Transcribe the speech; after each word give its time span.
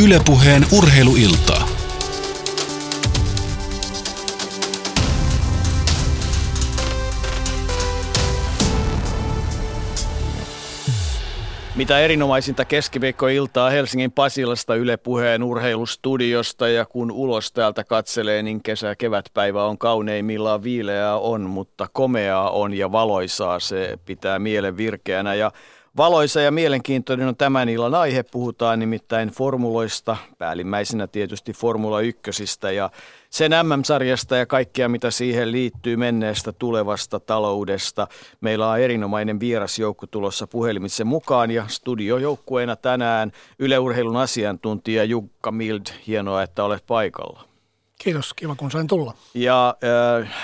Ylepuheen 0.00 0.66
urheiluiltaa. 0.72 1.68
Mitä 11.76 11.98
erinomaisinta 11.98 12.64
keskiviikkoiltaa 12.64 13.70
Helsingin 13.70 14.12
Pasilasta 14.12 14.74
Yle 14.74 14.96
Puheen 14.96 15.42
urheilustudiosta 15.42 16.68
ja 16.68 16.84
kun 16.84 17.10
ulos 17.10 17.52
täältä 17.52 17.84
katselee, 17.84 18.42
niin 18.42 18.62
kesä 18.62 18.96
kevätpäivä 18.96 19.64
on 19.64 19.78
kauneimmillaan 19.78 20.62
viileää 20.62 21.18
on, 21.18 21.40
mutta 21.40 21.88
komeaa 21.92 22.50
on 22.50 22.74
ja 22.74 22.92
valoisaa 22.92 23.60
se 23.60 23.98
pitää 24.04 24.38
mielen 24.38 24.76
virkeänä 24.76 25.34
ja 25.34 25.50
Valoisa 25.96 26.40
ja 26.40 26.50
mielenkiintoinen 26.50 27.28
on 27.28 27.36
tämän 27.36 27.68
illan 27.68 27.94
aihe. 27.94 28.22
Puhutaan 28.22 28.78
nimittäin 28.78 29.28
formuloista, 29.28 30.16
päällimmäisenä 30.38 31.06
tietysti 31.06 31.52
Formula 31.52 32.00
1 32.00 32.22
ja 32.74 32.90
sen 33.30 33.52
MM-sarjasta 33.52 34.36
ja 34.36 34.46
kaikkea, 34.46 34.88
mitä 34.88 35.10
siihen 35.10 35.52
liittyy 35.52 35.96
menneestä, 35.96 36.52
tulevasta 36.52 37.20
taloudesta. 37.20 38.08
Meillä 38.40 38.68
on 38.68 38.80
erinomainen 38.80 39.40
vierasjoukko 39.40 40.06
tulossa 40.06 40.46
puhelimitse 40.46 41.04
mukaan 41.04 41.50
ja 41.50 41.64
studiojoukkueena 41.68 42.76
tänään 42.76 43.32
yleurheilun 43.58 44.16
asiantuntija 44.16 45.04
Jukka 45.04 45.52
Mild. 45.52 45.86
Hienoa, 46.06 46.42
että 46.42 46.64
olet 46.64 46.86
paikalla. 46.86 47.44
Kiitos, 47.98 48.34
kiva 48.34 48.54
kun 48.54 48.70
sain 48.70 48.86
tulla. 48.86 49.14
Ja 49.34 49.76
äh, 50.20 50.34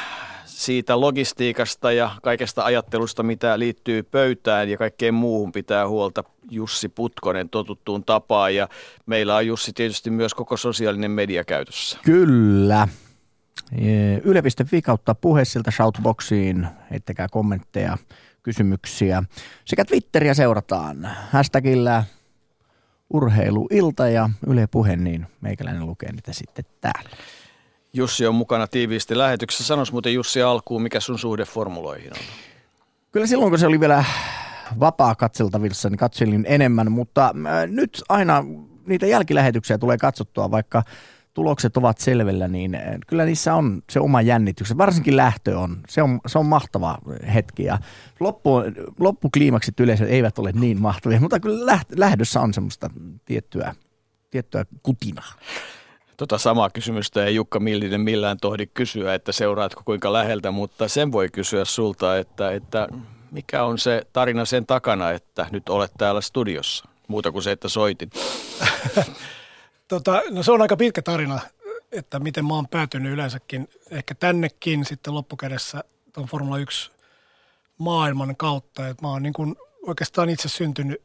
siitä 0.58 1.00
logistiikasta 1.00 1.92
ja 1.92 2.10
kaikesta 2.22 2.64
ajattelusta, 2.64 3.22
mitä 3.22 3.58
liittyy 3.58 4.02
pöytään 4.02 4.68
ja 4.68 4.76
kaikkeen 4.78 5.14
muuhun 5.14 5.52
pitää 5.52 5.88
huolta 5.88 6.24
Jussi 6.50 6.88
Putkonen 6.88 7.48
totuttuun 7.48 8.04
tapaan. 8.04 8.54
Ja 8.54 8.68
meillä 9.06 9.36
on 9.36 9.46
Jussi 9.46 9.72
tietysti 9.72 10.10
myös 10.10 10.34
koko 10.34 10.56
sosiaalinen 10.56 11.10
media 11.10 11.44
käytössä. 11.44 11.98
Kyllä. 12.04 12.88
Yle.fi 14.24 14.82
kautta 14.82 15.14
puhe 15.14 15.44
siltä 15.44 15.70
shoutboxiin, 15.70 16.66
heittäkää 16.90 17.26
kommentteja, 17.30 17.98
kysymyksiä. 18.42 19.22
Sekä 19.64 19.84
Twitteriä 19.84 20.34
seurataan. 20.34 21.08
Hashtagillä 21.30 22.04
urheiluilta 23.10 24.08
ja 24.08 24.30
Yle 24.46 24.66
Puhe, 24.66 24.96
niin 24.96 25.26
meikäläinen 25.40 25.86
lukee 25.86 26.12
niitä 26.12 26.32
sitten 26.32 26.64
täällä. 26.80 27.10
Jussi 27.92 28.26
on 28.26 28.34
mukana 28.34 28.66
tiiviisti 28.66 29.18
lähetyksessä. 29.18 29.64
Sanois 29.64 29.92
muuten 29.92 30.14
Jussi 30.14 30.42
alkuun, 30.42 30.82
mikä 30.82 31.00
sun 31.00 31.18
suhde 31.18 31.44
formuloihin 31.44 32.12
on? 32.12 32.18
Kyllä 33.12 33.26
silloin, 33.26 33.50
kun 33.50 33.58
se 33.58 33.66
oli 33.66 33.80
vielä 33.80 34.04
vapaa 34.80 35.14
katseltavissa, 35.14 35.90
niin 35.90 35.98
katselin 35.98 36.46
enemmän, 36.48 36.92
mutta 36.92 37.26
äh, 37.26 37.66
nyt 37.66 38.02
aina 38.08 38.44
niitä 38.86 39.06
jälkilähetyksiä 39.06 39.78
tulee 39.78 39.98
katsottua, 39.98 40.50
vaikka 40.50 40.82
tulokset 41.34 41.76
ovat 41.76 41.98
selvellä, 41.98 42.48
niin 42.48 42.74
äh, 42.74 42.82
kyllä 43.06 43.24
niissä 43.24 43.54
on 43.54 43.82
se 43.90 44.00
oma 44.00 44.22
jännitys. 44.22 44.78
Varsinkin 44.78 45.16
lähtö 45.16 45.58
on, 45.58 45.80
se 45.88 46.02
on, 46.02 46.20
se 46.26 46.38
on 46.38 46.46
mahtava 46.46 46.98
hetki 47.34 47.64
ja 47.64 47.78
loppu, 48.20 48.52
loppukliimaksit 49.00 49.80
yleensä 49.80 50.06
eivät 50.06 50.38
ole 50.38 50.52
niin 50.52 50.80
mahtavia, 50.80 51.20
mutta 51.20 51.40
kyllä 51.40 51.80
lähdössä 51.96 52.40
on 52.40 52.54
semmoista 52.54 52.90
tiettyä, 53.24 53.74
tiettyä 54.30 54.64
kutinaa. 54.82 55.32
Tota 56.18 56.38
samaa 56.38 56.70
kysymystä 56.70 57.24
ei 57.24 57.34
Jukka 57.34 57.60
Millinen 57.60 58.00
millään 58.00 58.38
tohdi 58.40 58.66
kysyä, 58.66 59.14
että 59.14 59.32
seuraatko 59.32 59.82
kuinka 59.84 60.12
läheltä, 60.12 60.50
mutta 60.50 60.88
sen 60.88 61.12
voi 61.12 61.28
kysyä 61.28 61.64
sulta, 61.64 62.18
että, 62.18 62.50
että 62.50 62.88
mikä 63.30 63.64
on 63.64 63.78
se 63.78 64.02
tarina 64.12 64.44
sen 64.44 64.66
takana, 64.66 65.10
että 65.10 65.46
nyt 65.50 65.68
olet 65.68 65.92
täällä 65.98 66.20
studiossa, 66.20 66.88
muuta 67.08 67.32
kuin 67.32 67.42
se, 67.42 67.50
että 67.52 67.68
soitin. 67.68 68.10
tota, 69.88 70.22
no 70.30 70.42
se 70.42 70.52
on 70.52 70.62
aika 70.62 70.76
pitkä 70.76 71.02
tarina, 71.02 71.40
että 71.92 72.18
miten 72.18 72.44
mä 72.46 72.54
oon 72.54 72.68
päätynyt 72.68 73.12
yleensäkin 73.12 73.68
ehkä 73.90 74.14
tännekin 74.14 74.84
sitten 74.84 75.14
loppukädessä 75.14 75.84
tuon 76.12 76.26
Formula 76.26 76.58
1 76.58 76.90
maailman 77.78 78.36
kautta. 78.36 78.88
Että 78.88 79.02
mä 79.02 79.08
oon 79.08 79.22
niin 79.22 79.32
kuin 79.32 79.56
oikeastaan 79.86 80.30
itse 80.30 80.48
syntynyt, 80.48 81.02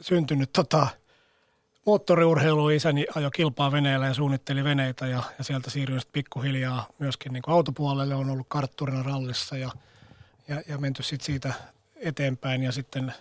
syntynyt 0.00 0.52
tota– 0.52 0.86
moottoriurheilu 1.86 2.68
isäni 2.68 3.06
ajo 3.14 3.30
kilpaa 3.30 3.72
veneellä 3.72 4.06
ja 4.06 4.14
suunnitteli 4.14 4.64
veneitä 4.64 5.06
ja, 5.06 5.22
ja 5.38 5.44
sieltä 5.44 5.70
siirryin 5.70 6.00
sitten 6.00 6.12
pikkuhiljaa 6.12 6.86
myöskin 6.98 7.32
niin 7.32 7.42
kuin 7.42 7.54
autopuolelle. 7.54 8.14
On 8.14 8.30
ollut 8.30 8.46
kartturina 8.48 9.02
rallissa 9.02 9.56
ja, 9.56 9.70
ja, 10.48 10.62
ja 10.68 10.78
menty 10.78 11.02
sitten 11.02 11.26
siitä 11.26 11.54
eteenpäin 11.96 12.62
ja 12.62 12.72
sitten 12.72 13.14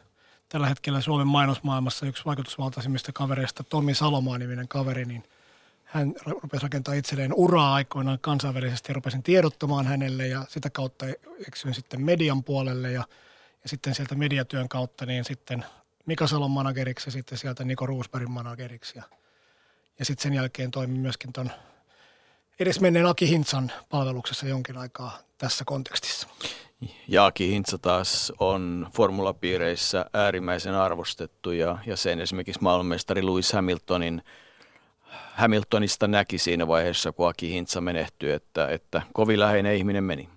tällä 0.49 0.67
hetkellä 0.67 1.01
Suomen 1.01 1.27
mainosmaailmassa 1.27 2.05
yksi 2.05 2.25
vaikutusvaltaisimmista 2.25 3.11
kavereista, 3.11 3.63
Tomi 3.63 3.93
Salomaa-niminen 3.93 4.67
kaveri, 4.67 5.05
niin 5.05 5.23
hän 5.83 6.13
rupesi 6.25 6.63
rakentamaan 6.63 6.99
itselleen 6.99 7.33
uraa 7.33 7.73
aikoinaan 7.73 8.19
kansainvälisesti 8.21 8.91
ja 8.91 8.93
rupesin 8.93 9.23
tiedottamaan 9.23 9.85
hänelle 9.85 10.27
ja 10.27 10.45
sitä 10.49 10.69
kautta 10.69 11.05
eksyin 11.47 11.73
sitten 11.73 12.01
median 12.01 12.43
puolelle 12.43 12.91
ja, 12.91 13.03
ja 13.63 13.69
sitten 13.69 13.95
sieltä 13.95 14.15
mediatyön 14.15 14.69
kautta 14.69 15.05
niin 15.05 15.25
sitten 15.25 15.65
Mika 16.11 16.27
Salon 16.27 16.51
manageriksi 16.51 17.07
ja 17.07 17.11
sitten 17.11 17.37
sieltä 17.37 17.63
Niko 17.63 17.85
Roosbergin 17.85 18.31
manageriksi. 18.31 18.97
Ja, 18.97 19.03
ja 19.99 20.05
sitten 20.05 20.23
sen 20.23 20.33
jälkeen 20.33 20.71
toimin 20.71 20.99
myöskin 20.99 21.33
tuon 21.33 21.51
edesmenneen 22.59 23.05
Aki 23.05 23.29
Hintsan 23.29 23.71
palveluksessa 23.89 24.47
jonkin 24.47 24.77
aikaa 24.77 25.19
tässä 25.37 25.63
kontekstissa. 25.65 26.27
Ja 27.07 27.25
Aki 27.25 27.49
Hintsa 27.49 27.77
taas 27.77 28.33
on 28.39 28.87
formulapiireissä 28.95 30.05
äärimmäisen 30.13 30.75
arvostettu 30.75 31.51
ja, 31.51 31.77
ja 31.85 31.95
sen 31.95 32.19
esimerkiksi 32.19 32.61
maailmanmestari 32.61 33.25
Lewis 33.25 33.53
Hamiltonin 33.53 34.21
Hamiltonista 35.33 36.07
näki 36.07 36.37
siinä 36.37 36.67
vaiheessa, 36.67 37.11
kun 37.11 37.27
Aki 37.27 37.51
Hintsa 37.51 37.81
menehtyi, 37.81 38.31
että, 38.31 38.67
että 38.67 39.01
kovin 39.13 39.39
läheinen 39.39 39.75
ihminen 39.75 40.03
meni. 40.03 40.29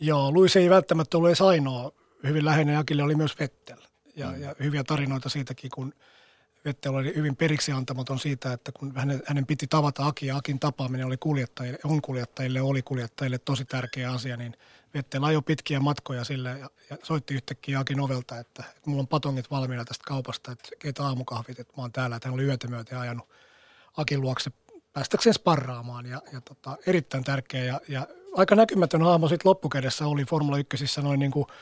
Joo, 0.00 0.32
Luis 0.32 0.56
ei 0.56 0.70
välttämättä 0.70 1.16
ollut 1.16 1.28
edes 1.28 1.42
ainoa. 1.42 1.92
Hyvin 2.26 2.44
läheinen 2.44 2.78
Akille 2.78 3.02
oli 3.02 3.14
myös 3.14 3.38
Vettel 3.38 3.83
ja, 4.16 4.30
mm. 4.30 4.42
ja 4.42 4.54
hyviä 4.60 4.84
tarinoita 4.84 5.28
siitäkin, 5.28 5.70
kun 5.74 5.94
Vettel 6.64 6.94
oli 6.94 7.14
hyvin 7.16 7.36
periksi 7.36 7.72
antamaton 7.72 8.18
siitä, 8.18 8.52
että 8.52 8.72
kun 8.72 8.92
hänen, 8.96 9.22
hänen 9.26 9.46
piti 9.46 9.66
tavata 9.66 10.06
Aki 10.06 10.26
ja 10.26 10.36
Akin 10.36 10.60
tapaaminen 10.60 11.06
oli 11.06 11.16
kuljettajille, 11.16 11.78
on 11.84 12.02
kuljettajille, 12.02 12.60
oli 12.60 12.82
kuljettajille 12.82 13.38
tosi 13.38 13.64
tärkeä 13.64 14.12
asia, 14.12 14.36
niin 14.36 14.56
Vettel 14.94 15.24
ajoi 15.24 15.42
pitkiä 15.42 15.80
matkoja 15.80 16.24
sille 16.24 16.58
ja, 16.58 16.70
ja 16.90 16.96
soitti 17.02 17.34
yhtäkkiä 17.34 17.78
Akin 17.78 18.00
ovelta, 18.00 18.38
että, 18.38 18.64
että 18.76 18.90
mulla 18.90 19.00
on 19.00 19.08
patongit 19.08 19.50
valmiina 19.50 19.84
tästä 19.84 20.04
kaupasta, 20.06 20.52
että 20.52 20.68
keitä 20.78 21.02
aamukahvit, 21.02 21.60
että 21.60 21.72
mä 21.76 21.82
oon 21.82 21.92
täällä, 21.92 22.16
että 22.16 22.28
hän 22.28 22.34
oli 22.34 22.44
yötä 22.44 22.68
myöten 22.68 22.98
ajanut 22.98 23.28
Akin 23.96 24.20
luokse 24.20 24.50
päästäkseen 24.92 25.34
sparraamaan 25.34 26.06
ja, 26.06 26.22
ja 26.32 26.40
tota, 26.40 26.76
erittäin 26.86 27.24
tärkeä 27.24 27.64
ja, 27.64 27.80
ja 27.88 28.06
aika 28.36 28.54
näkymätön 28.54 29.02
hahmo 29.02 29.28
sitten 29.28 29.48
loppukädessä 29.48 30.06
oli 30.06 30.24
Formula 30.24 30.58
1 30.58 31.00
noin 31.00 31.20
niin 31.20 31.30
kuin– 31.30 31.46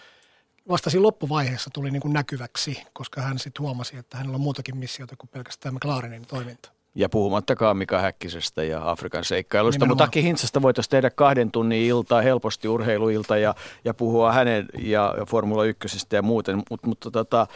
vasta 0.69 0.91
siinä 0.91 1.03
loppuvaiheessa 1.03 1.71
tuli 1.73 1.91
niin 1.91 2.03
kuin 2.03 2.13
näkyväksi, 2.13 2.83
koska 2.93 3.21
hän 3.21 3.39
sitten 3.39 3.63
huomasi, 3.63 3.97
että 3.97 4.17
hänellä 4.17 4.35
on 4.35 4.41
muutakin 4.41 4.77
missiota 4.77 5.17
kuin 5.17 5.31
pelkästään 5.31 5.75
McLarenin 5.75 6.27
toiminta. 6.27 6.73
Ja 6.95 7.09
puhumattakaan 7.09 7.77
Mika 7.77 7.99
Häkkisestä 7.99 8.65
ja 8.65 8.91
Afrikan 8.91 9.25
seikkailusta, 9.25 9.77
Nimenomaan. 9.77 9.95
mutta 9.95 10.05
Aki 10.05 10.23
Hintsasta 10.23 10.63
voitaisiin 10.63 10.91
tehdä 10.91 11.11
kahden 11.11 11.51
tunnin 11.51 11.83
iltaa, 11.83 12.23
helposti 12.23 12.69
urheiluilta 12.69 13.37
ja, 13.37 13.55
ja 13.85 13.95
puhua 13.95 14.33
hänen 14.33 14.69
ja, 14.79 15.15
Formula 15.27 15.65
1 15.65 16.07
ja 16.13 16.23
muuten, 16.23 16.63
Mut, 16.71 16.87
mutta 16.87 17.11
tota, 17.11 17.47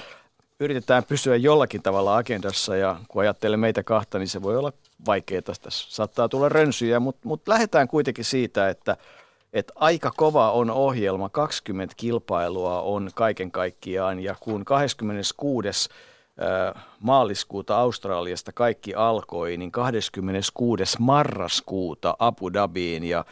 yritetään 0.60 1.04
pysyä 1.04 1.36
jollakin 1.36 1.82
tavalla 1.82 2.16
agendassa 2.16 2.76
ja 2.76 2.96
kun 3.08 3.22
ajattelee 3.22 3.56
meitä 3.56 3.82
kahta, 3.82 4.18
niin 4.18 4.28
se 4.28 4.42
voi 4.42 4.56
olla 4.56 4.72
vaikeaa. 5.06 5.42
Tässä 5.42 5.70
saattaa 5.70 6.28
tulla 6.28 6.48
rönsyjä, 6.48 7.00
mutta, 7.00 7.28
mutta 7.28 7.52
lähdetään 7.52 7.88
kuitenkin 7.88 8.24
siitä, 8.24 8.68
että– 8.68 8.96
että 9.56 9.72
aika 9.76 10.12
kova 10.16 10.52
on 10.52 10.70
ohjelma, 10.70 11.28
20 11.28 11.94
kilpailua 11.96 12.80
on 12.82 13.10
kaiken 13.14 13.50
kaikkiaan 13.50 14.20
ja 14.20 14.34
kun 14.40 14.64
26 14.64 15.88
maaliskuuta 17.00 17.78
Australiasta 17.78 18.52
kaikki 18.52 18.94
alkoi, 18.94 19.56
niin 19.56 19.72
26. 19.72 20.96
marraskuuta 20.98 22.16
Abu 22.18 22.52
Dhabiin 22.52 23.04
ja, 23.04 23.24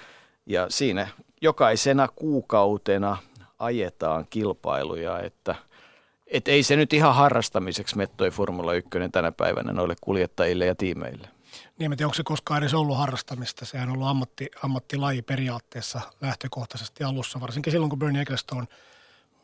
ja 0.46 0.66
siinä 0.68 1.08
jokaisena 1.40 2.08
kuukautena 2.16 3.16
ajetaan 3.58 4.26
kilpailuja, 4.30 5.20
että 5.20 5.54
et 6.26 6.48
ei 6.48 6.62
se 6.62 6.76
nyt 6.76 6.92
ihan 6.92 7.14
harrastamiseksi 7.14 7.96
mettoi 7.96 8.30
Formula 8.30 8.72
1 8.74 8.90
tänä 9.12 9.32
päivänä 9.32 9.72
noille 9.72 9.94
kuljettajille 10.00 10.66
ja 10.66 10.74
tiimeille. 10.74 11.33
Niin, 11.78 11.92
en 11.92 11.98
tiedä, 11.98 12.06
onko 12.06 12.14
se 12.14 12.22
koskaan 12.22 12.62
edes 12.62 12.74
ollut 12.74 12.98
harrastamista. 12.98 13.64
Sehän 13.64 13.88
on 13.88 13.94
ollut 13.94 14.08
ammatti, 14.08 14.50
ammattilaji 14.62 15.22
periaatteessa 15.22 16.00
lähtökohtaisesti 16.20 17.04
alussa, 17.04 17.40
varsinkin 17.40 17.70
silloin, 17.70 17.90
kun 17.90 17.98
Bernie 17.98 18.22
Ecclestone 18.22 18.66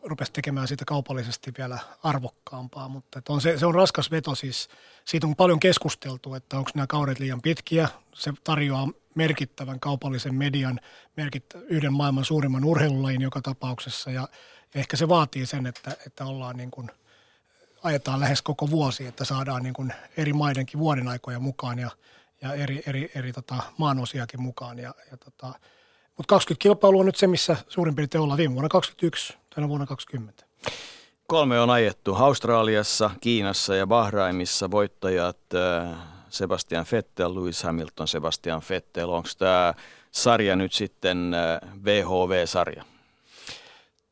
rupesi 0.03 0.33
tekemään 0.33 0.69
siitä 0.69 0.85
kaupallisesti 0.85 1.53
vielä 1.59 1.79
arvokkaampaa. 2.03 2.89
Mutta 2.89 3.23
on 3.29 3.41
se, 3.41 3.59
se 3.59 3.67
on 3.67 3.75
raskas 3.75 4.11
veto 4.11 4.35
siis. 4.35 4.69
Siitä 5.05 5.27
on 5.27 5.37
paljon 5.37 5.61
keskusteltu, 5.61 6.35
että 6.35 6.59
onko 6.59 6.71
nämä 6.75 6.87
kaudet 6.87 7.19
liian 7.19 7.43
pitkiä. 7.43 7.89
Se 8.15 8.33
tarjoaa 8.45 8.89
merkittävän 9.15 9.81
kaupallisen 9.81 10.35
median, 10.35 10.81
merkittä, 11.17 11.59
yhden 11.59 11.93
maailman 11.93 12.25
suurimman 12.25 12.65
urheilulajin 12.65 13.23
joka 13.23 13.43
tapauksessa. 13.43 14.11
Ja 14.11 14.29
ehkä 14.75 14.97
se 14.97 15.09
vaatii 15.09 15.47
sen, 15.47 15.67
että, 15.67 15.97
että 16.07 16.25
ollaan 16.25 16.57
niin 16.57 16.71
kuin– 16.71 16.91
ajetaan 17.82 18.21
lähes 18.21 18.43
koko 18.43 18.71
vuosi, 18.71 19.06
että 19.06 19.25
saadaan 19.25 19.62
niin 19.62 19.75
kuin 19.75 19.93
eri 20.17 20.32
maidenkin 20.32 20.81
vuoden 20.81 21.09
aikoja 21.09 21.41
mukaan 21.41 21.79
ja, 21.79 21.91
ja 22.43 22.55
eri, 22.55 22.82
eri, 22.87 23.11
eri 23.15 23.32
tota, 23.32 23.56
maanosiakin 23.79 24.43
mukaan. 24.43 24.79
Ja, 24.79 24.94
ja 25.11 25.17
tota, 25.17 25.47
mutta 26.17 26.35
20 26.35 26.62
kilpailu 26.62 27.00
on 27.00 27.06
nyt 27.06 27.17
se, 27.17 27.27
missä 27.27 27.56
suurin 27.69 27.94
piirtein 27.94 28.23
ollaan 28.23 28.38
viime 28.38 28.55
vuonna 28.55 28.69
21, 28.69 29.35
tänä 29.55 29.69
vuonna 29.69 29.87
20. 29.87 30.44
Kolme 31.27 31.61
on 31.61 31.71
ajettu 31.71 32.15
Australiassa, 32.15 33.11
Kiinassa 33.21 33.75
ja 33.75 33.87
Bahraimissa. 33.87 34.71
Voittajat 34.71 35.38
äh, 35.55 35.99
Sebastian 36.29 36.87
Vettel, 36.93 37.35
Lewis 37.35 37.62
Hamilton, 37.62 38.09
Sebastian 38.09 38.62
Vettel. 38.71 39.09
Onko 39.09 39.29
tämä 39.38 39.75
sarja 40.11 40.56
nyt 40.56 40.73
sitten 40.73 41.37
VHV-sarja? 41.85 42.85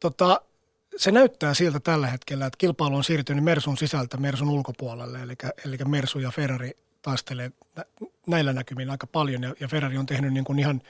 Tota, 0.00 0.40
se 0.98 1.12
näyttää 1.12 1.54
siltä 1.54 1.80
tällä 1.80 2.06
hetkellä, 2.06 2.46
että 2.46 2.58
kilpailu 2.58 2.96
on 2.96 3.04
siirtynyt 3.04 3.44
Mersun 3.44 3.78
sisältä 3.78 4.16
Mersun 4.16 4.50
ulkopuolelle, 4.50 5.22
eli, 5.22 5.34
eli 5.64 5.76
Mersu 5.88 6.18
ja 6.18 6.30
Ferrari 6.30 6.70
taistelee 7.02 7.52
näillä 8.26 8.52
näkymin 8.52 8.90
aika 8.90 9.06
paljon, 9.06 9.42
ja, 9.42 9.54
ja 9.60 9.68
Ferrari 9.68 9.98
on 9.98 10.06
tehnyt 10.06 10.32
niin 10.32 10.44
kuin 10.44 10.58
ihan 10.58 10.82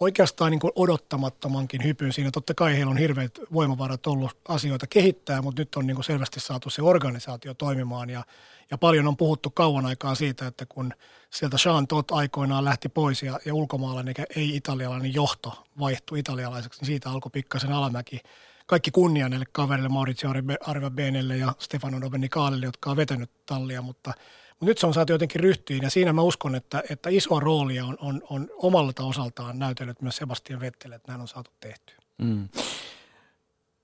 oikeastaan 0.00 0.50
niin 0.50 0.60
kuin 0.60 0.72
odottamattomankin 0.76 1.84
hypyn 1.84 2.12
siinä. 2.12 2.30
Totta 2.30 2.54
kai 2.54 2.76
heillä 2.76 2.90
on 2.90 2.96
hirveät 2.96 3.38
voimavarat 3.52 4.06
ollut 4.06 4.36
asioita 4.48 4.86
kehittää, 4.86 5.42
mutta 5.42 5.60
nyt 5.60 5.74
on 5.76 5.86
niin 5.86 5.94
kuin 5.94 6.04
selvästi 6.04 6.40
saatu 6.40 6.70
se 6.70 6.82
organisaatio 6.82 7.54
toimimaan, 7.54 8.10
ja, 8.10 8.24
ja 8.70 8.78
paljon 8.78 9.08
on 9.08 9.16
puhuttu 9.16 9.50
kauan 9.50 9.86
aikaa 9.86 10.14
siitä, 10.14 10.46
että 10.46 10.66
kun 10.66 10.92
sieltä 11.30 11.56
Jean 11.64 11.86
Todt 11.86 12.10
aikoinaan 12.10 12.64
lähti 12.64 12.88
pois 12.88 13.22
ja, 13.22 13.40
ja 13.44 13.54
ulkomaalainen 13.54 14.14
ei 14.36 14.56
italialainen 14.56 15.14
johto 15.14 15.64
vaihtui 15.78 16.18
italialaiseksi, 16.18 16.80
niin 16.80 16.86
siitä 16.86 17.10
alkoi 17.10 17.30
pikkasen 17.30 17.72
alamäki– 17.72 18.20
kaikki 18.68 18.90
kunnia 18.90 19.28
näille 19.28 19.46
kaverille, 19.52 19.88
Maurizio 19.88 20.30
Arva 20.60 20.90
Benelle 20.90 21.36
ja 21.36 21.52
Stefano 21.58 22.00
Domenicalille, 22.00 22.66
jotka 22.66 22.90
on 22.90 22.96
vetänyt 22.96 23.30
tallia, 23.46 23.82
mutta, 23.82 24.12
mutta 24.50 24.64
nyt 24.64 24.78
se 24.78 24.86
on 24.86 24.94
saatu 24.94 25.12
jotenkin 25.12 25.40
ryhtyyn 25.40 25.82
ja 25.82 25.90
siinä 25.90 26.12
mä 26.12 26.22
uskon, 26.22 26.54
että, 26.54 26.82
että 26.90 27.10
isoa 27.10 27.40
roolia 27.40 27.84
on, 27.84 27.96
on, 28.00 28.22
on 28.30 28.50
omalta 28.56 29.04
osaltaan 29.04 29.58
näytellyt 29.58 30.02
myös 30.02 30.16
Sebastian 30.16 30.60
Vettel, 30.60 30.92
että 30.92 31.12
näin 31.12 31.20
on 31.20 31.28
saatu 31.28 31.50
tehtyä. 31.60 31.96
Mm. 32.18 32.48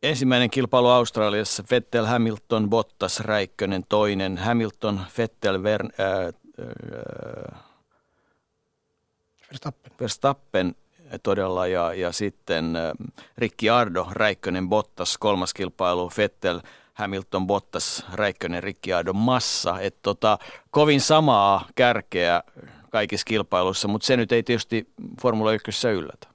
Ensimmäinen 0.02 0.50
kilpailu 0.50 0.88
Australiassa, 0.88 1.64
Vettel, 1.70 2.04
Hamilton, 2.04 2.70
Bottas, 2.70 3.20
Räikkönen 3.20 3.84
toinen, 3.88 4.38
Hamilton, 4.38 5.00
Vettel, 5.18 5.62
Ver, 5.62 5.82
äh, 5.84 6.26
äh, 6.26 7.60
Verstappen. 9.50 9.92
Verstappen 10.00 10.74
todella 11.22 11.66
ja, 11.66 11.94
ja 11.94 12.12
sitten 12.12 12.78
Rikki 13.38 13.70
Ardo, 13.70 14.06
Räikkönen, 14.10 14.68
Bottas, 14.68 15.18
kolmas 15.18 15.54
kilpailu, 15.54 16.08
Fettel, 16.08 16.60
Hamilton, 16.94 17.46
Bottas, 17.46 18.04
Räikkönen, 18.12 18.62
Rikki 18.62 18.92
Ardo, 18.92 19.12
Massa. 19.12 19.80
Et 19.80 19.96
tota, 20.02 20.38
kovin 20.70 21.00
samaa 21.00 21.68
kärkeä 21.74 22.42
kaikissa 22.90 23.24
kilpailuissa, 23.24 23.88
mutta 23.88 24.06
se 24.06 24.16
nyt 24.16 24.32
ei 24.32 24.42
tietysti 24.42 24.88
Formula 25.22 25.52
1 25.52 25.88
yllätä. 25.88 26.28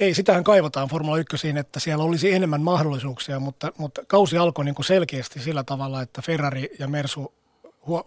Ei, 0.00 0.14
sitähän 0.14 0.44
kaivataan 0.44 0.88
Formula 0.88 1.18
1, 1.18 1.48
että 1.60 1.80
siellä 1.80 2.04
olisi 2.04 2.32
enemmän 2.32 2.62
mahdollisuuksia, 2.62 3.40
mutta, 3.40 3.72
mutta 3.78 4.02
kausi 4.06 4.38
alkoi 4.38 4.64
niin 4.64 4.74
kuin 4.74 4.86
selkeästi 4.86 5.40
sillä 5.40 5.64
tavalla, 5.64 6.02
että 6.02 6.22
Ferrari 6.22 6.68
ja 6.78 6.88
Mersu 6.88 7.34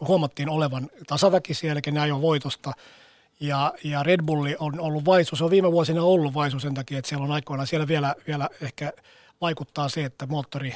huomattiin 0.08 0.50
olevan 0.50 0.90
tasaväkisiä, 1.08 1.72
eli 1.72 1.80
ne 1.92 2.00
ajoi 2.00 2.22
voitosta– 2.22 2.72
ja, 3.40 3.74
ja 3.84 4.04
Red 4.04 4.22
Bulli 4.26 4.56
on 4.60 4.80
ollut 4.80 5.06
vaisu. 5.06 5.36
Se 5.36 5.44
on 5.44 5.52
viime 5.52 5.72
vuosina 5.72 6.04
ollut 6.04 6.34
vaisu 6.34 6.60
sen 6.60 6.74
takia, 6.74 7.00
että 7.00 7.10
siellä 7.10 7.26
on 7.26 7.32
aikoinaan, 7.32 7.68
siellä 7.68 7.88
vielä, 7.88 8.16
vielä 8.28 8.50
ehkä 8.62 8.94
vaikuttaa 9.42 9.90
se, 9.90 10.06
että 10.06 10.26
moottori 10.26 10.76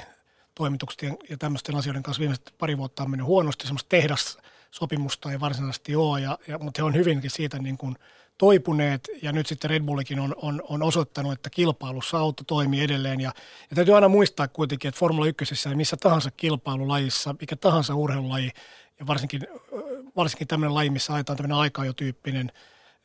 toimitukset 0.55 1.01
ja 1.29 1.37
tämmöisten 1.37 1.75
asioiden 1.75 2.03
kanssa 2.03 2.19
viimeiset 2.19 2.53
pari 2.57 2.77
vuotta 2.77 3.03
on 3.03 3.09
mennyt 3.09 3.27
huonosti. 3.27 3.67
Semmoista 3.67 3.89
tehdassopimusta 3.89 5.31
ei 5.31 5.39
varsinaisesti 5.39 5.95
ole, 5.95 6.21
ja, 6.21 6.37
ja, 6.47 6.59
mutta 6.59 6.81
he 6.81 6.85
on 6.85 6.95
hyvinkin 6.95 7.31
siitä 7.31 7.59
niin 7.59 7.77
kuin 7.77 7.95
toipuneet 8.37 9.09
ja 9.21 9.31
nyt 9.31 9.47
sitten 9.47 9.69
Red 9.69 9.83
Bullikin 9.83 10.19
on, 10.19 10.35
on, 10.41 10.61
on 10.69 10.83
osoittanut, 10.83 11.33
että 11.33 11.49
kilpailussa 11.49 12.17
auto 12.17 12.43
toimii 12.47 12.81
edelleen. 12.81 13.19
Ja, 13.21 13.31
ja 13.69 13.75
täytyy 13.75 13.95
aina 13.95 14.09
muistaa 14.09 14.47
kuitenkin, 14.47 14.89
että 14.89 14.99
Formula 14.99 15.25
1 15.25 15.69
ja 15.69 15.75
missä 15.75 15.97
tahansa 15.97 16.31
kilpailulajissa, 16.31 17.35
mikä 17.39 17.55
tahansa 17.55 17.95
urheilulaji 17.95 18.51
ja 18.99 19.07
varsinkin 19.07 19.47
varsinkin 20.21 20.47
tämmöinen 20.47 20.73
laji, 20.73 20.89
missä 20.89 21.13
ajetaan 21.13 21.37
tämmöinen 21.37 21.57
aikaajotyyppinen 21.57 22.51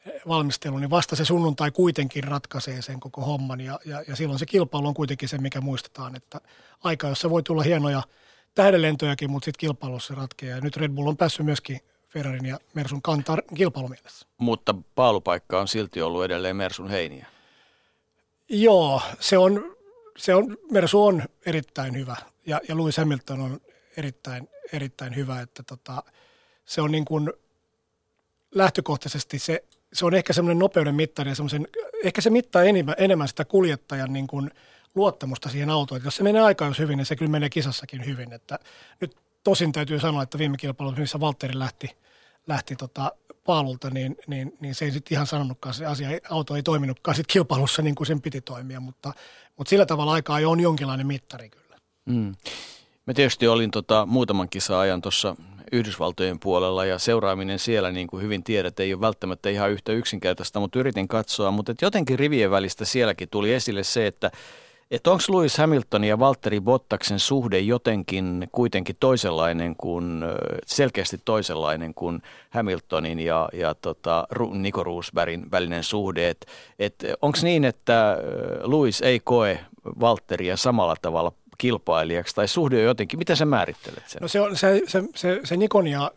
eh, 0.06 0.12
valmistelu, 0.28 0.78
niin 0.78 0.90
vasta 0.90 1.16
se 1.16 1.24
sunnuntai 1.24 1.70
kuitenkin 1.70 2.24
ratkaisee 2.24 2.82
sen 2.82 3.00
koko 3.00 3.20
homman 3.20 3.60
ja, 3.60 3.80
ja, 3.84 4.02
ja 4.08 4.16
silloin 4.16 4.38
se 4.38 4.46
kilpailu 4.46 4.88
on 4.88 4.94
kuitenkin 4.94 5.28
se, 5.28 5.38
mikä 5.38 5.60
muistetaan, 5.60 6.16
että 6.16 6.40
aika, 6.84 7.08
jossa 7.08 7.30
voi 7.30 7.42
tulla 7.42 7.62
hienoja 7.62 8.02
tähdenlentojakin, 8.54 9.30
mutta 9.30 9.44
sitten 9.44 9.60
kilpailussa 9.60 10.14
ratkeaa. 10.14 10.56
Ja 10.56 10.60
nyt 10.60 10.76
Red 10.76 10.90
Bull 10.90 11.08
on 11.08 11.16
päässyt 11.16 11.46
myöskin 11.46 11.80
Ferrarin 12.08 12.46
ja 12.46 12.58
Mersun 12.74 13.02
kantaa 13.02 13.38
kilpailumielessä. 13.54 14.26
Mutta 14.38 14.74
paalupaikka 14.94 15.60
on 15.60 15.68
silti 15.68 16.02
ollut 16.02 16.24
edelleen 16.24 16.56
Mersun 16.56 16.90
heiniä. 16.90 17.26
Joo, 18.48 19.02
se 19.20 19.38
on, 19.38 19.76
se 20.16 20.34
on, 20.34 20.56
Mersu 20.70 21.04
on 21.04 21.22
erittäin 21.46 21.96
hyvä 21.96 22.16
ja, 22.46 22.60
ja 22.68 22.76
Lewis 22.76 22.96
Hamilton 22.96 23.40
on 23.40 23.60
erittäin, 23.96 24.48
erittäin 24.72 25.16
hyvä, 25.16 25.40
että 25.40 25.62
tota, 25.62 26.02
se 26.66 26.80
on 26.80 26.92
niin 26.92 27.04
kuin 27.04 27.32
lähtökohtaisesti 28.54 29.38
se, 29.38 29.64
se 29.92 30.04
on 30.04 30.14
ehkä 30.14 30.32
semmoinen 30.32 30.58
nopeuden 30.58 30.94
mittari 30.94 31.30
ja 31.30 31.34
semmoisen, 31.34 31.68
ehkä 32.04 32.20
se 32.20 32.30
mittaa 32.30 32.62
enemmän, 32.62 32.94
enemmän 32.98 33.28
sitä 33.28 33.44
kuljettajan 33.44 34.12
niin 34.12 34.26
kuin 34.26 34.50
luottamusta 34.94 35.48
siihen 35.48 35.70
autoon. 35.70 35.96
Että 35.96 36.06
jos 36.06 36.16
se 36.16 36.22
menee 36.22 36.42
aikaan 36.42 36.74
hyvin, 36.78 36.96
niin 36.96 37.06
se 37.06 37.16
kyllä 37.16 37.30
menee 37.30 37.48
kisassakin 37.48 38.06
hyvin. 38.06 38.32
Että 38.32 38.58
nyt 39.00 39.16
tosin 39.44 39.72
täytyy 39.72 40.00
sanoa, 40.00 40.22
että 40.22 40.38
viime 40.38 40.56
kilpailussa, 40.56 41.00
missä 41.00 41.20
Valtteri 41.20 41.58
lähti, 41.58 41.90
lähti 42.46 42.76
tota 42.76 43.12
paalulta, 43.44 43.90
niin, 43.90 44.16
niin, 44.26 44.56
niin 44.60 44.74
se 44.74 44.84
ei 44.84 44.90
sitten 44.90 45.14
ihan 45.14 45.26
sanonutkaan 45.26 45.74
se 45.74 45.86
asia, 45.86 46.08
auto 46.30 46.56
ei 46.56 46.62
toiminutkaan 46.62 47.14
sit 47.14 47.26
kilpailussa 47.26 47.82
niin 47.82 47.94
kuin 47.94 48.06
sen 48.06 48.20
piti 48.20 48.40
toimia, 48.40 48.80
mutta, 48.80 49.12
mutta 49.56 49.70
sillä 49.70 49.86
tavalla 49.86 50.12
aikaa 50.12 50.38
on 50.46 50.60
jonkinlainen 50.60 51.06
mittari 51.06 51.50
kyllä. 51.50 51.76
Mm. 52.04 52.34
Mä 53.06 53.14
tietysti 53.14 53.48
olin 53.48 53.70
tota, 53.70 54.06
muutaman 54.06 54.48
kisa-ajan 54.48 55.02
tuossa 55.02 55.36
Yhdysvaltojen 55.72 56.40
puolella 56.40 56.84
ja 56.84 56.98
seuraaminen 56.98 57.58
siellä, 57.58 57.90
niin 57.90 58.06
kuin 58.06 58.22
hyvin 58.22 58.44
tiedät, 58.44 58.80
ei 58.80 58.94
ole 58.94 59.00
välttämättä 59.00 59.48
ihan 59.48 59.70
yhtä 59.70 59.92
yksinkertaista, 59.92 60.60
mutta 60.60 60.78
yritin 60.78 61.08
katsoa. 61.08 61.50
Mutta 61.50 61.74
jotenkin 61.82 62.18
rivien 62.18 62.50
välistä 62.50 62.84
sielläkin 62.84 63.28
tuli 63.28 63.54
esille 63.54 63.82
se, 63.82 64.06
että 64.06 64.30
että 64.90 65.10
onko 65.10 65.22
Lewis 65.28 65.58
Hamilton 65.58 66.04
ja 66.04 66.18
Valtteri 66.18 66.60
Bottaksen 66.60 67.18
suhde 67.18 67.58
jotenkin 67.58 68.48
kuitenkin 68.52 68.96
toisenlainen 69.00 69.76
kuin, 69.76 70.24
selkeästi 70.66 71.18
toisenlainen 71.24 71.94
kuin 71.94 72.22
Hamiltonin 72.50 73.20
ja, 73.20 73.48
ja 73.52 73.74
tota, 73.74 74.26
Nico 74.52 74.84
Roosbergin 74.84 75.50
välinen 75.50 75.84
suhde. 75.84 76.28
Et, 76.28 76.46
et 76.78 76.94
onko 77.22 77.38
niin, 77.42 77.64
että 77.64 78.18
Lewis 78.66 79.02
ei 79.02 79.20
koe 79.20 79.60
Valtteria 80.00 80.56
samalla 80.56 80.96
tavalla 81.02 81.32
kilpailijaksi 81.58 82.34
tai 82.34 82.48
suhde 82.48 82.82
jotenkin, 82.82 83.18
mitä 83.18 83.36
sä 83.36 83.44
määrittelet 83.44 84.08
sen? 84.08 84.22
No 84.22 84.28
se, 84.28 84.40
on, 84.40 84.56
se, 84.56 84.82
se, 84.86 85.02
se, 85.14 85.40
se 85.44 85.56
Nikon 85.56 85.86
ja 85.86 86.10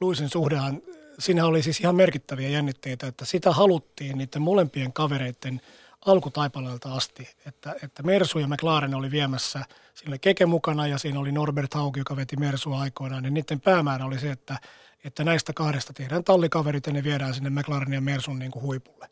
Luisin 0.00 0.28
suhdehan, 0.28 0.82
siinä 1.18 1.46
oli 1.46 1.62
siis 1.62 1.80
ihan 1.80 1.96
merkittäviä 1.96 2.48
jännitteitä, 2.48 3.06
että 3.06 3.24
sitä 3.24 3.52
haluttiin 3.52 4.18
niiden 4.18 4.42
molempien 4.42 4.92
kavereiden 4.92 5.60
alkutaipaleelta 6.06 6.94
asti, 6.94 7.28
että, 7.46 7.74
että 7.82 8.02
Mersu 8.02 8.38
ja 8.38 8.48
McLaren 8.48 8.94
oli 8.94 9.10
viemässä, 9.10 9.64
oli 10.08 10.18
Keke 10.18 10.46
mukana 10.46 10.86
ja 10.86 10.98
siinä 10.98 11.18
oli 11.18 11.32
Norbert 11.32 11.74
Haug, 11.74 11.96
joka 11.96 12.16
veti 12.16 12.36
Mersua 12.36 12.80
aikoinaan, 12.80 13.22
niin 13.22 13.34
niiden 13.34 13.60
päämäärä 13.60 14.04
oli 14.04 14.18
se, 14.18 14.30
että, 14.30 14.56
että 15.04 15.24
näistä 15.24 15.52
kahdesta 15.52 15.92
tehdään 15.92 16.24
tallikaverit 16.24 16.86
ja 16.86 16.92
ne 16.92 17.04
viedään 17.04 17.34
sinne 17.34 17.50
McLaren 17.50 17.92
ja 17.92 18.00
Mersun 18.00 18.38
niin 18.38 18.50
kuin 18.50 18.62
huipulle. 18.62 19.08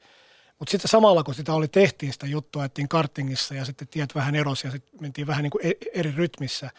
Mutta 0.60 0.70
sitten 0.70 0.88
samalla, 0.88 1.22
kun 1.22 1.34
sitä 1.34 1.54
oli 1.54 1.68
tehtiin 1.68 2.12
sitä 2.12 2.26
juttua, 2.26 2.64
että 2.64 2.82
kartingissa 2.88 3.54
ja 3.54 3.64
sitten 3.64 3.88
tiet 3.88 4.14
vähän 4.14 4.34
erosi 4.34 4.66
ja 4.66 4.70
sitten 4.70 5.00
mentiin 5.00 5.26
vähän 5.26 5.42
niin 5.42 5.50
kuin 5.50 5.66
e-, 5.66 6.00
eri 6.00 6.12
rytmissä, 6.16 6.70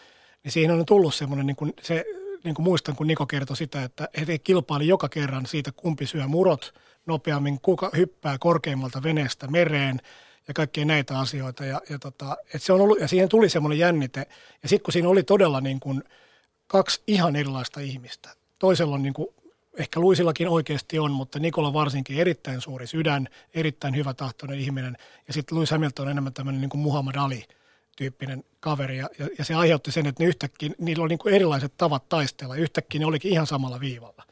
niin 0.44 0.52
siihen 0.52 0.70
on 0.70 0.86
tullut 0.86 1.14
semmoinen, 1.14 1.46
niin 1.46 1.56
kuin 1.56 1.72
se, 1.82 2.04
niin 2.44 2.54
kuin 2.54 2.64
muistan, 2.64 2.96
kun 2.96 3.06
Niko 3.06 3.26
kertoi 3.26 3.56
sitä, 3.56 3.82
että 3.82 4.08
he 4.28 4.38
kilpaili 4.38 4.88
joka 4.88 5.08
kerran 5.08 5.46
siitä, 5.46 5.72
kumpi 5.72 6.06
syö 6.06 6.26
murot 6.26 6.74
nopeammin, 7.06 7.60
kuka 7.60 7.90
hyppää 7.96 8.38
korkeimmalta 8.38 9.02
veneestä 9.02 9.46
mereen 9.46 10.00
ja 10.48 10.54
kaikkia 10.54 10.84
näitä 10.84 11.18
asioita. 11.18 11.64
Ja, 11.64 11.80
ja, 11.90 11.98
tota, 11.98 12.36
et 12.54 12.62
se 12.62 12.72
on 12.72 12.80
ollut, 12.80 13.00
ja 13.00 13.08
siihen 13.08 13.28
tuli 13.28 13.48
semmoinen 13.48 13.78
jännite. 13.78 14.26
Ja 14.62 14.68
sitten 14.68 14.84
kun 14.84 14.92
siinä 14.92 15.08
oli 15.08 15.22
todella 15.22 15.60
niin 15.60 15.80
kuin 15.80 16.04
kaksi 16.66 17.02
ihan 17.06 17.36
erilaista 17.36 17.80
ihmistä. 17.80 18.28
Toisella 18.58 18.94
on 18.94 19.02
niin 19.02 19.14
kuin 19.14 19.28
ehkä 19.78 20.00
Luisillakin 20.00 20.48
oikeasti 20.48 20.98
on, 20.98 21.10
mutta 21.10 21.38
Nikola 21.38 21.72
varsinkin 21.72 22.18
erittäin 22.18 22.60
suuri 22.60 22.86
sydän, 22.86 23.28
erittäin 23.54 23.96
hyvä 23.96 24.14
tahtoinen 24.14 24.58
ihminen. 24.58 24.96
Ja 25.26 25.32
sitten 25.32 25.58
Luis 25.58 25.70
Hamilton 25.70 26.06
on 26.06 26.10
enemmän 26.10 26.32
tämmöinen 26.32 26.60
niin 26.60 26.68
kuin 26.68 26.80
Muhammad 26.80 27.16
Ali 27.16 27.44
tyyppinen 27.96 28.44
kaveri. 28.60 28.98
Ja, 28.98 29.08
ja, 29.18 29.28
ja 29.38 29.44
se 29.44 29.54
aiheutti 29.54 29.92
sen, 29.92 30.06
että 30.06 30.22
ne 30.22 30.28
yhtäkkiä, 30.28 30.70
niillä 30.78 31.02
oli 31.02 31.08
niin 31.08 31.18
kuin 31.18 31.34
erilaiset 31.34 31.76
tavat 31.76 32.08
taistella. 32.08 32.56
Yhtäkkiä 32.56 32.98
ne 32.98 33.06
olikin 33.06 33.32
ihan 33.32 33.46
samalla 33.46 33.80
viivalla. 33.80 34.24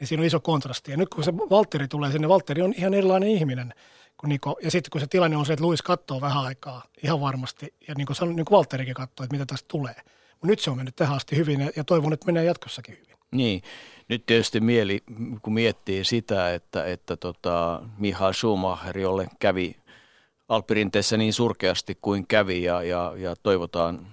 Niin 0.00 0.08
siinä 0.08 0.20
on 0.20 0.26
iso 0.26 0.40
kontrasti. 0.40 0.90
Ja 0.90 0.96
nyt 0.96 1.08
kun 1.08 1.24
se 1.24 1.36
Valtteri 1.36 1.88
tulee 1.88 2.12
sinne, 2.12 2.28
Valtteri 2.28 2.62
on 2.62 2.74
ihan 2.76 2.94
erilainen 2.94 3.28
ihminen 3.28 3.74
kuin 4.18 4.28
Niko. 4.28 4.56
Ja 4.62 4.70
sitten 4.70 4.90
kun 4.90 5.00
se 5.00 5.06
tilanne 5.06 5.36
on 5.36 5.46
se, 5.46 5.52
että 5.52 5.64
Luis 5.64 5.82
katsoo 5.82 6.20
vähän 6.20 6.44
aikaa 6.44 6.82
ihan 7.02 7.20
varmasti. 7.20 7.74
Ja 7.88 7.94
niin 7.94 8.06
kuin, 8.06 8.36
niin 8.36 8.44
kuin 8.44 8.56
Valtterikin 8.56 8.94
katsoo, 8.94 9.24
että 9.24 9.34
mitä 9.34 9.46
tästä 9.46 9.68
tulee. 9.68 9.94
Mutta 10.30 10.46
nyt 10.46 10.60
se 10.60 10.70
on 10.70 10.76
mennyt 10.76 10.96
tähän 10.96 11.16
asti 11.16 11.36
hyvin 11.36 11.60
ja, 11.60 11.70
ja 11.76 11.84
toivon, 11.84 12.12
että 12.12 12.26
menee 12.26 12.44
jatkossakin 12.44 12.98
hyvin. 13.00 13.16
Niin, 13.32 13.62
nyt 14.08 14.26
tietysti 14.26 14.60
mieli, 14.60 15.02
kun 15.42 15.54
miettii 15.54 16.04
sitä, 16.04 16.54
että, 16.54 16.84
että 16.84 17.16
tota, 17.16 17.82
Michael 17.98 18.32
Schumacher, 18.32 18.98
jolle 18.98 19.26
kävi 19.38 19.76
Alppirinteessä 20.48 21.16
niin 21.16 21.32
surkeasti 21.32 21.98
kuin 22.02 22.26
kävi 22.26 22.62
ja, 22.62 22.82
ja, 22.82 23.12
ja 23.16 23.34
toivotaan, 23.42 24.06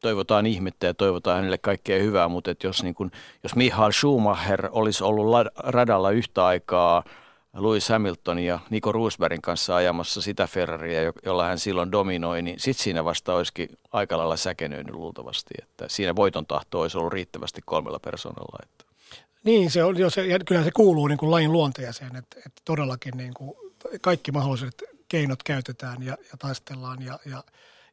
toivotaan 0.00 0.46
ihmettä 0.46 0.86
ja 0.86 0.94
toivotaan 0.94 1.36
hänelle 1.36 1.58
kaikkea 1.58 2.02
hyvää, 2.02 2.28
mutta 2.28 2.50
että 2.50 2.66
jos, 2.66 2.82
niin 2.82 2.94
kun, 2.94 3.10
jos 3.42 3.56
Michael 3.56 3.92
Schumacher 3.92 4.68
olisi 4.72 5.04
ollut 5.04 5.46
radalla 5.56 6.10
yhtä 6.10 6.46
aikaa 6.46 7.04
Lewis 7.56 7.88
Hamilton 7.88 8.38
ja 8.38 8.58
Nico 8.70 8.92
Rosbergin 8.92 9.42
kanssa 9.42 9.76
ajamassa 9.76 10.22
sitä 10.22 10.46
Ferraria, 10.46 11.12
jolla 11.24 11.44
hän 11.44 11.58
silloin 11.58 11.92
dominoi, 11.92 12.42
niin 12.42 12.60
sitten 12.60 12.84
siinä 12.84 13.04
vasta 13.04 13.34
olisikin 13.34 13.68
aika 13.92 14.18
lailla 14.18 14.36
säkenöinyt 14.36 14.94
luultavasti, 14.94 15.54
että 15.62 15.84
siinä 15.88 16.16
voiton 16.16 16.46
tahto 16.46 16.80
olisi 16.80 16.98
ollut 16.98 17.12
riittävästi 17.12 17.60
kolmella 17.64 17.98
persoonalla. 17.98 18.58
Että. 18.62 18.91
Niin, 19.44 19.70
se 19.70 19.84
on, 19.84 19.98
jos, 19.98 20.16
ja 20.16 20.38
kyllä 20.46 20.64
se 20.64 20.70
kuuluu 20.70 21.06
niin 21.06 21.18
kuin 21.18 21.30
lajin 21.30 21.52
luonteeseen, 21.52 22.16
että, 22.16 22.36
että 22.38 22.62
todellakin 22.64 23.16
niin 23.16 23.34
kuin 23.34 23.52
kaikki 24.00 24.32
mahdolliset 24.32 24.82
keinot 25.08 25.42
käytetään 25.42 26.02
ja, 26.02 26.16
ja 26.30 26.36
taistellaan. 26.38 27.02
Ja, 27.02 27.18
ja, 27.26 27.44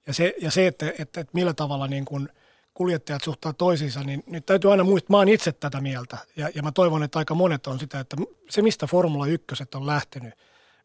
ja, 0.08 0.14
se, 0.14 0.34
ja 0.42 0.52
se, 0.52 0.68
että, 0.68 0.94
että, 1.00 1.22
että 1.22 1.32
millä 1.34 1.54
tavalla 1.54 1.88
niin 1.88 2.06
kuin 2.06 2.30
kuljettajat 2.74 3.24
suhtaa 3.24 3.54
toisiinsa, 3.54 4.04
niin 4.04 4.24
nyt 4.28 4.46
täytyy 4.46 4.72
aina 4.72 4.84
muistaa, 4.84 5.14
mä 5.14 5.18
oon 5.18 5.30
itse 5.30 5.52
tätä 5.52 5.82
mieltä 5.82 6.18
ja, 6.36 6.50
ja 6.56 6.64
mä 6.64 6.72
toivon, 6.72 7.04
että 7.04 7.20
aika 7.20 7.36
monet 7.36 7.68
on 7.68 7.80
sitä, 7.80 8.00
että 8.00 8.18
se 8.50 8.62
mistä 8.62 8.88
Formula 8.88 9.28
1 9.28 9.46
on 9.76 9.88
lähtenyt, 9.88 10.34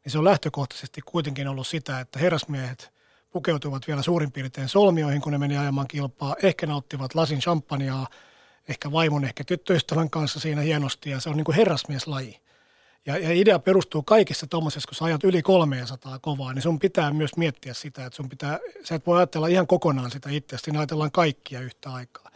niin 0.04 0.12
se 0.12 0.18
on 0.18 0.25
lähtökohtaisesti 0.25 1.00
kuitenkin 1.00 1.49
ollut 1.49 1.66
sitä, 1.66 2.00
että 2.00 2.18
herrasmiehet 2.18 2.92
pukeutuivat 3.30 3.87
vielä 3.87 4.02
suurin 4.02 4.33
piirtein 4.33 4.68
solmioihin, 4.68 5.21
kun 5.21 5.33
ne 5.33 5.38
meni 5.38 5.56
ajamaan 5.59 5.88
kilpaa, 5.88 6.37
ehkä 6.42 6.66
nauttivat 6.66 7.14
lasin 7.14 7.40
champagnea, 7.40 8.06
ehkä 8.68 8.92
vaimon, 8.92 9.25
ehkä 9.25 9.44
tyttöystävän 9.44 10.11
kanssa 10.11 10.40
siinä 10.40 10.61
hienosti 10.61 11.11
ja 11.11 11.21
se 11.21 11.30
on 11.30 11.37
niin 11.37 11.44
kuin 11.44 11.56
herrasmieslaji. 11.56 12.40
Ja, 13.06 13.18
ja 13.18 13.33
idea 13.33 13.59
perustuu 13.59 14.02
kaikissa 14.02 14.47
tuommoisessa, 14.47 14.88
kun 14.88 14.94
sä 14.94 15.04
ajat 15.04 15.25
yli 15.25 15.42
300 15.42 16.18
kovaa, 16.18 16.52
niin 16.52 16.62
sun 16.62 16.78
pitää 16.78 17.11
myös 17.11 17.37
miettiä 17.37 17.75
sitä, 17.75 18.06
että 18.06 18.16
sun 18.16 18.28
pitää, 18.28 18.59
sä 18.85 18.94
et 18.94 19.06
voi 19.06 19.18
ajatella 19.18 19.47
ihan 19.47 19.66
kokonaan 19.66 20.11
sitä 20.11 20.30
itseäsi, 20.30 20.64
siinä 20.64 20.78
ajatellaan 20.78 21.12
kaikkia 21.12 21.61
yhtä 21.61 21.92
aikaa. 21.92 22.30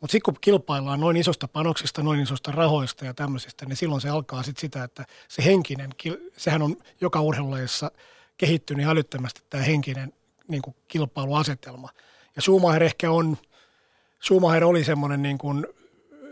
Mutta 0.00 0.12
sitten 0.12 0.34
kun 0.34 0.40
kilpaillaan 0.40 1.00
noin 1.00 1.16
isosta 1.16 1.48
panoksista, 1.48 2.02
noin 2.02 2.20
isosta 2.20 2.52
rahoista 2.52 3.04
ja 3.04 3.14
tämmöisistä, 3.14 3.66
niin 3.66 3.76
silloin 3.76 4.00
se 4.00 4.08
alkaa 4.08 4.42
sitten 4.42 4.60
sitä, 4.60 4.84
että 4.84 5.04
se 5.28 5.44
henkinen, 5.44 5.90
sehän 6.36 6.62
on 6.62 6.76
joka 7.00 7.20
urheilulajissa 7.20 7.90
kehittynyt 8.36 8.86
älyttömästi 8.86 9.42
tämä 9.50 9.64
henkinen 9.64 10.12
niin 10.48 10.62
kuin 10.62 10.76
kilpailuasetelma. 10.88 11.88
Ja 12.36 12.42
Schumacher 12.42 12.82
ehkä 12.82 13.10
on, 13.10 13.38
Schumacher 14.24 14.64
oli 14.64 14.84
semmoinen 14.84 15.22
niin 15.22 15.38
kuin, 15.38 15.66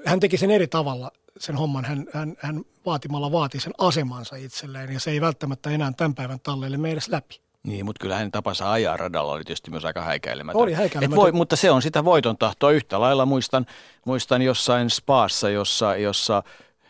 hän 0.05 0.21
teki 0.21 0.37
sen 0.37 0.50
eri 0.50 0.66
tavalla 0.66 1.11
sen 1.38 1.57
homman, 1.57 1.85
hän, 1.85 2.07
hän, 2.12 2.37
hän 2.38 2.64
vaatimalla 2.87 3.33
vaati 3.33 3.61
sen 3.61 3.73
asemansa 3.78 4.37
itselleen 4.37 4.93
ja 4.93 5.00
se 5.00 5.11
ei 5.11 5.21
välttämättä 5.21 5.71
enää 5.71 5.93
tämän 5.97 6.14
päivän 6.14 6.40
talleille 6.40 6.76
mene 6.76 6.93
edes 6.93 7.09
läpi. 7.09 7.40
Niin, 7.62 7.85
mutta 7.85 8.00
kyllä 8.00 8.14
hänen 8.14 8.31
tapansa 8.31 8.73
ajaa 8.73 8.97
radalla 8.97 9.33
oli 9.33 9.45
tietysti 9.45 9.71
myös 9.71 9.85
aika 9.85 10.02
häikäilemätön. 10.02 10.62
Oli 10.62 10.73
häikäilemätön. 10.73 11.16
voi, 11.16 11.33
mutta 11.33 11.57
se 11.57 11.71
on 11.71 11.83
sitä 11.83 12.05
voiton 12.05 12.38
tahtoa 12.38 12.71
yhtä 12.71 13.00
lailla. 13.00 13.26
Muistan, 13.26 13.66
muistan 14.05 14.43
jossain 14.43 14.90
spaassa, 14.90 15.50
jossa, 15.50 15.97
jossa 15.97 16.43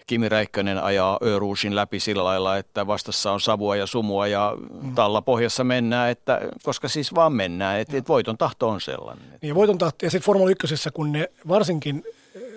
Kimi 0.07 0.29
Räikkönen 0.29 0.83
ajaa 0.83 1.19
Öruusin 1.23 1.75
läpi 1.75 2.01
sillä 2.01 2.25
lailla, 2.25 2.57
että 2.57 2.87
vastassa 2.87 3.33
on 3.33 3.41
savua 3.41 3.77
ja 3.77 3.87
sumua 3.87 4.27
ja 4.27 4.57
mm. 4.83 4.95
talla 4.95 5.23
pohjassa 5.23 5.65
mennään, 5.65 6.11
että, 6.11 6.41
koska 6.63 6.89
siis 6.89 7.15
vaan 7.15 7.33
mennään, 7.33 7.81
että, 7.81 7.97
että 7.97 8.09
voiton 8.09 8.39
tahto 8.39 8.69
on 8.69 8.81
sellainen. 8.81 9.25
Niin, 9.43 9.55
voiton 9.55 9.79
tahto 9.79 10.07
ja 10.07 10.11
sitten 10.11 10.27
Formula 10.27 10.51
1, 10.51 10.91
kun 10.95 11.13
ne 11.13 11.31
varsinkin 11.49 12.05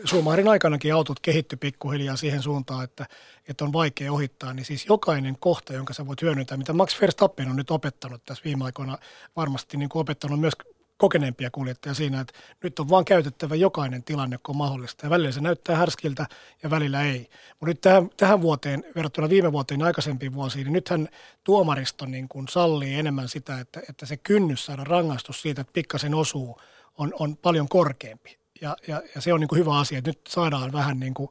Schumacherin 0.06 0.48
aikanakin 0.48 0.94
autot 0.94 1.20
kehitty 1.20 1.58
pikkuhiljaa 1.58 2.16
siihen 2.16 2.42
suuntaan, 2.42 2.84
että, 2.84 3.06
että 3.48 3.66
on 3.66 3.74
vaikea 3.74 4.14
ohittaa, 4.14 4.54
niin 4.54 4.66
siis 4.66 4.86
jokainen 4.86 5.38
kohta, 5.40 5.74
jonka 5.74 5.94
sä 5.94 6.08
voit 6.08 6.22
hyödyntää, 6.22 6.58
mitä 6.58 6.74
Max 6.74 7.02
Verstappen 7.02 7.50
on 7.50 7.56
nyt 7.56 7.72
opettanut 7.72 8.22
tässä 8.26 8.44
viime 8.44 8.66
aikoina, 8.66 8.98
varmasti 9.36 9.78
niin 9.78 9.90
kuin 9.90 10.02
opettanut 10.02 10.40
myös 10.40 10.54
kokeneempia 11.00 11.52
kuljettajia 11.52 11.94
siinä, 11.94 12.22
että 12.22 12.34
nyt 12.64 12.80
on 12.80 12.90
vaan 12.90 13.06
käytettävä 13.06 13.56
jokainen 13.56 14.04
tilanne, 14.04 14.38
kun 14.38 14.54
on 14.54 14.58
mahdollista. 14.58 15.06
Ja 15.06 15.10
välillä 15.10 15.32
se 15.32 15.42
näyttää 15.42 15.76
härskiltä 15.76 16.26
ja 16.64 16.70
välillä 16.70 17.04
ei. 17.04 17.30
Mutta 17.50 17.66
nyt 17.66 17.82
tähän, 17.82 18.10
tähän 18.18 18.42
vuoteen, 18.42 18.84
verrattuna 18.96 19.30
viime 19.30 19.52
vuoteen 19.52 19.82
aikaisempiin 19.82 20.34
vuosiin, 20.34 20.64
niin 20.64 20.74
nythän 20.74 21.08
tuomaristo 21.44 22.06
niin 22.06 22.30
kuin 22.30 22.48
sallii 22.48 23.00
enemmän 23.00 23.30
sitä, 23.30 23.60
että, 23.60 23.82
että 23.90 24.06
se 24.06 24.18
kynnys 24.18 24.66
saada 24.66 24.84
rangaistus 24.84 25.42
siitä, 25.42 25.62
että 25.62 25.74
pikkasen 25.74 26.14
osuu, 26.14 26.62
on, 26.98 27.14
on 27.20 27.38
paljon 27.38 27.70
korkeampi. 27.70 28.40
Ja, 28.62 28.78
ja, 28.88 29.02
ja 29.16 29.22
se 29.22 29.34
on 29.34 29.40
niin 29.40 29.48
kuin 29.48 29.60
hyvä 29.60 29.78
asia, 29.78 29.98
että 29.98 30.10
nyt 30.10 30.22
saadaan 30.28 30.72
vähän 30.72 31.00
niin 31.00 31.14
kuin, 31.14 31.30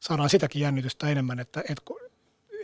saadaan 0.00 0.30
sitäkin 0.30 0.62
jännitystä 0.62 1.08
enemmän, 1.08 1.40
että, 1.40 1.60
että, 1.68 1.82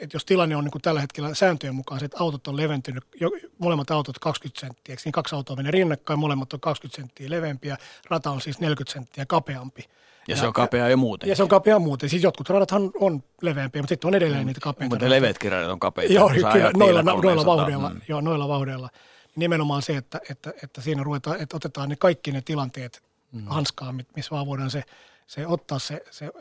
että 0.01 0.17
jos 0.17 0.25
tilanne 0.25 0.57
on 0.57 0.65
niin 0.65 0.73
kuin 0.73 0.83
tällä 0.83 1.01
hetkellä 1.01 1.35
sääntöjen 1.35 1.75
mukaan, 1.75 2.05
että 2.05 2.17
autot 2.21 2.47
on 2.49 2.57
leventynyt, 2.57 3.05
jo, 3.21 3.31
molemmat 3.59 3.91
autot 3.91 4.19
20 4.19 4.61
senttiä, 4.61 4.97
niin 5.05 5.13
kaksi 5.13 5.35
autoa 5.35 5.57
menee 5.57 5.71
rinnakkain, 5.71 6.19
molemmat 6.19 6.53
on 6.53 6.61
20 6.61 6.97
senttiä 6.97 7.31
leveämpiä, 7.31 7.77
rata 8.11 8.31
on 8.31 8.41
siis 8.41 8.61
40 8.61 8.93
senttiä 8.93 9.27
kapeampi. 9.27 9.85
Ja, 10.29 10.35
ja 10.35 10.41
se 10.41 10.47
on 10.47 10.53
kapea 10.53 10.89
jo 10.89 10.97
muuten. 10.97 11.29
Ja 11.29 11.37
se 11.37 11.43
on 11.43 11.49
kapea 11.49 11.79
muuten. 11.79 12.09
Siis 12.09 12.23
jotkut 12.23 12.51
radathan 12.51 12.91
on 13.01 13.23
leveämpiä, 13.43 13.83
mutta 13.83 13.93
sitten 13.93 14.09
on 14.09 14.15
edelleen 14.15 14.43
mm, 14.43 14.47
niitä 14.47 14.61
kapeita. 14.61 14.95
Mutta 14.95 15.11
leveätkin 15.11 15.53
radat 15.53 15.71
on 15.71 15.81
kapeita. 15.81 16.13
Joo, 16.13 16.29
kyllä, 16.29 16.71
noilla, 16.77 17.03
noilla, 17.03 17.47
vauhdilla, 17.47 17.89
mm. 17.89 18.01
joo, 18.09 18.21
noilla 18.21 18.49
vauhdilla. 18.49 18.89
Nimenomaan 19.37 19.83
se, 19.83 19.97
että, 19.97 20.21
että, 20.31 20.53
että 20.63 20.81
siinä 20.81 21.03
ruvetaan, 21.03 21.41
että 21.41 21.57
otetaan 21.57 21.89
ne 21.89 21.97
kaikki 21.97 22.33
ne 22.33 22.41
tilanteet 22.41 23.03
mm. 23.33 23.47
hanskaa, 23.47 23.95
missä 24.17 24.31
vaan 24.31 24.47
voidaan 24.47 24.71
se, 24.71 24.83
se 25.27 25.47
ottaa 25.47 25.79
se, 25.79 26.05
se 26.11 26.33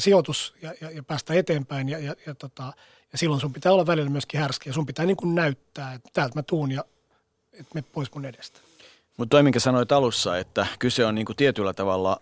sijoitus 0.00 0.54
ja, 0.62 0.74
ja, 0.80 0.90
ja 0.90 1.02
päästä 1.02 1.34
eteenpäin 1.34 1.88
ja, 1.88 1.98
ja, 1.98 2.14
ja, 2.26 2.34
tota, 2.34 2.72
ja 3.12 3.18
silloin 3.18 3.40
sun 3.40 3.52
pitää 3.52 3.72
olla 3.72 3.86
välillä 3.86 4.10
myöskin 4.10 4.40
härski 4.40 4.68
ja 4.68 4.72
sun 4.72 4.86
pitää 4.86 5.06
niin 5.06 5.16
kuin 5.16 5.34
näyttää, 5.34 5.92
että 5.92 6.10
täältä 6.12 6.34
mä 6.34 6.42
tuun 6.42 6.72
ja 6.72 6.84
että 7.52 7.70
me 7.74 7.82
pois 7.82 8.14
mun 8.14 8.24
edestä. 8.24 8.60
Mutta 9.16 9.30
toi, 9.30 9.42
minkä 9.42 9.60
sanoit 9.60 9.92
alussa, 9.92 10.38
että 10.38 10.66
kyse 10.78 11.06
on 11.06 11.14
niin 11.14 11.26
kuin 11.26 11.36
tietyllä 11.36 11.72
tavalla 11.72 12.20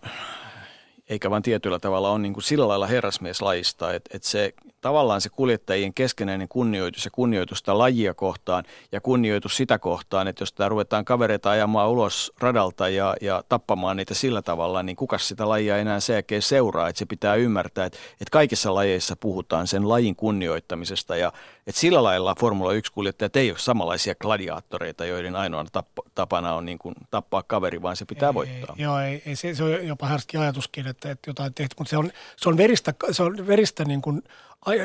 eikä 1.09 1.29
vain 1.29 1.43
tietyllä 1.43 1.79
tavalla 1.79 2.11
on 2.11 2.21
niin 2.21 2.33
kuin 2.33 2.43
sillä 2.43 2.67
lailla 2.67 2.87
herrasmieslajista, 2.87 3.93
että, 3.93 4.09
että 4.13 4.27
se 4.27 4.53
tavallaan 4.85 5.21
se 5.21 5.29
kuljettajien 5.29 5.93
keskenäinen 5.93 6.47
kunnioitus 6.47 7.05
ja 7.05 7.11
kunnioitus 7.11 7.57
sitä 7.57 7.77
lajia 7.77 8.13
kohtaan 8.13 8.63
ja 8.91 9.01
kunnioitus 9.01 9.57
sitä 9.57 9.79
kohtaan, 9.79 10.27
että 10.27 10.41
jos 10.41 10.53
tämä 10.53 10.69
ruvetaan 10.69 11.05
kavereita 11.05 11.49
ajamaan 11.49 11.89
ulos 11.89 12.33
radalta 12.39 12.89
ja, 12.89 13.15
ja 13.21 13.43
tappamaan 13.49 13.97
niitä 13.97 14.13
sillä 14.13 14.41
tavalla, 14.41 14.83
niin 14.83 14.95
kuka 14.95 15.17
sitä 15.17 15.49
lajia 15.49 15.77
enää 15.77 15.99
sen 15.99 16.13
jälkeen 16.13 16.41
seuraa, 16.41 16.89
että 16.89 16.99
se 16.99 17.05
pitää 17.05 17.35
ymmärtää, 17.35 17.85
että, 17.85 17.97
että 18.11 18.31
kaikissa 18.31 18.73
lajeissa 18.73 19.15
puhutaan 19.15 19.67
sen 19.67 19.89
lajin 19.89 20.15
kunnioittamisesta 20.15 21.15
ja 21.15 21.31
että 21.67 21.81
sillä 21.81 22.03
lailla 22.03 22.35
Formula 22.39 22.71
1-kuljettajat 22.73 23.35
ei 23.35 23.51
ole 23.51 23.59
samanlaisia 23.59 24.15
gladiaattoreita, 24.15 25.05
joiden 25.05 25.35
ainoana 25.35 25.69
tapana 26.15 26.53
on 26.53 26.65
niin 26.65 26.77
kuin 26.77 26.95
tappaa 27.11 27.43
kaveri, 27.43 27.81
vaan 27.81 27.95
se 27.95 28.05
pitää 28.05 28.29
ei, 28.29 28.33
voittaa. 28.33 28.75
Ei, 28.77 28.83
joo, 28.83 28.99
ei, 28.99 29.21
ei, 29.25 29.35
se, 29.35 29.55
se 29.55 29.63
on 29.63 29.87
jopa 29.87 30.07
härski 30.07 30.37
ajatuskin, 30.37 30.87
että, 30.87 31.11
että 31.11 31.29
jotain 31.29 31.53
tehty, 31.53 31.75
mutta 31.79 31.89
se 31.89 31.97
on, 31.97 32.11
se 32.37 32.49
on 32.49 32.57
veristä, 32.57 32.93
se 33.11 33.23
on 33.23 33.47
veristä, 33.47 33.85
niin 33.85 34.01
kuin, 34.01 34.21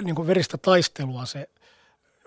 niin 0.03 0.15
kuin 0.15 0.27
veristä 0.27 0.59
taistelua 0.59 1.27
se 1.27 1.49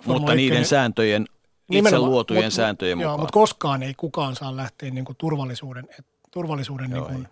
Mutta 0.05 0.35
niiden 0.35 0.65
sääntöjen, 0.65 1.25
itse 1.71 1.99
luotujen 1.99 2.43
mut, 2.43 2.53
sääntöjen 2.53 2.97
mukaan. 2.97 3.11
Joo, 3.11 3.17
mutta 3.17 3.33
koskaan 3.33 3.83
ei 3.83 3.93
kukaan 3.93 4.35
saa 4.35 4.55
lähteä 4.55 4.91
niin 4.91 5.05
kuin 5.05 5.15
turvallisuuden, 5.15 5.89
turvallisuuden 6.31 6.91
joo, 6.91 7.07
niin 7.07 7.15
kuin, 7.15 7.27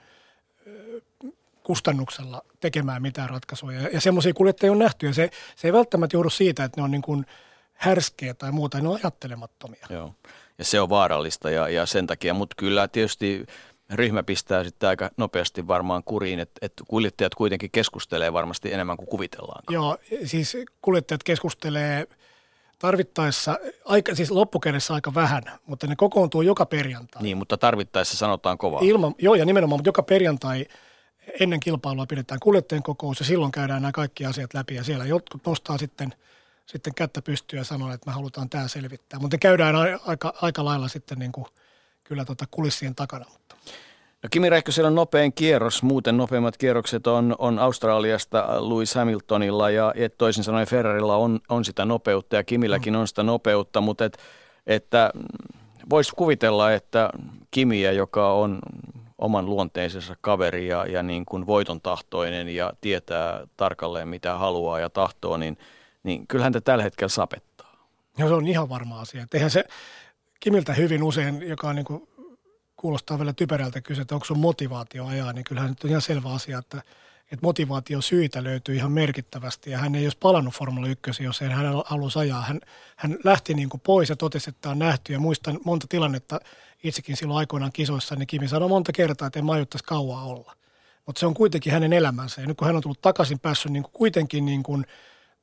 kustannuksella 1.64 2.42
tekemään 2.60 3.02
mitään 3.02 3.30
ratkaisuja. 3.30 3.82
Ja 3.82 4.02
semmoisia 4.02 4.34
kuljettajia 4.34 4.72
on 4.72 4.80
nähty. 4.80 5.06
Ja 5.06 5.14
se, 5.14 5.30
se 5.56 5.68
ei 5.68 5.74
välttämättä 5.74 6.16
joudu 6.16 6.30
siitä, 6.30 6.64
että 6.64 6.82
ne 6.82 6.84
on 6.84 6.92
niin 6.92 7.02
kuin 7.02 7.26
härskeä 7.74 8.34
tai 8.34 8.52
muuta, 8.52 8.80
ne 8.80 8.88
on 8.88 9.00
ajattelemattomia. 9.04 9.88
Joo, 9.90 10.16
ja 10.58 10.66
se 10.66 10.82
on 10.82 10.90
vaarallista 10.90 11.50
ja, 11.50 11.70
ja 11.70 11.86
sen 11.86 12.08
takia, 12.08 12.34
mutta 12.34 12.56
kyllä 12.58 12.88
tietysti 12.88 13.46
ryhmä 13.94 14.24
pistää 14.24 14.64
sitten 14.64 14.90
aika 14.90 15.10
nopeasti 15.18 15.68
varmaan 15.68 16.04
kuriin, 16.04 16.40
että, 16.40 16.60
että 16.62 16.84
kuljettajat 16.88 17.36
kuitenkin 17.36 17.72
keskustelee 17.72 18.34
varmasti 18.34 18.74
enemmän 18.74 18.98
kuin 18.98 19.08
kuvitellaan. 19.08 19.64
Joo, 19.70 19.98
siis 20.26 20.58
kuljettajat 20.82 21.24
keskustelee 21.24 22.08
tarvittaessa, 22.80 23.60
aika, 23.86 24.16
siis 24.16 24.32
loppukädessä 24.32 24.94
aika 24.94 25.14
vähän, 25.14 25.44
mutta 25.66 25.88
ne 25.88 25.96
kokoontuu 25.96 26.42
joka 26.42 26.66
perjantai. 26.66 27.22
Niin, 27.22 27.38
mutta 27.38 27.58
tarvittaessa 27.58 28.18
sanotaan 28.18 28.58
kovaa. 28.58 28.82
Ilman, 28.84 29.16
joo, 29.18 29.36
ja 29.36 29.46
nimenomaan, 29.46 29.80
mutta 29.80 29.90
joka 29.90 30.04
perjantai– 30.04 30.66
ennen 31.40 31.60
kilpailua 31.60 32.06
pidetään 32.06 32.40
kuljettajien 32.40 32.84
kokous 32.84 33.20
ja 33.20 33.26
silloin 33.26 33.52
käydään 33.52 33.82
nämä 33.82 33.92
kaikki 33.92 34.26
asiat 34.26 34.54
läpi 34.54 34.76
ja 34.76 34.84
siellä 34.84 35.06
jotkut 35.06 35.46
nostaa 35.46 35.78
sitten, 35.78 36.14
sitten 36.66 36.94
kättä 36.96 37.22
pystyä 37.22 37.60
ja 37.60 37.64
sanoo, 37.64 37.94
että 37.94 38.10
me 38.10 38.14
halutaan 38.14 38.50
tämä 38.50 38.68
selvittää. 38.68 39.20
Mutta 39.20 39.38
käydään 39.38 39.76
aika, 40.06 40.34
aika 40.42 40.66
lailla 40.66 40.88
sitten 40.88 41.20
niin 41.20 41.32
kuin, 41.32 41.46
kyllä 42.12 42.26
tota 42.26 42.46
kulissien 42.52 42.96
takana. 42.96 43.26
Mutta. 43.32 43.56
No 44.24 44.30
Kimi 44.32 44.50
Räikkösellä 44.50 44.88
on 44.88 44.96
nopein 44.96 45.34
kierros, 45.34 45.84
muuten 45.84 46.18
nopeimmat 46.18 46.58
kierrokset 46.58 47.08
on, 47.08 47.36
on 47.38 47.60
Australiasta 47.60 48.70
Lewis 48.70 48.96
Hamiltonilla 48.96 49.70
ja 49.70 49.94
et 49.96 50.18
toisin 50.18 50.44
sanoen 50.44 50.68
Ferrarilla 50.68 51.16
on, 51.16 51.40
on 51.50 51.66
sitä 51.66 51.86
nopeutta 51.86 52.36
ja 52.36 52.44
Kimilläkin 52.44 52.94
mm. 52.94 53.00
on 53.00 53.08
sitä 53.08 53.24
nopeutta, 53.24 53.82
mutta 53.82 54.06
et, 54.06 54.18
että 54.68 55.12
voisi 55.90 56.12
kuvitella, 56.16 56.72
että 56.72 57.10
Kimiä, 57.52 57.92
joka 57.92 58.34
on 58.34 58.60
oman 59.18 59.46
luonteisensa 59.46 60.16
kaveri 60.22 60.68
ja, 60.68 60.86
ja 60.86 61.04
niin 61.04 61.26
kuin 61.26 61.48
voiton 61.48 61.82
tahtoinen 61.82 62.50
ja 62.50 62.74
tietää 62.82 63.48
tarkalleen 63.58 64.08
mitä 64.08 64.38
haluaa 64.38 64.80
ja 64.80 64.90
tahtoo, 64.90 65.38
niin, 65.38 65.58
niin 66.04 66.28
kyllähän 66.28 66.54
te 66.54 66.62
tällä 66.62 66.84
hetkellä 66.84 67.10
sapettaa. 67.10 67.88
Ja 68.18 68.28
se 68.28 68.34
on 68.34 68.48
ihan 68.48 68.70
varma 68.70 69.02
asia. 69.02 69.26
Eihän 69.34 69.52
se 69.52 69.64
Kimiltä 70.42 70.74
hyvin 70.74 71.04
usein, 71.04 71.48
joka 71.48 71.70
on 71.70 71.76
niin 71.76 71.86
kuin, 71.86 72.08
kuulostaa 72.76 73.18
vielä 73.18 73.34
typerältä 73.34 73.82
kysyä, 73.82 74.02
että 74.02 74.16
onko 74.16 74.26
sun 74.26 74.40
motivaatio 74.40 75.06
ajaa, 75.06 75.34
niin 75.34 75.44
kyllähän 75.44 75.70
nyt 75.70 75.84
on 75.84 75.90
ihan 75.90 76.02
selvä 76.02 76.34
asia, 76.34 76.58
että, 76.58 76.78
että 77.32 77.46
motivaatio 77.46 78.02
syitä 78.02 78.44
löytyy 78.44 78.76
ihan 78.76 78.92
merkittävästi 78.92 79.72
ja 79.72 79.78
hän 79.78 79.96
ei 79.96 80.06
olisi 80.06 80.18
palannut 80.18 80.54
Formula 80.54 80.88
1, 80.88 81.24
jos 81.24 81.42
ei 81.42 81.50
hän 81.50 81.66
halusi 81.86 82.20
ajaa. 82.20 82.42
Hän, 82.42 82.60
hän 82.96 83.18
lähti 83.24 83.54
niin 83.54 83.70
kuin 83.70 83.82
pois 83.82 84.10
ja 84.10 84.16
totesi, 84.16 84.50
että 84.50 84.62
tämä 84.62 84.72
on 84.72 84.80
nähty 84.80 85.14
ja 85.14 85.20
muistan 85.20 85.60
monta 85.66 85.88
tilannetta 85.90 86.40
itsekin 86.84 87.18
silloin 87.18 87.38
aikoinaan 87.38 87.72
kisoissa, 87.72 88.16
niin 88.16 88.28
Kimi 88.28 88.48
sanoi 88.48 88.70
monta 88.70 88.92
kertaa, 88.92 89.28
että 89.28 89.40
en 89.40 89.46
mä 89.46 89.54
kauaa 89.86 90.24
olla. 90.24 90.56
Mutta 91.06 91.20
se 91.20 91.26
on 91.26 91.34
kuitenkin 91.34 91.74
hänen 91.74 91.94
elämänsä 91.94 92.42
ja 92.42 92.48
nyt 92.48 92.58
kun 92.58 92.68
hän 92.68 92.76
on 92.76 92.82
tullut 92.82 93.02
takaisin, 93.02 93.40
päässyt 93.40 93.72
niin 93.72 93.84
kuin 93.84 93.94
kuitenkin 93.94 94.46
niin 94.46 94.64
kuin 94.64 94.86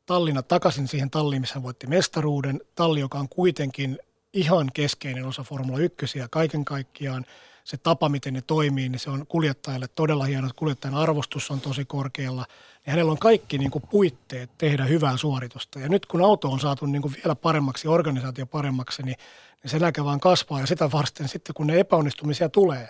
tallina 0.06 0.42
takaisin 0.42 0.88
siihen 0.88 1.10
talliin, 1.10 1.42
missä 1.42 1.54
hän 1.54 1.62
voitti 1.62 1.86
mestaruuden, 1.86 2.60
talli, 2.74 3.00
joka 3.00 3.18
on 3.18 3.28
kuitenkin 3.28 3.98
ihan 4.32 4.70
keskeinen 4.74 5.24
osa 5.24 5.42
Formula 5.42 5.78
1 5.78 6.18
ja 6.18 6.28
kaiken 6.28 6.64
kaikkiaan 6.64 7.24
se 7.64 7.76
tapa, 7.76 8.08
miten 8.08 8.34
ne 8.34 8.42
toimii, 8.42 8.88
niin 8.88 8.98
se 8.98 9.10
on 9.10 9.26
kuljettajalle 9.26 9.88
todella 9.94 10.24
hieno. 10.24 10.48
Kuljettajan 10.56 10.94
arvostus 10.94 11.50
on 11.50 11.60
tosi 11.60 11.84
korkealla. 11.84 12.44
Ja 12.86 12.92
hänellä 12.92 13.12
on 13.12 13.18
kaikki 13.18 13.58
niin 13.58 13.70
kuin 13.70 13.84
puitteet 13.90 14.50
tehdä 14.58 14.84
hyvää 14.84 15.16
suoritusta. 15.16 15.78
Ja 15.78 15.88
nyt 15.88 16.06
kun 16.06 16.24
auto 16.24 16.48
on 16.48 16.60
saatu 16.60 16.86
niin 16.86 17.02
kuin 17.02 17.14
vielä 17.14 17.34
paremmaksi, 17.34 17.88
organisaatio 17.88 18.46
paremmaksi, 18.46 19.02
niin, 19.02 19.16
niin 19.62 19.70
se 19.70 19.76
eläke 19.76 20.04
vaan 20.04 20.20
kasvaa. 20.20 20.60
Ja 20.60 20.66
sitä 20.66 20.92
vasten 20.92 21.28
sitten, 21.28 21.54
kun 21.54 21.66
ne 21.66 21.80
epäonnistumisia 21.80 22.48
tulee, 22.48 22.88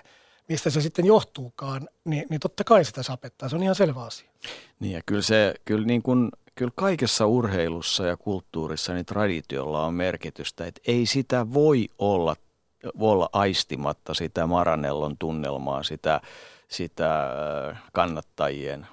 mistä 0.48 0.70
se 0.70 0.80
sitten 0.80 1.06
johtuukaan, 1.06 1.88
niin, 2.04 2.26
niin 2.30 2.40
totta 2.40 2.64
kai 2.64 2.84
sitä 2.84 3.02
sapettaa. 3.02 3.48
Se 3.48 3.56
on 3.56 3.62
ihan 3.62 3.74
selvä 3.74 4.02
asia. 4.02 4.30
Niin 4.80 4.92
ja 4.92 5.00
kyllä 5.06 5.22
se, 5.22 5.54
kyllä 5.64 5.86
niin 5.86 6.02
kuin 6.02 6.28
kyllä 6.58 6.72
kaikessa 6.74 7.26
urheilussa 7.26 8.06
ja 8.06 8.16
kulttuurissa 8.16 8.94
niin 8.94 9.06
traditiolla 9.06 9.86
on 9.86 9.94
merkitystä, 9.94 10.66
että 10.66 10.80
ei 10.86 11.06
sitä 11.06 11.52
voi 11.54 11.88
olla, 11.98 12.36
voi 12.98 13.12
olla 13.12 13.28
aistimatta 13.32 14.14
sitä 14.14 14.46
Maranellon 14.46 15.18
tunnelmaa, 15.18 15.82
sitä, 15.82 16.20
sitä 16.68 17.22
äh, 17.70 17.82
kannattajien 17.92 18.86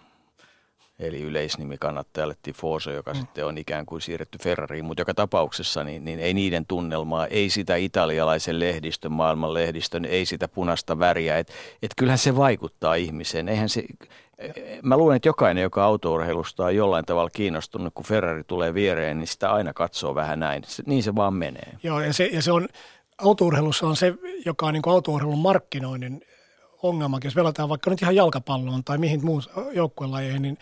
eli 0.99 1.21
yleisnimi 1.21 1.77
kannattajalle 1.77 2.35
Tifoso, 2.41 2.91
joka 2.91 3.13
mm. 3.13 3.19
sitten 3.19 3.45
on 3.45 3.57
ikään 3.57 3.85
kuin 3.85 4.01
siirretty 4.01 4.37
Ferrariin, 4.37 4.85
mutta 4.85 5.01
joka 5.01 5.13
tapauksessa 5.13 5.83
niin, 5.83 6.05
niin 6.05 6.19
ei 6.19 6.33
niiden 6.33 6.65
tunnelmaa, 6.65 7.27
ei 7.27 7.49
sitä 7.49 7.75
italialaisen 7.75 8.59
lehdistön, 8.59 9.11
maailman 9.11 9.53
lehdistön, 9.53 10.05
ei 10.05 10.25
sitä 10.25 10.47
punaista 10.47 10.99
väriä, 10.99 11.37
että 11.37 11.53
et 11.81 11.91
kyllähän 11.97 12.17
se 12.17 12.35
vaikuttaa 12.35 12.95
ihmiseen, 12.95 13.49
eihän 13.49 13.69
se, 13.69 13.83
Mä 14.83 14.97
luulen, 14.97 15.15
että 15.15 15.29
jokainen, 15.29 15.61
joka 15.61 15.83
autourheilusta 15.83 16.65
on 16.65 16.75
jollain 16.75 17.05
tavalla 17.05 17.29
kiinnostunut, 17.29 17.93
kun 17.93 18.05
Ferrari 18.05 18.43
tulee 18.43 18.73
viereen, 18.73 19.17
niin 19.17 19.27
sitä 19.27 19.51
aina 19.51 19.73
katsoo 19.73 20.15
vähän 20.15 20.39
näin. 20.39 20.63
Niin 20.85 21.03
se 21.03 21.15
vaan 21.15 21.33
menee. 21.33 21.77
Joo, 21.83 21.99
ja 21.99 22.13
se, 22.13 22.25
ja 22.25 22.41
se 22.41 22.51
on, 22.51 22.67
autourheilussa 23.17 23.87
on 23.87 23.95
se, 23.95 24.13
joka 24.45 24.65
on 24.65 24.73
niin 24.73 24.83
autourheilun 24.85 25.39
markkinoinnin 25.39 26.21
ongelmakin. 26.83 27.27
Jos 27.27 27.35
velataan 27.35 27.69
vaikka 27.69 27.89
nyt 27.89 28.01
ihan 28.01 28.15
jalkapalloon 28.15 28.83
tai 28.83 28.97
mihin 28.97 29.25
muun 29.25 29.43
joukkuelajeihin, 29.73 30.41
niin, 30.41 30.57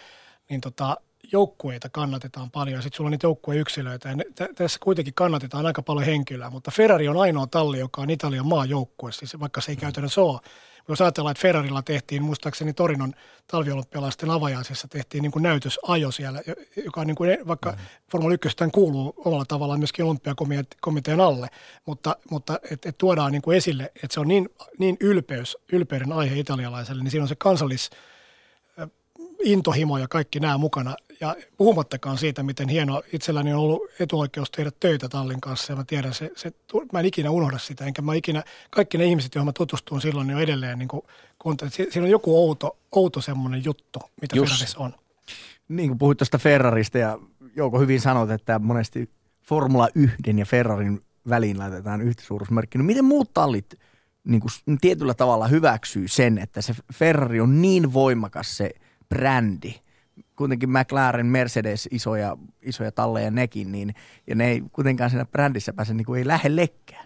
niin 0.50 0.62
tota, 0.62 0.98
joukkueita 1.32 1.89
kannatetaan 1.89 2.51
paljon 2.51 2.75
ja 2.75 2.82
sitten 2.82 2.98
sulla 2.98 3.08
on 3.08 3.12
niitä 3.12 3.27
joukkueyksilöitä 3.27 4.10
ja 4.10 4.15
ne, 4.15 4.24
t- 4.36 4.56
tässä 4.56 4.80
kuitenkin 4.84 5.13
kannatetaan 5.13 5.65
aika 5.65 5.82
paljon 5.82 6.06
henkilöä, 6.06 6.50
mutta 6.50 6.72
Ferrari 6.72 7.08
on 7.08 7.18
ainoa 7.18 7.48
talli, 7.48 7.80
joka 7.80 8.01
on 8.01 8.10
Italian 8.10 8.48
maajoukkue, 8.48 9.12
siis 9.12 9.39
vaikka 9.39 9.62
se 9.62 9.72
ei 9.72 9.75
käytännössä 9.75 10.22
ole 10.22 10.39
jos 10.88 11.02
ajatellaan, 11.02 11.32
että 11.32 11.42
Ferrarilla 11.42 11.82
tehtiin, 11.82 12.24
muistaakseni 12.24 12.74
Torinon 12.74 13.13
talviolympialaisten 13.48 14.30
avajaisessa 14.30 14.88
tehtiin 14.88 15.22
niin 15.22 15.32
kuin 15.32 15.43
näytösajo 15.43 16.12
siellä, 16.12 16.41
joka 16.86 17.02
on 17.02 17.08
niin 17.08 17.15
kuin, 17.15 17.38
vaikka 17.48 17.72
mm. 17.72 17.78
Formula 18.12 18.34
1 18.34 18.58
kuuluu 18.72 19.13
omalla 19.17 19.46
tavallaan 19.46 19.80
myöskin 19.80 20.06
olympiakomitean 20.06 21.19
alle, 21.19 21.48
mutta, 21.86 22.15
mutta 22.30 22.60
että 22.72 22.89
et 22.89 22.98
tuodaan 22.98 23.32
niin 23.32 23.41
kuin 23.41 23.58
esille, 23.58 23.84
että 23.96 24.13
se 24.13 24.19
on 24.19 24.28
niin, 24.28 24.50
niin 24.78 24.98
ylpeys, 25.00 25.58
ylpeyden 25.72 26.12
aihe 26.12 26.39
italialaiselle, 26.39 27.04
niin 27.04 27.12
siinä 27.12 27.24
on 27.24 27.28
se 27.28 27.36
kansallis 27.36 27.89
intohimo 29.43 29.98
ja 29.98 30.08
kaikki 30.08 30.39
nämä 30.39 30.58
mukana. 30.58 30.96
Ja 31.23 31.36
puhumattakaan 31.57 32.17
siitä, 32.17 32.43
miten 32.43 32.69
hieno 32.69 33.01
itselläni 33.13 33.53
on 33.53 33.59
ollut 33.59 33.81
etuoikeus 33.99 34.51
tehdä 34.51 34.71
töitä 34.79 35.09
Tallin 35.09 35.41
kanssa. 35.41 35.73
Ja 35.73 35.77
mä 35.77 35.83
tiedän, 35.83 36.13
se, 36.13 36.31
se, 36.36 36.51
mä 36.93 36.99
en 36.99 37.05
ikinä 37.05 37.31
unohda 37.31 37.57
sitä. 37.57 37.86
Enkä 37.86 38.01
mä 38.01 38.13
ikinä, 38.13 38.43
kaikki 38.69 38.97
ne 38.97 39.05
ihmiset, 39.05 39.36
joihin 39.36 39.45
mä 39.45 39.51
tutustuin 39.53 40.01
silloin, 40.01 40.27
niin 40.27 40.36
on 40.36 40.41
edelleen 40.41 40.79
niin 40.79 40.88
kuin, 40.88 41.01
siinä 41.67 42.03
on 42.03 42.09
joku 42.09 42.47
outo, 42.47 42.77
outo 42.91 43.21
semmoinen 43.21 43.65
juttu, 43.65 43.99
mitä 44.21 44.36
Just. 44.36 44.51
Ferrarissa 44.51 44.79
on. 44.79 44.93
Niin 45.67 45.89
kuin 45.89 45.97
puhuit 45.97 46.17
tuosta 46.17 46.38
Ferrarista 46.38 46.97
ja 46.97 47.19
Jouko 47.55 47.79
hyvin 47.79 48.01
sanot, 48.01 48.31
että 48.31 48.59
monesti 48.59 49.09
Formula 49.43 49.88
1 49.95 50.15
ja 50.38 50.45
Ferrarin 50.45 51.01
väliin 51.29 51.59
laitetaan 51.59 52.01
yhtäsuurusmerkki. 52.01 52.77
No 52.77 52.83
miten 52.83 53.05
muut 53.05 53.33
tallit 53.33 53.79
niin 54.23 54.41
kuin 54.41 54.77
tietyllä 54.81 55.13
tavalla 55.13 55.47
hyväksyy 55.47 56.07
sen, 56.07 56.38
että 56.38 56.62
se 56.62 56.75
Ferrari 56.93 57.39
on 57.39 57.62
niin 57.62 57.93
voimakas 57.93 58.57
se– 58.57 58.71
brändi. 59.13 59.75
Kuitenkin 60.36 60.69
McLaren, 60.69 61.26
Mercedes, 61.26 61.89
isoja, 61.91 62.38
isoja 62.62 62.91
talleja 62.91 63.32
nekin, 63.32 63.72
niin, 63.72 63.96
ja 64.28 64.36
ne 64.36 64.48
ei 64.50 64.63
kuitenkaan 64.72 65.10
siinä 65.10 65.26
brändissä 65.26 65.74
pääse, 65.74 65.93
niin 65.93 66.06
kuin 66.06 66.19
ei 66.19 66.28
lähellekään. 66.28 67.06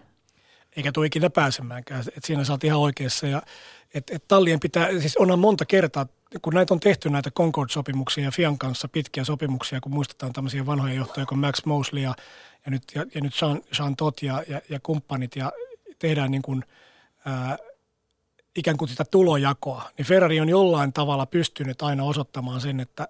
Eikä 0.76 0.92
tule 0.92 1.06
ikinä 1.06 1.30
pääsemäänkään, 1.30 2.00
että 2.00 2.26
siinä 2.26 2.44
saat 2.44 2.64
ihan 2.64 2.80
oikeassa. 2.80 3.26
Ja, 3.26 3.42
et, 3.94 4.10
et 4.10 4.28
tallien 4.28 4.60
pitää, 4.60 4.88
siis 5.00 5.16
onhan 5.16 5.38
monta 5.38 5.64
kertaa, 5.64 6.06
kun 6.42 6.54
näitä 6.54 6.74
on 6.74 6.80
tehty 6.80 7.10
näitä 7.10 7.30
Concord-sopimuksia 7.30 8.24
ja 8.24 8.30
Fian 8.30 8.58
kanssa 8.58 8.88
pitkiä 8.88 9.24
sopimuksia, 9.24 9.80
kun 9.80 9.92
muistetaan 9.94 10.32
tämmöisiä 10.32 10.66
vanhoja 10.66 10.94
johtajia 10.94 11.26
kuin 11.26 11.38
Max 11.38 11.64
Mosley 11.64 12.02
ja, 12.02 12.14
ja 12.64 12.70
nyt, 12.70 12.82
ja, 12.94 13.04
ja 13.14 13.20
nyt 13.20 13.32
Jean, 13.42 13.60
Jean 13.78 13.96
Todt 13.96 14.22
ja, 14.22 14.42
ja, 14.48 14.60
ja 14.68 14.80
kumppanit 14.82 15.36
ja 15.36 15.52
tehdään 15.98 16.30
niin 16.30 16.42
kuin, 16.42 16.64
ikään 18.58 18.76
kuin 18.76 18.88
sitä 18.88 19.04
tulojakoa, 19.04 19.90
niin 19.98 20.06
Ferrari 20.06 20.40
on 20.40 20.48
jollain 20.48 20.92
tavalla 20.92 21.26
pystynyt 21.26 21.82
aina 21.82 22.04
osoittamaan 22.04 22.60
sen, 22.60 22.80
että, 22.80 23.08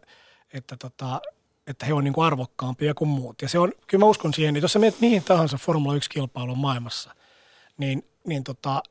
että, 0.52 0.76
tota, 0.76 1.20
että 1.66 1.86
he 1.86 1.92
on 1.92 2.04
niin 2.04 2.14
kuin 2.14 2.26
arvokkaampia 2.26 2.94
kuin 2.94 3.08
muut. 3.08 3.42
Ja 3.42 3.48
se 3.48 3.58
on, 3.58 3.72
kyllä 3.86 4.04
mä 4.04 4.08
uskon 4.08 4.34
siihen, 4.34 4.56
että 4.56 4.64
jos 4.64 4.72
sä 4.72 4.78
menet 4.78 5.00
mihin 5.00 5.24
tahansa 5.24 5.56
Formula 5.56 5.94
1-kilpailun 5.94 6.58
maailmassa, 6.58 7.14
niin, 7.78 8.04
niin 8.26 8.44
tota, 8.44 8.82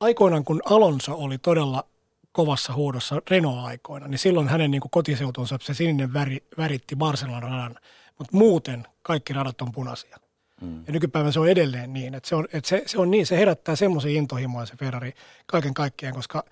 aikoinaan 0.00 0.44
kun 0.44 0.62
Alonso 0.64 1.14
oli 1.14 1.38
todella 1.38 1.84
kovassa 2.32 2.72
huudossa 2.72 3.22
Renault-aikoina, 3.30 4.08
niin 4.08 4.18
silloin 4.18 4.48
hänen 4.48 4.70
niin 4.70 4.80
kuin 4.80 4.90
kotiseutunsa 4.90 5.58
se 5.60 5.74
sininen 5.74 6.12
väri, 6.12 6.44
väritti 6.58 6.96
Barcelonan 6.96 7.42
radan, 7.42 7.76
mutta 8.18 8.36
muuten 8.36 8.86
kaikki 9.02 9.32
radat 9.32 9.62
on 9.62 9.72
punaisia. 9.72 10.16
Mm. 10.60 10.84
Ja 10.86 10.92
nykypäivänä 10.92 11.32
se 11.32 11.40
on 11.40 11.48
edelleen 11.48 11.92
niin, 11.92 12.14
että 12.14 12.28
se 12.28 12.34
on, 12.34 12.48
että 12.52 12.68
se, 12.68 12.82
se 12.86 13.00
on 13.00 13.10
niin, 13.10 13.26
se 13.26 13.36
herättää 13.36 13.76
semmoisia 13.76 14.18
intohimoja 14.18 14.66
se 14.66 14.76
Ferrari 14.76 15.12
kaiken 15.46 15.74
kaikkiaan, 15.74 16.14
koska 16.14 16.44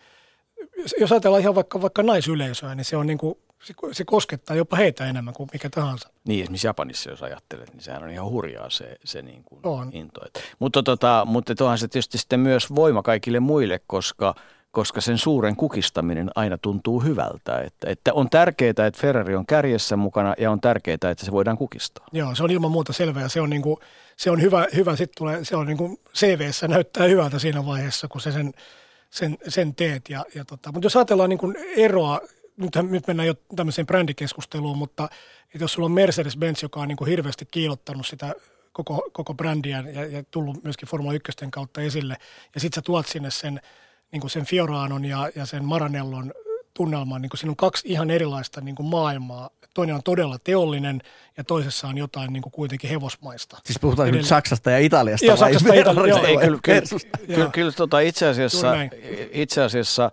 jos 1.00 1.12
ajatellaan 1.12 1.42
ihan 1.42 1.54
vaikka, 1.54 1.82
vaikka 1.82 2.02
naisyleisöä, 2.02 2.74
niin 2.74 2.84
se 2.84 2.96
on 2.96 3.06
niin 3.06 3.18
kuin, 3.18 3.34
se, 3.62 3.74
se 3.92 4.04
koskettaa 4.04 4.56
jopa 4.56 4.76
heitä 4.76 5.06
enemmän 5.06 5.34
kuin 5.34 5.48
mikä 5.52 5.70
tahansa. 5.70 6.10
Niin, 6.24 6.42
esimerkiksi 6.42 6.66
Japanissa, 6.66 7.10
jos 7.10 7.22
ajattelet, 7.22 7.72
niin 7.72 7.82
sehän 7.82 8.02
on 8.02 8.10
ihan 8.10 8.30
hurjaa 8.30 8.70
se, 8.70 8.96
se 9.04 9.22
niin 9.22 9.44
kuin 9.44 9.60
on. 9.64 9.90
into. 9.92 10.20
Mutta, 10.58 10.82
tota, 10.82 11.26
mutta 11.28 11.54
onhan 11.60 11.78
se 11.78 11.88
tietysti 11.88 12.18
sitten 12.18 12.40
myös 12.40 12.74
voima 12.74 13.02
kaikille 13.02 13.40
muille, 13.40 13.80
koska– 13.86 14.34
koska 14.70 15.00
sen 15.00 15.18
suuren 15.18 15.56
kukistaminen 15.56 16.30
aina 16.34 16.58
tuntuu 16.58 17.00
hyvältä. 17.00 17.60
Että, 17.60 17.90
että 17.90 18.14
on 18.14 18.30
tärkeää, 18.30 18.70
että 18.70 19.00
Ferrari 19.00 19.36
on 19.36 19.46
kärjessä 19.46 19.96
mukana 19.96 20.34
ja 20.38 20.50
on 20.50 20.60
tärkeää, 20.60 20.94
että 20.94 21.24
se 21.24 21.32
voidaan 21.32 21.58
kukistaa. 21.58 22.06
Joo, 22.12 22.34
se 22.34 22.42
on 22.42 22.50
ilman 22.50 22.70
muuta 22.70 22.92
selvä 22.92 23.20
ja 23.20 23.28
se 23.28 23.40
on, 23.40 23.50
niinku, 23.50 23.80
se 24.16 24.30
on 24.30 24.42
hyvä, 24.42 24.66
hyvä 24.74 24.96
sit 24.96 25.12
tulee, 25.16 25.44
se 25.44 25.56
on 25.56 25.66
niinku 25.66 26.00
CVssä 26.14 26.68
näyttää 26.68 27.06
hyvältä 27.06 27.38
siinä 27.38 27.66
vaiheessa, 27.66 28.08
kun 28.08 28.20
se 28.20 28.32
sen, 28.32 28.52
sen, 29.10 29.38
sen 29.48 29.74
teet. 29.74 30.10
Ja, 30.10 30.24
ja 30.34 30.44
tota, 30.44 30.72
mutta 30.72 30.86
jos 30.86 30.96
ajatellaan 30.96 31.30
niinku 31.30 31.54
eroa, 31.76 32.20
nythän, 32.56 32.90
nyt 32.90 33.06
mennään 33.06 33.26
jo 33.26 33.34
tämmöiseen 33.56 33.86
brändikeskusteluun, 33.86 34.78
mutta 34.78 35.08
että 35.54 35.64
jos 35.64 35.72
sulla 35.72 35.86
on 35.86 35.92
Mercedes-Benz, 35.92 36.58
joka 36.62 36.80
on 36.80 36.88
niinku 36.88 37.04
hirveästi 37.04 37.46
kiilottanut 37.50 38.06
sitä 38.06 38.34
koko, 38.72 39.10
koko 39.12 39.34
brändiä 39.34 39.84
ja, 39.92 40.04
ja 40.04 40.22
tullut 40.30 40.64
myöskin 40.64 40.88
Formula 40.88 41.12
1 41.12 41.32
kautta 41.52 41.80
esille, 41.80 42.16
ja 42.54 42.60
sitten 42.60 42.76
sä 42.76 42.82
tuot 42.82 43.06
sinne 43.06 43.30
sen 43.30 43.60
niin 44.12 44.20
kuin 44.20 44.30
sen 44.30 44.44
Fioranon 44.44 45.04
ja, 45.04 45.30
ja 45.34 45.46
sen 45.46 45.64
Maranellon 45.64 46.32
tunnelman, 46.74 47.22
niin 47.22 47.30
kuin 47.30 47.38
siinä 47.38 47.50
on 47.50 47.56
kaksi 47.56 47.88
ihan 47.88 48.10
erilaista 48.10 48.60
niin 48.60 48.74
kuin 48.74 48.86
maailmaa. 48.86 49.50
Toinen 49.74 49.94
on 49.94 50.02
todella 50.02 50.38
teollinen 50.44 51.00
ja 51.36 51.44
toisessa 51.44 51.88
on 51.88 51.98
jotain 51.98 52.32
niin 52.32 52.42
kuin 52.42 52.52
kuitenkin 52.52 52.90
hevosmaista. 52.90 53.58
Siis 53.64 53.78
puhutaan 53.80 54.10
nyt 54.10 54.26
Saksasta 54.26 54.70
ja 54.70 54.78
Italiasta 54.78 55.26
joo, 55.26 55.38
vai 55.38 55.38
Saksasta 55.38 55.74
ja 55.74 55.80
Italiasta. 55.80 56.28
Joo, 56.28 56.40
ei, 56.40 56.46
kyllä, 56.46 56.58
kyllä, 56.62 56.82
kyllä, 57.26 57.50
kyllä 57.52 57.72
tota 57.72 58.00
itse, 58.00 58.26
asiassa, 58.26 58.74
itse 59.32 59.62
asiassa 59.62 60.10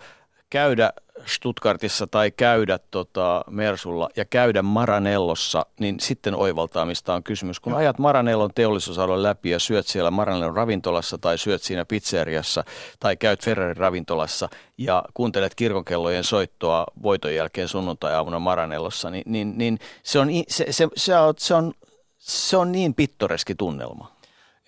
käydä 0.56 0.94
Stuttgartissa 1.26 2.08
tai 2.08 2.32
käydä 2.32 2.80
tota 2.92 3.44
Mersulla 3.50 4.10
ja 4.16 4.26
käydä 4.26 4.62
Maranellossa, 4.62 5.66
niin 5.80 6.00
sitten 6.00 6.36
oivaltaa, 6.36 6.86
mistä 6.86 7.14
on 7.14 7.24
kysymys. 7.24 7.60
Kun 7.60 7.74
ajat 7.74 8.00
Maranellon 8.00 8.52
teollisuusalueen 8.56 9.24
läpi 9.24 9.50
ja 9.50 9.60
syöt 9.60 9.88
siellä 9.88 10.12
Maranellon 10.12 10.56
ravintolassa 10.56 11.18
tai 11.18 11.38
syöt 11.38 11.62
siinä 11.62 11.86
pizzeriassa 11.86 12.64
tai 13.00 13.18
käyt 13.18 13.44
Ferrarin 13.44 13.78
ravintolassa 13.78 14.50
ja 14.78 15.04
kuuntelet 15.14 15.56
kirkonkellojen 15.56 16.24
soittoa 16.24 16.86
voiton 17.04 17.36
jälkeen 17.36 17.68
sunnuntai-aamuna 17.68 18.40
Maranellossa, 18.40 19.10
niin, 19.10 19.24
niin, 19.26 19.58
niin 19.58 19.80
se, 20.04 20.20
on, 20.20 20.28
se, 20.48 20.66
se, 20.70 20.88
se, 20.96 21.18
on, 21.18 21.34
se, 21.38 21.54
on, 21.54 21.74
se 22.18 22.58
on 22.58 22.72
niin 22.72 22.94
pittoreski 22.94 23.56
tunnelma. 23.56 24.15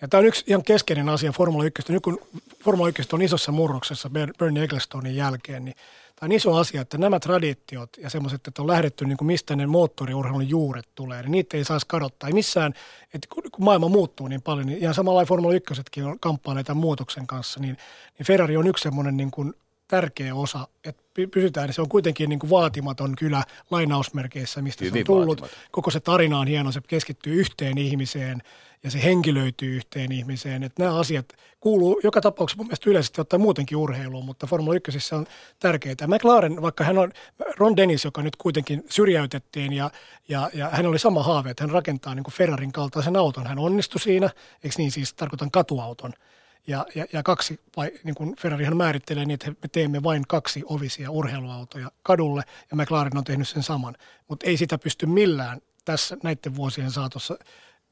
Ja 0.02 0.08
tämä 0.08 0.20
on 0.20 0.26
yksi 0.26 0.44
ihan 0.48 0.64
keskeinen 0.64 1.10
asia 1.10 1.32
Formula 1.32 1.64
1. 1.64 1.94
Nyt 1.94 2.04
kun 2.04 2.20
Formula 2.64 2.90
1 2.90 3.04
on 3.14 3.22
isossa 3.22 3.52
murroksessa 3.52 4.10
Bernie 4.10 4.64
Ecclestonein 4.64 5.16
jälkeen, 5.16 5.66
niin 5.66 5.76
tämä 6.16 6.28
on 6.28 6.32
iso 6.32 6.56
asia, 6.56 6.82
että 6.82 6.98
nämä 6.98 7.20
traditiot 7.20 7.90
ja 7.98 8.10
semmoiset, 8.10 8.48
että 8.48 8.62
on 8.62 8.68
lähdetty 8.68 9.06
niin 9.06 9.18
kuin 9.18 9.26
mistä 9.26 9.56
ne 9.56 9.66
moottoriurheilun 9.66 10.50
juuret 10.50 10.88
tulee, 10.96 11.22
niin 11.22 11.32
niitä 11.32 11.58
ei 11.58 11.64
saisi 11.64 11.88
kadottaa. 11.88 12.28
Ei 12.28 12.34
missään, 12.34 12.74
että 13.14 13.28
kun 13.32 13.44
maailma 13.66 13.88
muuttuu 13.88 14.28
niin 14.28 14.42
paljon, 14.42 14.68
niin 14.68 14.80
ihan 14.80 14.94
samalla 14.94 15.26
Formula 15.26 15.54
1 15.54 16.02
on 16.04 16.20
kamppailee 16.20 16.64
tämän 16.64 16.82
muutoksen 16.82 17.28
kanssa, 17.28 17.60
niin, 17.60 17.78
niin 18.18 18.28
Ferrari 18.28 18.58
on 18.58 18.68
yksi 18.68 18.82
semmoinen 18.82 19.18
niin 19.18 19.32
kuin 19.32 19.54
tärkeä 19.88 20.36
osa, 20.36 20.68
että 20.84 21.04
pysytään. 21.32 21.74
Se 21.74 21.82
on 21.82 21.90
kuitenkin 21.90 22.30
niin 22.30 22.40
kuin 22.40 22.50
vaatimaton 22.50 23.16
kyllä 23.16 23.44
lainausmerkeissä, 23.72 24.62
mistä 24.62 24.86
Hyvin 24.86 24.94
se 24.94 25.00
on 25.00 25.06
tullut. 25.06 25.42
Vaatimaton. 25.42 25.70
Koko 25.72 25.92
se 25.92 26.00
tarina 26.00 26.40
on 26.40 26.48
hieno, 26.48 26.72
se 26.72 26.82
keskittyy 26.88 27.34
yhteen 27.34 27.78
ihmiseen 27.78 28.42
ja 28.84 28.92
se 28.92 29.04
henkilöityy 29.04 29.76
yhteen 29.76 30.12
ihmiseen. 30.12 30.64
Että 30.64 30.84
nämä 30.84 31.00
asiat 31.00 31.26
kuuluu 31.60 32.00
joka 32.04 32.22
tapauksessa 32.22 32.58
mun 32.58 32.68
mielestä 32.68 32.90
yleisesti 32.90 33.22
ottaa 33.22 33.40
muutenkin 33.40 33.78
urheiluun, 33.78 34.26
mutta 34.26 34.48
Formula 34.48 34.76
1 34.76 35.16
on 35.16 35.26
tärkeää. 35.60 35.96
McLaren, 36.08 36.62
vaikka 36.62 36.84
hän 36.84 36.98
on 36.98 37.12
Ron 37.58 37.78
Dennis, 37.78 38.06
joka 38.06 38.22
nyt 38.22 38.36
kuitenkin 38.36 38.84
syrjäytettiin 38.90 39.74
ja, 39.74 39.92
ja, 40.28 40.50
ja 40.54 40.70
hän 40.70 40.86
oli 40.86 41.00
sama 41.00 41.24
haave, 41.24 41.50
että 41.50 41.64
hän 41.64 41.72
rakentaa 41.72 42.16
niin 42.16 42.24
kuin 42.24 42.34
Ferrarin 42.34 42.72
kaltaisen 42.72 43.16
auton. 43.16 43.48
Hän 43.48 43.60
onnistui 43.60 44.02
siinä, 44.02 44.30
eikö 44.64 44.76
niin 44.78 44.92
siis 44.92 45.14
tarkoitan 45.14 45.52
katuauton– 45.52 46.14
ja, 46.68 46.86
ja, 46.96 47.06
ja 47.14 47.24
kaksi, 47.24 47.60
vai, 47.78 47.92
niin 48.04 48.16
kuin 48.16 48.36
Ferrarihan 48.36 48.78
määrittelee 48.78 49.26
niin, 49.26 49.34
että 49.34 49.50
me 49.50 49.70
teemme 49.72 50.04
vain 50.04 50.24
kaksi 50.28 50.64
ovisia 50.66 51.12
urheiluautoja 51.12 51.92
kadulle, 52.04 52.44
ja 52.72 52.78
McLaren 52.78 53.18
on 53.18 53.24
tehnyt 53.24 53.48
sen 53.48 53.64
saman. 53.64 53.96
Mutta 54.28 54.48
ei 54.48 54.58
sitä 54.58 54.78
pysty 54.78 55.06
millään 55.06 55.62
tässä 55.86 56.18
näiden 56.24 56.56
vuosien 56.56 56.92
saatossa, 56.92 57.38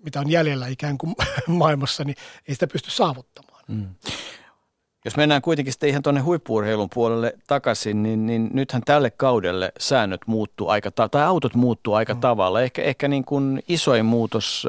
mitä 0.04 0.20
on 0.20 0.30
jäljellä 0.30 0.68
ikään 0.68 0.98
kuin 0.98 1.16
maailmassa, 1.48 2.04
niin 2.04 2.16
ei 2.48 2.54
sitä 2.56 2.68
pysty 2.68 2.92
saavuttamaan. 2.92 3.64
Mm. 3.68 3.88
Jos 5.06 5.18
mennään 5.18 5.42
kuitenkin 5.42 5.74
sitten 5.74 5.90
ihan 5.90 6.04
tuonne 6.04 6.22
huippuurheilun 6.22 6.90
puolelle 6.94 7.34
takaisin, 7.48 8.04
niin, 8.04 8.26
niin 8.26 8.50
nythän 8.54 8.82
tälle 8.86 9.12
kaudelle 9.12 9.72
säännöt 9.80 10.22
muuttuu 10.28 10.70
aika, 10.70 10.92
ta- 10.92 11.10
tai 11.10 11.24
autot 11.24 11.56
muuttuu 11.56 11.94
aika 11.94 12.14
mm. 12.14 12.20
tavalla. 12.20 12.62
Ehkä, 12.62 12.82
ehkä 12.82 13.08
niin 13.08 13.26
kuin 13.26 13.64
isoin 13.68 14.06
muutos 14.06 14.68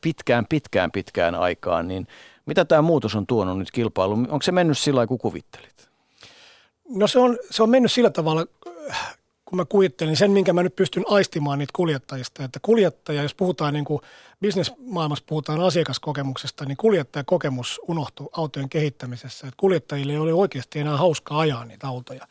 pitkään, 0.00 0.46
pitkään, 0.46 0.90
pitkään 0.90 1.34
aikaan, 1.34 1.88
niin– 1.88 2.06
mitä 2.46 2.64
tämä 2.64 2.82
muutos 2.82 3.14
on 3.14 3.26
tuonut 3.26 3.58
nyt 3.58 3.70
kilpailuun? 3.70 4.20
Onko 4.30 4.42
se 4.42 4.52
mennyt 4.52 4.78
sillä 4.78 4.96
lailla, 4.96 5.08
kun 5.08 5.18
kuvittelit? 5.18 5.88
No 6.88 7.06
se 7.06 7.18
on, 7.18 7.38
se 7.50 7.62
on 7.62 7.70
mennyt 7.70 7.92
sillä 7.92 8.10
tavalla, 8.10 8.46
kun 9.44 9.56
mä 9.56 9.64
kuvittelin 9.64 10.16
sen, 10.16 10.30
minkä 10.30 10.52
mä 10.52 10.62
nyt 10.62 10.76
pystyn 10.76 11.04
aistimaan 11.08 11.58
niitä 11.58 11.72
kuljettajista. 11.76 12.44
Että 12.44 12.58
kuljettaja, 12.62 13.22
jos 13.22 13.34
puhutaan 13.34 13.74
niin 13.74 13.84
kuin 13.84 14.00
bisnesmaailmassa 14.40 15.24
puhutaan 15.28 15.60
asiakaskokemuksesta, 15.60 16.64
niin 16.64 16.76
kuljettajakokemus 16.76 17.80
unohtuu 17.88 18.30
autojen 18.32 18.68
kehittämisessä. 18.68 19.46
Että 19.46 19.56
kuljettajille 19.60 20.12
ei 20.12 20.18
ole 20.18 20.32
oikeasti 20.32 20.78
enää 20.78 20.96
hauskaa 20.96 21.40
ajaa 21.40 21.64
niitä 21.64 21.88
autoja. 21.88 22.28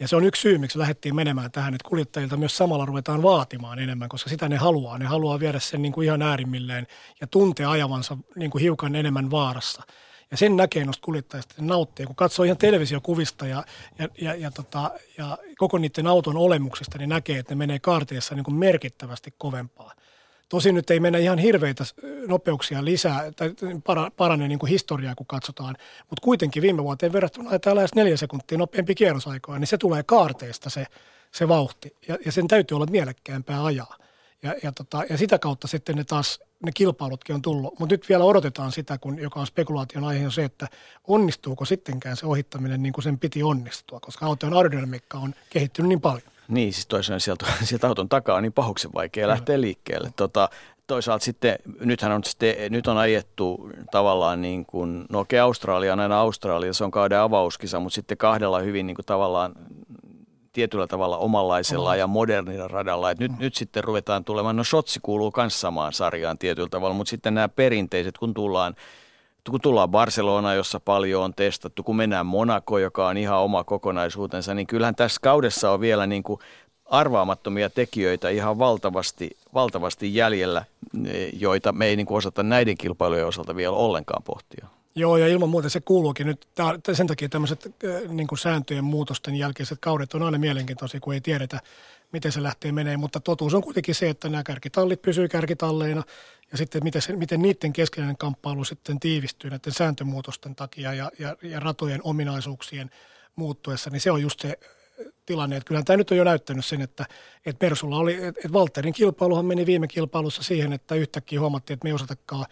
Ja 0.00 0.08
se 0.08 0.16
on 0.16 0.24
yksi 0.24 0.42
syy, 0.42 0.58
miksi 0.58 0.78
lähdettiin 0.78 1.14
menemään 1.14 1.50
tähän, 1.50 1.74
että 1.74 1.88
kuljettajilta 1.88 2.36
myös 2.36 2.56
samalla 2.56 2.84
ruvetaan 2.84 3.22
vaatimaan 3.22 3.78
enemmän, 3.78 4.08
koska 4.08 4.30
sitä 4.30 4.48
ne 4.48 4.56
haluaa. 4.56 4.98
Ne 4.98 5.04
haluaa 5.04 5.40
viedä 5.40 5.58
sen 5.58 5.82
niin 5.82 5.92
kuin 5.92 6.04
ihan 6.04 6.22
äärimmilleen 6.22 6.86
ja 7.20 7.26
tuntea 7.26 7.70
ajavansa 7.70 8.16
niin 8.36 8.50
kuin 8.50 8.62
hiukan 8.62 8.94
enemmän 8.94 9.30
vaarassa. 9.30 9.82
Ja 10.30 10.36
sen 10.36 10.56
näkee 10.56 10.84
noista 10.84 11.04
kuljettajista, 11.04 11.52
että 11.52 11.62
nauttii. 11.62 12.06
Kun 12.06 12.16
katsoo 12.16 12.44
ihan 12.44 12.58
televisiokuvista 12.58 13.46
ja, 13.46 13.64
ja, 13.98 14.08
ja, 14.20 14.34
ja, 14.34 14.50
tota, 14.50 14.90
ja 15.18 15.38
koko 15.58 15.78
niiden 15.78 16.06
auton 16.06 16.36
olemuksista, 16.36 16.98
niin 16.98 17.08
näkee, 17.08 17.38
että 17.38 17.54
ne 17.54 17.58
menee 17.58 17.78
kaarteessa 17.78 18.34
niin 18.34 18.44
kuin 18.44 18.54
merkittävästi 18.54 19.34
kovempaa. 19.38 19.92
Tosin 20.48 20.74
nyt 20.74 20.90
ei 20.90 21.00
mennä 21.00 21.18
ihan 21.18 21.38
hirveitä 21.38 21.84
nopeuksia 22.26 22.84
lisää 22.84 23.32
tai 23.32 23.54
parane 24.16 24.48
niin 24.48 24.58
kuin 24.58 24.70
historiaa, 24.70 25.14
kun 25.14 25.26
katsotaan, 25.26 25.76
mutta 25.98 26.24
kuitenkin 26.24 26.62
viime 26.62 26.84
vuoteen 26.84 27.12
verrattuna 27.12 27.50
ajetaan 27.50 27.76
lähes 27.76 27.94
neljä 27.94 28.16
sekuntia 28.16 28.58
nopeampi 28.58 28.94
kierrosaikoa, 28.94 29.58
niin 29.58 29.66
se 29.66 29.78
tulee 29.78 30.02
kaarteesta 30.02 30.70
se, 30.70 30.86
se 31.32 31.48
vauhti 31.48 31.96
ja, 32.08 32.18
ja 32.26 32.32
sen 32.32 32.48
täytyy 32.48 32.74
olla 32.74 32.86
mielekkäämpää 32.86 33.64
ajaa. 33.64 33.96
Ja, 34.42 34.54
ja, 34.62 34.72
tota, 34.72 35.04
ja 35.10 35.18
sitä 35.18 35.38
kautta 35.38 35.68
sitten 35.68 35.96
ne 35.96 36.04
taas 36.04 36.40
ne 36.64 36.72
kilpailutkin 36.72 37.34
on 37.34 37.42
tullut. 37.42 37.78
Mutta 37.78 37.94
nyt 37.94 38.08
vielä 38.08 38.24
odotetaan 38.24 38.72
sitä, 38.72 38.98
kun, 38.98 39.18
joka 39.18 39.40
on 39.40 39.46
spekulaation 39.46 40.04
aihe, 40.04 40.24
on 40.24 40.32
se, 40.32 40.44
että 40.44 40.66
onnistuuko 41.08 41.64
sittenkään 41.64 42.16
se 42.16 42.26
ohittaminen 42.26 42.82
niin 42.82 42.92
kuin 42.92 43.04
sen 43.04 43.18
piti 43.18 43.42
onnistua, 43.42 44.00
koska 44.00 44.26
autojen 44.26 44.54
aerodynamiikka 44.54 45.18
on 45.18 45.34
kehittynyt 45.50 45.88
niin 45.88 46.00
paljon. 46.00 46.37
Niin, 46.48 46.72
siis 46.72 46.86
toisaalta 46.86 47.24
sieltä, 47.24 47.46
sieltä 47.64 47.88
auton 47.88 48.08
takaa 48.08 48.36
on 48.36 48.42
niin 48.42 48.52
pahuksen 48.52 48.90
vaikea 48.94 49.28
lähteä 49.28 49.60
liikkeelle. 49.60 50.10
Tota, 50.16 50.48
toisaalta 50.86 51.24
sitten, 51.24 51.58
nythän 51.80 52.12
on, 52.12 52.24
sitten, 52.24 52.56
nyt 52.70 52.86
on 52.86 52.98
ajettu 52.98 53.70
tavallaan 53.90 54.40
niin 54.40 54.66
kuin, 54.66 55.04
no 55.10 55.20
okei 55.20 55.38
Australia 55.38 55.92
on 55.92 56.00
aina 56.00 56.20
Australia, 56.20 56.72
se 56.72 56.84
on 56.84 56.90
kauden 56.90 57.20
avauskisa, 57.20 57.80
mutta 57.80 57.94
sitten 57.94 58.18
kahdella 58.18 58.58
hyvin 58.58 58.86
niin 58.86 58.94
kuin 58.94 59.06
tavallaan 59.06 59.54
tietyllä 60.52 60.86
tavalla 60.86 61.18
omanlaisella 61.18 61.96
ja 61.96 62.06
modernilla 62.06 62.68
radalla. 62.68 63.10
Et 63.10 63.18
nyt, 63.18 63.32
mm. 63.32 63.38
nyt 63.38 63.54
sitten 63.54 63.84
ruvetaan 63.84 64.24
tulemaan, 64.24 64.56
no 64.56 64.64
Shotsi 64.64 65.00
kuuluu 65.02 65.32
myös 65.36 65.60
samaan 65.60 65.92
sarjaan 65.92 66.38
tietyllä 66.38 66.68
tavalla, 66.68 66.94
mutta 66.94 67.10
sitten 67.10 67.34
nämä 67.34 67.48
perinteiset, 67.48 68.18
kun 68.18 68.34
tullaan 68.34 68.74
kun 69.50 69.60
tullaan 69.60 69.90
Barcelona, 69.90 70.54
jossa 70.54 70.80
paljon 70.80 71.24
on 71.24 71.34
testattu, 71.34 71.82
kun 71.82 71.96
mennään 71.96 72.26
Monaco, 72.26 72.78
joka 72.78 73.08
on 73.08 73.16
ihan 73.16 73.38
oma 73.38 73.64
kokonaisuutensa, 73.64 74.54
niin 74.54 74.66
kyllähän 74.66 74.94
tässä 74.94 75.20
kaudessa 75.22 75.70
on 75.70 75.80
vielä 75.80 76.06
niin 76.06 76.22
kuin 76.22 76.40
arvaamattomia 76.84 77.70
tekijöitä 77.70 78.28
ihan 78.28 78.58
valtavasti, 78.58 79.30
valtavasti 79.54 80.14
jäljellä, 80.14 80.64
joita 81.32 81.72
me 81.72 81.86
ei 81.86 81.96
niin 81.96 82.06
kuin 82.06 82.18
osata 82.18 82.42
näiden 82.42 82.76
kilpailujen 82.76 83.26
osalta 83.26 83.56
vielä 83.56 83.76
ollenkaan 83.76 84.22
pohtia. 84.22 84.66
Joo, 84.94 85.16
ja 85.16 85.28
ilman 85.28 85.48
muuta 85.48 85.68
se 85.68 85.80
kuuluukin 85.80 86.26
nyt. 86.26 86.46
Sen 86.92 87.06
takia 87.06 87.28
tämmöiset 87.28 87.66
äh, 87.66 88.08
niin 88.08 88.26
kuin 88.26 88.38
sääntöjen 88.38 88.84
muutosten 88.84 89.34
jälkeiset 89.34 89.78
kaudet 89.80 90.14
on 90.14 90.22
aina 90.22 90.38
mielenkiintoisia, 90.38 91.00
kun 91.00 91.14
ei 91.14 91.20
tiedetä, 91.20 91.60
miten 92.12 92.32
se 92.32 92.42
lähtee 92.42 92.72
menemään. 92.72 93.00
Mutta 93.00 93.20
totuus 93.20 93.54
on 93.54 93.62
kuitenkin 93.62 93.94
se, 93.94 94.10
että 94.10 94.28
nämä 94.28 94.42
kärkitallit 94.42 95.02
pysyy 95.02 95.28
kärkitalleina 95.28 96.02
ja 96.52 96.58
sitten 96.58 96.84
miten, 96.84 97.02
se, 97.02 97.16
miten 97.16 97.42
niiden 97.42 97.72
keskeinen 97.72 98.16
kamppailu 98.16 98.64
sitten 98.64 99.00
tiivistyy 99.00 99.50
näiden 99.50 99.72
sääntömuutosten 99.72 100.54
takia 100.54 100.94
ja, 100.94 101.10
ja, 101.18 101.36
ja 101.42 101.60
ratojen 101.60 102.00
ominaisuuksien 102.04 102.90
muuttuessa, 103.36 103.90
niin 103.90 104.00
se 104.00 104.10
on 104.10 104.22
just 104.22 104.40
se 104.40 104.58
tilanne. 105.26 105.56
Että 105.56 105.68
kyllähän 105.68 105.84
tämä 105.84 105.96
nyt 105.96 106.10
on 106.10 106.16
jo 106.16 106.24
näyttänyt 106.24 106.64
sen, 106.64 106.80
että, 106.80 107.06
että 107.46 107.66
Mersulla 107.66 107.96
oli, 107.96 108.24
että 108.24 108.48
Walterin 108.48 108.92
kilpailuhan 108.94 109.46
meni 109.46 109.66
viime 109.66 109.88
kilpailussa 109.88 110.42
siihen, 110.42 110.72
että 110.72 110.94
yhtäkkiä 110.94 111.40
huomattiin, 111.40 111.74
että 111.74 111.84
me 111.84 111.90
ei 111.90 111.94
osatakaan 111.94 112.46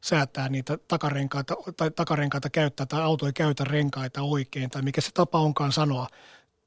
säätää 0.00 0.48
niitä 0.48 0.78
takarenkaita, 0.88 1.56
tai 1.76 1.90
takarenkaita 1.90 2.50
käyttää 2.50 2.86
tai 2.86 3.02
auto 3.02 3.26
ei 3.26 3.32
käytä 3.32 3.64
renkaita 3.64 4.22
oikein 4.22 4.70
tai 4.70 4.82
mikä 4.82 5.00
se 5.00 5.10
tapa 5.14 5.38
onkaan 5.38 5.72
sanoa. 5.72 6.06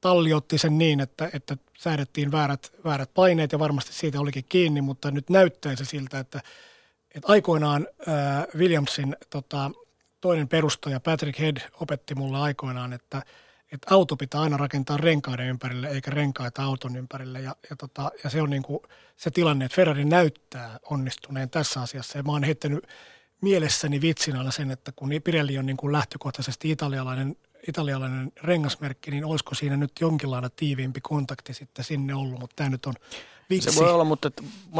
Talli 0.04 0.32
otti 0.32 0.58
sen 0.58 0.78
niin, 0.78 1.00
että, 1.00 1.30
että 1.32 1.56
säädettiin 1.78 2.32
väärät, 2.32 2.72
väärät 2.84 3.10
paineet 3.14 3.52
ja 3.52 3.58
varmasti 3.58 3.92
siitä 3.92 4.20
olikin 4.20 4.44
kiinni, 4.48 4.80
mutta 4.80 5.10
nyt 5.10 5.30
näyttää 5.30 5.76
se 5.76 5.84
siltä, 5.84 6.18
että, 6.18 6.40
että 7.14 7.32
aikoinaan 7.32 7.86
äh, 8.08 8.46
Williamsin 8.56 9.16
tota, 9.30 9.70
toinen 10.20 10.48
perustaja 10.48 11.00
Patrick 11.00 11.38
Head 11.38 11.56
opetti 11.80 12.14
mulle 12.14 12.38
aikoinaan, 12.38 12.92
että, 12.92 13.22
että 13.72 13.94
auto 13.94 14.16
pitää 14.16 14.40
aina 14.40 14.56
rakentaa 14.56 14.96
renkaiden 14.96 15.46
ympärille 15.46 15.88
eikä 15.88 16.10
renkaita 16.10 16.62
auton 16.64 16.96
ympärille. 16.96 17.40
Ja, 17.40 17.56
ja, 17.70 17.76
tota, 17.76 18.10
ja 18.24 18.30
se 18.30 18.42
on 18.42 18.50
niin 18.50 18.62
kuin 18.62 18.80
se 19.16 19.30
tilanne, 19.30 19.64
että 19.64 19.76
Ferrari 19.76 20.04
näyttää 20.04 20.78
onnistuneen 20.90 21.50
tässä 21.50 21.80
asiassa. 21.80 22.18
Ja 22.18 22.22
mä 22.22 22.32
oon 22.32 22.44
heittänyt 22.44 22.86
mielessäni 23.40 24.00
vitsin 24.00 24.34
sen, 24.50 24.70
että 24.70 24.92
kun 24.96 25.10
Pirelli 25.24 25.58
on 25.58 25.66
niin 25.66 25.76
kuin 25.76 25.92
lähtökohtaisesti 25.92 26.70
italialainen, 26.70 27.36
italialainen 27.68 28.32
rengasmerkki, 28.42 29.10
niin 29.10 29.24
olisiko 29.24 29.54
siinä 29.54 29.76
nyt 29.76 29.92
jonkinlainen 30.00 30.50
tiiviimpi 30.56 31.00
kontakti 31.00 31.54
sitten 31.54 31.84
sinne 31.84 32.14
ollut, 32.14 32.40
mutta 32.40 32.56
tämä 32.56 32.70
nyt 32.70 32.86
on 32.86 32.94
vitsi. 33.50 33.70
Se 33.70 33.80
voi 33.80 33.92
olla, 33.92 34.04
mutta 34.04 34.30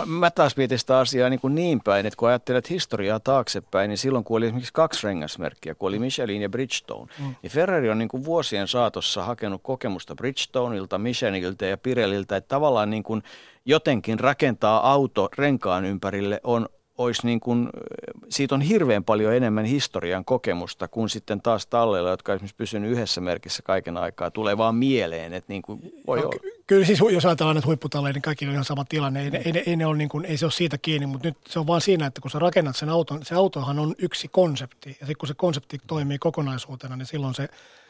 mä 0.06 0.30
taas 0.30 0.56
mietin 0.56 0.78
sitä 0.78 0.98
asiaa 0.98 1.30
niin, 1.30 1.40
kuin 1.40 1.54
niin 1.54 1.80
päin, 1.80 2.06
että 2.06 2.16
kun 2.16 2.28
ajattelet 2.28 2.70
historiaa 2.70 3.20
taaksepäin, 3.20 3.88
niin 3.88 3.98
silloin 3.98 4.24
kun 4.24 4.36
oli 4.36 4.46
esimerkiksi 4.46 4.72
kaksi 4.72 5.06
rengasmerkkiä, 5.06 5.74
kun 5.74 5.88
oli 5.88 5.98
Michelin 5.98 6.42
ja 6.42 6.48
Bridgestone, 6.48 7.12
mm. 7.18 7.34
niin 7.42 7.50
Ferrari 7.50 7.90
on 7.90 7.98
niin 7.98 8.08
kuin 8.08 8.24
vuosien 8.24 8.68
saatossa 8.68 9.24
hakenut 9.24 9.60
kokemusta 9.62 10.14
Bridgestoneilta, 10.14 10.98
Micheliniltä 10.98 11.66
ja 11.66 11.76
Pirelliltä, 11.76 12.36
että 12.36 12.48
tavallaan 12.48 12.90
niin 12.90 13.02
kuin 13.02 13.22
jotenkin 13.64 14.20
rakentaa 14.20 14.92
auto 14.92 15.28
renkaan 15.38 15.84
ympärille 15.84 16.40
on 16.44 16.68
olisi 16.98 17.26
niin 17.26 17.40
kuin, 17.40 17.68
siitä 18.28 18.54
on 18.54 18.60
hirveän 18.60 19.04
paljon 19.04 19.34
enemmän 19.34 19.64
historian 19.64 20.24
kokemusta 20.24 20.88
kuin 20.88 21.08
sitten 21.08 21.40
taas 21.40 21.66
talleilla, 21.66 22.10
jotka 22.10 22.32
esimerkiksi 22.32 22.56
pysynyt 22.56 22.90
yhdessä 22.90 23.20
merkissä 23.20 23.62
kaiken 23.62 23.96
aikaa. 23.96 24.30
Tulee 24.30 24.58
vaan 24.58 24.74
mieleen, 24.74 25.32
että 25.32 25.52
niin 25.52 25.62
kuin 25.62 25.80
voi 26.06 26.20
no, 26.20 26.24
olla. 26.24 26.52
Kyllä 26.66 26.86
siis 26.86 27.00
jos 27.12 27.26
ajatellaan 27.26 27.56
että 27.56 27.66
huipputalleja, 27.66 28.12
niin 28.12 28.22
kaikki 28.22 28.46
on 28.46 28.52
ihan 28.52 28.64
sama 28.64 28.84
tilanne. 28.84 29.22
Ei, 29.22 29.30
ei, 29.44 29.62
ei, 29.66 29.76
ne 29.76 29.86
ole 29.86 29.96
niin 29.96 30.08
kuin, 30.08 30.24
ei 30.24 30.36
se 30.36 30.46
ole 30.46 30.52
siitä 30.52 30.78
kiinni, 30.78 31.06
mutta 31.06 31.28
nyt 31.28 31.36
se 31.48 31.58
on 31.58 31.66
vaan 31.66 31.80
siinä, 31.80 32.06
että 32.06 32.20
kun 32.20 32.30
sä 32.30 32.38
rakennat 32.38 32.76
sen 32.76 32.88
auton, 32.88 33.24
se 33.24 33.34
autohan 33.34 33.78
on 33.78 33.94
yksi 33.98 34.28
konsepti. 34.28 34.88
Ja 34.88 34.94
sitten 34.94 35.16
kun 35.18 35.28
se 35.28 35.34
konsepti 35.34 35.78
toimii 35.86 36.18
kokonaisuutena, 36.18 36.96
niin 36.96 37.06
silloin 37.06 37.34
se 37.34 37.48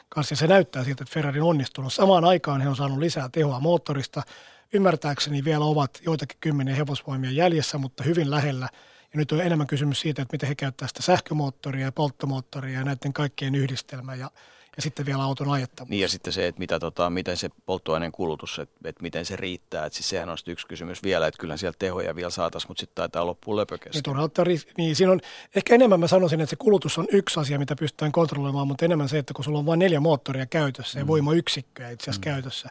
kanssa 0.09 0.35
se 0.35 0.47
näyttää 0.47 0.83
siltä, 0.83 1.03
että 1.03 1.13
Ferrari 1.13 1.39
on 1.39 1.47
onnistunut. 1.47 1.93
Samaan 1.93 2.25
aikaan 2.25 2.61
he 2.61 2.69
on 2.69 2.75
saanut 2.75 2.99
lisää 2.99 3.29
tehoa 3.29 3.59
moottorista. 3.59 4.23
Ymmärtääkseni 4.73 5.43
vielä 5.43 5.65
ovat 5.65 6.01
joitakin 6.05 6.37
kymmeniä 6.39 6.75
hevosvoimia 6.75 7.31
jäljessä, 7.31 7.77
mutta 7.77 8.03
hyvin 8.03 8.31
lähellä– 8.31 8.69
ja 9.15 9.19
nyt 9.19 9.31
on 9.31 9.41
enemmän 9.41 9.67
kysymys 9.67 10.01
siitä, 10.01 10.21
että 10.21 10.33
miten 10.33 10.49
he 10.49 10.55
käyttävät 10.55 10.89
sitä 10.89 11.01
sähkömoottoria 11.01 11.85
ja 11.85 11.91
polttomoottoria 11.91 12.79
ja 12.79 12.85
näiden 12.85 13.13
kaikkien 13.13 13.55
yhdistelmä 13.55 14.15
ja, 14.15 14.31
ja 14.75 14.81
sitten 14.81 15.05
vielä 15.05 15.23
auton 15.23 15.51
ajettavuus. 15.51 15.89
Niin 15.89 16.01
ja 16.01 16.09
sitten 16.09 16.33
se, 16.33 16.47
että 16.47 16.59
mitä, 16.59 16.79
tota, 16.79 17.09
miten 17.09 17.37
se 17.37 17.49
polttoaineen 17.65 18.11
kulutus, 18.11 18.59
että, 18.59 18.75
että 18.89 19.01
miten 19.01 19.25
se 19.25 19.35
riittää. 19.35 19.85
Että 19.85 19.97
siis 19.97 20.09
sehän 20.09 20.29
on 20.29 20.37
yksi 20.47 20.67
kysymys 20.67 21.03
vielä, 21.03 21.27
että 21.27 21.39
kyllä 21.39 21.57
sieltä 21.57 21.79
tehoja 21.79 22.15
vielä 22.15 22.29
saataisiin, 22.29 22.69
mutta 22.69 22.81
sitten 22.81 22.95
taitaa 22.95 23.25
loppua 23.25 23.55
löpökestä. 23.55 23.97
Niin, 24.77 24.85
niin 24.85 24.95
siinä 24.95 25.11
on, 25.11 25.21
ehkä 25.55 25.75
enemmän 25.75 25.99
mä 25.99 26.07
sanoisin, 26.07 26.41
että 26.41 26.49
se 26.49 26.55
kulutus 26.55 26.97
on 26.97 27.07
yksi 27.11 27.39
asia, 27.39 27.59
mitä 27.59 27.75
pystytään 27.75 28.11
kontrolloimaan, 28.11 28.67
mutta 28.67 28.85
enemmän 28.85 29.09
se, 29.09 29.17
että 29.17 29.33
kun 29.33 29.45
sulla 29.45 29.59
on 29.59 29.65
vain 29.65 29.79
neljä 29.79 29.99
moottoria 29.99 30.45
käytössä 30.45 30.99
ja 30.99 31.05
mm. 31.05 31.07
voimayksikköä 31.07 31.89
itse 31.89 32.03
asiassa 32.03 32.19
mm. 32.19 32.33
käytössä, 32.33 32.69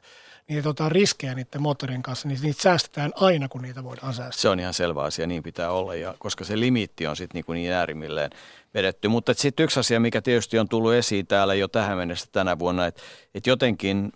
niin 0.49 0.63
tota, 0.63 0.89
riskejä 0.89 1.35
niiden 1.35 1.63
moottorien 1.63 2.03
kanssa, 2.03 2.29
niin 2.29 2.41
niitä 2.43 2.63
säästetään 2.63 3.13
aina, 3.15 3.49
kun 3.49 3.63
niitä 3.63 3.85
voidaan 3.85 4.15
säästää. 4.15 4.41
Se 4.41 4.49
on 4.49 4.61
ihan 4.61 4.75
selvä 4.75 5.03
asia, 5.03 5.27
niin 5.27 5.43
pitää 5.43 5.71
olla, 5.71 5.95
ja 5.95 6.15
koska 6.19 6.45
se 6.45 6.61
limiitti 6.61 7.07
on 7.07 7.17
sitten 7.17 7.43
niin, 7.49 7.55
niin 7.55 7.73
äärimmilleen 7.73 8.31
vedetty. 8.75 9.09
Mutta 9.09 9.35
sitten 9.35 9.65
yksi 9.65 9.81
asia, 9.81 10.01
mikä 10.01 10.23
tietysti 10.23 10.59
on 10.59 10.69
tullut 10.69 10.93
esiin 10.93 11.27
täällä 11.27 11.55
jo 11.55 11.69
tähän 11.69 11.99
mennessä 11.99 12.27
tänä 12.33 12.59
vuonna, 12.59 12.87
että, 12.87 13.03
että 13.35 13.51
jotenkin 13.51 14.13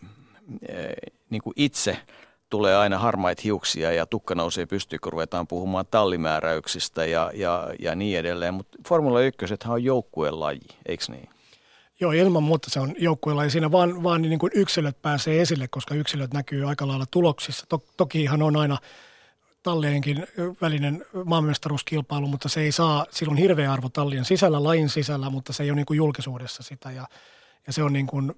eh, 0.68 0.88
niin 1.30 1.42
kuin 1.42 1.54
itse 1.56 1.98
tulee 2.50 2.76
aina 2.76 2.98
harmaita 2.98 3.42
hiuksia 3.44 3.92
ja 3.92 4.06
tukka 4.06 4.34
nousee 4.34 4.66
pystyyn, 4.66 5.00
kun 5.00 5.12
ruvetaan 5.12 5.46
puhumaan 5.46 5.86
tallimääräyksistä 5.90 7.04
ja, 7.06 7.30
ja, 7.34 7.68
ja 7.78 7.94
niin 7.94 8.18
edelleen. 8.18 8.54
Mutta 8.54 8.78
Formula 8.88 9.20
1 9.20 9.46
on 9.68 9.84
joukkueen 9.84 10.40
laji, 10.40 10.68
eikö 10.86 11.04
niin? 11.08 11.28
Joo, 12.00 12.12
ilman 12.12 12.42
muuta 12.42 12.70
se 12.70 12.80
on 12.80 12.94
joukkueella 12.98 13.44
ja 13.44 13.50
siinä 13.50 13.72
vaan, 13.72 14.02
vaan 14.02 14.22
niin 14.22 14.38
kuin 14.38 14.52
yksilöt 14.54 15.02
pääsee 15.02 15.40
esille, 15.40 15.68
koska 15.68 15.94
yksilöt 15.94 16.34
näkyy 16.34 16.68
aika 16.68 16.88
lailla 16.88 17.06
tuloksissa. 17.10 17.66
Toki 17.96 18.22
ihan 18.22 18.42
on 18.42 18.56
aina 18.56 18.78
tallienkin 19.62 20.26
välinen 20.60 21.04
maanmestaruuskilpailu, 21.24 22.26
mutta 22.26 22.48
se 22.48 22.60
ei 22.60 22.72
saa, 22.72 23.06
sillä 23.10 23.30
on 23.30 23.36
hirveä 23.36 23.72
arvo 23.72 23.88
tallien 23.88 24.24
sisällä, 24.24 24.64
lajin 24.64 24.88
sisällä, 24.88 25.30
mutta 25.30 25.52
se 25.52 25.62
ei 25.62 25.70
ole 25.70 25.76
niin 25.76 25.86
kuin 25.86 25.96
julkisuudessa 25.96 26.62
sitä 26.62 26.90
ja, 26.90 27.06
ja 27.66 27.72
se 27.72 27.82
on 27.82 27.92
niin 27.92 28.06
kuin, 28.06 28.34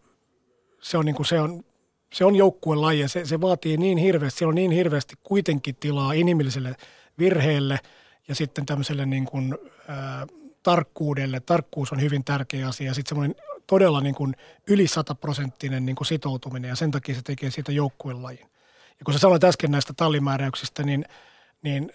se 0.82 0.98
on, 0.98 1.04
niin 1.04 1.16
kuin, 1.16 1.26
se 1.26 1.40
on, 1.40 1.64
se 2.12 2.24
on 2.24 2.36
joukkuelaji 2.36 3.00
ja 3.00 3.08
se, 3.08 3.24
se 3.24 3.40
vaatii 3.40 3.76
niin 3.76 3.98
hirveästi, 3.98 4.38
siellä 4.38 4.50
on 4.50 4.54
niin 4.54 4.70
hirveästi 4.70 5.14
kuitenkin 5.22 5.76
tilaa 5.80 6.12
inhimilliselle 6.12 6.74
virheelle 7.18 7.78
ja 8.28 8.34
sitten 8.34 8.66
tämmöiselle 8.66 9.06
niin 9.06 9.24
kuin, 9.24 9.58
ää, 9.88 10.26
tarkkuudelle. 10.62 11.40
Tarkkuus 11.40 11.92
on 11.92 12.00
hyvin 12.00 12.24
tärkeä 12.24 12.68
asia 12.68 12.86
ja 12.86 12.94
sitten 12.94 13.08
semmoinen 13.08 13.36
todella 13.70 14.00
niin 14.00 14.14
kuin 14.14 14.36
yli 14.66 14.86
sataprosenttinen 14.86 15.86
niin 15.86 15.96
kuin 15.96 16.06
sitoutuminen 16.06 16.68
ja 16.68 16.76
sen 16.76 16.90
takia 16.90 17.14
se 17.14 17.22
tekee 17.22 17.50
siitä 17.50 17.72
joukkuelajin. 17.72 18.50
Ja 18.98 19.04
kun 19.04 19.14
sä 19.14 19.20
sanoit 19.20 19.44
äsken 19.44 19.70
näistä 19.70 19.92
tallimääräyksistä, 19.96 20.82
niin, 20.82 21.04
niin 21.62 21.92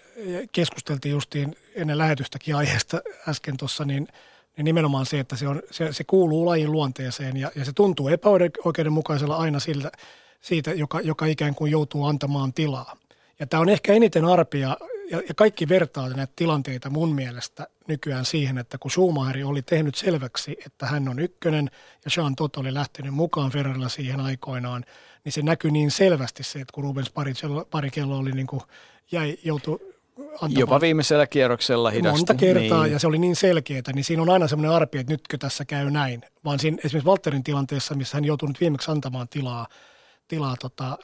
keskusteltiin 0.52 1.12
justiin 1.12 1.56
ennen 1.74 1.98
lähetystäkin 1.98 2.56
aiheesta 2.56 3.00
äsken 3.28 3.56
tuossa, 3.56 3.84
niin, 3.84 4.08
niin 4.56 4.64
nimenomaan 4.64 5.06
se, 5.06 5.20
että 5.20 5.36
se, 5.36 5.48
on, 5.48 5.62
se, 5.70 5.92
se 5.92 6.04
kuuluu 6.04 6.46
lajin 6.46 6.72
luonteeseen 6.72 7.36
ja, 7.36 7.50
ja 7.56 7.64
se 7.64 7.72
tuntuu 7.72 8.08
epäoikeudenmukaisella 8.08 9.36
aina 9.36 9.60
siltä, 9.60 9.92
siitä, 10.40 10.70
joka, 10.70 11.00
joka 11.00 11.26
ikään 11.26 11.54
kuin 11.54 11.72
joutuu 11.72 12.06
antamaan 12.06 12.52
tilaa. 12.52 12.96
Ja 13.38 13.46
tämä 13.46 13.60
on 13.60 13.68
ehkä 13.68 13.92
eniten 13.92 14.24
arpia 14.24 14.76
ja, 15.10 15.22
ja 15.28 15.34
kaikki 15.34 15.68
vertaa 15.68 16.08
näitä 16.08 16.32
tilanteita 16.36 16.90
mun 16.90 17.14
mielestä 17.14 17.66
nykyään 17.88 18.24
siihen, 18.24 18.58
että 18.58 18.78
kun 18.78 18.90
Schumacher 18.90 19.46
oli 19.46 19.62
tehnyt 19.62 19.94
selväksi, 19.94 20.56
että 20.66 20.86
hän 20.86 21.08
on 21.08 21.18
ykkönen 21.18 21.70
ja 22.04 22.10
Jean 22.16 22.36
Todt 22.36 22.56
oli 22.56 22.74
lähtenyt 22.74 23.14
mukaan 23.14 23.50
Ferrarilla 23.50 23.88
siihen 23.88 24.20
aikoinaan, 24.20 24.84
niin 25.24 25.32
se 25.32 25.42
näkyy 25.42 25.70
niin 25.70 25.90
selvästi 25.90 26.42
se, 26.42 26.58
että 26.60 26.72
kun 26.72 26.84
Rubens 26.84 27.12
Barrichello 27.70 28.18
oli 28.18 28.32
niin 28.32 28.46
kuin, 28.46 28.62
jäi, 29.12 29.38
joutui 29.44 29.78
antamaan. 30.18 30.60
Jopa 30.60 30.80
viimeisellä 30.80 31.26
kierroksella 31.26 31.90
hidasti. 31.90 32.18
Monta 32.18 32.34
kertaa 32.34 32.82
niin. 32.82 32.92
ja 32.92 32.98
se 32.98 33.06
oli 33.06 33.18
niin 33.18 33.36
selkeää, 33.36 33.82
niin 33.94 34.04
siinä 34.04 34.22
on 34.22 34.30
aina 34.30 34.48
semmoinen 34.48 34.76
arpi, 34.76 34.98
että 34.98 35.12
nytkö 35.12 35.38
tässä 35.38 35.64
käy 35.64 35.90
näin. 35.90 36.22
Vaan 36.44 36.58
siinä 36.58 36.78
esimerkiksi 36.84 37.08
Walterin 37.08 37.44
tilanteessa, 37.44 37.94
missä 37.94 38.16
hän 38.16 38.24
joutui 38.24 38.48
nyt 38.48 38.60
viimeksi 38.60 38.90
antamaan 38.90 39.28
tilaa, 39.28 39.66
tilaa 40.28 40.56
tota, 40.60 40.98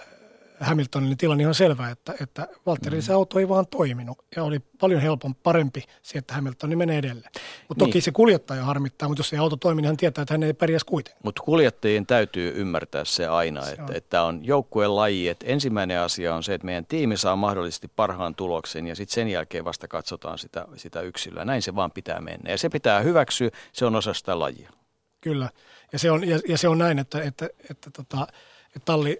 Hamiltonin 0.61 1.17
tilanne 1.17 1.47
on 1.47 1.55
selvä, 1.55 1.91
että, 1.91 2.15
että 2.21 2.49
Valtterin 2.67 2.99
mm. 2.99 3.03
se 3.03 3.13
auto 3.13 3.39
ei 3.39 3.49
vaan 3.49 3.67
toiminut 3.67 4.25
ja 4.37 4.45
oli 4.45 4.59
paljon 4.81 5.01
helpompi, 5.01 5.41
parempi 5.43 5.85
se, 6.03 6.19
että 6.19 6.35
Hamilton 6.35 6.79
menee 6.79 6.99
edelle. 6.99 7.29
Mutta 7.69 7.85
toki 7.85 7.93
niin. 7.93 8.03
se 8.03 8.11
kuljettaja 8.11 8.65
harmittaa, 8.65 9.09
mutta 9.09 9.21
jos 9.21 9.29
se 9.29 9.39
auto 9.39 9.57
toimii, 9.57 9.83
niin 9.83 9.87
hän 9.87 9.97
tietää, 9.97 10.23
että 10.23 10.35
hän 10.35 10.43
ei 10.43 10.53
pärjäisi 10.53 10.87
kuitenkaan. 10.87 11.21
Mutta 11.25 11.43
kuljettajien 11.43 12.07
täytyy 12.07 12.53
ymmärtää 12.57 13.05
se 13.05 13.27
aina, 13.27 13.65
se 13.65 13.71
että, 13.71 13.85
on. 13.85 13.97
että 13.97 14.23
on 14.23 14.45
joukkueen 14.45 14.97
laji. 14.97 15.29
Että 15.29 15.47
ensimmäinen 15.47 16.01
asia 16.01 16.35
on 16.35 16.43
se, 16.43 16.55
että 16.55 16.65
meidän 16.65 16.87
tiimi 16.87 17.17
saa 17.17 17.37
mahdollisesti 17.37 17.89
parhaan 17.97 18.35
tuloksen 18.35 18.87
ja 18.87 18.97
sitten 18.97 19.15
sen 19.15 19.29
jälkeen 19.29 19.65
vasta 19.65 19.89
katsotaan 19.89 20.39
sitä, 20.39 20.67
sitä 20.77 21.01
yksilöä. 21.01 21.45
Näin 21.45 21.63
se 21.63 21.75
vaan 21.75 21.91
pitää 21.91 22.21
mennä 22.21 22.51
ja 22.51 22.59
se 22.59 22.69
pitää 22.69 23.01
hyväksyä, 23.01 23.51
se 23.73 23.85
on 23.85 23.97
osa 23.97 24.15
sitä 24.15 24.39
lajia. 24.39 24.71
Kyllä, 25.21 25.49
ja 25.93 25.99
se 25.99 26.11
on, 26.11 26.29
ja, 26.29 26.39
ja 26.49 26.59
se 26.59 26.69
on 26.69 26.79
näin, 26.79 26.99
että, 26.99 27.23
että, 27.23 27.49
että, 27.71 27.91
tota, 27.91 28.27
että 28.67 28.85
talli 28.85 29.19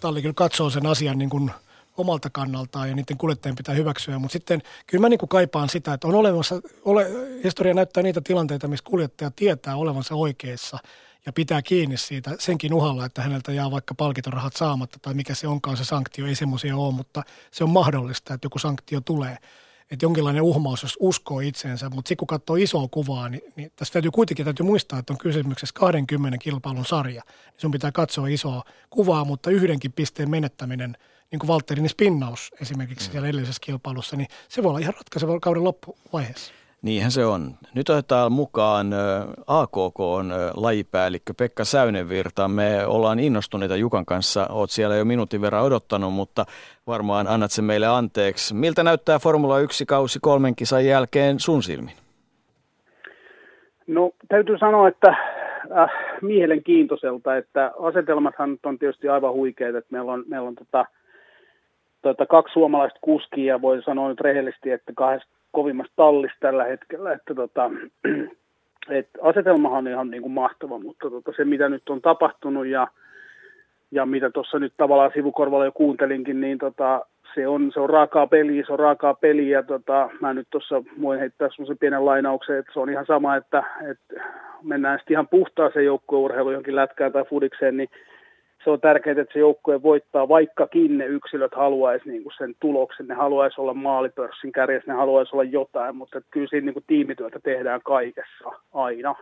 talli 0.00 0.22
kyllä 0.22 0.34
katsoo 0.34 0.70
sen 0.70 0.86
asian 0.86 1.18
niin 1.18 1.30
kuin 1.30 1.50
omalta 1.96 2.30
kannaltaan 2.30 2.88
ja 2.88 2.94
niiden 2.94 3.18
kuljettajien 3.18 3.56
pitää 3.56 3.74
hyväksyä. 3.74 4.18
Mutta 4.18 4.32
sitten 4.32 4.62
kyllä 4.86 5.02
mä 5.02 5.08
niin 5.08 5.18
kuin 5.18 5.28
kaipaan 5.28 5.68
sitä, 5.68 5.92
että 5.92 6.08
on 6.08 6.14
olemassa, 6.14 6.60
ole, 6.84 7.06
historia 7.44 7.74
näyttää 7.74 8.02
niitä 8.02 8.20
tilanteita, 8.20 8.68
missä 8.68 8.84
kuljettaja 8.84 9.30
tietää 9.30 9.76
olevansa 9.76 10.14
oikeassa 10.14 10.78
ja 11.26 11.32
pitää 11.32 11.62
kiinni 11.62 11.96
siitä 11.96 12.30
senkin 12.38 12.74
uhalla, 12.74 13.04
että 13.04 13.22
häneltä 13.22 13.52
jää 13.52 13.70
vaikka 13.70 13.94
palkintorahat 13.94 14.56
saamatta 14.56 14.98
tai 15.02 15.14
mikä 15.14 15.34
se 15.34 15.48
onkaan 15.48 15.76
se 15.76 15.84
sanktio, 15.84 16.26
ei 16.26 16.34
semmoisia 16.34 16.76
ole, 16.76 16.94
mutta 16.94 17.22
se 17.50 17.64
on 17.64 17.70
mahdollista, 17.70 18.34
että 18.34 18.46
joku 18.46 18.58
sanktio 18.58 19.00
tulee– 19.00 19.36
että 19.90 20.04
jonkinlainen 20.04 20.42
uhmaus, 20.42 20.82
jos 20.82 20.96
uskoo 21.00 21.40
itseensä, 21.40 21.90
mutta 21.90 22.08
sitten 22.08 22.16
kun 22.16 22.26
katsoo 22.26 22.56
isoa 22.56 22.88
kuvaa, 22.90 23.28
niin, 23.28 23.42
niin 23.56 23.72
tässä 23.76 23.92
täytyy 23.92 24.10
kuitenkin 24.10 24.44
täytyy 24.44 24.66
muistaa, 24.66 24.98
että 24.98 25.12
on 25.12 25.18
kysymyksessä 25.18 25.74
20 25.74 26.38
kilpailun 26.38 26.84
sarja. 26.84 27.22
Niin 27.26 27.60
sun 27.60 27.70
pitää 27.70 27.92
katsoa 27.92 28.28
isoa 28.28 28.62
kuvaa, 28.90 29.24
mutta 29.24 29.50
yhdenkin 29.50 29.92
pisteen 29.92 30.30
menettäminen, 30.30 30.96
niin 31.30 31.38
kuin 31.38 31.48
Valtterin 31.48 31.88
spinnaus 31.88 32.50
esimerkiksi 32.60 33.08
mm. 33.08 33.12
siellä 33.12 33.28
edellisessä 33.28 33.60
kilpailussa, 33.64 34.16
niin 34.16 34.28
se 34.48 34.62
voi 34.62 34.68
olla 34.68 34.78
ihan 34.78 34.94
ratkaiseva 34.94 35.40
kauden 35.40 35.64
loppuvaiheessa. 35.64 36.52
Niinhän 36.82 37.10
se 37.10 37.24
on. 37.24 37.54
Nyt 37.74 37.88
otetaan 37.88 38.32
mukaan 38.32 38.86
AKK 39.46 40.00
on 40.00 40.32
lajipäällikkö 40.56 41.34
Pekka 41.38 41.64
Säynenvirta. 41.64 42.48
Me 42.48 42.86
ollaan 42.86 43.18
innostuneita 43.18 43.76
Jukan 43.76 44.06
kanssa. 44.06 44.46
Oot 44.50 44.70
siellä 44.70 44.96
jo 44.96 45.04
minuutin 45.04 45.40
verran 45.40 45.64
odottanut, 45.64 46.12
mutta 46.12 46.44
varmaan 46.86 47.26
annat 47.26 47.50
sen 47.50 47.64
meille 47.64 47.86
anteeksi. 47.86 48.54
Miltä 48.54 48.82
näyttää 48.82 49.18
Formula 49.18 49.58
1 49.58 49.86
kausi 49.86 50.18
kolmen 50.22 50.56
kisan 50.56 50.86
jälkeen 50.86 51.40
sun 51.40 51.62
silmin? 51.62 51.94
No 53.86 54.10
täytyy 54.28 54.58
sanoa, 54.58 54.88
että 54.88 55.08
äh, 55.08 55.90
mielenkiintoiselta, 56.22 57.36
että 57.36 57.72
asetelmathan 57.78 58.58
on 58.66 58.78
tietysti 58.78 59.08
aivan 59.08 59.32
huikeita, 59.32 59.78
että 59.78 59.92
meillä 59.92 60.12
on, 60.12 60.24
meillä 60.28 60.48
on 60.48 60.54
tota, 60.54 60.84
tota, 62.02 62.26
kaksi 62.26 62.52
suomalaista 62.52 62.98
kuskia, 63.02 63.62
voi 63.62 63.82
sanoa 63.82 64.08
nyt 64.08 64.20
rehellisesti, 64.20 64.70
että 64.70 64.92
kahdesta 64.96 65.37
kovimmasta 65.52 65.92
tallista 65.96 66.36
tällä 66.40 66.64
hetkellä, 66.64 67.12
että 67.12 67.34
tota, 67.34 67.70
et 68.98 69.08
asetelmahan 69.22 69.78
on 69.78 69.88
ihan 69.88 70.10
niin 70.10 70.22
kuin 70.22 70.32
mahtava, 70.32 70.78
mutta 70.78 71.10
tota, 71.10 71.32
se 71.36 71.44
mitä 71.44 71.68
nyt 71.68 71.88
on 71.88 72.02
tapahtunut 72.02 72.66
ja, 72.66 72.88
ja 73.90 74.06
mitä 74.06 74.30
tuossa 74.30 74.58
nyt 74.58 74.72
tavallaan 74.76 75.10
sivukorvalla 75.14 75.64
jo 75.64 75.72
kuuntelinkin, 75.72 76.40
niin 76.40 76.58
tota, 76.58 77.06
se 77.34 77.48
on, 77.48 77.70
se 77.72 77.80
on 77.80 77.90
raakaa 77.90 78.26
peliä, 78.26 78.64
se 78.66 78.72
on 78.72 78.78
raakaa 78.78 79.14
peliä. 79.14 79.62
Tota, 79.62 80.10
mä 80.20 80.34
nyt 80.34 80.46
tuossa 80.50 80.82
voin 81.02 81.20
heittää 81.20 81.48
semmoisen 81.50 81.78
pienen 81.78 82.04
lainauksen, 82.04 82.58
että 82.58 82.72
se 82.72 82.80
on 82.80 82.90
ihan 82.90 83.06
sama, 83.06 83.36
että, 83.36 83.62
että 83.90 84.24
mennään 84.62 84.98
sitten 84.98 85.14
ihan 85.14 85.28
puhtaaseen 85.28 85.84
joukkueurheiluun 85.84 86.52
johonkin 86.52 86.76
lätkään 86.76 87.12
tai 87.12 87.24
fudikseen, 87.24 87.76
niin 87.76 87.88
se 88.64 88.70
on 88.70 88.80
tärkeää, 88.80 89.20
että 89.20 89.32
se 89.32 89.38
joukkue 89.38 89.82
voittaa, 89.82 90.28
vaikkakin 90.28 90.98
ne 90.98 91.06
yksilöt 91.06 91.54
haluaisi 91.54 92.08
niin 92.08 92.22
kuin 92.22 92.32
sen 92.38 92.54
tuloksen, 92.60 93.06
ne 93.06 93.14
haluaisi 93.14 93.60
olla 93.60 93.74
maalipörssin 93.74 94.52
kärjessä, 94.52 94.92
ne 94.92 94.98
haluaisi 94.98 95.30
olla 95.36 95.44
jotain, 95.44 95.96
mutta 95.96 96.20
kyllä 96.30 96.46
siinä 96.50 96.64
niin 96.64 96.74
kuin 96.74 96.84
tiimityötä 96.86 97.40
tehdään 97.40 97.80
kaikessa 97.84 98.50
aina. 98.74 99.14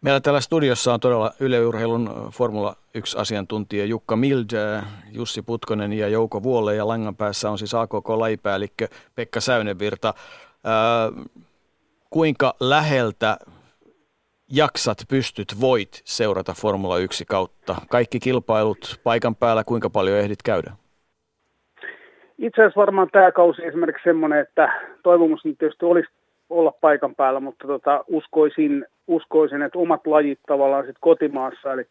Meillä 0.00 0.20
täällä 0.20 0.40
studiossa 0.40 0.94
on 0.94 1.00
todella 1.00 1.30
yleurheilun 1.40 2.10
Formula 2.32 2.76
1-asiantuntija 2.98 3.84
Jukka 3.84 4.16
Mild, 4.16 4.46
Jussi 5.12 5.42
Putkonen 5.42 5.92
ja 5.92 6.08
Jouko 6.08 6.42
Vuolle 6.42 6.74
ja 6.74 6.88
langan 6.88 7.16
päässä 7.16 7.50
on 7.50 7.58
siis 7.58 7.74
AKK-lajipäällikkö 7.74 8.88
Pekka 9.14 9.40
Säynenvirta. 9.40 10.14
kuinka 12.10 12.54
läheltä 12.60 13.36
jaksat, 14.50 14.98
pystyt, 15.08 15.48
voit 15.60 16.02
seurata 16.04 16.52
Formula 16.52 16.98
1 16.98 17.24
kautta? 17.24 17.76
Kaikki 17.90 18.20
kilpailut 18.20 19.00
paikan 19.04 19.36
päällä, 19.36 19.64
kuinka 19.64 19.90
paljon 19.90 20.18
ehdit 20.18 20.42
käydä? 20.44 20.70
Itse 22.38 22.62
asiassa 22.62 22.80
varmaan 22.80 23.08
tämä 23.12 23.32
kausi 23.32 23.64
esimerkiksi 23.64 24.04
semmoinen, 24.04 24.38
että 24.40 24.72
toivomus 25.02 25.44
nyt 25.44 25.58
tietysti 25.58 25.84
olisi 25.84 26.10
olla 26.50 26.72
paikan 26.80 27.14
päällä, 27.14 27.40
mutta 27.40 27.66
tota, 27.66 28.04
uskoisin, 28.08 28.86
uskoisin, 29.06 29.62
että 29.62 29.78
omat 29.78 30.06
lajit 30.06 30.38
tavallaan 30.46 30.86
sit 30.86 30.96
kotimaassa, 31.00 31.72
eli, 31.72 31.86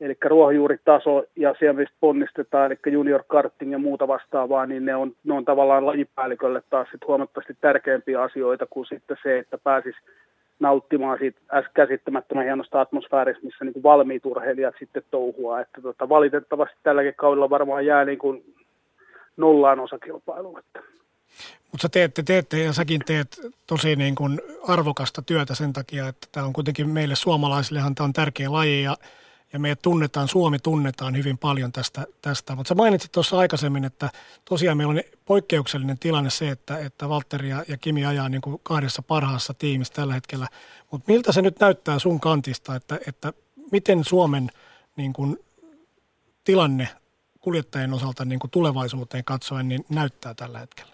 eli 0.00 0.16
ruohonjuuritaso 0.24 1.24
ja 1.36 1.54
siellä 1.58 1.80
mistä 1.80 1.96
ponnistetaan, 2.00 2.66
eli 2.66 2.92
junior 2.92 3.22
karting 3.26 3.72
ja 3.72 3.78
muuta 3.78 4.08
vastaavaa, 4.08 4.66
niin 4.66 4.84
ne 4.84 4.94
on, 4.94 5.12
ne 5.24 5.34
on 5.34 5.44
tavallaan 5.44 5.86
lajipäällikölle 5.86 6.62
taas 6.70 6.88
sit 6.92 7.06
huomattavasti 7.06 7.56
tärkeämpiä 7.60 8.22
asioita 8.22 8.66
kuin 8.70 8.86
sitten 8.86 9.16
se, 9.22 9.38
että 9.38 9.58
pääsis 9.58 9.94
nauttimaan 10.60 11.18
siitä 11.18 11.40
käsittämättömän 11.74 12.44
hienosta 12.44 12.80
atmosfääristä, 12.80 13.44
missä 13.44 13.64
niin 13.64 13.72
kuin 13.72 13.82
valmiit 13.82 14.26
urheilijat 14.26 14.74
sitten 14.78 15.02
touhua. 15.10 15.60
Että 15.60 15.80
tota, 15.82 16.08
valitettavasti 16.08 16.76
tälläkin 16.82 17.14
kaudella 17.16 17.50
varmaan 17.50 17.86
jää 17.86 18.04
niin 18.04 18.18
kuin 18.18 18.44
nollaan 19.36 19.80
osakilpailuun. 19.80 20.58
Että. 20.58 20.80
Mutta 21.72 21.82
sä 21.82 21.88
teette, 21.88 22.22
teette 22.22 22.58
ja 22.58 22.72
säkin 22.72 23.00
teet 23.06 23.40
tosi 23.66 23.96
niin 23.96 24.14
kuin 24.14 24.40
arvokasta 24.68 25.22
työtä 25.22 25.54
sen 25.54 25.72
takia, 25.72 26.08
että 26.08 26.26
tämä 26.32 26.46
on 26.46 26.52
kuitenkin 26.52 26.88
meille 26.88 27.16
suomalaisillehan 27.16 27.94
tämä 27.94 28.04
on 28.04 28.12
tärkeä 28.12 28.52
laji 28.52 28.82
ja, 28.82 28.96
ja 29.52 29.58
meidät 29.58 29.82
tunnetaan, 29.82 30.28
Suomi 30.28 30.58
tunnetaan 30.58 31.16
hyvin 31.16 31.38
paljon 31.38 31.72
tästä. 31.72 32.06
tästä. 32.22 32.54
Mutta 32.56 32.68
sä 32.68 32.74
mainitsit 32.74 33.12
tuossa 33.12 33.38
aikaisemmin, 33.38 33.84
että 33.84 34.08
tosiaan 34.44 34.76
meillä 34.76 34.90
on 34.90 35.00
poikkeuksellinen 35.24 35.98
tilanne 35.98 36.30
se, 36.30 36.48
että, 36.48 36.78
että 36.78 37.08
Valtteri 37.08 37.48
ja, 37.48 37.64
ja 37.68 37.76
Kimi 37.76 38.06
ajaa 38.06 38.28
niin 38.28 38.40
kuin 38.40 38.60
kahdessa 38.62 39.02
parhaassa 39.02 39.54
tiimissä 39.54 39.94
tällä 39.94 40.14
hetkellä. 40.14 40.46
Mutta 40.90 41.12
miltä 41.12 41.32
se 41.32 41.42
nyt 41.42 41.60
näyttää 41.60 41.98
sun 41.98 42.20
kantista, 42.20 42.74
että, 42.74 42.98
että 43.08 43.32
miten 43.72 44.04
Suomen 44.04 44.48
niin 44.96 45.12
kuin, 45.12 45.38
tilanne 46.44 46.88
kuljettajien 47.40 47.94
osalta 47.94 48.24
niin 48.24 48.38
kuin 48.38 48.50
tulevaisuuteen 48.50 49.24
katsoen 49.24 49.68
niin 49.68 49.84
näyttää 49.94 50.34
tällä 50.34 50.58
hetkellä? 50.58 50.92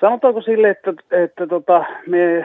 Sanotaanko 0.00 0.42
sille, 0.42 0.70
että, 0.70 0.90
että 1.10 1.46
tota, 1.46 1.84
me, 2.06 2.44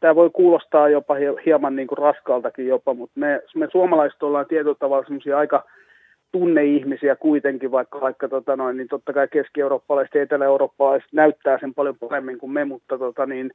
tämä 0.00 0.14
voi 0.14 0.30
kuulostaa 0.30 0.88
jopa 0.88 1.14
hieman 1.46 1.76
niin 1.76 1.88
kuin 1.88 1.98
raskaaltakin 1.98 2.66
jopa, 2.66 2.94
mutta 2.94 3.20
me, 3.20 3.42
me 3.54 3.68
suomalaiset 3.72 4.22
ollaan 4.22 4.46
tietyllä 4.46 4.76
tavalla 4.78 5.04
semmoisia 5.04 5.38
aika 5.38 5.64
tunneihmisiä 6.32 7.16
kuitenkin, 7.16 7.70
vaikka, 7.70 8.00
vaikka 8.00 8.28
tota 8.28 8.56
noin, 8.56 8.76
niin 8.76 8.88
totta 8.88 9.12
kai 9.12 9.28
keski-eurooppalaiset 9.28 10.14
ja 10.14 10.22
etelä-eurooppalaiset 10.22 11.12
näyttää 11.12 11.58
sen 11.60 11.74
paljon 11.74 11.98
paremmin 11.98 12.38
kuin 12.38 12.52
me, 12.52 12.64
mutta 12.64 12.98
tota 12.98 13.26
niin, 13.26 13.50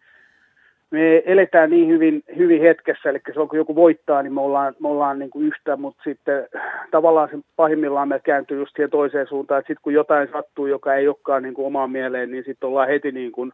me 0.91 1.23
eletään 1.25 1.69
niin 1.69 1.87
hyvin, 1.87 2.23
hyvin 2.37 2.61
hetkessä, 2.61 3.09
eli 3.09 3.19
silloin 3.27 3.49
kun 3.49 3.57
joku 3.57 3.75
voittaa, 3.75 4.23
niin 4.23 4.33
me 4.33 4.41
ollaan, 4.41 4.75
me 4.79 4.87
ollaan 4.87 5.19
niin 5.19 5.29
kuin 5.29 5.45
yhtä, 5.45 5.77
mutta 5.77 6.03
sitten 6.03 6.47
tavallaan 6.91 7.29
se 7.29 7.37
pahimmillaan 7.55 8.07
me 8.07 8.19
kääntyy 8.19 8.59
just 8.59 8.75
siihen 8.75 8.89
toiseen 8.89 9.27
suuntaan, 9.27 9.59
että 9.59 9.67
sitten 9.67 9.83
kun 9.83 9.93
jotain 9.93 10.29
sattuu, 10.31 10.67
joka 10.67 10.95
ei 10.95 11.07
olekaan 11.07 11.43
niin 11.43 11.53
kuin 11.53 11.65
omaan 11.65 11.91
mieleen, 11.91 12.31
niin 12.31 12.43
sitten 12.43 12.69
ollaan 12.69 12.87
heti 12.87 13.11
niin 13.11 13.31
kuin 13.31 13.51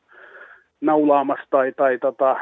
naulaamassa 0.81 1.45
tai, 1.49 1.71
tai 1.71 1.97
tota, 1.97 2.37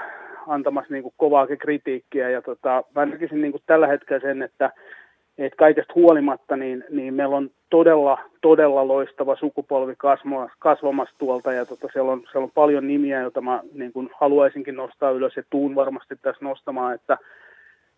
antamassa 0.47 0.93
niin 0.93 1.03
kuin 1.03 1.13
kovaakin 1.17 1.57
kritiikkiä, 1.57 2.29
ja 2.29 2.41
tota, 2.41 2.83
mä 2.95 3.05
näkisin 3.05 3.41
niin 3.41 3.51
kuin 3.51 3.63
tällä 3.65 3.87
hetkellä 3.87 4.21
sen, 4.21 4.41
että 4.41 4.71
et 5.37 5.55
kaikesta 5.55 5.93
huolimatta 5.95 6.55
niin, 6.55 6.83
niin 6.89 7.13
meillä 7.13 7.37
on 7.37 7.49
todella, 7.69 8.19
todella 8.41 8.87
loistava 8.87 9.35
sukupolvi 9.35 9.93
kasvamassa, 9.97 10.57
kasvamassa 10.59 11.15
tuolta 11.17 11.53
ja 11.53 11.65
tota, 11.65 11.87
siellä, 11.93 12.11
on, 12.11 12.21
siellä 12.31 12.45
on 12.45 12.51
paljon 12.51 12.87
nimiä, 12.87 13.21
joita 13.21 13.41
mä 13.41 13.61
niin 13.73 13.93
kuin 13.93 14.09
haluaisinkin 14.19 14.75
nostaa 14.75 15.11
ylös 15.11 15.37
ja 15.37 15.43
tuun 15.49 15.75
varmasti 15.75 16.15
tässä 16.21 16.45
nostamaan, 16.45 16.95
että 16.95 17.17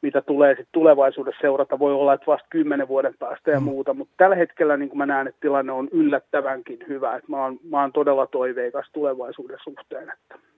mitä 0.01 0.21
tulee 0.21 0.49
sitten 0.49 0.71
tulevaisuudessa 0.71 1.41
seurata. 1.41 1.79
Voi 1.79 1.93
olla, 1.93 2.13
että 2.13 2.25
vasta 2.27 2.47
kymmenen 2.49 2.87
vuoden 2.87 3.13
päästä 3.19 3.51
ja 3.51 3.59
mm. 3.59 3.63
muuta, 3.63 3.93
mutta 3.93 4.13
tällä 4.17 4.35
hetkellä 4.35 4.77
niin 4.77 4.97
mä 4.97 5.05
näen, 5.05 5.27
että 5.27 5.41
tilanne 5.41 5.71
on 5.71 5.89
yllättävänkin 5.91 6.79
hyvä. 6.87 7.15
Että 7.15 7.31
mä, 7.31 7.43
oon, 7.43 7.59
mä 7.69 7.81
oon 7.81 7.91
todella 7.91 8.27
toiveikas 8.27 8.89
tulevaisuuden 8.93 9.57
suhteen. 9.63 10.09
Että. 10.13 10.48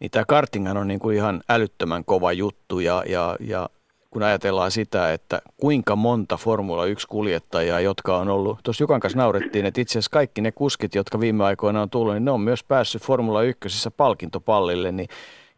Niin 0.00 0.10
tämä 0.10 0.24
kartingan 0.24 0.76
on 0.76 0.88
niin 0.88 1.00
kuin 1.00 1.16
ihan 1.16 1.42
älyttömän 1.48 2.04
kova 2.04 2.32
juttu 2.32 2.80
ja, 2.80 3.04
ja, 3.08 3.36
ja 3.40 3.68
kun 4.10 4.22
ajatellaan 4.22 4.70
sitä, 4.70 5.12
että 5.12 5.42
kuinka 5.56 5.96
monta 5.96 6.36
Formula 6.36 6.86
1-kuljettajaa, 6.86 7.80
jotka 7.80 8.16
on 8.16 8.28
ollut, 8.28 8.58
tuossa 8.62 8.82
Jukan 8.82 9.00
kanssa 9.00 9.18
naurettiin, 9.18 9.66
että 9.66 9.80
itse 9.80 9.92
asiassa 9.92 10.10
kaikki 10.10 10.40
ne 10.40 10.52
kuskit, 10.52 10.94
jotka 10.94 11.20
viime 11.20 11.44
aikoina 11.44 11.82
on 11.82 11.90
tullut, 11.90 12.14
niin 12.14 12.24
ne 12.24 12.30
on 12.30 12.40
myös 12.40 12.64
päässyt 12.64 13.02
Formula 13.02 13.42
1 13.42 13.90
palkintopallille, 13.96 14.92
niin 14.92 15.08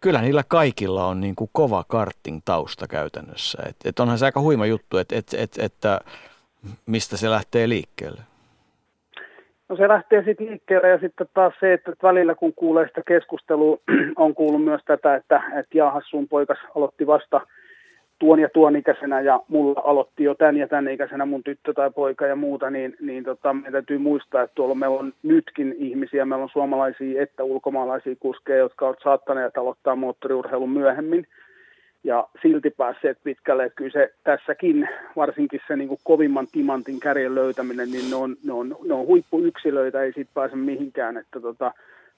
kyllä 0.01 0.21
niillä 0.21 0.45
kaikilla 0.49 1.07
on 1.07 1.21
niin 1.21 1.37
kuin 1.37 1.51
kova 1.53 1.85
karting-tausta 1.89 2.87
käytännössä. 2.89 3.59
Et, 3.69 3.77
et 3.85 4.01
onhan 4.01 4.19
se 4.19 4.25
aika 4.25 4.41
huima 4.41 4.67
juttu, 4.67 4.99
että 4.99 5.17
et, 5.17 5.35
et, 5.35 5.59
että 5.59 6.01
mistä 6.87 7.17
se 7.17 7.31
lähtee 7.31 7.69
liikkeelle. 7.69 8.23
No 9.69 9.77
se 9.77 9.89
lähtee 9.89 10.25
sitten 10.25 10.47
liikkeelle 10.47 10.89
ja 10.89 10.99
sitten 10.99 11.27
taas 11.35 11.55
se, 11.61 11.73
että 11.73 11.93
välillä 12.03 12.35
kun 12.35 12.55
kuulee 12.55 12.89
sitä 12.89 13.03
keskustelua, 13.09 13.79
on 14.17 14.35
kuullut 14.35 14.65
myös 14.65 14.81
tätä, 14.85 15.15
että, 15.15 15.43
että 15.59 15.79
jaahas 15.79 16.05
sun 16.11 16.29
poikas 16.29 16.59
aloitti 16.75 17.07
vasta– 17.07 17.41
tuon 18.19 18.39
ja 18.39 18.49
tuon 18.49 18.77
ikäisenä 18.77 19.21
ja 19.21 19.41
mulla 19.49 19.81
aloitti 19.85 20.25
jo 20.25 20.35
tämän 20.35 20.57
ja 20.57 20.69
tämän 20.69 20.89
ikäisenä 20.89 21.27
mun 21.27 21.45
tyttö 21.45 21.73
tai 21.73 21.91
poika 21.91 22.27
ja 22.27 22.37
muuta, 22.37 22.71
niin, 22.71 22.97
niin 23.01 23.25
tota, 23.25 23.53
meidän 23.53 23.73
täytyy 23.73 23.99
muistaa, 23.99 24.43
että 24.43 24.55
tuolla 24.55 24.75
meillä 24.75 24.99
on 24.99 25.13
nytkin 25.23 25.75
ihmisiä, 25.79 26.25
meillä 26.25 26.43
on 26.43 26.49
suomalaisia 26.53 27.23
että 27.23 27.45
ulkomaalaisia 27.45 28.17
kuskeja, 28.21 28.59
jotka 28.59 28.87
ovat 28.87 28.99
saattaneet 29.03 29.59
aloittaa 29.59 29.97
moottoriurheilun 29.97 30.71
myöhemmin 30.71 31.27
ja 32.05 32.29
silti 32.43 32.71
päässeet 32.71 33.19
pitkälle. 33.25 33.65
Että 33.65 33.77
kyllä 33.77 33.91
se 33.91 34.15
tässäkin, 34.25 34.89
varsinkin 35.17 35.61
se 35.69 35.77
niin 35.77 35.89
kuin 35.89 36.01
kovimman 36.05 36.47
timantin 36.53 37.01
kärjen 37.01 37.35
löytäminen, 37.35 37.91
niin 37.91 38.11
ne 38.11 38.17
on, 38.17 38.37
ne 38.45 38.53
on, 38.53 38.77
ne 38.85 38.95
on 38.95 39.07
huippuyksilöitä, 39.07 40.03
ei 40.03 40.13
siitä 40.13 40.31
pääse 40.35 40.57
mihinkään. 40.57 41.17
Että 41.17 41.41
tota, 41.41 41.73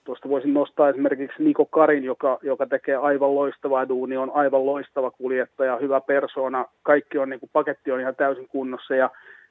Tuosta 0.05 0.29
voisin 0.29 0.55
nostaa 0.55 0.89
esimerkiksi 0.89 1.43
Niko 1.43 1.65
Karin, 1.65 2.05
joka, 2.05 2.39
joka 2.43 2.67
tekee 2.67 2.97
aivan 2.97 3.35
loistavaa 3.35 3.89
duuni, 3.89 4.17
on 4.17 4.31
aivan 4.35 4.67
loistava 4.67 5.11
kuljettaja, 5.11 5.77
hyvä 5.77 6.01
persona, 6.01 6.65
kaikki 6.83 7.19
on, 7.19 7.31
niin 7.31 7.41
kuin, 7.41 7.51
paketti 7.53 7.93
on 7.93 8.01
ihan 8.01 8.17
täysin 8.17 8.49
kunnossa 8.49 8.95
ja 8.95 9.11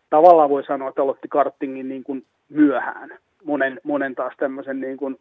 tavallaan 0.10 0.50
voi 0.50 0.64
sanoa, 0.64 0.90
että 0.90 1.02
aloitti 1.02 1.28
kartingin 1.28 1.90
niin 1.90 2.04
kuin 2.04 2.26
myöhään. 2.50 3.18
Monen, 3.44 3.80
monen 3.84 4.16
taas 4.16 4.34
tämmöisen 4.38 4.82
niin 4.82 4.98
kuin, 4.98 5.18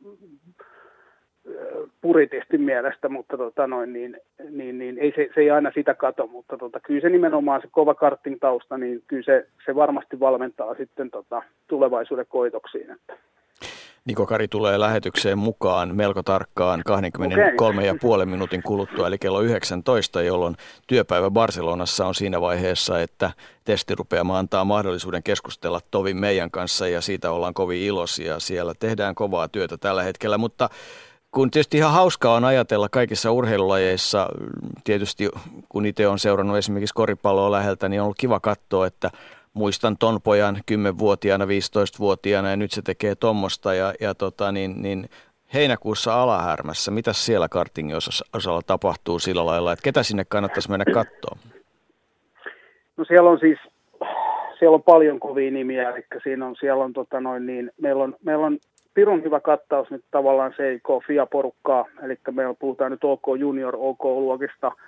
puritistin 2.00 2.60
mielestä, 2.60 3.08
mutta 3.08 3.36
tota 3.36 3.66
noin, 3.66 3.92
niin, 3.92 4.16
niin, 4.50 4.78
niin 4.78 4.98
ei 4.98 5.12
se, 5.16 5.28
se, 5.34 5.40
ei 5.40 5.50
aina 5.50 5.70
sitä 5.74 5.94
kato, 5.94 6.26
mutta 6.26 6.58
tota, 6.58 6.80
kyllä 6.80 7.00
se 7.00 7.08
nimenomaan 7.08 7.60
se 7.60 7.68
kova 7.70 7.94
karting 7.94 8.36
tausta, 8.40 8.78
niin 8.78 9.02
kyllä 9.06 9.22
se, 9.22 9.46
se 9.66 9.74
varmasti 9.74 10.20
valmentaa 10.20 10.74
sitten 10.74 11.10
tota, 11.10 11.42
tulevaisuuden 11.68 12.26
koitoksiin. 12.28 12.90
Että. 12.90 13.16
Niko 14.08 14.26
Kari 14.26 14.48
tulee 14.48 14.80
lähetykseen 14.80 15.38
mukaan 15.38 15.96
melko 15.96 16.22
tarkkaan 16.22 16.82
23,5 18.20 18.26
minuutin 18.26 18.62
kuluttua, 18.62 19.06
eli 19.06 19.18
kello 19.18 19.40
19, 19.40 20.22
jolloin 20.22 20.56
työpäivä 20.86 21.30
Barcelonassa 21.30 22.06
on 22.06 22.14
siinä 22.14 22.40
vaiheessa, 22.40 23.00
että 23.00 23.30
testirupeama 23.64 24.38
antaa 24.38 24.64
mahdollisuuden 24.64 25.22
keskustella 25.22 25.80
Tovin 25.90 26.16
meidän 26.16 26.50
kanssa 26.50 26.88
ja 26.88 27.00
siitä 27.00 27.30
ollaan 27.30 27.54
kovin 27.54 27.82
iloisia. 27.82 28.40
Siellä 28.40 28.72
tehdään 28.78 29.14
kovaa 29.14 29.48
työtä 29.48 29.78
tällä 29.78 30.02
hetkellä, 30.02 30.38
mutta 30.38 30.68
kun 31.30 31.50
tietysti 31.50 31.76
ihan 31.76 31.92
hauskaa 31.92 32.34
on 32.34 32.44
ajatella 32.44 32.88
kaikissa 32.88 33.32
urheilulajeissa, 33.32 34.28
tietysti 34.84 35.28
kun 35.68 35.86
itse 35.86 36.08
on 36.08 36.18
seurannut 36.18 36.56
esimerkiksi 36.56 36.94
koripalloa 36.94 37.52
läheltä, 37.52 37.88
niin 37.88 38.00
on 38.00 38.04
ollut 38.04 38.18
kiva 38.18 38.40
katsoa, 38.40 38.86
että– 38.86 39.10
muistan 39.58 39.96
ton 39.98 40.22
pojan 40.22 40.56
10-vuotiaana, 40.56 41.44
15-vuotiaana 41.44 42.50
ja 42.50 42.56
nyt 42.56 42.70
se 42.70 42.82
tekee 42.82 43.14
tuommoista 43.14 43.74
ja, 43.74 43.92
ja 44.00 44.14
tota, 44.14 44.52
niin, 44.52 44.82
niin 44.82 45.08
heinäkuussa 45.54 46.22
Alahärmässä, 46.22 46.90
mitä 46.90 47.12
siellä 47.12 47.48
kartingin 47.48 47.96
osalla 48.32 48.62
tapahtuu 48.66 49.18
sillä 49.18 49.46
lailla, 49.46 49.72
että 49.72 49.82
ketä 49.82 50.02
sinne 50.02 50.24
kannattaisi 50.28 50.70
mennä 50.70 50.84
katsoa? 50.94 51.38
No 52.96 53.04
siellä 53.04 53.30
on 53.30 53.38
siis, 53.38 53.58
siellä 54.58 54.74
on 54.74 54.82
paljon 54.82 55.20
kovia 55.20 55.50
nimiä, 55.50 55.90
eli 55.90 56.04
siinä 56.22 56.46
on, 56.46 56.56
siellä 56.60 56.84
on 56.84 56.92
tota 56.92 57.20
noin 57.20 57.46
niin, 57.46 57.70
meillä 57.80 58.04
on, 58.04 58.16
meillä 58.24 58.46
on 58.46 58.58
pirun 58.98 59.22
hyvä 59.22 59.40
kattaus 59.40 59.90
nyt 59.90 60.04
tavallaan 60.10 60.54
Seiko 60.56 61.00
FIA-porukkaa, 61.06 61.84
eli 62.02 62.18
meillä 62.30 62.54
puhutaan 62.58 62.90
nyt 62.90 63.04
OK 63.04 63.22
Junior, 63.38 63.76
OK 63.78 64.04
luokista– 64.04 64.72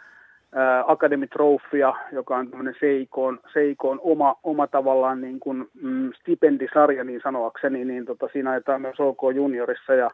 Academy 0.86 1.26
Trophya, 1.26 1.94
joka 2.12 2.36
on 2.36 2.50
tämmöinen 2.50 2.74
Seikoon, 2.80 3.40
Seikoon 3.52 4.00
oma, 4.02 4.36
oma 4.42 4.66
tavallaan 4.66 5.20
niin 5.20 5.40
kuin, 5.40 5.68
mm, 5.82 6.12
stipendisarja 6.20 7.04
niin 7.04 7.20
sanoakseni, 7.22 7.84
niin 7.84 8.04
tota, 8.04 8.28
siinä 8.32 8.50
ajetaan 8.50 8.80
myös 8.80 9.00
OK 9.00 9.20
Juniorissa 9.34 9.94
ja 9.94 10.10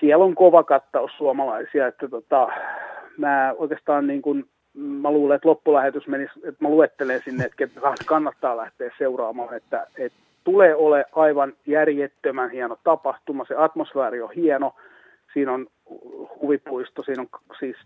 siellä 0.00 0.24
on 0.24 0.34
kova 0.34 0.62
kattaus 0.64 1.10
suomalaisia, 1.18 1.86
että 1.86 2.08
tota, 2.08 2.48
mä 3.18 3.54
oikeastaan 3.58 4.06
niin 4.06 4.22
kuin, 4.22 4.44
mä 4.74 5.10
luulen, 5.10 5.36
että 5.36 5.48
loppulähetys 5.48 6.06
menisi, 6.06 6.32
että 6.36 6.64
mä 6.64 6.68
luettelen 6.68 7.20
sinne, 7.24 7.44
että 7.44 7.80
kannattaa 8.06 8.56
lähteä 8.56 8.90
seuraamaan, 8.98 9.54
että, 9.54 9.86
että 9.98 10.18
tulee 10.44 10.74
ole 10.74 11.04
aivan 11.12 11.52
järjettömän 11.66 12.50
hieno 12.50 12.78
tapahtuma. 12.84 13.44
Se 13.48 13.54
atmosfääri 13.56 14.22
on 14.22 14.32
hieno, 14.32 14.74
siinä 15.32 15.52
on 15.52 15.66
huvipuisto, 16.40 17.02
siinä 17.02 17.22
on 17.22 17.28
siis 17.58 17.76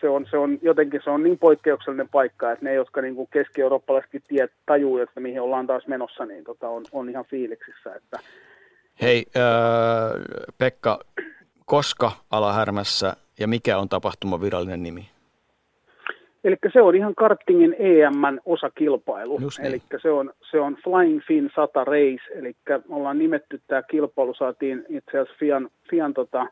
se 0.00 0.08
on, 0.08 0.26
se 0.30 0.36
on 0.36 0.58
jotenkin 0.62 1.00
se 1.04 1.10
on 1.10 1.22
niin 1.22 1.38
poikkeuksellinen 1.38 2.08
paikka, 2.08 2.52
että 2.52 2.64
ne, 2.64 2.74
jotka 2.74 3.02
niin 3.02 3.14
kuin 3.14 3.28
keski-eurooppalaisetkin 3.32 4.22
tiet 4.28 4.52
tajuu, 4.66 4.98
että 4.98 5.20
mihin 5.20 5.40
ollaan 5.40 5.66
taas 5.66 5.86
menossa, 5.86 6.26
niin 6.26 6.44
tota, 6.44 6.68
on, 6.68 6.84
on 6.92 7.10
ihan 7.10 7.24
fiiliksissä. 7.24 7.94
Että... 7.94 8.18
Hei, 9.02 9.24
äh, 9.36 9.42
Pekka, 10.58 11.00
koska 11.64 12.12
Alahärmässä 12.30 13.16
ja 13.40 13.48
mikä 13.48 13.78
on 13.78 13.88
tapahtuma 13.88 14.40
virallinen 14.40 14.82
nimi? 14.82 15.08
Eli 16.44 16.56
se 16.72 16.82
on 16.82 16.94
ihan 16.94 17.14
kartingin 17.14 17.76
EMn 17.78 18.40
osakilpailu. 18.44 19.38
Niin. 19.38 19.66
Eli 19.66 19.82
se 20.02 20.10
on, 20.10 20.32
se 20.50 20.60
on 20.60 20.76
Flying 20.84 21.20
Fin 21.26 21.50
100 21.54 21.84
Race, 21.84 22.38
eli 22.38 22.56
ollaan 22.88 23.18
nimetty 23.18 23.60
tämä 23.66 23.82
kilpailu, 23.82 24.34
saatiin 24.34 24.84
itse 24.88 25.18
asiassa 25.18 25.38
Fian, 25.38 25.70
Fian, 25.90 26.14
tota, 26.14 26.46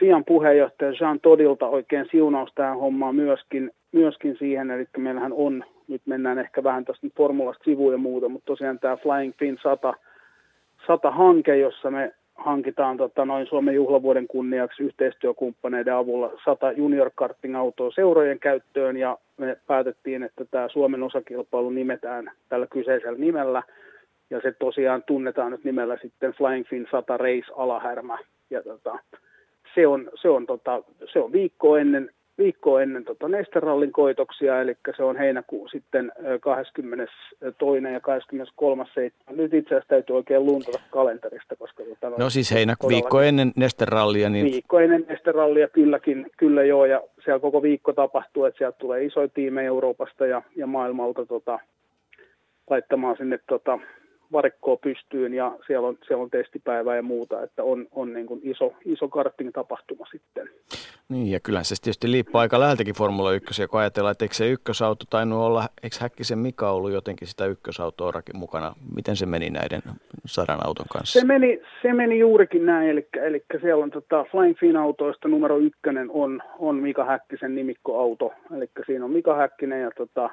Fian 0.00 0.24
puheenjohtaja 0.24 0.92
Jean 1.00 1.20
Todilta 1.20 1.66
oikein 1.66 2.06
siunaus 2.10 2.52
tähän 2.54 2.78
hommaan 2.78 3.16
myöskin, 3.16 3.70
myöskin 3.92 4.36
siihen, 4.38 4.70
eli 4.70 4.86
meillähän 4.98 5.32
on, 5.32 5.64
nyt 5.88 6.02
mennään 6.06 6.38
ehkä 6.38 6.64
vähän 6.64 6.84
tästä 6.84 7.06
formulasta 7.16 7.64
sivuja 7.64 7.94
ja 7.94 7.98
muuta, 7.98 8.28
mutta 8.28 8.46
tosiaan 8.46 8.78
tämä 8.78 8.96
Flying 8.96 9.32
Fin 9.38 9.58
100, 9.62 9.94
100 10.86 11.10
hanke, 11.10 11.56
jossa 11.56 11.90
me 11.90 12.14
hankitaan 12.44 12.96
tota, 12.96 13.24
noin 13.24 13.46
Suomen 13.46 13.74
juhlavuoden 13.74 14.28
kunniaksi 14.28 14.82
yhteistyökumppaneiden 14.82 15.94
avulla 15.94 16.30
100 16.44 16.72
junior 16.72 17.10
karting 17.14 17.56
autoa 17.56 17.90
seurojen 17.90 18.38
käyttöön 18.38 18.96
ja 18.96 19.18
me 19.36 19.56
päätettiin, 19.66 20.22
että 20.22 20.44
tämä 20.44 20.68
Suomen 20.68 21.02
osakilpailu 21.02 21.70
nimetään 21.70 22.30
tällä 22.48 22.66
kyseisellä 22.66 23.18
nimellä. 23.18 23.62
Ja 24.30 24.40
se 24.40 24.52
tosiaan 24.52 25.02
tunnetaan 25.02 25.52
nyt 25.52 25.64
nimellä 25.64 25.98
sitten 26.02 26.32
Flying 26.32 26.66
Fin 26.66 26.86
100 26.90 27.16
Race 27.16 27.52
Alahärmä 27.56 28.18
ja 28.50 28.62
tota, 28.62 28.98
se 29.74 29.86
on, 29.86 30.10
se 30.14 30.28
on, 30.28 30.46
tota, 30.46 30.82
se 31.12 31.18
on 31.18 31.32
viikko 31.32 31.76
ennen 31.76 32.10
viikkoa 32.38 32.82
ennen 32.82 33.04
tota 33.04 33.28
Nesterallin 33.28 33.92
koitoksia, 33.92 34.60
eli 34.60 34.76
se 34.96 35.02
on 35.02 35.16
heinäkuu 35.16 35.68
sitten 35.68 36.12
22. 36.40 37.92
ja 37.92 38.00
23. 38.00 38.84
Nyt 39.30 39.54
itse 39.54 39.74
asiassa 39.74 39.88
täytyy 39.88 40.16
oikein 40.16 40.46
luntata 40.46 40.80
kalenterista, 40.90 41.56
koska... 41.56 41.82
Tota, 41.82 42.16
no 42.18 42.30
siis 42.30 42.52
heinäkuu 42.52 42.90
viikko 42.90 43.20
ennen 43.20 43.52
Nesterallia. 43.56 44.28
Niin... 44.28 44.44
Viikko 44.52 44.80
ennen 44.80 45.06
Nesterallia 45.08 45.68
kylläkin, 45.68 46.30
kyllä 46.36 46.64
joo, 46.64 46.84
ja 46.84 47.02
siellä 47.24 47.40
koko 47.40 47.62
viikko 47.62 47.92
tapahtuu, 47.92 48.44
että 48.44 48.58
sieltä 48.58 48.78
tulee 48.78 49.04
isoja 49.04 49.28
tiimejä 49.28 49.66
Euroopasta 49.66 50.26
ja, 50.26 50.42
ja 50.56 50.66
maailmalta 50.66 51.26
tota, 51.26 51.58
laittamaan 52.70 53.16
sinne 53.16 53.38
tota, 53.46 53.78
varikkoa 54.32 54.76
pystyyn 54.76 55.34
ja 55.34 55.52
siellä 55.66 55.88
on, 55.88 55.98
siellä 56.06 56.22
on 56.22 56.30
testipäivää 56.30 56.96
ja 56.96 57.02
muuta, 57.02 57.42
että 57.42 57.62
on, 57.62 57.86
on 57.92 58.12
niin 58.12 58.26
kuin 58.26 58.40
iso, 58.42 58.74
iso 58.84 59.08
karting-tapahtuma 59.08 60.06
sitten. 60.10 60.48
Niin 61.08 61.30
ja 61.30 61.40
kyllä 61.40 61.62
se 61.62 61.74
tietysti 61.82 62.10
liippaa 62.10 62.40
aika 62.40 62.60
läheltäkin 62.60 62.94
Formula 62.94 63.32
1, 63.32 63.66
kun 63.66 63.80
ajatellaan, 63.80 64.12
että 64.12 64.24
eikö 64.24 64.34
se 64.34 64.50
ykkösauto 64.50 65.04
tainnut 65.10 65.38
olla, 65.38 65.68
eikö 65.82 65.96
Häkkisen 66.00 66.38
Mika 66.38 66.70
ollut 66.70 66.92
jotenkin 66.92 67.28
sitä 67.28 67.46
ykkösautoa 67.46 68.12
mukana? 68.34 68.74
Miten 68.94 69.16
se 69.16 69.26
meni 69.26 69.50
näiden 69.50 69.82
sadan 70.26 70.66
auton 70.66 70.86
kanssa? 70.92 71.20
Se 71.20 71.26
meni, 71.26 71.60
se 71.82 71.92
meni 71.92 72.18
juurikin 72.18 72.66
näin, 72.66 72.90
eli, 72.90 73.08
eli 73.22 73.44
siellä 73.60 73.84
on 73.84 73.90
tota 73.90 74.24
Flying 74.24 74.56
Fin 74.58 74.76
autoista 74.76 75.28
numero 75.28 75.58
ykkönen 75.58 76.10
on, 76.10 76.42
on 76.58 76.76
Mika 76.76 77.04
Häkkisen 77.04 77.54
nimikkoauto, 77.54 78.32
eli 78.56 78.70
siinä 78.86 79.04
on 79.04 79.10
Mika 79.10 79.34
Häkkinen 79.34 79.82
ja 79.82 79.90
tota, 79.96 80.30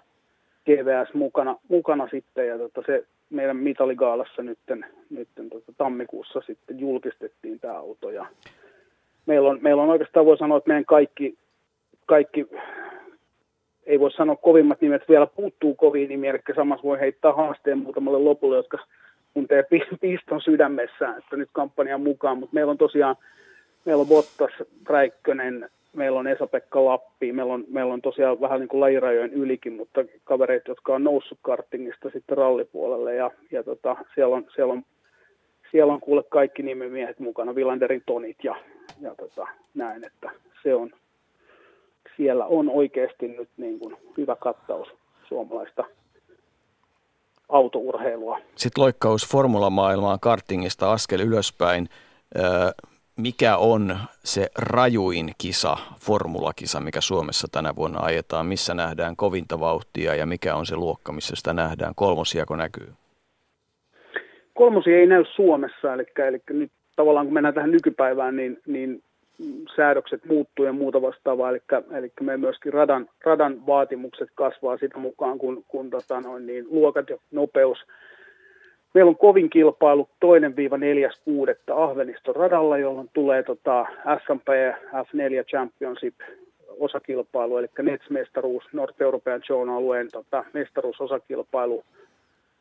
GVS 0.70 1.13
mukana, 1.13 1.55
mukana 1.67 2.07
sitten. 2.11 2.47
Ja 2.47 2.57
tota 2.57 2.82
se 2.86 3.05
meidän 3.30 3.57
mitaligaalassa 3.57 4.43
nytten, 4.43 4.86
nytten 5.09 5.49
tota 5.49 5.74
tammikuussa 5.78 6.41
sitten 6.47 6.80
julkistettiin 6.80 7.59
tämä 7.59 7.78
auto. 7.78 8.09
Ja 8.09 8.26
meillä 9.26 9.49
on, 9.49 9.59
meillä 9.61 9.84
on 9.84 9.89
oikeastaan 9.89 10.26
voi 10.26 10.38
sanoa, 10.38 10.57
että 10.57 10.67
meidän 10.67 10.86
kaikki, 10.86 11.38
kaikki 12.05 12.47
ei 13.86 13.99
voi 13.99 14.11
sanoa 14.11 14.36
kovimmat 14.36 14.82
nimet, 14.82 15.09
vielä 15.09 15.28
puuttuu 15.28 15.76
kovin 15.76 16.09
nimiä, 16.09 16.32
eli 16.32 16.39
samassa 16.55 16.84
voi 16.84 16.99
heittää 16.99 17.34
haasteen 17.34 17.78
muutamalle 17.78 18.20
lopulle, 18.20 18.55
jotka 18.55 18.78
tuntee 19.34 19.63
piston 20.01 20.41
sydämessään, 20.41 21.17
että 21.17 21.36
nyt 21.38 21.49
kampanjan 21.51 22.01
mukaan, 22.01 22.38
mutta 22.38 22.53
meillä 22.53 22.72
on 22.72 22.78
tosiaan, 22.78 23.15
meillä 23.86 24.01
on 24.01 24.07
Bottas, 24.07 24.51
Räikkönen, 24.88 25.70
meillä 25.93 26.19
on 26.19 26.27
Esa-Pekka 26.27 26.85
Lappi, 26.85 27.33
meillä 27.33 27.53
on, 27.53 27.63
meillä 27.67 27.93
on 27.93 28.01
tosiaan 28.01 28.41
vähän 28.41 28.59
niin 28.59 28.67
kuin 28.67 28.81
lajirajojen 28.81 29.33
ylikin, 29.33 29.73
mutta 29.73 30.01
kavereet, 30.23 30.67
jotka 30.67 30.95
on 30.95 31.03
noussut 31.03 31.39
kartingista 31.41 32.09
sitten 32.13 32.37
rallipuolelle 32.37 33.15
ja, 33.15 33.31
ja 33.51 33.63
tota, 33.63 33.95
siellä, 34.15 34.35
on, 34.35 34.45
siellä, 34.55 34.73
on, 34.73 34.83
siellä 35.71 35.93
on 35.93 35.99
kuule 36.01 36.23
kaikki 36.23 36.63
nimimiehet 36.63 37.19
mukana, 37.19 37.55
Vilanderin 37.55 38.03
tonit 38.05 38.37
ja, 38.43 38.55
ja 39.01 39.15
tota, 39.15 39.47
näin, 39.73 40.03
että 40.05 40.31
se 40.63 40.75
on, 40.75 40.91
siellä 42.17 42.45
on 42.45 42.69
oikeasti 42.69 43.27
nyt 43.27 43.49
niin 43.57 43.79
kuin 43.79 43.97
hyvä 44.17 44.35
kattaus 44.35 44.87
suomalaista 45.27 45.83
autourheilua. 47.49 48.39
Sitten 48.55 48.81
loikkaus 48.81 49.27
formulamaailmaan 49.27 50.19
kartingista 50.19 50.91
askel 50.91 51.19
ylöspäin 51.19 51.89
mikä 53.22 53.57
on 53.57 53.97
se 54.24 54.47
rajuin 54.57 55.32
kisa, 55.38 55.78
formulakisa, 56.01 56.80
mikä 56.80 57.01
Suomessa 57.01 57.47
tänä 57.51 57.76
vuonna 57.76 57.99
ajetaan, 58.01 58.45
missä 58.45 58.74
nähdään 58.74 59.15
kovinta 59.15 59.59
vauhtia 59.59 60.15
ja 60.15 60.26
mikä 60.26 60.55
on 60.55 60.65
se 60.65 60.76
luokka, 60.76 61.11
missä 61.11 61.36
sitä 61.36 61.53
nähdään? 61.53 61.95
Kolmosiako 61.95 62.55
näkyy? 62.55 62.88
Kolmosia 64.53 64.97
ei 64.97 65.07
näy 65.07 65.26
Suomessa, 65.36 65.93
eli, 65.93 66.03
eli 66.28 66.41
nyt 66.49 66.72
tavallaan 66.95 67.26
kun 67.26 67.34
mennään 67.34 67.55
tähän 67.55 67.72
nykypäivään, 67.72 68.36
niin, 68.36 68.59
niin 68.67 69.03
säädökset 69.76 70.26
muuttuu 70.26 70.65
ja 70.65 70.74
muuta 70.74 71.01
vastaavaa, 71.01 71.49
eli, 71.49 71.61
eli 71.97 72.11
me 72.22 72.38
myöskin 72.38 72.74
radan, 72.74 73.09
radan 73.26 73.67
vaatimukset 73.67 74.30
kasvaa 74.36 74.78
sitä 74.78 74.97
mukaan, 74.97 75.38
kun, 75.38 75.63
kun 75.67 75.89
tota 75.89 76.22
noin, 76.22 76.45
niin 76.45 76.65
luokat 76.70 77.09
ja 77.09 77.17
nopeus– 77.32 77.78
Meillä 78.93 79.09
on 79.09 79.17
kovin 79.17 79.49
kilpailu 79.49 80.09
toinen 80.19 80.55
viiva 80.55 80.77
neljäs 80.77 81.21
kuudetta 81.25 81.83
Ahveniston 81.83 82.35
radalla, 82.35 82.77
jolloin 82.77 83.09
tulee 83.13 83.43
tota 83.43 83.85
SMP 84.23 84.47
F4 84.93 85.45
Championship 85.45 86.15
osakilpailu, 86.79 87.57
eli 87.57 87.67
NETS-mestaruus, 87.81 88.63
North 88.73 89.01
European 89.01 89.41
Zone-alueen 89.41 90.07
tota, 90.11 90.43
mestaruusosakilpailu 90.53 91.83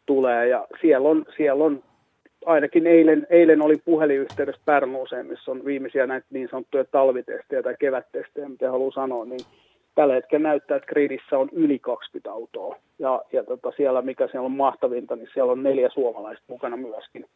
tulee, 0.06 0.48
ja 0.48 0.66
siellä 0.80 1.08
on, 1.08 1.24
siellä 1.36 1.64
on 1.64 1.82
ainakin 2.46 2.86
eilen, 2.86 3.26
eilen 3.30 3.62
oli 3.62 3.76
puhelinyhteydessä 3.84 4.62
Pärnuuseen, 4.64 5.26
missä 5.26 5.50
on 5.50 5.64
viimeisiä 5.64 6.06
näitä 6.06 6.26
niin 6.30 6.48
sanottuja 6.50 6.84
talvitestejä 6.84 7.62
tai 7.62 7.74
kevättestejä, 7.78 8.48
mitä 8.48 8.70
haluan 8.70 8.92
sanoa, 8.92 9.24
niin 9.24 9.40
tällä 9.99 10.14
hetkellä 10.14 10.49
näyttää, 10.49 10.76
että 10.76 10.86
gridissä 10.86 11.38
on 11.38 11.49
yli 11.53 11.78
20 11.78 12.32
autoa. 12.32 12.76
Ja, 12.99 13.22
ja 13.32 13.44
tota, 13.44 13.72
siellä, 13.76 14.03
mikä 14.03 14.28
siellä 14.28 14.46
on 14.46 14.53
mahtavinta, 14.53 15.16
niin 15.16 15.28
siellä 15.34 15.53
on 15.53 15.62
neljä 15.62 15.88
suomalaista 15.94 16.44
mukana 16.49 16.76
myöskin. 16.76 17.26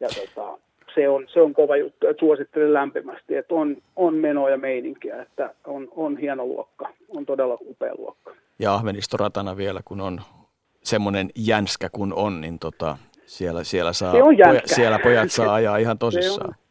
Ja 0.00 0.08
tota, 0.08 0.58
se, 0.94 1.08
on, 1.08 1.26
se 1.32 1.40
on 1.40 1.54
kova 1.54 1.76
juttu, 1.76 2.06
että 2.06 2.20
suosittelen 2.20 2.72
lämpimästi, 2.72 3.36
että 3.36 3.54
on, 3.54 3.76
on 3.96 4.14
menoa 4.14 4.50
ja 4.50 4.58
meininkiä, 4.58 5.22
että 5.22 5.54
on, 5.66 5.88
on 5.96 6.16
hieno 6.16 6.46
luokka, 6.46 6.88
on 7.08 7.26
todella 7.26 7.58
upea 7.60 7.94
luokka. 7.98 8.34
Ja 8.58 8.74
Ahvenistoratana 8.74 9.56
vielä, 9.56 9.80
kun 9.84 10.00
on 10.00 10.20
semmoinen 10.82 11.30
jänskä 11.36 11.88
kun 11.92 12.12
on, 12.16 12.40
niin 12.40 12.58
tota, 12.58 12.98
siellä, 13.26 13.64
siellä, 13.64 13.92
saa, 13.92 14.12
poja, 14.12 14.60
siellä 14.64 14.98
pojat 14.98 15.30
saa 15.30 15.54
ajaa 15.60 15.76
ihan 15.76 15.98
tosissaan. 15.98 16.54
Se 16.54 16.58
on, 16.60 16.67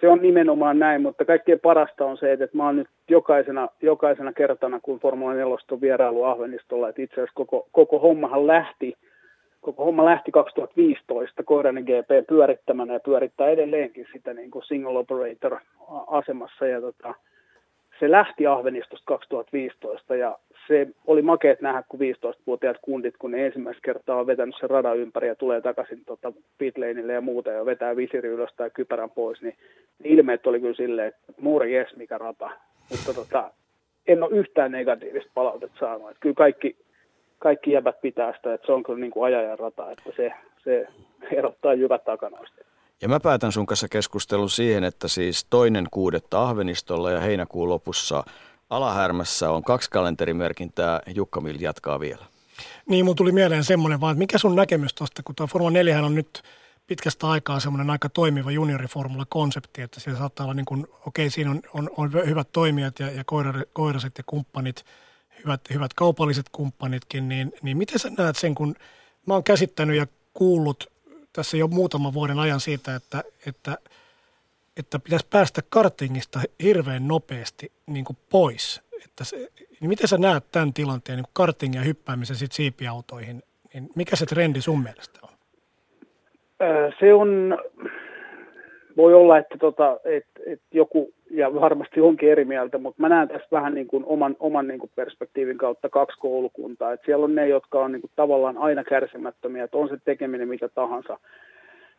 se 0.00 0.08
on 0.08 0.22
nimenomaan 0.22 0.78
näin, 0.78 1.02
mutta 1.02 1.24
kaikkein 1.24 1.60
parasta 1.60 2.04
on 2.04 2.18
se, 2.18 2.32
että 2.32 2.48
mä 2.52 2.66
oon 2.66 2.76
nyt 2.76 2.88
jokaisena, 3.08 3.68
jokaisena 3.82 4.32
kertana, 4.32 4.80
kun 4.80 5.00
Formula 5.00 5.34
4 5.34 5.46
on 5.70 5.80
vierailu 5.80 6.24
Ahvenistolla, 6.24 6.88
että 6.88 7.02
itse 7.02 7.14
asiassa 7.14 7.34
koko, 7.34 7.68
koko 7.72 7.98
hommahan 7.98 8.46
lähti, 8.46 8.96
koko 9.60 9.84
homma 9.84 10.04
lähti 10.04 10.30
2015 10.30 11.42
Koiranen 11.42 11.84
GP 11.84 12.26
pyörittämänä 12.28 12.92
ja 12.92 13.00
pyörittää 13.00 13.48
edelleenkin 13.48 14.06
sitä 14.12 14.34
niin 14.34 14.50
kuin 14.50 14.64
single 14.64 14.98
operator 14.98 15.56
asemassa 16.06 16.66
ja 16.66 16.80
tota, 16.80 17.14
se 18.00 18.10
lähti 18.10 18.46
Ahvenistosta 18.46 19.06
2015 19.06 20.16
ja 20.16 20.38
se 20.66 20.86
oli 21.06 21.22
makeet 21.22 21.60
nähdä, 21.60 21.82
kun 21.88 22.00
15-vuotiaat 22.00 22.76
kundit, 22.82 23.16
kun 23.16 23.30
ne 23.30 23.46
ensimmäistä 23.46 23.82
kertaa 23.84 24.16
on 24.16 24.26
vetänyt 24.26 24.54
sen 24.60 24.70
radan 24.70 24.98
ympäri 24.98 25.28
ja 25.28 25.34
tulee 25.34 25.60
takaisin 25.60 26.04
tota 26.06 26.32
pitlaneille 26.58 27.12
ja 27.12 27.20
muuta 27.20 27.50
ja 27.50 27.66
vetää 27.66 27.96
visiri 27.96 28.28
ylös 28.28 28.50
tai 28.56 28.70
kypärän 28.70 29.10
pois, 29.10 29.42
niin 29.42 29.56
ilmeet 30.04 30.46
oli 30.46 30.60
kyllä 30.60 30.74
silleen, 30.74 31.08
että 31.08 31.32
muuri 31.40 31.74
jes, 31.74 31.96
mikä 31.96 32.18
rata. 32.18 32.50
Mutta 32.90 33.14
tota, 33.14 33.50
en 34.06 34.22
ole 34.22 34.36
yhtään 34.36 34.72
negatiivista 34.72 35.30
palautetta 35.34 35.78
saanut. 35.78 36.10
Että 36.10 36.20
kyllä 36.20 36.34
kaikki, 36.34 36.76
kaikki 37.38 37.72
jäbät 37.72 38.00
pitää 38.00 38.32
sitä, 38.36 38.54
että 38.54 38.66
se 38.66 38.72
on 38.72 38.82
kyllä 38.82 38.98
niin 38.98 39.10
kuin 39.10 39.24
ajajan 39.24 39.58
rata, 39.58 39.90
että 39.90 40.10
se, 40.16 40.32
se 40.64 40.86
erottaa 41.32 41.74
jyvät 41.74 42.04
takanoista. 42.04 42.64
Ja 43.02 43.08
mä 43.08 43.20
päätän 43.20 43.52
sun 43.52 43.66
kanssa 43.66 43.88
keskustelun 43.88 44.50
siihen, 44.50 44.84
että 44.84 45.08
siis 45.08 45.46
toinen 45.50 45.86
kuudetta 45.90 46.42
Ahvenistolla 46.42 47.10
ja 47.10 47.20
heinäkuun 47.20 47.68
lopussa 47.68 48.24
Alahärmässä 48.70 49.50
on 49.50 49.64
kaksi 49.64 49.90
kalenterimerkintää. 49.90 51.00
Jukka 51.14 51.40
Mill 51.40 51.58
jatkaa 51.60 52.00
vielä. 52.00 52.26
Niin, 52.88 53.04
mun 53.04 53.16
tuli 53.16 53.32
mieleen 53.32 53.64
semmoinen 53.64 54.00
vaan, 54.00 54.12
että 54.12 54.18
mikä 54.18 54.38
sun 54.38 54.56
näkemys 54.56 54.94
tuosta, 54.94 55.22
kun 55.22 55.34
tuo 55.34 55.46
Formula 55.46 55.70
4 55.70 56.02
on 56.02 56.14
nyt 56.14 56.42
pitkästä 56.86 57.28
aikaa 57.28 57.60
semmoinen 57.60 57.90
aika 57.90 58.08
toimiva 58.08 58.50
junioriformula-konsepti, 58.50 59.82
että 59.82 60.00
siellä 60.00 60.18
saattaa 60.18 60.44
olla 60.44 60.54
niin 60.54 60.66
kuin, 60.66 60.86
okei, 61.06 61.30
siinä 61.30 61.50
on, 61.50 61.60
on, 61.74 61.90
on 61.96 62.12
hyvät 62.12 62.48
toimijat 62.52 62.98
ja, 62.98 63.10
ja 63.10 63.24
koiraset 63.72 64.18
ja 64.18 64.24
kumppanit, 64.26 64.84
hyvät, 65.44 65.60
hyvät 65.74 65.94
kaupalliset 65.94 66.46
kumppanitkin, 66.52 67.28
niin, 67.28 67.52
niin 67.62 67.76
miten 67.76 67.98
sä 67.98 68.10
näet 68.18 68.36
sen, 68.36 68.54
kun 68.54 68.74
mä 69.26 69.34
oon 69.34 69.44
käsittänyt 69.44 69.96
ja 69.96 70.06
kuullut 70.34 70.95
tässä 71.36 71.56
jo 71.56 71.68
muutaman 71.68 72.14
vuoden 72.14 72.38
ajan 72.38 72.60
siitä, 72.60 72.94
että, 72.94 73.24
että, 73.46 73.78
että 74.76 74.98
pitäisi 74.98 75.26
päästä 75.30 75.62
kartingista 75.68 76.40
hirveän 76.62 77.08
nopeasti 77.08 77.72
niin 77.86 78.04
kuin 78.04 78.16
pois. 78.30 78.80
Että 79.04 79.24
se, 79.24 79.36
niin 79.80 79.88
miten 79.88 80.08
sä 80.08 80.18
näet 80.18 80.44
tämän 80.52 80.72
tilanteen, 80.72 81.16
niin 81.16 81.26
kartingin 81.32 81.78
ja 81.78 81.84
hyppäämisen 81.84 82.36
sit 82.36 82.52
siipiautoihin, 82.52 83.42
niin 83.74 83.88
mikä 83.96 84.16
se 84.16 84.26
trendi 84.26 84.60
sun 84.60 84.82
mielestä 84.82 85.18
on? 85.22 85.28
Se 87.00 87.14
on, 87.14 87.58
voi 88.96 89.14
olla, 89.14 89.38
että, 89.38 89.58
tota, 89.58 90.00
että, 90.04 90.40
että 90.46 90.66
joku, 90.72 91.14
ja 91.30 91.54
varmasti 91.54 92.00
onkin 92.00 92.30
eri 92.30 92.44
mieltä, 92.44 92.78
mutta 92.78 93.02
mä 93.02 93.08
näen 93.08 93.28
tässä 93.28 93.48
vähän 93.52 93.74
niin 93.74 93.86
kuin 93.86 94.04
oman, 94.06 94.36
oman 94.40 94.68
niin 94.68 94.80
kuin 94.80 94.90
perspektiivin 94.94 95.58
kautta 95.58 95.88
kaksi 95.88 96.18
koulukuntaa. 96.18 96.92
Että 96.92 97.06
siellä 97.06 97.24
on 97.24 97.34
ne, 97.34 97.48
jotka 97.48 97.80
on 97.80 97.92
niin 97.92 98.00
kuin 98.00 98.10
tavallaan 98.16 98.58
aina 98.58 98.84
kärsimättömiä, 98.84 99.64
että 99.64 99.76
on 99.76 99.88
se 99.88 99.96
tekeminen 100.04 100.48
mitä 100.48 100.68
tahansa, 100.68 101.18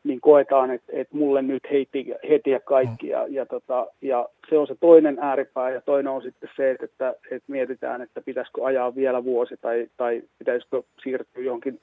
niin 0.03 0.21
koetaan, 0.21 0.71
että, 0.71 0.91
että 0.95 1.17
mulle 1.17 1.41
nyt 1.41 1.63
heti, 1.71 2.13
heti 2.29 2.49
ja 2.49 2.59
kaikki. 2.59 3.07
Ja, 3.07 3.25
ja, 3.29 3.45
tota, 3.45 3.87
ja 4.01 4.29
se 4.49 4.57
on 4.57 4.67
se 4.67 4.75
toinen 4.79 5.17
ääripää 5.21 5.69
ja 5.69 5.81
toinen 5.81 6.13
on 6.13 6.21
sitten 6.21 6.49
se, 6.55 6.71
että, 6.71 6.85
että, 6.85 7.13
että 7.31 7.51
mietitään, 7.51 8.01
että 8.01 8.21
pitäisikö 8.21 8.65
ajaa 8.65 8.95
vielä 8.95 9.23
vuosi 9.23 9.55
tai, 9.61 9.87
tai 9.97 10.21
pitäisikö 10.39 10.83
siirtyä 11.03 11.43
johonkin 11.43 11.79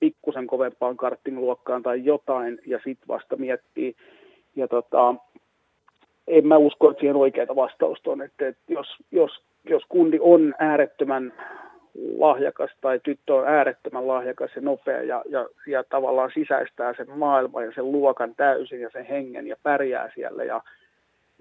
pikkusen 0.00 0.46
kovempaan 0.46 0.96
karting-luokkaan 0.96 1.82
tai 1.82 2.04
jotain 2.04 2.58
ja 2.66 2.80
sitten 2.84 3.08
vasta 3.08 3.36
miettii. 3.36 3.94
Ja 4.56 4.68
tota, 4.68 5.14
en 6.28 6.46
mä 6.46 6.56
usko, 6.56 6.90
että 6.90 7.00
siihen 7.00 7.16
oikeita 7.16 7.56
vastausta 7.56 8.10
on, 8.10 8.22
että, 8.22 8.48
että 8.48 8.72
jos, 8.72 8.86
jos, 9.12 9.42
jos 9.64 9.82
kundi 9.88 10.18
on 10.20 10.54
äärettömän 10.58 11.32
lahjakas 12.18 12.70
tai 12.80 13.00
tyttö 13.04 13.34
on 13.34 13.48
äärettömän 13.48 14.08
lahjakas 14.08 14.50
ja 14.56 14.62
nopea 14.62 15.02
ja, 15.02 15.22
ja, 15.28 15.48
ja 15.66 15.84
tavallaan 15.84 16.30
sisäistää 16.34 16.94
sen 16.96 17.10
maailman 17.18 17.64
ja 17.64 17.72
sen 17.74 17.92
luokan 17.92 18.34
täysin 18.34 18.80
ja 18.80 18.90
sen 18.92 19.04
hengen 19.04 19.46
ja 19.46 19.56
pärjää 19.62 20.10
siellä 20.14 20.44
ja 20.44 20.62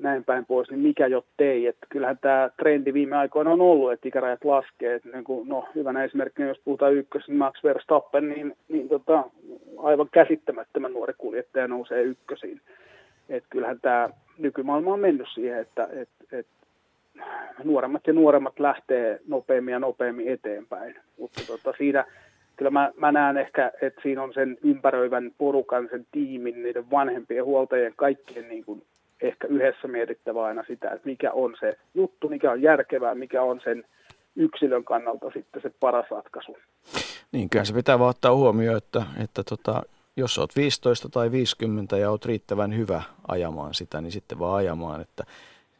näin 0.02 0.24
päin 0.24 0.46
pois, 0.46 0.70
niin 0.70 0.80
mikä 0.80 1.08
jo 1.08 1.26
tei. 1.38 1.68
Että 1.68 1.88
kyllähän 1.90 2.18
tämä 2.18 2.50
trendi 2.58 2.94
viime 2.94 3.16
aikoina 3.16 3.52
on 3.52 3.62
ollut, 3.62 3.92
että 3.92 4.08
ikärajat 4.08 4.46
laskee. 4.46 4.96
Että 4.96 5.10
niin 5.10 5.24
kuin, 5.24 5.50
no, 5.50 5.68
hyvänä 5.76 6.04
esimerkkinä, 6.04 6.48
jos 6.48 6.62
puhutaan 6.66 6.94
ykkös, 6.94 7.28
niin 7.28 7.38
Max 7.38 7.64
Verstappen, 7.64 8.30
niin, 8.30 8.56
niin 8.68 8.90
tota, 8.90 9.24
aivan 9.78 10.10
käsittämättömän 10.12 10.94
nuori 10.94 11.14
kuljettaja 11.18 11.68
nousee 11.68 12.02
ykkösiin. 12.02 12.62
Että 13.30 13.50
kyllähän 13.50 13.80
tämä 13.82 14.10
nykymaailma 14.40 14.94
on 14.94 15.00
mennyt 15.00 15.28
siihen, 15.34 15.60
että 15.60 15.88
et, 15.92 16.10
et 16.32 16.48
nuoremmat 17.64 18.08
ja 18.08 18.14
nuoremmat 18.14 18.60
lähtee 18.60 19.20
nopeammin 19.28 19.72
ja 19.72 19.80
nopeammin 19.80 20.28
eteenpäin. 20.28 20.96
Mutta 21.18 21.42
tota, 21.48 21.74
siinä 21.78 22.06
kyllä 22.56 22.72
mä, 22.72 22.92
mä 22.98 23.12
näen 23.12 23.38
ehkä, 23.38 23.72
että 23.82 24.02
siinä 24.02 24.24
on 24.24 24.34
sen 24.34 24.58
ympäröivän 24.64 25.32
porukan, 25.38 25.88
sen 25.92 26.06
tiimin, 26.12 26.64
niiden 26.64 26.92
vanhempien 26.92 27.46
huoltajien, 27.46 27.94
kaikkien 27.96 28.50
niin 28.50 28.66
kuin 28.66 28.84
ehkä 29.22 29.48
yhdessä 29.48 29.88
mietittävä 29.88 30.46
aina 30.46 30.64
sitä, 30.68 30.90
että 30.90 31.10
mikä 31.10 31.32
on 31.32 31.56
se 31.60 31.78
juttu, 31.94 32.30
mikä 32.30 32.52
on 32.52 32.62
järkevää, 32.62 33.16
mikä 33.16 33.42
on 33.42 33.62
sen 33.64 33.86
yksilön 34.36 34.84
kannalta 34.84 35.32
sitten 35.34 35.62
se 35.62 35.72
paras 35.80 36.06
ratkaisu. 36.12 36.58
Niin, 37.32 37.50
kyllä 37.50 37.66
se 37.66 37.74
pitää 37.74 38.00
vaan 38.00 38.10
ottaa 38.10 38.36
huomioon, 38.36 38.78
että, 38.78 39.04
että 39.24 39.44
tota, 39.50 39.84
jos 40.18 40.38
olet 40.38 40.56
15 40.56 41.10
tai 41.10 41.32
50 41.32 41.98
ja 41.98 42.12
olet 42.12 42.26
riittävän 42.26 42.76
hyvä 42.76 43.02
ajamaan 43.28 43.74
sitä, 43.74 44.02
niin 44.02 44.12
sitten 44.12 44.40
vaan 44.40 44.56
ajamaan, 44.56 45.02
että 45.02 45.24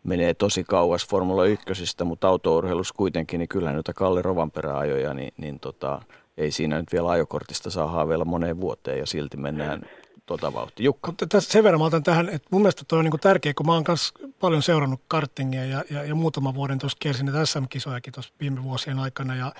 menee 0.04 0.34
tosi 0.34 0.64
kauas 0.64 1.08
Formula 1.08 1.46
1, 1.46 1.66
mutta 2.06 2.28
autourheilussa 2.28 2.94
kuitenkin, 2.98 3.40
niin 3.40 3.50
kyllä 3.50 3.74
noita 3.74 3.94
Kalle 3.94 4.22
Rovanperä 4.22 4.78
ajoja, 4.78 5.14
niin, 5.14 5.34
niin 5.38 5.60
tota, 5.60 6.02
ei 6.38 6.52
siinä 6.52 6.80
nyt 6.80 6.94
vielä 6.94 7.10
ajokortista 7.10 7.70
saa 7.70 7.88
haaveilla 7.88 8.26
moneen 8.26 8.62
vuoteen 8.62 9.00
ja 9.00 9.06
silti 9.06 9.38
mennään 9.38 9.82
tuota 10.26 10.54
vauhtia. 10.54 10.84
Jukka. 10.84 11.14
Tässä 11.30 11.52
sen 11.52 11.64
verran 11.64 11.82
mä 11.82 11.86
otan 11.86 12.04
tähän, 12.04 12.30
että 12.30 12.48
mun 12.52 12.62
mielestä 12.62 12.84
toi 12.88 13.00
on 13.00 13.06
niin 13.06 13.20
tärkeä, 13.20 13.54
kun 13.54 13.66
mä 13.66 13.74
oon 13.74 13.84
myös 13.88 14.14
paljon 14.40 14.62
seurannut 14.62 15.02
kartingia 15.08 15.66
ja, 15.66 15.84
ja, 15.90 16.04
ja 16.04 16.16
muutama 16.16 16.54
vuoden 16.54 16.80
tuossa 16.80 16.98
kiersin 17.02 17.26
näitä 17.26 17.46
SM-kisojakin 17.46 18.14
tuossa 18.14 18.34
viime 18.40 18.64
vuosien 18.64 19.00
aikana 19.00 19.36
ja 19.36 19.52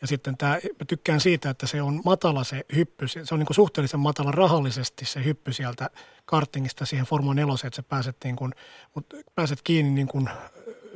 ja 0.00 0.06
sitten 0.06 0.36
tämä, 0.36 0.52
mä 0.52 0.84
tykkään 0.86 1.20
siitä, 1.20 1.50
että 1.50 1.66
se 1.66 1.82
on 1.82 2.00
matala 2.04 2.44
se 2.44 2.64
hyppy, 2.76 3.08
se 3.08 3.20
on 3.32 3.38
niin 3.38 3.46
kuin 3.46 3.54
suhteellisen 3.54 4.00
matala 4.00 4.30
rahallisesti 4.30 5.04
se 5.04 5.24
hyppy 5.24 5.52
sieltä 5.52 5.90
kartingista 6.24 6.86
siihen 6.86 7.06
Formula 7.06 7.34
4, 7.34 7.54
että 7.64 7.76
sä 7.76 7.82
pääset, 7.82 8.16
niin 8.24 8.36
kuin, 8.36 8.54
pääset 9.34 9.62
kiinni 9.64 9.90
niin 9.90 10.08
kuin 10.08 10.28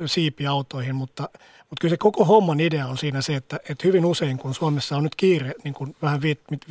siipiautoihin, 0.05 0.95
mutta, 0.95 1.29
mutta 1.59 1.81
kyllä 1.81 1.93
se 1.93 1.97
koko 1.97 2.25
homman 2.25 2.59
idea 2.59 2.87
on 2.87 2.97
siinä 2.97 3.21
se, 3.21 3.35
että, 3.35 3.59
että 3.69 3.87
hyvin 3.87 4.05
usein 4.05 4.37
kun 4.37 4.53
Suomessa 4.53 4.97
on 4.97 5.03
nyt 5.03 5.15
kiire, 5.15 5.53
niin 5.63 5.73
kuin 5.73 5.95
vähän 6.01 6.21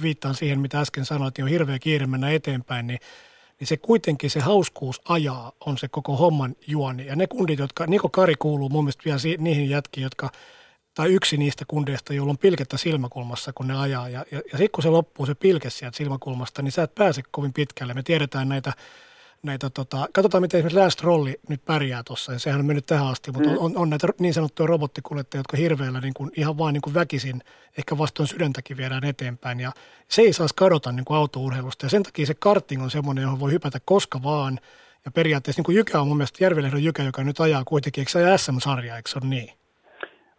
viittaan 0.03 0.35
siihen, 0.35 0.61
mitä 0.61 0.81
äsken 0.81 1.05
sanoit, 1.05 1.37
niin 1.37 1.45
on 1.45 1.51
hirveä 1.51 1.79
kiire 1.79 2.07
mennä 2.07 2.31
eteenpäin, 2.31 2.87
niin 2.87 2.99
niin 3.61 3.69
se 3.69 3.77
kuitenkin 3.77 4.31
se 4.31 4.41
hauskuus 4.41 5.01
ajaa 5.09 5.53
on 5.67 5.79
se 5.79 5.89
koko 5.89 6.17
homman 6.17 6.57
juoni. 6.67 7.07
Ja 7.07 7.17
ne 7.17 7.27
kundit, 7.27 7.59
jotka, 7.59 7.87
Niko 7.87 8.09
Kari 8.09 8.35
kuuluu 8.39 8.69
mun 8.69 8.85
mielestä 8.85 9.05
vielä 9.05 9.19
niihin 9.39 9.71
jätkiin, 9.71 10.03
jotka– 10.03 10.31
tai 10.95 11.13
yksi 11.13 11.37
niistä 11.37 11.65
kundeista, 11.69 12.15
joilla 12.15 12.31
on 12.31 12.39
pilkettä 12.39 12.77
silmäkulmassa, 12.77 13.53
kun 13.55 13.67
ne 13.67 13.79
ajaa. 13.79 14.09
Ja, 14.09 14.25
ja, 14.31 14.39
ja 14.39 14.59
sitten 14.59 14.71
kun 14.71 14.83
se 14.83 14.89
loppuu 14.89 15.27
se 15.27 15.35
pilke 15.35 15.71
sieltä 15.71 15.97
silmäkulmasta, 15.97 16.63
niin 16.63 16.73
sä 16.73 16.83
et 16.83 16.95
pääse 16.95 17.23
kovin 17.31 17.53
pitkälle. 17.53 17.95
Me 17.95 18.03
tiedetään 18.03 18.49
näitä, 18.49 18.73
näitä 19.43 19.71
tota, 19.71 20.09
katsotaan 20.15 20.43
miten 20.43 20.59
esimerkiksi 20.59 20.79
Lance 20.79 20.97
Trolli 20.97 21.41
nyt 21.49 21.65
pärjää 21.65 22.03
tuossa, 22.03 22.33
ja 22.33 22.39
sehän 22.39 22.61
on 22.61 22.67
mennyt 22.67 22.87
tähän 22.87 23.07
asti, 23.07 23.33
mutta 23.33 23.51
on, 23.51 23.59
on, 23.59 23.77
on 23.77 23.91
näitä 23.91 24.09
niin 24.19 24.35
sanottuja 24.35 24.67
robottikuljettajia, 24.67 25.41
jotka 25.41 25.57
hirveällä 25.57 26.01
niin 26.01 26.15
kuin, 26.15 26.31
ihan 26.37 26.59
vaan 26.59 26.75
niin 26.75 26.83
kuin 26.83 26.95
väkisin, 26.95 27.43
ehkä 27.79 27.99
vastoin 27.99 28.27
sydäntäkin 28.27 28.77
viedään 28.77 29.05
eteenpäin, 29.05 29.61
ja 29.61 29.73
se 30.09 30.23
ei 30.23 30.33
saisi 30.33 30.55
kadota 30.55 30.93
niin 30.93 31.05
kuin 31.05 31.17
autourheilusta, 31.17 31.87
ja 31.87 31.91
sen 31.91 32.03
takia 32.03 32.27
se 32.27 32.35
karting 32.35 32.83
on 32.83 32.91
semmoinen, 32.91 33.23
johon 33.23 33.41
voi 33.41 33.53
hypätä 33.53 33.81
koska 33.85 34.23
vaan, 34.23 34.61
ja 35.05 35.11
periaatteessa 35.11 35.59
niin 35.59 35.65
kuin 35.65 35.77
Jykä 35.77 36.01
on 36.01 36.09
mun 36.09 36.17
mielestä 36.17 36.45
Järvilehdon 36.45 36.85
Jykä, 36.85 37.03
joka 37.03 37.25
nyt 37.25 37.41
ajaa 37.41 37.65
kuitenkin, 37.65 38.01
eikö 38.01 38.11
se 38.11 38.39
SM-sarja, 38.39 38.97
eikö 38.97 39.11
se 39.11 39.19
ole 39.19 39.29
niin? 39.29 39.64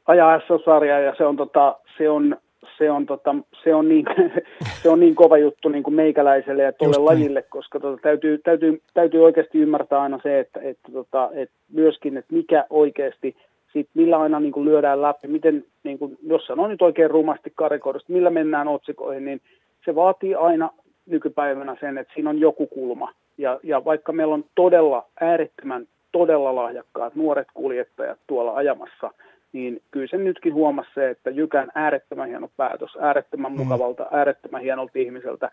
Ajaa 0.08 0.40
S-sarjaa 0.40 1.00
ja 1.00 1.16
se 1.18 1.26
on, 1.26 1.36
tota, 1.36 1.76
se 1.98 2.10
on, 2.10 2.38
se 2.78 2.92
on, 2.92 3.06
tota, 3.06 3.36
se 3.64 3.76
on, 3.76 3.90
niin, 3.90 4.06
se 4.82 4.90
on 4.90 5.00
niin 5.00 5.16
kova 5.16 5.38
juttu 5.38 5.70
niin 5.70 5.84
kuin 5.84 5.94
meikäläiselle 5.94 6.64
ja 6.64 6.74
tuolle 6.74 6.98
lajille, 6.98 7.42
koska 7.42 7.80
tota, 7.80 8.02
täytyy, 8.02 8.38
täytyy, 8.38 8.82
täytyy 8.94 9.24
oikeasti 9.24 9.60
ymmärtää 9.60 10.02
aina 10.02 10.20
se, 10.24 10.40
että, 10.40 10.60
että, 10.64 10.92
tota, 10.92 11.30
että 11.34 11.56
myöskin, 11.74 12.18
että 12.18 12.34
mikä 12.34 12.66
oikeasti, 12.70 13.36
sit 13.74 13.90
millä 13.94 14.18
aina 14.18 14.40
niin 14.40 14.52
kuin 14.52 14.66
lyödään 14.66 15.02
läpi, 15.02 15.28
miten, 15.28 15.66
niin 15.84 16.00
kuin, 16.00 16.18
jos 16.24 16.46
sanoo 16.46 16.68
nyt 16.68 16.82
oikein 16.82 17.12
rumasti 17.12 17.52
karikoidusta, 17.56 18.14
millä 18.14 18.30
mennään 18.30 18.68
otsikoihin, 18.68 19.26
niin 19.26 19.42
se 19.86 19.96
vaatii 19.96 20.36
aina 20.36 20.70
nykypäivänä 21.06 21.78
sen, 21.80 21.98
että 21.98 22.14
siinä 22.14 22.30
on 22.30 22.40
joku 22.40 22.68
kulma. 22.68 23.12
Ja, 23.38 23.60
ja 23.64 23.86
vaikka 23.86 24.12
meillä 24.12 24.34
on 24.34 24.46
todella 24.56 25.06
äärettömän, 25.22 25.88
todella 26.12 26.56
lahjakkaat 26.56 27.16
nuoret 27.16 27.48
kuljettajat 27.54 28.20
tuolla 28.28 28.54
ajamassa– 28.56 29.12
niin 29.56 29.82
kyllä 29.92 30.08
se 30.08 30.18
nytkin 30.18 30.54
huomasi 30.54 30.90
se, 30.96 31.10
että 31.10 31.30
Jykän 31.30 31.72
äärettömän 31.76 32.28
hieno 32.28 32.50
päätös, 32.58 32.98
äärettömän 33.02 33.52
mm. 33.52 33.58
mukavalta, 33.58 34.08
äärettömän 34.12 34.62
hienolta 34.62 35.00
ihmiseltä 35.00 35.52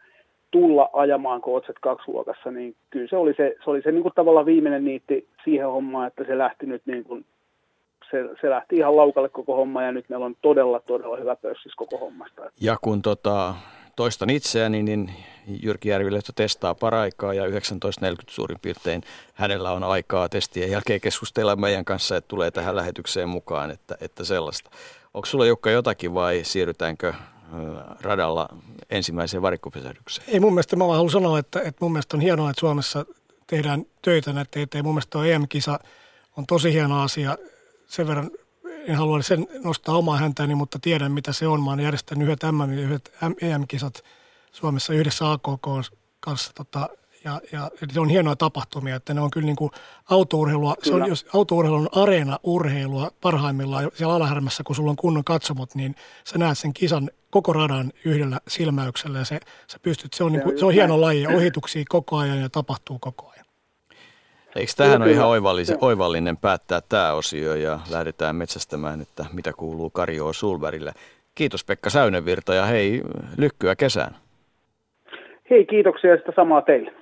tulla 0.51 0.91
ajamaan 0.93 1.41
Kootset 1.41 1.77
kaksiluokassa, 1.81 2.51
niin 2.51 2.75
kyllä 2.91 3.09
se 3.09 3.17
oli 3.17 3.35
se, 3.35 3.57
se, 3.65 3.71
oli 3.71 3.83
se 3.83 3.93
niin 3.93 4.03
kuin 4.03 4.15
tavallaan 4.15 4.47
viimeinen 4.47 4.85
niitti 4.85 5.29
siihen 5.45 5.67
hommaan, 5.67 6.07
että 6.07 6.25
se 6.25 6.39
lähti 6.39 6.67
nyt 6.67 6.83
niin 6.87 7.05
kuin, 7.05 7.25
se, 8.11 8.29
se 8.41 8.51
lähti 8.51 8.77
ihan 8.77 8.97
laukalle 8.97 9.29
koko 9.29 9.57
homma 9.57 9.83
ja 9.83 9.93
nyt 9.93 10.09
meillä 10.09 10.27
on 10.27 10.37
todella, 10.43 10.81
todella 10.81 11.17
hyvä 11.17 11.37
pössis 11.37 11.75
koko 11.75 11.99
hommasta. 11.99 12.43
Ja 12.61 12.77
kun 12.81 13.03
tota, 13.03 13.55
toistan 13.97 14.31
itseäni, 14.31 14.83
niin 14.83 15.13
Jyrki 15.63 15.89
Järvilehto 15.89 16.33
testaa 16.35 16.75
paraikaa 16.75 17.35
ja 17.35 17.47
19.40 17.47 17.53
suurin 18.27 18.59
piirtein 18.63 19.03
hänellä 19.35 19.73
on 19.73 19.85
aikaa 19.85 20.29
testien 20.29 20.71
jälkeen 20.71 21.01
keskustella 21.01 21.57
meidän 21.57 21.85
kanssa, 21.85 22.17
että 22.17 22.29
tulee 22.29 22.51
tähän 22.51 22.77
lähetykseen 22.77 23.29
mukaan, 23.29 23.71
että, 23.71 23.97
että 24.01 24.25
sellaista. 24.25 24.71
Onko 25.15 25.27
sulla 25.27 25.47
Jukka 25.47 25.71
jotakin 25.71 26.15
vai 26.15 26.41
siirrytäänkö 26.45 27.15
radalla 28.01 28.49
ensimmäiseen 28.91 29.43
varikkopysähdykseen? 29.43 30.29
Ei 30.29 30.41
mun 30.41 30.53
mielestä, 30.53 30.77
mä 30.77 30.85
haluan 30.85 31.11
sanoa, 31.11 31.39
että, 31.39 31.61
että 31.61 31.79
mun 31.81 31.93
mielestä 31.93 32.17
on 32.17 32.21
hienoa, 32.21 32.51
että 32.51 32.61
Suomessa 32.61 33.07
tehdään 33.47 33.85
töitä 34.03 34.33
näiden 34.33 34.63
eteen. 34.63 34.85
Mun 34.85 34.95
mielestä 34.95 35.11
tuo 35.11 35.25
EM-kisa 35.25 35.79
on 36.37 36.47
tosi 36.47 36.73
hieno 36.73 37.03
asia. 37.03 37.37
Sen 37.87 38.07
verran 38.07 38.31
en 38.87 38.97
halua 38.97 39.23
sen 39.23 39.47
nostaa 39.65 39.97
omaa 39.97 40.17
häntäni, 40.17 40.55
mutta 40.55 40.79
tiedän 40.79 41.13
mitä 41.13 41.33
se 41.33 41.47
on. 41.47 41.63
Mä 41.63 41.71
oon 41.71 41.81
järjestänyt 41.81 42.25
yhdet 42.25 42.41
MM, 42.53 42.73
yhdet 42.73 43.13
EM-kisat 43.43 44.05
Suomessa 44.53 44.93
yhdessä 44.93 45.33
AKK 45.33 45.67
kanssa 46.21 46.53
tota, 46.55 46.89
ja, 47.25 47.41
ja 47.53 47.71
se 47.93 48.01
on 48.01 48.09
hienoa 48.09 48.37
tapahtumia, 48.37 48.97
että 48.97 49.15
ne 49.15 49.21
on 49.21 49.31
kyllä 49.31 49.47
niin 49.47 49.57
kuin 49.57 49.71
autourheilua, 50.11 50.77
kyllä. 50.83 50.97
se 50.97 51.03
on, 51.03 51.09
jos 51.09 51.27
autourheilu 51.35 51.77
on 51.77 51.89
areena-urheilua 51.93 53.11
parhaimmillaan 53.21 53.91
siellä 53.95 54.15
alahärmässä, 54.15 54.63
kun 54.65 54.77
sulla 54.77 54.91
on 54.91 54.97
kunnon 54.97 55.25
katsomot, 55.25 55.75
niin 55.75 55.95
sä 56.25 56.39
näet 56.39 56.59
sen 56.59 56.73
kisan 56.73 57.11
koko 57.31 57.53
radan 57.53 57.93
yhdellä 58.05 58.41
silmäyksellä 58.49 59.19
ja 59.19 59.25
se, 59.25 59.41
sä 59.67 59.79
pystyt, 59.83 60.13
se 60.13 60.25
on, 60.25 60.33
niin 60.33 60.43
kuin, 60.43 60.59
se 60.59 60.65
on 60.65 60.73
hieno 60.73 61.01
laji, 61.01 61.27
ohituksia 61.27 61.85
koko 61.89 62.17
ajan 62.17 62.41
ja 62.41 62.49
tapahtuu 62.49 62.99
koko 62.99 63.31
ajan. 63.31 63.42
Eikö 64.57 64.73
tähän 64.77 65.03
ole 65.03 65.11
ihan 65.11 65.29
oivallinen, 65.29 65.79
oivallinen 65.81 66.37
päättää 66.37 66.81
tämä 66.89 67.13
osio 67.13 67.55
ja 67.55 67.81
lähdetään 67.91 68.37
metsästämään, 68.37 69.01
että 69.01 69.27
mitä 69.33 69.53
kuuluu 69.53 69.91
Karjoa 69.91 70.33
Sulberille. 70.33 70.93
Kiitos 71.35 71.65
Pekka 71.65 71.91
Säynenvirta 71.91 72.55
ja 72.55 72.65
hei, 72.65 73.03
lykkyä 73.39 73.77
kesään. 73.77 74.17
Hei, 75.51 75.67
kiitoksia 75.67 76.11
ja 76.11 76.17
sitä 76.17 76.33
samaa 76.37 76.63
teille. 76.63 76.93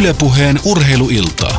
Ylepuheen 0.00 0.56
urheiluiltaa. 0.70 1.58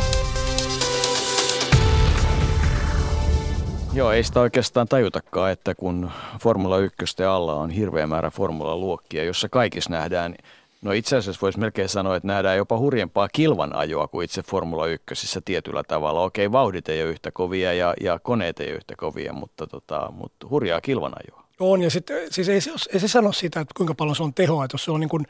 Joo, 3.93 4.11
ei 4.11 4.23
sitä 4.23 4.39
oikeastaan 4.39 4.87
tajutakaan, 4.87 5.51
että 5.51 5.75
kun 5.75 6.11
Formula 6.41 6.77
1 6.77 7.23
alla 7.23 7.53
on 7.53 7.69
hirveä 7.69 8.07
määrä 8.07 8.29
Formula-luokkia, 8.29 9.23
jossa 9.23 9.49
kaikissa 9.49 9.89
nähdään, 9.89 10.35
no 10.81 10.91
itse 10.91 11.17
asiassa 11.17 11.41
voisi 11.41 11.59
melkein 11.59 11.89
sanoa, 11.89 12.15
että 12.15 12.27
nähdään 12.27 12.57
jopa 12.57 12.77
hurjempaa 12.77 13.29
kilvan 13.29 13.75
ajoa 13.75 14.07
kuin 14.07 14.25
itse 14.25 14.43
Formula 14.43 14.87
1 14.87 15.41
tietyllä 15.45 15.83
tavalla. 15.83 16.23
Okei, 16.23 16.51
vauhdit 16.51 16.89
ei 16.89 17.03
ole 17.03 17.11
yhtä 17.11 17.31
kovia 17.31 17.73
ja, 17.73 17.93
ja 18.01 18.19
koneet 18.19 18.59
ei 18.59 18.67
ole 18.67 18.75
yhtä 18.75 18.95
kovia, 18.97 19.33
mutta, 19.33 19.67
tota, 19.67 20.11
mutta 20.11 20.47
hurjaa 20.49 20.81
kilvan 20.81 21.13
ajoa. 21.15 21.43
On, 21.59 21.81
ja 21.81 21.89
sitten 21.89 22.17
siis 22.31 22.49
ei, 22.49 22.59
ei 22.93 22.99
se 22.99 23.07
sano 23.07 23.31
sitä, 23.31 23.59
että 23.59 23.73
kuinka 23.77 23.95
paljon 23.95 24.15
se 24.15 24.23
on 24.23 24.33
tehoa, 24.33 24.65
että 24.65 24.75
jos 24.75 24.85
se 24.85 24.91
on 24.91 24.99
niin 24.99 25.09
kuin 25.09 25.25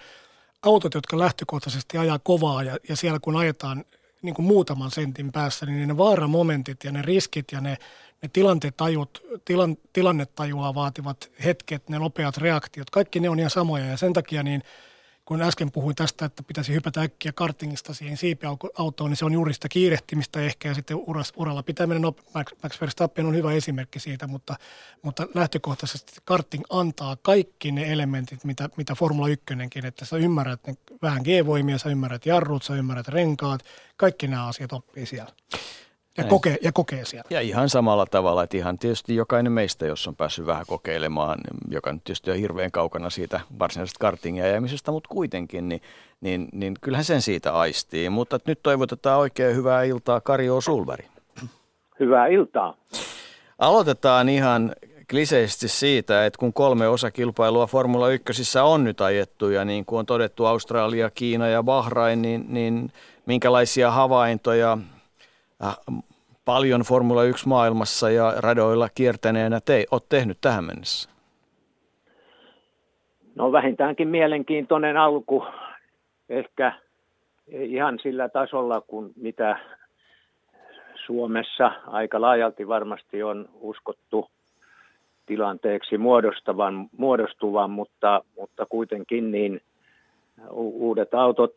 autot, 0.62 0.94
jotka 0.94 1.20
lähtökohtaisesti 1.20 1.98
ajaa 1.98 2.20
kovaa 2.20 2.64
ja, 2.64 2.78
ja 2.90 2.96
siellä 2.96 3.20
kun 3.22 3.36
ajetaan 3.36 3.86
niin 4.22 4.36
kuin 4.36 4.46
muutaman 4.46 4.92
sentin 4.92 5.32
päässä, 5.32 5.66
niin 5.66 5.88
ne 5.88 5.98
vaaramomentit 5.98 6.84
ja 6.84 6.92
ne 6.92 7.02
riskit 7.02 7.52
ja 7.52 7.62
ne, 7.62 7.78
ne 8.22 8.30
tilantetajut, 8.34 9.24
tilan, 9.46 9.78
tilannetajua 9.94 10.76
vaativat 10.76 11.32
hetket, 11.46 11.90
ne 11.90 12.00
nopeat 12.00 12.38
reaktiot, 12.38 12.90
kaikki 12.90 13.20
ne 13.20 13.30
on 13.30 13.40
ihan 13.40 13.50
samoja 13.50 13.86
ja 13.86 13.98
sen 13.98 14.14
takia 14.14 14.44
niin– 14.44 14.64
kun 15.30 15.42
äsken 15.42 15.72
puhuin 15.72 15.96
tästä, 15.96 16.26
että 16.26 16.44
pitäisi 16.44 16.74
hypätä 16.74 17.02
äkkiä 17.02 17.32
kartingista 17.32 17.94
siihen 17.94 18.18
siipiautoon, 18.18 19.10
niin 19.10 19.16
se 19.18 19.26
on 19.26 19.34
juuri 19.34 19.54
sitä 19.54 19.70
kiirehtimistä 19.70 20.42
ehkä 20.42 20.68
ja 20.68 20.74
sitten 20.74 20.98
uras, 20.98 21.34
uralla 21.36 21.64
pitäminen, 21.64 22.02
no 22.02 22.16
Max, 22.34 22.82
Verstappen 22.82 23.26
on 23.26 23.36
hyvä 23.36 23.52
esimerkki 23.52 24.00
siitä, 24.00 24.28
mutta, 24.28 24.56
mutta 25.02 25.28
lähtökohtaisesti 25.36 26.14
karting 26.26 26.64
antaa 26.70 27.18
kaikki 27.22 27.72
ne 27.72 27.94
elementit, 27.94 28.44
mitä, 28.44 28.70
mitä 28.78 28.96
Formula 28.96 29.28
1 29.28 29.44
että 29.86 30.06
sä 30.06 30.18
ymmärrät 30.18 30.68
ne, 30.68 30.74
vähän 31.02 31.22
G-voimia, 31.22 31.78
sä 31.78 31.90
ymmärrät 31.90 32.26
jarrut, 32.26 32.64
sä 32.64 32.76
ymmärrät 32.76 33.08
renkaat, 33.08 33.62
kaikki 33.98 34.28
nämä 34.28 34.48
asiat 34.48 34.74
oppii 34.74 35.06
siellä. 35.06 35.32
Ja 36.24 36.30
kokee, 36.30 36.58
ja 36.62 36.72
kokee 36.72 37.06
siellä. 37.06 37.28
Ja 37.30 37.42
ihan 37.42 37.70
samalla 37.70 38.06
tavalla, 38.06 38.44
että 38.44 38.58
ihan 38.58 38.80
tietysti 38.80 39.16
jokainen 39.16 39.52
meistä, 39.52 39.86
jos 39.86 40.08
on 40.08 40.16
päässyt 40.16 40.46
vähän 40.46 40.66
kokeilemaan, 40.68 41.40
joka 41.70 41.94
nyt 41.94 42.04
tietysti 42.04 42.32
on 42.32 42.38
hirveän 42.38 42.72
kaukana 42.72 43.10
siitä 43.10 43.40
varsinaisesta 43.60 44.00
kartingin 44.00 44.44
ajamisesta, 44.44 44.92
mutta 44.92 45.10
kuitenkin, 45.10 45.70
niin, 45.70 45.82
niin, 46.22 46.50
niin 46.52 46.74
kyllähän 46.82 47.06
sen 47.06 47.22
siitä 47.22 47.54
aistii. 47.54 48.10
Mutta 48.10 48.40
nyt 48.48 48.60
toivotetaan 48.64 49.20
oikein 49.20 49.56
hyvää 49.56 49.84
iltaa 49.84 50.22
Kari 50.22 50.48
Sulveri. 50.60 51.08
Hyvää 52.00 52.28
iltaa. 52.28 52.76
Aloitetaan 53.60 54.30
ihan 54.30 54.76
kliseisesti 55.10 55.68
siitä, 55.68 56.26
että 56.26 56.40
kun 56.40 56.54
kolme 56.54 56.88
osakilpailua 56.88 57.68
Formula 57.68 58.10
1 58.10 58.60
on 58.64 58.84
nyt 58.84 59.02
ajettu 59.02 59.50
ja 59.50 59.66
niin 59.66 59.86
kuin 59.86 60.00
on 60.00 60.06
todettu 60.06 60.46
Australia, 60.46 61.10
Kiina 61.10 61.48
ja 61.48 61.64
Bahrain, 61.64 62.22
niin, 62.22 62.46
niin 62.48 62.92
minkälaisia 63.26 63.92
havaintoja 63.92 64.78
Äh, 65.64 65.76
paljon 66.50 66.82
Formula 66.82 67.24
1 67.24 67.48
maailmassa 67.48 68.10
ja 68.10 68.34
radoilla 68.38 68.90
kiertäneenä 68.96 69.60
te 69.66 69.86
olet 69.92 70.10
tehnyt 70.10 70.38
tähän 70.42 70.64
mennessä? 70.64 71.10
No 73.36 73.52
vähintäänkin 73.52 74.08
mielenkiintoinen 74.08 74.98
alku, 74.98 75.46
ehkä 76.30 76.74
ihan 77.52 78.00
sillä 78.04 78.30
tasolla 78.30 78.82
kuin 78.82 79.12
mitä 79.16 79.60
Suomessa 81.06 81.72
aika 81.88 82.22
laajalti 82.22 82.68
varmasti 82.68 83.24
on 83.24 83.50
uskottu 83.54 84.30
tilanteeksi 85.26 85.98
muodostavan, 85.98 86.90
muodostuvan, 86.98 87.70
mutta, 87.70 88.22
mutta 88.38 88.66
kuitenkin 88.66 89.32
niin 89.32 89.62
uudet 90.52 91.14
autot 91.14 91.54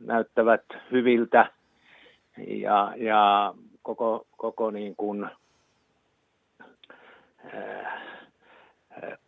näyttävät 0.00 0.64
hyviltä 0.92 1.46
ja, 2.46 2.92
ja 2.96 3.54
koko, 3.96 4.26
koko 4.36 4.70
niin 4.70 4.96
kuin, 4.96 5.24
äh, 7.54 8.02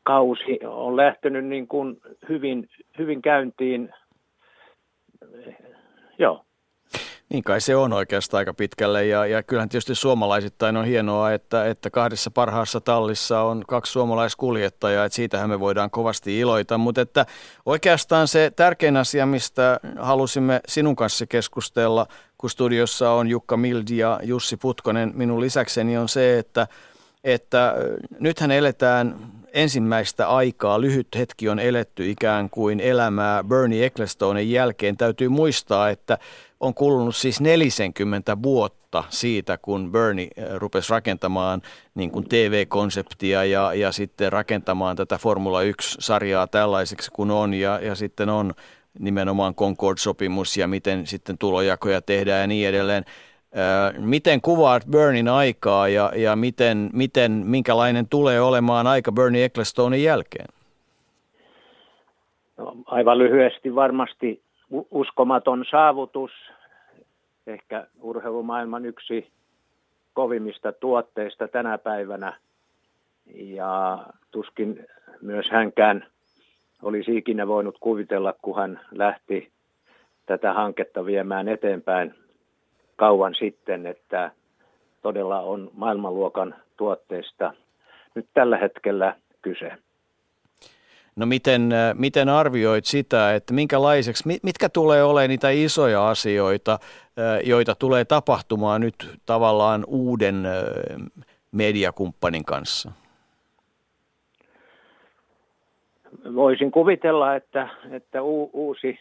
kausi 0.02 0.58
on 0.66 0.96
lähtenyt 0.96 1.44
niin 1.44 1.68
kuin 1.68 2.00
hyvin, 2.28 2.68
hyvin 2.98 3.22
käyntiin. 3.22 3.94
Joo. 6.18 6.44
Niin 7.32 7.44
kai 7.44 7.60
se 7.60 7.76
on 7.76 7.92
oikeastaan 7.92 8.38
aika 8.38 8.54
pitkälle. 8.54 9.06
Ja, 9.06 9.26
ja 9.26 9.42
kyllähän 9.42 9.68
tietysti 9.68 9.94
suomalaisittain 9.94 10.76
on 10.76 10.84
hienoa, 10.84 11.32
että, 11.32 11.66
että 11.66 11.90
kahdessa 11.90 12.30
parhaassa 12.30 12.80
tallissa 12.80 13.40
on 13.40 13.64
kaksi 13.68 13.92
suomalaiskuljettajaa, 13.92 15.04
että 15.04 15.16
siitähän 15.16 15.50
me 15.50 15.60
voidaan 15.60 15.90
kovasti 15.90 16.38
iloita, 16.38 16.78
mutta 16.78 17.00
että 17.00 17.26
oikeastaan 17.66 18.28
se 18.28 18.52
tärkein 18.56 18.96
asia, 18.96 19.26
mistä 19.26 19.80
halusimme 19.98 20.60
sinun 20.68 20.96
kanssa 20.96 21.26
keskustella, 21.26 22.06
kun 22.38 22.50
studiossa 22.50 23.10
on 23.10 23.28
Jukka 23.28 23.56
Mildi 23.56 23.96
ja 23.96 24.20
Jussi 24.22 24.56
Putkonen 24.56 25.12
minun 25.14 25.40
lisäkseni, 25.40 25.98
on 25.98 26.08
se, 26.08 26.38
että, 26.38 26.66
että 27.24 27.74
nythän 28.20 28.50
eletään 28.50 29.16
ensimmäistä 29.52 30.28
aikaa, 30.28 30.80
lyhyt 30.80 31.08
hetki 31.16 31.48
on 31.48 31.58
eletty 31.58 32.10
ikään 32.10 32.50
kuin 32.50 32.80
elämää 32.80 33.44
Bernie 33.44 33.86
Ecclestonen 33.86 34.50
jälkeen. 34.50 34.96
Täytyy 34.96 35.28
muistaa, 35.28 35.90
että 35.90 36.18
on 36.60 36.74
kulunut 36.74 37.16
siis 37.16 37.40
40 37.40 38.42
vuotta 38.42 39.04
siitä, 39.08 39.58
kun 39.58 39.92
Bernie 39.92 40.28
rupesi 40.54 40.90
rakentamaan 40.90 41.62
niin 41.94 42.10
kuin 42.10 42.28
TV-konseptia 42.28 43.44
ja, 43.44 43.74
ja 43.74 43.92
sitten 43.92 44.32
rakentamaan 44.32 44.96
tätä 44.96 45.18
Formula 45.18 45.62
1-sarjaa 45.62 46.46
tällaiseksi 46.46 47.10
kuin 47.10 47.30
on 47.30 47.54
ja, 47.54 47.80
ja 47.82 47.94
sitten 47.94 48.28
on 48.28 48.54
nimenomaan 48.98 49.54
Concord-sopimus 49.54 50.56
ja 50.56 50.68
miten 50.68 51.06
sitten 51.06 51.38
tulojakoja 51.38 52.02
tehdään 52.02 52.40
ja 52.40 52.46
niin 52.46 52.68
edelleen. 52.68 53.04
Miten 53.98 54.40
kuvaat 54.40 54.82
Bernin 54.90 55.28
aikaa 55.28 55.88
ja, 55.88 56.12
ja 56.16 56.36
miten, 56.36 56.90
miten, 56.92 57.32
minkälainen 57.32 58.08
tulee 58.08 58.40
olemaan 58.40 58.86
aika 58.86 59.12
Bernie 59.12 59.44
Ecclestonein 59.44 60.02
jälkeen? 60.02 60.46
No, 62.56 62.76
aivan 62.86 63.18
lyhyesti 63.18 63.74
varmasti 63.74 64.42
uskomaton 64.90 65.64
saavutus, 65.70 66.30
ehkä 67.46 67.86
urheilumaailman 68.00 68.86
yksi 68.86 69.28
kovimmista 70.14 70.72
tuotteista 70.72 71.48
tänä 71.48 71.78
päivänä. 71.78 72.36
Ja 73.34 73.98
tuskin 74.30 74.86
myös 75.20 75.46
hänkään 75.50 76.06
olisi 76.82 77.16
ikinä 77.16 77.46
voinut 77.46 77.76
kuvitella, 77.80 78.34
kun 78.42 78.56
hän 78.56 78.80
lähti 78.90 79.50
tätä 80.26 80.52
hanketta 80.52 81.06
viemään 81.06 81.48
eteenpäin 81.48 82.14
kauan 82.96 83.34
sitten, 83.34 83.86
että 83.86 84.30
todella 85.02 85.40
on 85.40 85.70
maailmanluokan 85.74 86.54
tuotteista 86.76 87.54
nyt 88.14 88.26
tällä 88.34 88.58
hetkellä 88.58 89.16
kyse. 89.42 89.72
No 91.16 91.26
miten, 91.26 91.72
äh, 91.72 91.94
miten 91.94 92.28
arvioit 92.28 92.84
sitä, 92.84 93.34
että 93.34 93.54
minkälaiseksi, 93.54 94.24
mitkä 94.42 94.68
tulee 94.68 95.04
olemaan 95.04 95.28
niitä 95.28 95.50
isoja 95.50 96.08
asioita, 96.08 96.72
äh, 96.72 97.48
joita 97.48 97.74
tulee 97.74 98.04
tapahtumaan 98.04 98.80
nyt 98.80 99.18
tavallaan 99.26 99.84
uuden 99.86 100.46
äh, 100.46 100.52
mediakumppanin 101.52 102.44
kanssa? 102.44 102.92
Voisin 106.34 106.70
kuvitella, 106.70 107.36
että, 107.36 107.68
että 107.90 108.22
uusi 108.52 108.98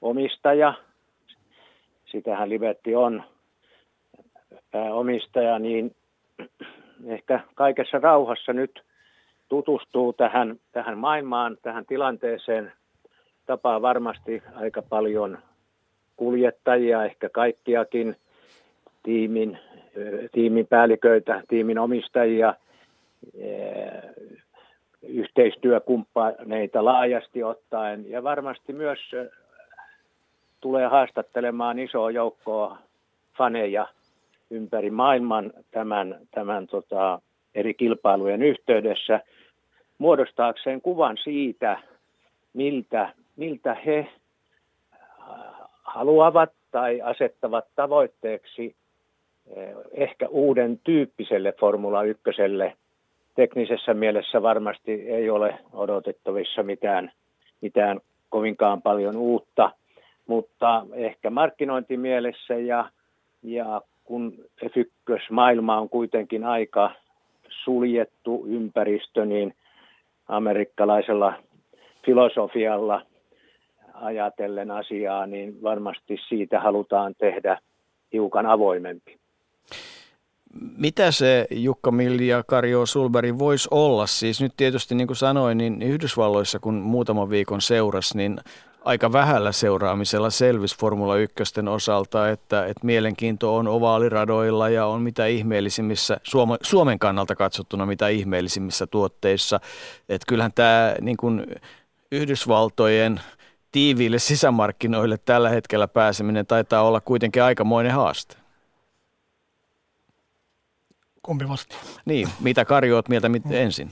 omistaja, 0.00 0.74
sitähän 2.12 2.48
Livetti 2.48 2.94
on 2.94 3.22
pääomistaja, 4.70 5.58
niin 5.58 5.96
ehkä 7.06 7.40
kaikessa 7.54 7.98
rauhassa 7.98 8.52
nyt– 8.52 8.82
tutustuu 9.52 10.12
tähän, 10.12 10.56
tähän 10.72 10.98
maailmaan, 10.98 11.56
tähän 11.62 11.86
tilanteeseen, 11.86 12.72
tapaa 13.46 13.82
varmasti 13.82 14.42
aika 14.54 14.82
paljon 14.82 15.38
kuljettajia, 16.16 17.04
ehkä 17.04 17.28
kaikkiakin, 17.28 18.16
tiimin, 19.02 19.58
tiimin 20.32 20.66
päälliköitä, 20.66 21.42
tiimin 21.48 21.78
omistajia, 21.78 22.54
yhteistyökumppaneita 25.02 26.84
laajasti 26.84 27.42
ottaen. 27.42 28.10
Ja 28.10 28.22
varmasti 28.22 28.72
myös 28.72 28.98
tulee 30.62 30.86
haastattelemaan 30.86 31.78
isoa 31.78 32.10
joukkoa 32.10 32.78
faneja 33.38 33.86
ympäri 34.50 34.90
maailman 34.90 35.52
tämän, 35.70 36.18
tämän 36.30 36.66
tota, 36.66 37.20
eri 37.54 37.74
kilpailujen 37.74 38.42
yhteydessä 38.42 39.20
muodostaakseen 39.98 40.80
kuvan 40.80 41.16
siitä, 41.24 41.78
miltä, 42.52 43.12
miltä 43.36 43.74
he 43.74 44.08
haluavat 45.82 46.52
tai 46.70 47.00
asettavat 47.00 47.64
tavoitteeksi 47.76 48.74
eh, 49.56 49.74
ehkä 49.92 50.28
uuden 50.28 50.80
tyyppiselle 50.84 51.52
Formula 51.60 52.02
1. 52.02 52.22
Teknisessä 53.34 53.94
mielessä 53.94 54.42
varmasti 54.42 54.92
ei 54.92 55.30
ole 55.30 55.58
odotettavissa 55.72 56.62
mitään, 56.62 57.12
mitään 57.60 58.00
kovinkaan 58.28 58.82
paljon 58.82 59.16
uutta, 59.16 59.70
mutta 60.32 60.86
ehkä 60.92 61.30
markkinointimielessä 61.30 62.54
ja, 62.54 62.90
ja 63.42 63.82
kun 64.04 64.34
F1-maailma 64.64 65.78
on 65.78 65.88
kuitenkin 65.88 66.44
aika 66.44 66.90
suljettu 67.64 68.44
ympäristö, 68.46 69.24
niin 69.24 69.54
amerikkalaisella 70.28 71.34
filosofialla 72.04 73.02
ajatellen 73.94 74.70
asiaa, 74.70 75.26
niin 75.26 75.62
varmasti 75.62 76.18
siitä 76.28 76.60
halutaan 76.60 77.14
tehdä 77.18 77.58
hiukan 78.12 78.46
avoimempi. 78.46 79.16
Mitä 80.78 81.10
se 81.10 81.46
Jukka 81.50 81.90
Milli 81.90 82.28
ja 82.28 82.42
Karjo 82.46 82.86
Sulberg 82.86 83.38
voisi 83.38 83.68
olla? 83.70 84.06
Siis 84.06 84.40
nyt 84.40 84.52
tietysti 84.56 84.94
niin 84.94 85.06
kuin 85.06 85.16
sanoin, 85.16 85.58
niin 85.58 85.82
Yhdysvalloissa 85.82 86.58
kun 86.58 86.74
muutaman 86.74 87.30
viikon 87.30 87.60
seuras, 87.60 88.14
niin 88.14 88.38
aika 88.84 89.12
vähällä 89.12 89.52
seuraamisella 89.52 90.30
selvisi 90.30 90.78
Formula 90.78 91.16
1 91.16 91.34
osalta, 91.70 92.30
että, 92.30 92.66
että 92.66 92.86
mielenkiinto 92.86 93.56
on 93.56 93.68
ovaaliradoilla 93.68 94.68
ja 94.68 94.86
on 94.86 95.02
mitä 95.02 95.26
ihmeellisimmissä, 95.26 96.20
Suomen, 96.22 96.58
Suomen 96.62 96.98
kannalta 96.98 97.34
katsottuna 97.34 97.86
mitä 97.86 98.08
ihmeellisimmissä 98.08 98.86
tuotteissa. 98.86 99.60
Että 100.08 100.26
kyllähän 100.28 100.52
tämä 100.54 100.94
niin 101.00 101.16
kuin 101.16 101.46
Yhdysvaltojen 102.12 103.20
tiiviille 103.72 104.18
sisämarkkinoille 104.18 105.18
tällä 105.24 105.48
hetkellä 105.48 105.88
pääseminen 105.88 106.46
taitaa 106.46 106.82
olla 106.82 107.00
kuitenkin 107.00 107.42
aikamoinen 107.42 107.92
haaste. 107.92 108.36
Kumpi 111.22 111.48
vastaa? 111.48 111.78
Niin, 112.04 112.28
mitä 112.40 112.66
oot 112.94 113.08
mieltä 113.08 113.28
mit 113.28 113.42
ensin? 113.50 113.90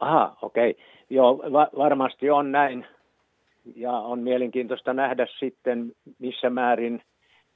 Aha, 0.00 0.36
okei. 0.42 0.70
Okay. 0.70 0.82
Joo, 1.10 1.38
va- 1.52 1.70
varmasti 1.78 2.30
on 2.30 2.52
näin. 2.52 2.86
Ja 3.74 3.92
on 3.92 4.18
mielenkiintoista 4.18 4.92
nähdä 4.94 5.26
sitten, 5.38 5.92
missä 6.18 6.50
määrin 6.50 7.02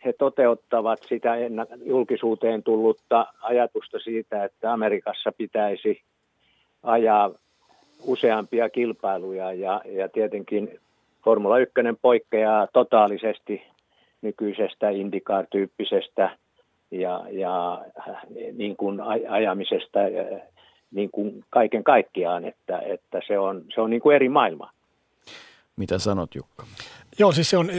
he 0.04 0.12
toteuttavat 0.12 0.98
sitä 1.08 1.34
julkisuuteen 1.84 2.62
tullutta 2.62 3.26
ajatusta 3.42 3.98
siitä, 3.98 4.44
että 4.44 4.72
Amerikassa 4.72 5.32
pitäisi 5.32 6.02
ajaa 6.82 7.30
useampia 8.06 8.70
kilpailuja 8.70 9.52
ja, 9.52 9.80
ja 9.84 10.08
tietenkin 10.08 10.80
Formula 11.24 11.58
1 11.58 11.74
poikkeaa 12.02 12.66
totaalisesti 12.72 13.62
nykyisestä 14.22 14.90
IndyCar-tyyppisestä 14.90 16.30
ja, 16.90 17.24
ja 17.30 17.84
niin 18.52 18.76
kuin 18.76 19.00
ajamisesta 19.28 19.98
niin 20.90 21.10
kuin 21.10 21.44
kaiken 21.50 21.84
kaikkiaan, 21.84 22.44
että, 22.44 22.78
että 22.78 23.20
se 23.26 23.38
on, 23.38 23.64
se 23.74 23.80
on 23.80 23.90
niin 23.90 24.02
kuin 24.02 24.16
eri 24.16 24.28
maailma. 24.28 24.70
Mitä 25.80 25.98
sanot 25.98 26.34
Jukka? 26.34 26.66
Joo, 27.18 27.32
siis 27.32 27.50
se 27.50 27.56
on 27.56 27.70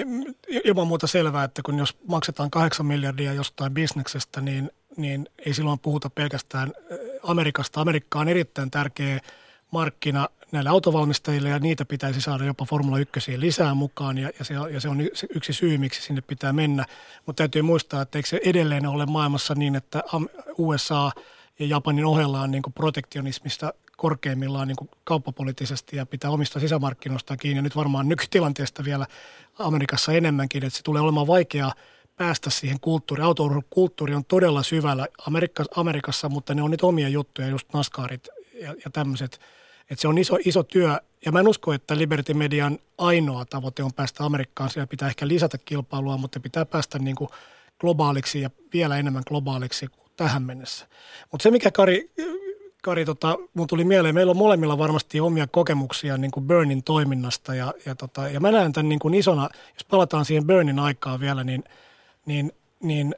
ilman 0.63 0.87
muuta 0.87 1.07
selvää, 1.07 1.43
että 1.43 1.61
kun 1.65 1.77
jos 1.79 1.97
maksetaan 2.07 2.51
8 2.51 2.85
miljardia 2.85 3.33
jostain 3.33 3.73
bisneksestä, 3.73 4.41
niin, 4.41 4.71
niin 4.97 5.29
ei 5.45 5.53
silloin 5.53 5.79
puhuta 5.79 6.09
pelkästään 6.09 6.73
Amerikasta. 7.23 7.81
Amerikka 7.81 8.19
on 8.19 8.29
erittäin 8.29 8.71
tärkeä 8.71 9.19
markkina 9.71 10.27
näille 10.51 10.69
autovalmistajille 10.69 11.49
ja 11.49 11.59
niitä 11.59 11.85
pitäisi 11.85 12.21
saada 12.21 12.45
jopa 12.45 12.65
Formula 12.65 12.99
1 12.99 13.39
lisää 13.39 13.73
mukaan 13.73 14.17
ja, 14.17 14.29
ja, 14.39 14.45
se, 14.45 14.53
ja 14.53 14.81
se 14.81 14.89
on 14.89 15.01
yksi 15.35 15.53
syy, 15.53 15.77
miksi 15.77 16.01
sinne 16.01 16.21
pitää 16.21 16.53
mennä. 16.53 16.85
Mutta 17.25 17.41
täytyy 17.41 17.61
muistaa, 17.61 18.01
että 18.01 18.17
eikö 18.17 18.29
se 18.29 18.39
edelleen 18.45 18.87
ole 18.87 19.05
maailmassa 19.05 19.55
niin, 19.55 19.75
että 19.75 20.03
USA 20.57 21.11
ja 21.59 21.65
Japanin 21.65 22.05
ohella 22.05 22.41
on 22.41 22.51
niin 22.51 22.61
kuin 22.61 22.73
protektionismista 22.73 23.73
korkeimmillaan 23.97 24.67
niin 24.67 24.75
kuin 24.75 24.89
kauppapoliittisesti 25.03 25.97
ja 25.97 26.05
pitää 26.05 26.31
omista 26.31 26.59
sisämarkkinoista 26.59 27.37
kiinni. 27.37 27.57
Ja 27.57 27.61
nyt 27.61 27.75
varmaan 27.75 28.09
nykytilanteesta 28.09 28.83
vielä 28.83 29.07
Amerikassa 29.59 30.13
enemmänkin, 30.13 30.63
että 30.63 30.77
se 30.77 30.83
tulee 30.83 31.01
olemaan 31.01 31.27
vaikeaa 31.27 31.73
päästä 32.15 32.49
siihen 32.49 32.79
kulttuuriin. 32.79 33.25
Autokulttuuri 33.25 34.15
on 34.15 34.25
todella 34.25 34.63
syvällä 34.63 35.07
Amerikassa, 35.27 35.71
Amerikassa, 35.75 36.29
mutta 36.29 36.53
ne 36.53 36.61
on 36.61 36.71
nyt 36.71 36.83
omia 36.83 37.09
juttuja, 37.09 37.47
just 37.47 37.73
NASCARit 37.73 38.27
ja, 38.61 38.75
ja 38.85 38.91
tämmöiset– 38.91 39.39
että 39.91 40.01
se 40.01 40.07
on 40.07 40.17
iso, 40.17 40.37
iso 40.45 40.63
työ. 40.63 40.99
Ja 41.25 41.31
mä 41.31 41.39
en 41.39 41.47
usko, 41.47 41.73
että 41.73 41.97
Liberty 41.97 42.33
Median 42.33 42.79
ainoa 42.97 43.45
tavoite 43.45 43.83
on 43.83 43.93
päästä 43.93 44.23
Amerikkaan. 44.23 44.69
Siellä 44.69 44.87
pitää 44.87 45.07
ehkä 45.07 45.27
lisätä 45.27 45.57
kilpailua, 45.57 46.17
mutta 46.17 46.39
pitää 46.39 46.65
päästä 46.65 46.99
niin 46.99 47.15
kuin 47.15 47.29
globaaliksi 47.79 48.41
ja 48.41 48.49
vielä 48.73 48.97
enemmän 48.97 49.23
globaaliksi 49.27 49.87
tähän 50.23 50.43
mennessä. 50.43 50.87
Mutta 51.31 51.43
se, 51.43 51.51
mikä 51.51 51.71
Kari, 51.71 52.11
Kari 52.83 53.05
tota, 53.05 53.37
mun 53.53 53.67
tuli 53.67 53.83
mieleen, 53.83 54.15
meillä 54.15 54.29
on 54.29 54.37
molemmilla 54.37 54.77
varmasti 54.77 55.19
omia 55.19 55.47
kokemuksia 55.47 56.17
niin 56.17 56.31
kuin 56.31 56.47
Burnin 56.47 56.83
toiminnasta. 56.83 57.55
Ja, 57.55 57.73
ja, 57.85 57.95
tota, 57.95 58.27
ja 58.29 58.39
mä 58.39 58.51
näen 58.51 58.73
tämän 58.73 58.89
niin 58.89 58.99
kuin 58.99 59.13
isona, 59.13 59.49
jos 59.73 59.85
palataan 59.89 60.25
siihen 60.25 60.47
Burnin 60.47 60.79
aikaan 60.79 61.19
vielä, 61.19 61.43
niin, 61.43 61.63
niin, 62.25 62.51
niin 62.83 63.15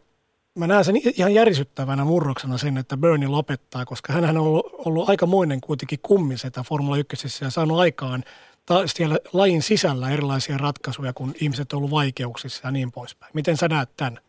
mä 0.55 0.67
näen 0.67 0.85
sen 0.85 0.95
ihan 1.17 1.33
järisyttävänä 1.33 2.05
murroksena 2.05 2.57
sen, 2.57 2.77
että 2.77 2.97
Bernie 2.97 3.27
lopettaa, 3.27 3.85
koska 3.85 4.13
hän 4.13 4.37
on 4.37 4.37
ollut, 4.37 4.65
ollut 4.85 5.09
aikamoinen 5.09 5.61
kuitenkin 5.61 5.99
kummisetä 6.01 6.63
Formula 6.63 6.97
1 6.97 7.27
ja 7.41 7.49
saanut 7.49 7.79
aikaan 7.79 8.23
ta- 8.65 8.87
siellä 8.87 9.19
lajin 9.33 9.61
sisällä 9.61 10.09
erilaisia 10.09 10.57
ratkaisuja, 10.57 11.13
kun 11.13 11.33
ihmiset 11.41 11.73
on 11.73 11.77
ollut 11.77 11.91
vaikeuksissa 11.91 12.61
ja 12.63 12.71
niin 12.71 12.91
poispäin. 12.91 13.31
Miten 13.33 13.57
sä 13.57 13.67
näet 13.67 13.89
tämän 13.97 14.19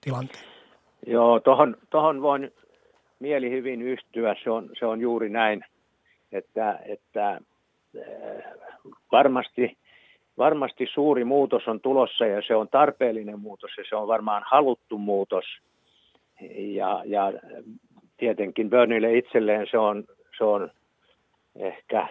tilanteen? 0.00 0.49
Joo, 1.06 1.40
tohon, 1.40 1.76
tohon 1.90 2.22
voin 2.22 2.52
mieli 3.18 3.50
hyvin 3.50 3.82
yhtyä. 3.82 4.36
Se 4.44 4.50
on, 4.50 4.70
se 4.78 4.86
on 4.86 5.00
juuri 5.00 5.28
näin, 5.28 5.64
että, 6.32 6.78
että 6.86 7.30
äh, 7.30 8.52
varmasti, 9.12 9.76
varmasti 10.38 10.86
suuri 10.92 11.24
muutos 11.24 11.68
on 11.68 11.80
tulossa 11.80 12.26
ja 12.26 12.42
se 12.46 12.56
on 12.56 12.68
tarpeellinen 12.68 13.40
muutos 13.40 13.70
ja 13.78 13.84
se 13.88 13.96
on 13.96 14.08
varmaan 14.08 14.42
haluttu 14.46 14.98
muutos– 14.98 15.44
ja, 16.56 17.02
ja 17.06 17.32
tietenkin 18.16 18.70
Burnille 18.70 19.18
itselleen 19.18 19.66
se 19.70 19.78
on, 19.78 20.04
se 20.38 20.44
on 20.44 20.70
ehkä 21.56 22.08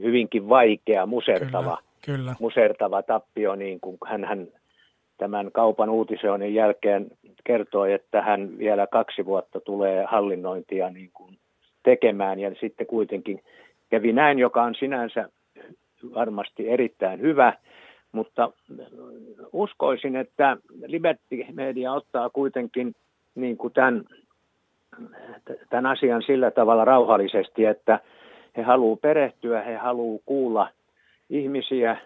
hyvinkin 0.00 0.48
vaikea, 0.48 1.06
musertava, 1.06 1.78
kyllä, 2.04 2.18
kyllä. 2.18 2.34
musertava 2.40 3.02
tappio, 3.02 3.54
niin 3.54 3.80
kuin 3.80 3.98
hän, 4.06 4.24
hän 4.24 4.48
tämän 5.18 5.52
kaupan 5.52 5.90
uutisoinnin 5.90 6.54
jälkeen 6.54 7.10
kertoi, 7.44 7.92
että 7.92 8.22
hän 8.22 8.58
vielä 8.58 8.86
kaksi 8.86 9.24
vuotta 9.24 9.60
tulee 9.60 10.04
hallinnointia 10.04 10.90
niin 10.90 11.10
kuin 11.14 11.38
tekemään. 11.82 12.38
Ja 12.40 12.54
sitten 12.60 12.86
kuitenkin 12.86 13.42
kävi 13.90 14.12
näin, 14.12 14.38
joka 14.38 14.62
on 14.62 14.74
sinänsä 14.74 15.28
varmasti 16.14 16.68
erittäin 16.68 17.20
hyvä, 17.20 17.52
mutta 18.12 18.52
uskoisin, 19.52 20.16
että 20.16 20.56
Liberty 20.86 21.44
Media 21.52 21.92
ottaa 21.92 22.30
kuitenkin 22.30 22.94
niin 23.34 23.56
kuin 23.56 23.72
tämän, 23.72 24.04
tämän 25.70 25.86
asian 25.86 26.22
sillä 26.22 26.50
tavalla 26.50 26.84
rauhallisesti, 26.84 27.64
että 27.64 28.00
he 28.56 28.62
haluavat 28.62 29.00
perehtyä, 29.00 29.62
he 29.62 29.76
haluavat 29.76 30.22
kuulla 30.26 30.68
ihmisiä, 31.30 31.96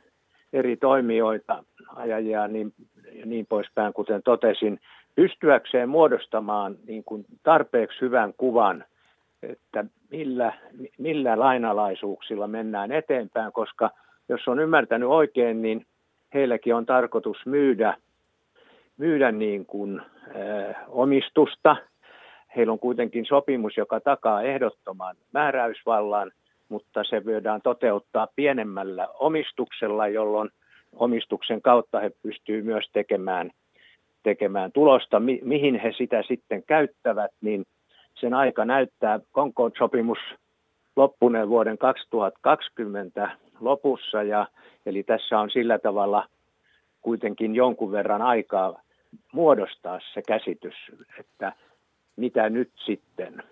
eri 0.52 0.76
toimijoita, 0.76 1.64
ajajia 1.94 2.48
niin, 2.48 2.72
ja 3.12 3.26
niin 3.26 3.46
poispäin, 3.46 3.92
kuten 3.92 4.22
totesin, 4.22 4.80
pystyäkseen 5.14 5.88
muodostamaan 5.88 6.76
niin 6.86 7.04
kuin 7.04 7.24
tarpeeksi 7.42 8.00
hyvän 8.00 8.34
kuvan, 8.36 8.84
että 9.42 9.84
millä, 10.10 10.52
millä 10.98 11.38
lainalaisuuksilla 11.38 12.46
mennään 12.46 12.92
eteenpäin, 12.92 13.52
koska 13.52 13.90
jos 14.28 14.48
on 14.48 14.60
ymmärtänyt 14.60 15.08
oikein, 15.08 15.62
niin 15.62 15.86
heilläkin 16.34 16.74
on 16.74 16.86
tarkoitus 16.86 17.46
myydä 17.46 17.96
myydä 18.96 19.32
niin 19.32 19.66
kuin, 19.66 20.00
äh, 20.00 20.76
omistusta. 20.88 21.76
Heillä 22.56 22.72
on 22.72 22.78
kuitenkin 22.78 23.26
sopimus, 23.26 23.76
joka 23.76 24.00
takaa 24.00 24.42
ehdottoman 24.42 25.16
määräysvallan, 25.32 26.32
mutta 26.68 27.04
se 27.04 27.24
voidaan 27.24 27.62
toteuttaa 27.62 28.28
pienemmällä 28.36 29.08
omistuksella, 29.14 30.08
jolloin 30.08 30.50
omistuksen 30.92 31.62
kautta 31.62 32.00
he 32.00 32.10
pystyvät 32.22 32.64
myös 32.64 32.84
tekemään, 32.92 33.50
tekemään 34.22 34.72
tulosta. 34.72 35.20
Mi- 35.20 35.40
mihin 35.42 35.80
he 35.80 35.92
sitä 35.98 36.22
sitten 36.22 36.62
käyttävät, 36.62 37.30
niin 37.40 37.64
sen 38.14 38.34
aika 38.34 38.64
näyttää. 38.64 39.20
Concord-sopimus 39.34 40.18
loppuneen 40.96 41.48
vuoden 41.48 41.78
2020 41.78 43.30
lopussa, 43.60 44.22
ja, 44.22 44.46
eli 44.86 45.02
tässä 45.02 45.38
on 45.38 45.50
sillä 45.50 45.78
tavalla– 45.78 46.26
kuitenkin 47.06 47.54
jonkun 47.54 47.92
verran 47.92 48.22
aikaa 48.22 48.80
muodostaa 49.32 50.00
se 50.14 50.22
käsitys, 50.22 50.74
että 51.20 51.52
mitä 52.16 52.50
nyt 52.50 52.70
sitten. 52.86 53.42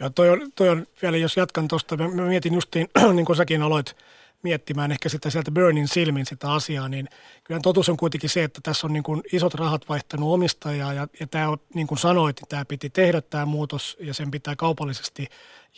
Ja 0.00 0.10
toi 0.10 0.30
on, 0.30 0.52
toi 0.54 0.68
on 0.68 0.86
vielä, 1.02 1.16
jos 1.16 1.36
jatkan 1.36 1.68
tuosta, 1.68 1.96
mä, 1.96 2.08
mä 2.08 2.22
mietin 2.22 2.54
justiin, 2.54 2.88
niin 3.14 3.26
kuin 3.26 3.36
säkin 3.36 3.62
aloit 3.62 3.96
miettimään 4.42 4.92
ehkä 4.92 5.08
sitä 5.08 5.30
sieltä 5.30 5.50
Burnin 5.50 5.88
silmin 5.88 6.26
sitä 6.26 6.52
asiaa, 6.52 6.88
niin 6.88 7.08
kyllä 7.44 7.60
totuus 7.60 7.88
on 7.88 7.96
kuitenkin 7.96 8.30
se, 8.30 8.44
että 8.44 8.60
tässä 8.62 8.86
on 8.86 8.92
niin 8.92 9.02
kuin 9.02 9.22
isot 9.32 9.54
rahat 9.54 9.88
vaihtanut 9.88 10.34
omistajaa 10.34 10.92
ja, 10.92 11.08
ja 11.20 11.26
tämä 11.26 11.48
on, 11.48 11.58
niin 11.74 11.86
kuin 11.86 11.98
sanoit, 11.98 12.40
niin 12.40 12.48
tämä 12.48 12.64
piti 12.64 12.90
tehdä 12.90 13.20
tämä 13.20 13.46
muutos 13.46 13.96
ja 14.00 14.14
sen 14.14 14.30
pitää 14.30 14.56
kaupallisesti 14.56 15.26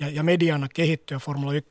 ja, 0.01 0.09
ja 0.09 0.23
mediana 0.23 0.68
kehittyä 0.75 1.18
Formula 1.18 1.53
1. 1.55 1.71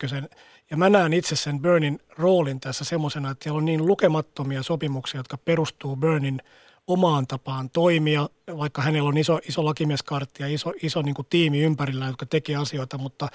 Ja 0.69 0.77
mä 0.77 0.89
näen 0.89 1.13
itse 1.13 1.35
sen 1.35 1.61
Burnin 1.61 1.99
roolin 2.17 2.59
tässä 2.59 2.85
semmoisena, 2.85 3.31
että 3.31 3.43
siellä 3.43 3.57
on 3.57 3.65
niin 3.65 3.85
lukemattomia 3.85 4.63
sopimuksia, 4.63 5.19
jotka 5.19 5.37
perustuu 5.37 5.95
Burnin 5.95 6.41
omaan 6.89 7.27
tapaan 7.27 7.69
toimia, 7.69 8.29
vaikka 8.57 8.81
hänellä 8.81 9.09
on 9.09 9.17
iso, 9.17 9.39
iso 9.47 9.65
lakimieskartti 9.65 10.43
ja 10.43 10.49
iso, 10.49 10.73
iso 10.81 11.01
niin 11.01 11.15
kuin 11.15 11.27
tiimi 11.29 11.59
ympärillä, 11.61 12.05
jotka 12.05 12.25
tekee 12.25 12.55
asioita, 12.55 12.97
mutta 12.97 13.27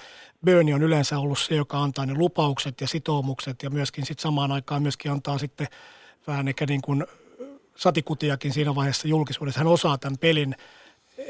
Bernie 0.45 0.75
on 0.75 0.83
yleensä 0.83 1.19
ollut 1.19 1.39
se, 1.39 1.55
joka 1.55 1.83
antaa 1.83 2.05
ne 2.05 2.13
lupaukset 2.13 2.81
ja 2.81 2.87
sitoumukset 2.87 3.63
ja 3.63 3.69
myöskin 3.69 4.05
sit 4.05 4.19
samaan 4.19 4.51
aikaan 4.51 4.81
myöskin 4.81 5.11
antaa 5.11 5.37
sitten 5.37 5.67
vähän 6.27 6.47
ehkä 6.47 6.65
niin 6.65 6.81
kuin 6.81 7.05
satikutiakin 7.75 8.53
siinä 8.53 8.75
vaiheessa 8.75 9.07
julkisuudessa. 9.07 9.59
Hän 9.59 9.67
osaa 9.67 9.97
tämän 9.97 10.17
pelin. 10.17 10.55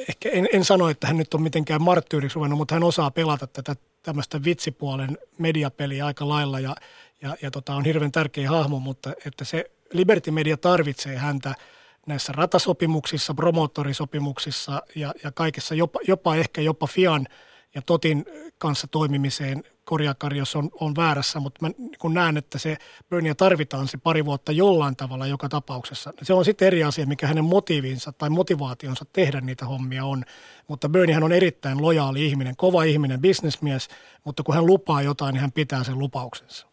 Ehkä 0.09 0.29
en, 0.29 0.47
en 0.53 0.65
sano, 0.65 0.89
että 0.89 1.07
hän 1.07 1.17
nyt 1.17 1.33
on 1.33 1.41
mitenkään 1.41 1.81
marttyyriksi 1.81 2.35
ruvennut, 2.35 2.57
mutta 2.57 2.75
hän 2.75 2.83
osaa 2.83 3.11
pelata 3.11 3.47
tätä 3.47 3.75
tämmöistä 4.03 4.43
vitsipuolen 4.43 5.17
mediapeliä 5.37 6.05
aika 6.05 6.27
lailla 6.27 6.59
ja, 6.59 6.75
ja, 7.21 7.35
ja 7.41 7.51
tota, 7.51 7.75
on 7.75 7.85
hirveän 7.85 8.11
tärkeä 8.11 8.49
hahmo, 8.49 8.79
mutta 8.79 9.13
että 9.25 9.45
se 9.45 9.71
Liberty 9.93 10.31
Media 10.31 10.57
tarvitsee 10.57 11.17
häntä– 11.17 11.55
näissä 12.05 12.33
ratasopimuksissa, 12.33 13.33
promoottorisopimuksissa 13.33 14.81
ja, 14.95 15.13
ja 15.23 15.31
kaikessa, 15.31 15.75
jopa, 15.75 15.99
jopa 16.07 16.35
ehkä 16.35 16.61
jopa 16.61 16.87
Fian 16.87 17.27
ja 17.75 17.81
Totin 17.81 18.25
kanssa 18.57 18.87
toimimiseen, 18.87 19.63
korjaakaan 19.85 20.35
jos 20.35 20.55
on, 20.55 20.69
on 20.79 20.95
väärässä, 20.95 21.39
mutta 21.39 21.65
mä 21.65 21.71
kun 21.99 22.13
näen, 22.13 22.37
että 22.37 22.57
se 22.57 22.77
Bernia 23.09 23.35
tarvitaan 23.35 23.87
se 23.87 23.97
pari 23.97 24.25
vuotta 24.25 24.51
jollain 24.51 24.95
tavalla 24.95 25.27
joka 25.27 25.49
tapauksessa. 25.49 26.13
Se 26.21 26.33
on 26.33 26.45
sitten 26.45 26.65
eri 26.65 26.83
asia, 26.83 27.05
mikä 27.05 27.27
hänen 27.27 27.45
motiivinsa 27.45 28.11
tai 28.11 28.29
motivaationsa 28.29 29.05
tehdä 29.13 29.41
niitä 29.41 29.65
hommia 29.65 30.05
on. 30.05 30.23
Mutta 30.67 30.89
Berniehän 30.89 31.23
on 31.23 31.31
erittäin 31.31 31.81
lojaali 31.81 32.25
ihminen, 32.25 32.55
kova 32.57 32.83
ihminen, 32.83 33.21
bisnesmies, 33.21 33.87
mutta 34.23 34.43
kun 34.43 34.55
hän 34.55 34.65
lupaa 34.65 35.01
jotain, 35.01 35.33
niin 35.33 35.41
hän 35.41 35.51
pitää 35.51 35.83
sen 35.83 35.99
lupauksensa. 35.99 36.67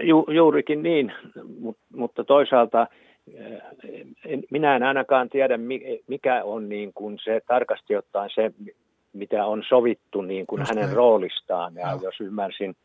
Ju, 0.00 0.26
juurikin 0.30 0.82
niin, 0.82 1.12
mutta 1.96 2.24
toisaalta 2.24 2.86
eh, 3.34 3.62
minä 4.50 4.76
en 4.76 4.82
ainakaan 4.82 5.28
tiedä, 5.28 5.58
mikä 6.06 6.44
on 6.44 6.68
niin 6.68 6.92
kuin 6.94 7.18
se 7.24 7.40
tarkasti 7.46 7.96
ottaen 7.96 8.30
se, 8.34 8.52
mitä 9.12 9.46
on 9.46 9.62
sovittu 9.68 10.22
niin 10.22 10.46
kuin 10.46 10.62
hänen 10.68 10.84
näin. 10.84 10.96
roolistaan. 10.96 11.74
Ja 11.74 11.94
no. 11.94 12.00
jos 12.02 12.20
ymmärsin 12.20 12.76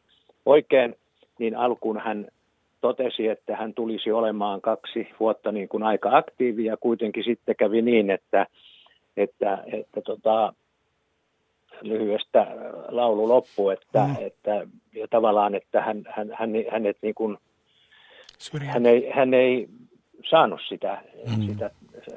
oikein, 0.46 0.96
niin 1.40 1.56
alkuun 1.56 2.00
hän 2.00 2.28
totesi, 2.82 3.28
että 3.28 3.56
hän 3.56 3.74
tulisi 3.74 4.12
olemaan 4.12 4.62
kaksi 4.62 5.08
vuotta 5.20 5.52
niin 5.52 5.70
kuin 5.70 5.84
aika 5.84 6.18
aktiivia. 6.18 6.78
Kuitenkin 6.78 7.24
sitten 7.24 7.56
kävi 7.56 7.82
niin, 7.82 8.10
että, 8.10 8.48
että, 9.18 9.64
että 9.72 10.02
tota, 10.02 10.54
lyhyestä 11.82 12.48
laulu 12.88 13.28
loppu, 13.28 13.70
että, 13.70 14.04
mm. 14.04 14.16
että 14.20 14.68
ja 14.94 15.08
tavallaan, 15.08 15.56
että 15.56 15.82
hän, 15.82 16.04
hän, 16.10 16.30
hän, 16.34 16.50
hänet 16.72 16.98
niin 17.02 17.16
kuin, 17.16 17.38
hän, 18.66 18.86
ei, 18.86 19.12
hän 19.16 19.34
ei 19.34 19.68
saanut 20.30 20.62
sitä, 20.70 21.02
mm. 21.38 21.42
sitä 21.42 21.70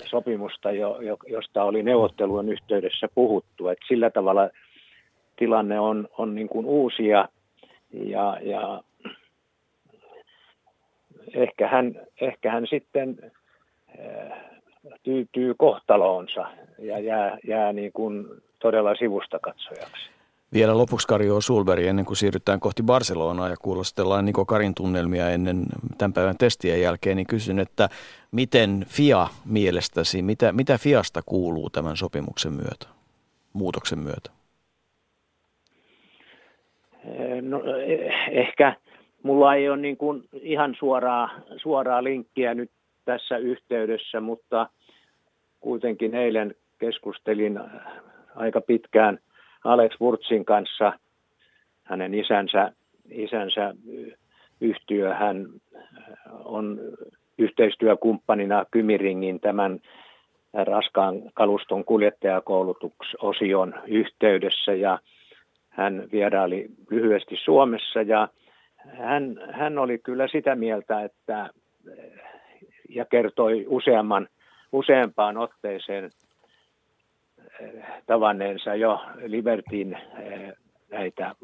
sopimusta, 0.04 0.72
jo, 0.72 0.98
josta 1.26 1.64
oli 1.64 1.82
neuvottelujen 1.82 2.48
yhteydessä 2.48 3.08
puhuttu. 3.14 3.68
Että 3.68 3.86
sillä 3.88 4.10
tavalla 4.10 4.50
tilanne 5.36 5.80
on, 5.80 6.08
on 6.18 6.34
niin 6.34 6.48
kuin 6.48 6.66
uusi 6.66 7.06
ja, 7.06 7.28
ja, 7.92 8.38
ja 8.42 8.82
ehkä, 11.34 11.68
hän, 11.68 12.00
ehkä 12.20 12.50
hän 12.50 12.66
sitten 12.70 13.32
äh, 13.98 14.55
tyytyy 15.02 15.54
kohtaloonsa 15.58 16.46
ja 16.78 16.98
jää, 16.98 17.38
jää 17.46 17.72
niin 17.72 17.92
kuin 17.92 18.26
todella 18.58 18.94
sivusta 18.94 19.38
katsojaksi. 19.38 20.10
Vielä 20.52 20.78
lopuksi 20.78 21.08
Karjo 21.08 21.40
Sulberg 21.40 21.84
ennen 21.84 22.04
kuin 22.04 22.16
siirrytään 22.16 22.60
kohti 22.60 22.82
Barcelonaa 22.82 23.48
ja 23.48 23.56
kuulostellaan 23.56 24.24
Niko 24.24 24.44
Karin 24.44 24.74
tunnelmia 24.74 25.30
ennen 25.30 25.62
tämän 25.98 26.12
päivän 26.12 26.38
testien 26.38 26.80
jälkeen, 26.80 27.16
niin 27.16 27.26
kysyn, 27.26 27.58
että 27.58 27.88
miten 28.32 28.84
FIA 28.88 29.28
mielestäsi, 29.44 30.22
mitä, 30.22 30.52
mitä 30.52 30.78
FIAsta 30.78 31.22
kuuluu 31.26 31.70
tämän 31.70 31.96
sopimuksen 31.96 32.52
myötä, 32.52 32.86
muutoksen 33.52 33.98
myötä? 33.98 34.30
No, 37.42 37.62
ehkä 38.30 38.76
mulla 39.22 39.54
ei 39.54 39.68
ole 39.68 39.76
niin 39.76 39.96
kuin 39.96 40.24
ihan 40.32 40.76
suoraa, 40.78 41.30
suoraa 41.56 42.04
linkkiä 42.04 42.54
nyt 42.54 42.70
tässä 43.06 43.36
yhteydessä, 43.36 44.20
mutta 44.20 44.68
kuitenkin 45.60 46.14
eilen 46.14 46.54
keskustelin 46.78 47.60
aika 48.34 48.60
pitkään 48.60 49.18
Alex 49.64 50.00
Wurtsin 50.00 50.44
kanssa. 50.44 50.92
Hänen 51.84 52.14
isänsä, 52.14 52.72
isänsä 53.10 53.74
yhtiö, 54.60 55.14
hän 55.14 55.46
on 56.44 56.80
yhteistyökumppanina 57.38 58.64
Kymiringin 58.70 59.40
tämän 59.40 59.80
raskaan 60.64 61.22
kaluston 61.34 61.84
kuljettajakoulutuksosion 61.84 63.74
yhteydessä 63.86 64.74
ja 64.74 64.98
hän 65.68 66.08
vieraili 66.12 66.66
lyhyesti 66.90 67.36
Suomessa 67.44 68.02
ja 68.02 68.28
hän, 68.76 69.40
hän 69.50 69.78
oli 69.78 69.98
kyllä 69.98 70.28
sitä 70.28 70.54
mieltä, 70.54 71.02
että 71.02 71.50
ja 72.88 73.04
kertoi 73.04 73.64
useamman, 73.68 74.28
useampaan 74.72 75.36
otteeseen 75.36 76.10
tavanneensa 78.06 78.74
jo 78.74 79.02
Libertin 79.26 79.98
eh, 80.18 80.52
näitä, 80.90 81.34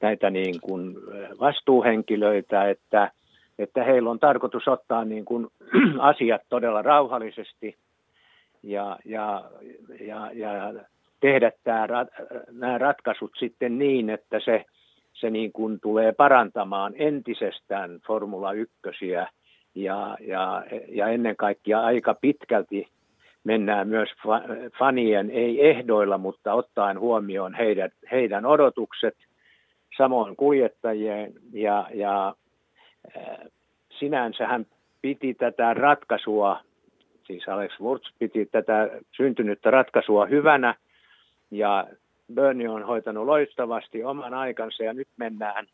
näitä 0.00 0.30
niin 0.30 0.60
kuin 0.60 0.96
vastuuhenkilöitä, 1.40 2.70
että, 2.70 3.10
että 3.58 3.84
heillä 3.84 4.10
on 4.10 4.18
tarkoitus 4.18 4.68
ottaa 4.68 5.04
niin 5.04 5.24
kuin 5.24 5.46
asiat 5.98 6.42
todella 6.48 6.82
rauhallisesti 6.82 7.76
ja, 8.62 8.98
ja, 9.04 9.44
ja, 10.00 10.30
ja 10.32 10.72
tehdä 11.20 11.52
tämä, 11.64 11.86
nämä 12.50 12.78
ratkaisut 12.78 13.32
sitten 13.38 13.78
niin, 13.78 14.10
että 14.10 14.40
se, 14.44 14.64
se 15.12 15.30
niin 15.30 15.52
kuin 15.52 15.80
tulee 15.80 16.12
parantamaan 16.12 16.92
entisestään 16.96 18.00
Formula 18.06 18.52
1 18.52 18.74
ja, 19.74 20.16
ja, 20.20 20.64
ja 20.88 21.08
ennen 21.08 21.36
kaikkea 21.36 21.80
aika 21.80 22.14
pitkälti 22.14 22.88
mennään 23.44 23.88
myös 23.88 24.08
fanien, 24.78 25.30
ei 25.30 25.68
ehdoilla, 25.68 26.18
mutta 26.18 26.54
ottaen 26.54 27.00
huomioon 27.00 27.54
heidän, 27.54 27.90
heidän 28.10 28.46
odotukset, 28.46 29.16
samoin 29.96 30.36
kuljettajien. 30.36 31.32
Ja, 31.52 31.86
ja 31.94 32.34
äh, 33.16 33.38
sinänsä 33.98 34.46
hän 34.46 34.66
piti 35.02 35.34
tätä 35.34 35.74
ratkaisua, 35.74 36.60
siis 37.26 37.48
Alex 37.48 37.80
Wurz 37.80 38.02
piti 38.18 38.46
tätä 38.46 38.90
syntynyttä 39.16 39.70
ratkaisua 39.70 40.26
hyvänä. 40.26 40.74
Ja 41.50 41.86
Bernie 42.34 42.68
on 42.68 42.82
hoitanut 42.82 43.26
loistavasti 43.26 44.04
oman 44.04 44.34
aikansa 44.34 44.82
ja 44.82 44.92
nyt 44.92 45.08
mennään 45.16 45.66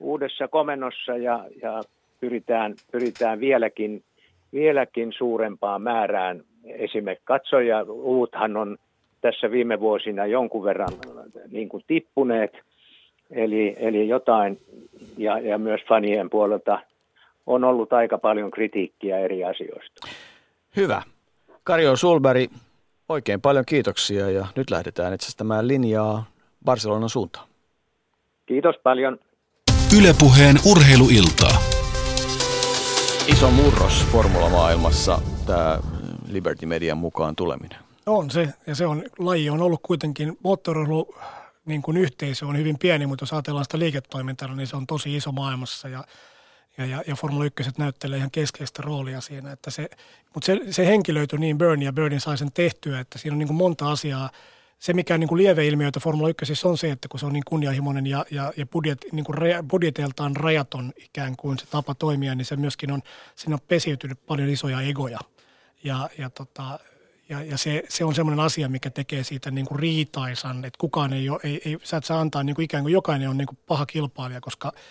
uudessa 0.00 0.48
komennossa 0.48 1.16
ja, 1.16 1.44
ja 1.62 1.82
pyritään, 2.24 2.74
pyritään 2.92 3.40
vieläkin, 3.40 4.02
vieläkin 4.52 5.12
suurempaan 5.18 5.82
määrään 5.82 6.42
esimerkiksi 6.64 7.24
katsoja, 7.24 7.82
uuthan 7.88 8.56
on 8.56 8.78
tässä 9.20 9.50
viime 9.50 9.80
vuosina 9.80 10.26
jonkun 10.26 10.64
verran 10.64 10.88
niin 11.50 11.68
kuin 11.68 11.84
tippuneet, 11.86 12.52
eli, 13.30 13.76
eli 13.78 14.08
jotain, 14.08 14.60
ja, 15.16 15.38
ja 15.38 15.58
myös 15.58 15.80
fanien 15.88 16.30
puolelta 16.30 16.78
on 17.46 17.64
ollut 17.64 17.92
aika 17.92 18.18
paljon 18.18 18.50
kritiikkiä 18.50 19.18
eri 19.18 19.44
asioista. 19.44 20.08
Hyvä. 20.76 21.02
Karjo 21.64 21.96
Sulberg, 21.96 22.50
oikein 23.08 23.40
paljon 23.40 23.64
kiitoksia 23.64 24.30
ja 24.30 24.46
nyt 24.56 24.70
lähdetään 24.70 25.12
etsimään 25.12 25.68
linjaa 25.68 26.24
Barcelonan 26.64 27.08
suuntaan. 27.08 27.46
Kiitos 28.46 28.76
paljon. 28.82 29.18
Ylepuheen 29.98 30.56
urheiluiltaa. 30.70 31.73
Iso 33.26 33.50
murros 33.50 34.06
formulamaailmassa 34.12 35.20
tämä 35.46 35.78
Liberty 36.28 36.66
Median 36.66 36.98
mukaan 36.98 37.36
tuleminen? 37.36 37.78
On 38.06 38.30
se, 38.30 38.48
ja 38.66 38.74
se 38.74 38.86
on, 38.86 39.04
laji 39.18 39.50
on 39.50 39.62
ollut 39.62 39.80
kuitenkin, 39.82 40.38
moottoriurheilu 40.42 41.14
niin 41.66 41.82
kuin 41.82 41.96
yhteisö 41.96 42.46
on 42.46 42.58
hyvin 42.58 42.78
pieni, 42.78 43.06
mutta 43.06 43.22
jos 43.22 43.32
ajatellaan 43.32 43.64
sitä 43.64 43.78
liiketoimintaa, 43.78 44.54
niin 44.54 44.66
se 44.66 44.76
on 44.76 44.86
tosi 44.86 45.16
iso 45.16 45.32
maailmassa 45.32 45.88
ja, 45.88 46.04
ja, 46.78 46.86
ja, 46.86 47.02
ja 47.06 47.14
Formula 47.14 47.44
1 47.44 47.62
näyttelee 47.78 48.18
ihan 48.18 48.30
keskeistä 48.30 48.82
roolia 48.82 49.20
siinä. 49.20 49.52
Että 49.52 49.70
se, 49.70 49.90
mutta 50.34 50.46
se, 50.46 50.60
se 50.70 50.86
henkilöity 50.86 51.38
niin 51.38 51.58
Bernie 51.58 51.88
ja 51.88 51.92
Bernie 51.92 52.20
sai 52.20 52.38
sen 52.38 52.52
tehtyä, 52.52 53.00
että 53.00 53.18
siinä 53.18 53.34
on 53.34 53.38
niin 53.38 53.48
kuin 53.48 53.56
monta 53.56 53.90
asiaa. 53.90 54.30
Se, 54.84 54.92
mikä 54.92 55.18
niin 55.18 55.28
kuin 55.28 55.38
lieveilmiöitä 55.38 56.00
Formula 56.00 56.28
1 56.28 56.66
on 56.66 56.78
se, 56.78 56.90
että 56.90 57.08
kun 57.08 57.20
se 57.20 57.26
on 57.26 57.32
niin 57.32 57.44
kunnianhimoinen 57.46 58.06
ja, 58.06 58.24
ja, 58.30 58.52
ja 58.56 58.66
budjet, 58.66 59.04
niin 59.12 59.24
kuin 59.24 59.38
raja, 59.38 59.62
budjeteiltaan 59.62 60.36
rajaton 60.36 60.92
ikään 60.96 61.36
kuin 61.36 61.58
se 61.58 61.66
tapa 61.66 61.94
toimia, 61.94 62.34
niin 62.34 62.44
se 62.44 62.56
myöskin 62.56 62.92
on, 62.92 63.02
siinä 63.34 63.54
on 63.54 63.60
pesiytynyt 63.68 64.26
paljon 64.26 64.48
isoja 64.48 64.80
egoja. 64.80 65.18
Ja, 65.84 66.08
ja, 66.18 66.30
tota, 66.30 66.78
ja, 67.28 67.42
ja 67.42 67.58
se, 67.58 67.82
se, 67.88 68.04
on 68.04 68.14
semmoinen 68.14 68.44
asia, 68.44 68.68
mikä 68.68 68.90
tekee 68.90 69.24
siitä 69.24 69.50
niin 69.50 69.66
kuin 69.66 69.78
riitaisan, 69.78 70.64
että 70.64 70.78
kukaan 70.78 71.12
ei 71.12 71.30
ole, 71.30 71.40
ei, 71.44 71.60
ei, 71.64 71.78
sä 71.82 71.96
et 71.96 72.04
saa 72.04 72.20
antaa 72.20 72.42
niin 72.42 72.56
kuin 72.56 72.64
ikään 72.64 72.84
kuin 72.84 72.92
jokainen 72.92 73.28
on 73.28 73.38
niin 73.38 73.48
kuin 73.48 73.58
paha 73.66 73.86
kilpailija, 73.86 74.40
koska– 74.40 74.72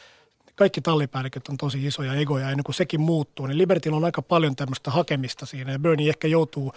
kaikki 0.55 0.81
tallipäälliköt 0.81 1.47
on 1.47 1.57
tosi 1.57 1.85
isoja 1.85 2.13
egoja, 2.13 2.49
ennen 2.49 2.63
kuin 2.63 2.75
sekin 2.75 3.01
muuttuu, 3.01 3.47
niin 3.47 3.57
Libertillä 3.57 3.97
on 3.97 4.05
aika 4.05 4.21
paljon 4.21 4.55
tämmöistä 4.55 4.91
hakemista 4.91 5.45
siinä, 5.45 5.71
ja 5.71 5.79
Bernie 5.79 6.09
ehkä 6.09 6.27
joutuu 6.27 6.73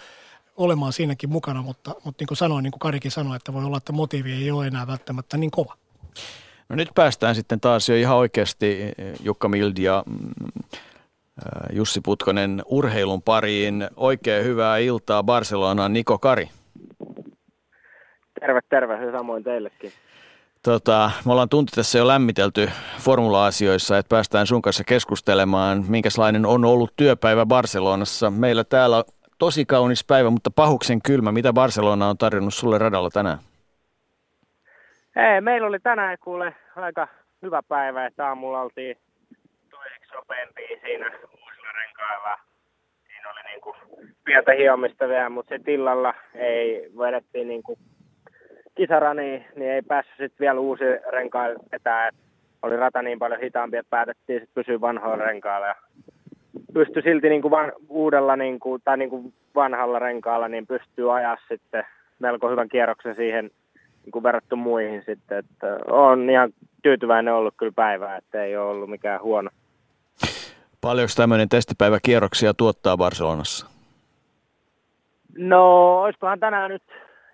olemaan 0.57 0.93
siinäkin 0.93 1.29
mukana, 1.29 1.61
mutta, 1.61 1.95
mutta 2.05 2.21
niin 2.21 2.27
kuin 2.27 2.37
sanoin, 2.37 2.63
niin 2.63 2.71
kuin 2.71 2.79
Karikin 2.79 3.11
sanoi, 3.11 3.35
että 3.35 3.53
voi 3.53 3.63
olla, 3.63 3.77
että 3.77 3.93
motiivi 3.93 4.33
ei 4.33 4.51
ole 4.51 4.67
enää 4.67 4.87
välttämättä 4.87 5.37
niin 5.37 5.51
kova. 5.51 5.73
No 6.69 6.75
nyt 6.75 6.89
päästään 6.95 7.35
sitten 7.35 7.59
taas 7.59 7.89
jo 7.89 7.95
ihan 7.95 8.17
oikeasti 8.17 8.93
Jukka 9.23 9.47
Mildi 9.47 9.83
ja 9.83 10.03
mm, 10.05 10.29
Jussi 11.73 12.01
Putkonen 12.01 12.61
urheilun 12.65 13.21
pariin. 13.21 13.87
Oikein 13.95 14.45
hyvää 14.45 14.77
iltaa 14.77 15.23
Barcelonaan, 15.23 15.93
Niko 15.93 16.19
Kari. 16.19 16.49
Terve, 18.39 18.59
terve. 18.69 19.11
Samoin 19.11 19.43
teillekin. 19.43 19.91
Tota, 20.63 21.11
me 21.25 21.31
ollaan 21.31 21.49
tunti 21.49 21.71
tässä 21.75 21.97
jo 21.97 22.07
lämmitelty 22.07 22.69
formula-asioissa, 22.99 23.97
että 23.97 24.09
päästään 24.09 24.47
sun 24.47 24.61
kanssa 24.61 24.83
keskustelemaan, 24.83 25.85
minkälainen 25.87 26.45
on 26.45 26.65
ollut 26.65 26.93
työpäivä 26.95 27.45
Barcelonassa. 27.45 28.31
Meillä 28.31 28.63
täällä 28.63 29.03
tosi 29.37 29.65
kaunis 29.65 30.05
päivä, 30.07 30.29
mutta 30.29 30.51
pahuksen 30.55 31.01
kylmä. 31.01 31.31
Mitä 31.31 31.53
Barcelona 31.53 32.09
on 32.09 32.17
tarjonnut 32.17 32.53
sulle 32.53 32.77
radalla 32.77 33.09
tänään? 33.09 33.37
Ei, 35.15 35.41
meillä 35.41 35.67
oli 35.67 35.79
tänään 35.79 36.17
kuule 36.23 36.55
aika 36.75 37.07
hyvä 37.41 37.61
päivä, 37.67 38.05
että 38.05 38.27
aamulla 38.27 38.61
oltiin 38.61 38.97
toiseksi 39.69 40.13
nopeampia 40.13 40.79
siinä 40.81 41.11
uusilla 41.23 41.71
renkailla. 41.71 42.39
Siinä 43.07 43.31
oli 43.31 43.39
niinku 43.43 43.75
pientä 44.23 44.51
hiomista 44.51 45.07
vielä, 45.07 45.29
mutta 45.29 45.49
se 45.49 45.63
tillalla 45.63 46.13
ei 46.35 46.91
vedettiin 46.99 47.47
niinku 47.47 47.77
kisarani, 48.75 49.47
niin 49.55 49.71
ei 49.71 49.81
päässyt 49.81 50.17
sitten 50.17 50.39
vielä 50.39 50.59
uusi 50.59 50.83
renkailla 51.11 51.59
vetää. 51.71 52.09
Oli 52.61 52.77
rata 52.77 53.01
niin 53.01 53.19
paljon 53.19 53.41
hitaampi, 53.41 53.77
että 53.77 53.89
päätettiin 53.89 54.39
sitten 54.39 54.63
pysyä 54.63 54.81
vanhoilla 54.81 55.25
renkailla. 55.25 55.75
Pystyi 56.73 57.01
silti 57.01 57.29
niin 57.29 57.41
kuin 57.41 57.51
van, 57.51 57.71
uudella 57.89 58.35
niin 58.35 58.59
kuin, 58.59 58.81
tai 58.85 58.97
niin 58.97 59.09
kuin 59.09 59.33
vanhalla 59.55 59.99
renkaalla, 59.99 60.47
niin 60.47 60.67
pystyy 60.67 61.15
ajaa 61.15 61.37
sitten 61.47 61.83
melko 62.19 62.49
hyvän 62.49 62.69
kierroksen 62.69 63.15
siihen 63.15 63.51
niin 64.05 64.11
kuin 64.11 64.23
verrattu 64.23 64.55
muihin 64.55 65.03
sitten. 65.05 65.37
Että 65.37 65.79
on 65.87 66.29
ihan 66.29 66.53
tyytyväinen 66.83 67.33
ollut 67.33 67.53
kyllä 67.57 67.71
päivää, 67.75 68.17
että 68.17 68.43
ei 68.43 68.57
ole 68.57 68.69
ollut 68.69 68.89
mikään 68.89 69.21
huono. 69.21 69.49
Paljonko 70.81 71.11
tämmöinen 71.17 71.49
testipäivä 71.49 71.97
kierroksia 72.03 72.53
tuottaa 72.53 72.97
Barcelonassa? 72.97 73.67
No, 75.37 76.01
olisikohan 76.01 76.39
tänään 76.39 76.71
nyt 76.71 76.83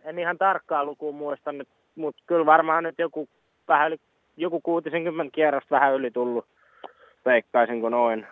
en 0.03 0.19
ihan 0.19 0.37
tarkkaa 0.37 0.85
lukuun 0.85 1.15
muista 1.15 1.51
nyt, 1.51 1.67
mutta 1.95 2.23
kyllä 2.25 2.45
varmaan 2.45 2.83
nyt 2.83 2.99
joku 2.99 3.29
vähän 3.67 3.87
yli, 3.87 3.99
joku 4.37 4.61
60 4.61 5.35
kierrosta 5.35 5.75
vähän 5.75 5.93
yli 5.93 6.11
tullut, 6.11 6.45
veikkaisin 7.25 7.81
kun 7.81 7.91
noin 7.91 8.27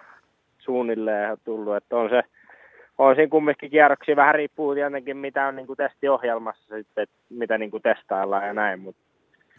suunnilleen 0.62 1.38
tullut, 1.44 1.76
että 1.76 1.96
on 1.96 2.10
se, 2.10 2.24
on 2.98 3.16
siinä 3.16 3.30
kumminkin 3.30 3.72
kierroksia, 3.72 4.16
vähän 4.16 4.36
riippuu 4.36 4.74
tietenkin 4.74 5.18
mitä 5.18 5.48
on 5.48 5.56
niin 5.56 5.68
kuin 5.68 5.78
testiohjelmassa 5.78 6.76
sitten, 6.76 7.04
että 7.04 7.16
mitä 7.30 7.58
niin 7.58 7.72
kuin 7.72 7.84
testaillaan 7.84 8.48
ja 8.48 8.54
näin, 8.54 8.80
mutta 8.80 9.02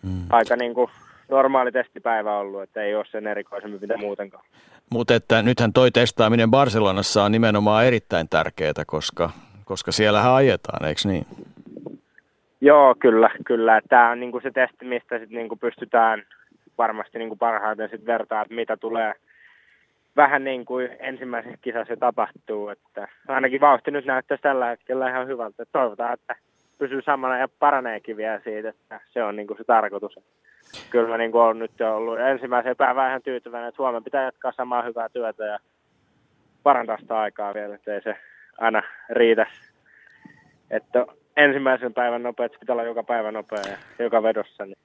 hmm. 0.02 0.26
aika 0.30 0.56
niin 0.56 0.74
kuin 0.74 0.90
normaali 1.28 1.72
testipäivä 1.72 2.38
ollut, 2.38 2.62
että 2.62 2.82
ei 2.82 2.94
ole 2.94 3.04
sen 3.10 3.26
erikoisemmin 3.26 3.80
mitä 3.80 3.96
muutenkaan. 3.96 4.44
Mutta 4.90 5.14
että 5.14 5.42
nythän 5.42 5.72
toi 5.72 5.90
testaaminen 5.90 6.50
Barcelonassa 6.50 7.24
on 7.24 7.32
nimenomaan 7.32 7.86
erittäin 7.86 8.28
tärkeää, 8.28 8.72
koska, 8.86 9.30
koska 9.64 9.92
siellähän 9.92 10.32
ajetaan, 10.32 10.84
eikö 10.84 11.00
niin? 11.04 11.26
Joo, 12.60 12.94
kyllä, 12.98 13.30
kyllä. 13.46 13.80
Tämä 13.88 14.10
on 14.10 14.20
niin 14.20 14.32
kuin 14.32 14.42
se 14.42 14.50
testi, 14.50 14.84
mistä 14.84 15.18
sit 15.18 15.30
niin 15.30 15.48
kuin 15.48 15.58
pystytään 15.58 16.22
varmasti 16.78 17.18
niin 17.18 17.28
kuin 17.28 17.38
parhaiten 17.38 17.88
sit 17.88 18.06
vertaa, 18.06 18.42
että 18.42 18.54
mitä 18.54 18.76
tulee 18.76 19.14
vähän 20.16 20.44
niin 20.44 20.64
kuin 20.64 20.88
ensimmäisessä 20.98 21.58
kisassa 21.60 21.96
tapahtuu. 21.96 22.68
Että 22.68 23.08
ainakin 23.28 23.60
vauhti 23.60 23.90
nyt 23.90 24.04
näyttäisi 24.04 24.42
tällä 24.42 24.66
hetkellä 24.66 25.10
ihan 25.10 25.26
hyvältä. 25.26 25.64
Toivotaan, 25.72 26.14
että 26.14 26.34
pysyy 26.78 27.02
samana 27.02 27.38
ja 27.38 27.48
paraneekin 27.58 28.16
vielä 28.16 28.40
siitä, 28.44 28.68
että 28.68 29.00
se 29.12 29.24
on 29.24 29.36
niin 29.36 29.46
kuin 29.46 29.58
se 29.58 29.64
tarkoitus. 29.64 30.18
Kyllä 30.90 31.08
mä 31.08 31.18
niin 31.18 31.32
kuin 31.32 31.42
olen 31.42 31.58
nyt 31.58 31.80
ollut 31.80 32.20
ensimmäisen 32.20 32.76
päivän 32.76 33.08
ihan 33.08 33.22
tyytyväinen, 33.22 33.68
että 33.68 33.76
Suomen 33.76 34.04
pitää 34.04 34.24
jatkaa 34.24 34.52
samaa 34.52 34.82
hyvää 34.82 35.08
työtä 35.08 35.44
ja 35.44 35.58
parantaa 36.62 36.98
sitä 36.98 37.18
aikaa 37.18 37.54
vielä, 37.54 37.74
että 37.74 37.94
ei 37.94 38.02
se 38.02 38.16
aina 38.58 38.82
riitä. 39.10 39.46
Että 40.70 41.06
ensimmäisen 41.36 41.94
päivän 41.94 42.22
nopea, 42.22 42.46
että 42.46 42.58
pitää 42.58 42.74
olla 42.74 42.82
joka 42.82 43.02
päivä 43.02 43.32
nopea 43.32 43.62
ja 43.68 44.04
joka 44.04 44.22
vedossa. 44.22 44.66
Niin. 44.66 44.76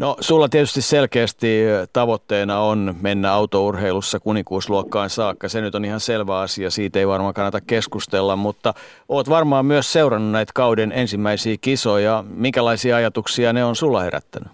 No 0.00 0.16
sulla 0.20 0.48
tietysti 0.48 0.82
selkeästi 0.82 1.64
tavoitteena 1.92 2.60
on 2.60 2.94
mennä 3.02 3.32
autourheilussa 3.32 4.20
kunikuusluokkaan 4.20 5.10
saakka. 5.10 5.48
Se 5.48 5.60
nyt 5.60 5.74
on 5.74 5.84
ihan 5.84 6.00
selvä 6.00 6.38
asia, 6.38 6.70
siitä 6.70 6.98
ei 6.98 7.08
varmaan 7.08 7.34
kannata 7.34 7.58
keskustella, 7.66 8.36
mutta 8.36 8.74
oot 9.08 9.28
varmaan 9.30 9.66
myös 9.66 9.92
seurannut 9.92 10.32
näitä 10.32 10.52
kauden 10.54 10.92
ensimmäisiä 10.92 11.56
kisoja. 11.60 12.24
Minkälaisia 12.28 12.96
ajatuksia 12.96 13.52
ne 13.52 13.64
on 13.64 13.76
sulla 13.76 14.00
herättänyt? 14.02 14.48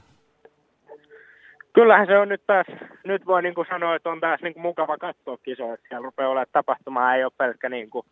Kyllähän 1.73 2.07
se 2.07 2.19
on 2.19 2.29
nyt 2.29 2.43
taas, 2.47 2.67
nyt 3.05 3.27
voi 3.27 3.43
niin 3.43 3.55
kuin 3.55 3.67
sanoa, 3.71 3.95
että 3.95 4.11
on 4.11 4.21
taas 4.21 4.41
niin 4.43 4.55
kuin 4.55 4.63
mukava 4.63 4.99
katsoa 4.99 5.37
kisoja. 5.43 5.77
Siellä 5.89 6.05
rupeaa 6.05 6.31
olemaan 6.31 6.47
tapahtumaa, 6.53 7.15
ei 7.15 7.25
ole 7.25 7.33
pelkkä 7.39 7.69
niin 7.69 7.91
kuin 7.91 8.07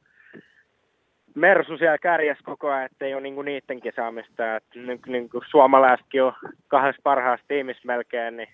Mersu 1.35 1.78
siellä 1.78 1.99
kärjessä 1.99 2.45
koko 2.45 2.70
ajan, 2.70 2.85
ettei 2.85 3.14
ole 3.14 3.22
niinku 3.22 3.43
niiden 3.43 3.80
kisaamista. 3.80 4.57
Et 4.57 4.64
niinku, 4.74 5.11
niinku 5.11 5.43
suomalaisetkin 5.51 6.22
on 6.22 6.32
kahdessa 6.68 7.01
parhaassa 7.03 7.47
tiimissä 7.49 7.82
melkein, 7.85 8.37
niin 8.37 8.49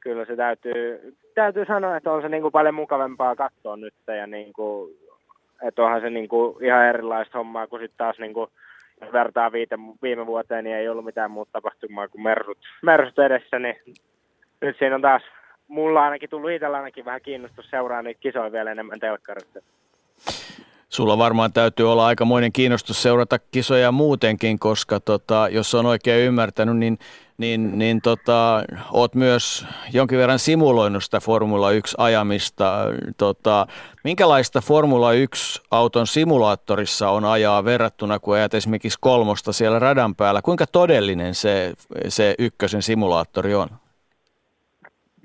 kyllä 0.00 0.24
se 0.24 0.36
täytyy, 0.36 1.16
täytyy 1.34 1.64
sanoa, 1.64 1.96
että 1.96 2.12
on 2.12 2.22
se 2.22 2.28
niinku 2.28 2.50
paljon 2.50 2.74
mukavempaa 2.74 3.36
katsoa 3.36 3.76
nyt. 3.76 3.94
Ja 4.06 4.26
niinku, 4.26 4.90
että 5.62 5.82
onhan 5.82 6.00
se 6.00 6.10
niinku 6.10 6.58
ihan 6.62 6.86
erilaista 6.86 7.38
hommaa 7.38 7.66
kuin 7.66 7.82
sitten 7.82 7.98
taas 7.98 8.18
niinku, 8.18 8.50
jos 9.00 9.12
vertaa 9.12 9.52
viite, 9.52 9.78
viime 10.02 10.26
vuoteen, 10.26 10.64
niin 10.64 10.76
ei 10.76 10.88
ollut 10.88 11.04
mitään 11.04 11.30
muuta 11.30 11.52
tapahtumaa 11.52 12.08
kuin 12.08 12.22
mersut, 12.22 12.58
mersut 12.82 13.18
edessä, 13.18 13.58
niin 13.58 13.76
nyt 14.60 14.76
siinä 14.78 14.94
on 14.94 15.02
taas, 15.02 15.22
mulla 15.68 16.04
ainakin 16.04 16.30
tullut 16.30 16.50
itsellä 16.50 16.76
ainakin 16.76 17.04
vähän 17.04 17.20
kiinnostus 17.20 17.70
seuraa 17.70 18.02
niitä 18.02 18.20
kisoja 18.20 18.52
vielä 18.52 18.72
enemmän 18.72 19.00
telkkarista. 19.00 19.60
Sulla 20.88 21.18
varmaan 21.18 21.52
täytyy 21.52 21.92
olla 21.92 22.06
aikamoinen 22.06 22.52
kiinnostus 22.52 23.02
seurata 23.02 23.38
kisoja 23.38 23.92
muutenkin, 23.92 24.58
koska 24.58 25.00
tota, 25.00 25.48
jos 25.50 25.74
on 25.74 25.86
oikein 25.86 26.26
ymmärtänyt, 26.26 26.76
niin, 26.76 26.98
niin, 27.38 27.78
niin 27.78 28.00
tota, 28.02 28.62
oot 28.92 29.14
myös 29.14 29.66
jonkin 29.92 30.18
verran 30.18 30.38
simuloinut 30.38 31.04
sitä 31.04 31.20
Formula 31.20 31.70
1-ajamista. 31.70 32.64
Tota, 33.16 33.66
minkälaista 34.04 34.60
Formula 34.60 35.12
1-auton 35.12 36.06
simulaattorissa 36.06 37.10
on 37.10 37.24
ajaa 37.24 37.64
verrattuna, 37.64 38.18
kun 38.18 38.34
ajat 38.34 38.54
esimerkiksi 38.54 38.98
kolmosta 39.00 39.52
siellä 39.52 39.78
radan 39.78 40.14
päällä? 40.14 40.42
Kuinka 40.42 40.66
todellinen 40.66 41.34
se, 41.34 41.72
se 42.08 42.34
ykkösen 42.38 42.82
simulaattori 42.82 43.54
on? 43.54 43.68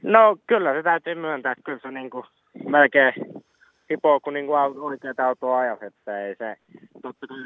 No 0.04 0.38
kyllä 0.48 0.74
se 0.74 0.84
täytyy 0.84 1.16
myöntää, 1.16 1.52
että 1.52 1.64
kyllä 1.64 1.80
se 1.82 1.92
niin 1.92 2.10
kuin 2.10 2.26
melkein 2.70 3.14
hipoo 3.94 4.20
kuin 4.20 4.34
niinku 4.34 4.54
oikeat 4.82 5.20
autoa 5.20 5.60
ajat, 5.60 5.84
että 5.84 6.22
ei 6.22 6.36
se, 6.36 6.56
totta 7.02 7.28
kai 7.28 7.38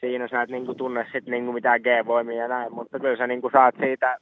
siinä 0.00 0.28
sä 0.28 0.42
et 0.42 0.50
niinku 0.50 0.74
tunne 0.74 1.06
sit 1.12 1.26
niinku 1.26 1.52
mitään 1.52 1.80
G-voimia 1.80 2.42
ja 2.42 2.48
näin, 2.48 2.74
mutta 2.74 2.98
kyllä 2.98 3.16
sä 3.16 3.26
niinku 3.26 3.50
saat 3.52 3.74
siitä 3.80 4.16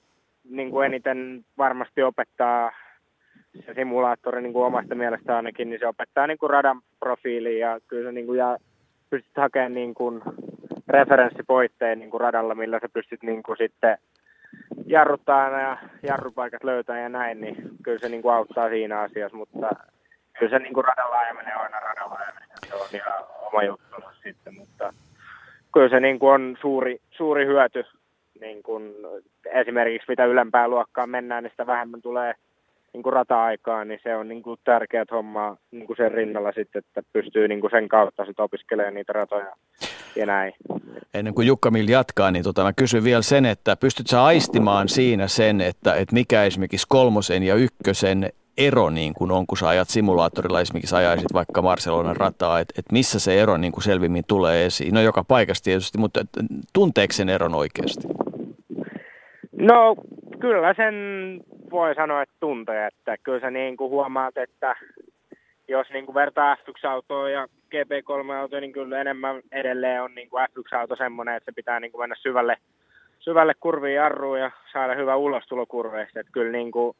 niinku 0.50 0.80
eniten 0.80 1.44
varmasti 1.58 2.02
opettaa 2.02 2.72
se 3.66 3.74
simulaattori 3.74 4.42
niinku 4.42 4.62
omasta 4.62 4.94
mielestä 4.94 5.36
ainakin, 5.36 5.70
niin 5.70 5.80
se 5.80 5.86
opettaa 5.86 6.26
niinku 6.26 6.48
radan 6.48 6.80
profiiliin 7.00 7.60
ja 7.60 7.80
kyllä 7.88 8.08
sä 8.08 8.12
niinku 8.12 8.34
ja 8.34 8.58
pystyt 9.10 9.36
hakemaan 9.36 9.74
niinku 9.74 10.20
referenssipoitteen 10.88 11.98
niinku 11.98 12.18
radalla, 12.18 12.54
millä 12.54 12.78
sä 12.80 12.88
pystyt 12.92 13.22
niinku 13.22 13.54
sitten 13.56 13.98
jarruttaa 14.86 15.60
ja 15.60 15.76
jarrupaikat 16.02 16.64
löytää 16.64 17.00
ja 17.00 17.08
näin, 17.08 17.40
niin 17.40 17.56
kyllä 17.82 17.98
se 17.98 18.08
niinku 18.08 18.28
auttaa 18.28 18.68
siinä 18.68 19.00
asiassa, 19.00 19.36
mutta 19.36 19.70
kyllä 20.38 20.50
se 20.50 20.58
niin 20.58 20.74
kuin 20.74 20.84
radalla 20.84 21.18
ajaminen 21.18 21.56
on 21.56 21.62
aina 21.62 21.80
radalla 21.80 22.14
ajaminen. 22.14 22.48
Se 22.68 22.74
on 22.74 22.86
ihan 22.94 23.24
oma 23.40 23.62
juttu 23.62 23.96
sitten, 24.22 24.54
mutta 24.54 24.92
kyllä 25.74 25.88
se 25.88 26.00
niin 26.00 26.18
kuin 26.18 26.32
on 26.32 26.56
suuri, 26.60 26.98
suuri 27.10 27.46
hyöty. 27.46 27.84
Niin 28.40 28.62
kuin 28.62 28.94
esimerkiksi 29.52 30.08
mitä 30.08 30.24
ylempää 30.24 30.68
luokkaan 30.68 31.10
mennään, 31.10 31.42
niin 31.42 31.50
sitä 31.50 31.66
vähemmän 31.66 32.02
tulee 32.02 32.34
niin 32.92 33.02
kuin 33.02 33.12
rata-aikaa, 33.12 33.84
niin 33.84 34.00
se 34.02 34.16
on 34.16 34.28
niin 34.28 34.42
kuin 34.42 34.60
tärkeät 34.64 35.10
homma 35.10 35.56
niin 35.70 35.86
kuin 35.86 35.96
sen 35.96 36.12
rinnalla 36.12 36.52
sitten, 36.52 36.78
että 36.78 37.02
pystyy 37.12 37.48
niin 37.48 37.60
kuin 37.60 37.70
sen 37.70 37.88
kautta 37.88 38.24
sitten 38.24 38.44
opiskelemaan 38.44 38.94
niitä 38.94 39.12
ratoja 39.12 39.52
ja 40.16 40.26
näin. 40.26 40.52
Ennen 41.14 41.34
kuin 41.34 41.46
Jukka 41.46 41.70
Mill 41.70 41.88
jatkaa, 41.88 42.30
niin 42.30 42.44
tota, 42.44 42.62
mä 42.62 42.72
kysyn 42.72 43.04
vielä 43.04 43.22
sen, 43.22 43.46
että 43.46 43.76
pystytkö 43.76 44.20
aistimaan 44.20 44.88
siinä 44.88 45.28
sen, 45.28 45.60
että, 45.60 45.94
että 45.94 46.14
mikä 46.14 46.44
esimerkiksi 46.44 46.86
kolmosen 46.88 47.42
ja 47.42 47.54
ykkösen 47.54 48.30
ero 48.58 48.90
niin 48.90 49.14
kuin 49.14 49.30
on, 49.30 49.46
kun 49.46 49.58
sä 49.58 49.68
ajat 49.68 49.88
simulaattorilla, 49.88 50.60
esimerkiksi 50.60 50.96
ajaisit 50.96 51.32
vaikka 51.34 51.62
Barcelonan 51.62 52.16
rataa, 52.16 52.60
että, 52.60 52.74
että 52.78 52.92
missä 52.92 53.20
se 53.20 53.40
ero 53.40 53.56
niin 53.56 53.72
kuin 53.72 53.84
selvimmin 53.84 54.24
tulee 54.26 54.66
esiin? 54.66 54.94
No 54.94 55.00
joka 55.00 55.24
paikassa 55.24 55.64
tietysti, 55.64 55.98
mutta 55.98 56.20
tunteeko 56.72 57.12
sen 57.12 57.28
eron 57.28 57.54
oikeasti? 57.54 58.08
No 59.52 59.96
kyllä 60.40 60.74
sen 60.74 60.94
voi 61.70 61.94
sanoa, 61.94 62.22
että 62.22 62.34
tuntee, 62.40 62.86
että 62.86 63.16
kyllä 63.22 63.40
sä 63.40 63.50
niin 63.50 63.76
kuin 63.76 63.90
huomaat, 63.90 64.36
että 64.36 64.76
jos 65.68 65.86
niin 65.92 66.06
kuin 66.06 66.14
vertaa 66.14 66.54
F1-autoa 66.54 67.30
ja 67.30 67.46
GP3-autoa, 67.46 68.60
niin 68.60 68.72
kyllä 68.72 69.00
enemmän 69.00 69.42
edelleen 69.52 70.02
on 70.02 70.14
niin 70.14 70.30
kuin 70.30 70.46
F1-auto 70.46 70.96
semmoinen, 70.96 71.34
että 71.36 71.50
se 71.50 71.54
pitää 71.54 71.80
niin 71.80 71.92
kuin 71.92 72.02
mennä 72.02 72.16
syvälle, 72.18 72.56
syvälle 73.18 73.54
kurviin 73.60 73.94
jarruun 73.94 74.40
ja 74.40 74.50
saada 74.72 74.94
hyvä 74.94 75.16
ulostulo 75.16 75.66
kurveista. 75.66 76.20
Että 76.20 76.32
kyllä 76.32 76.52
niin 76.52 76.70
kuin 76.70 76.96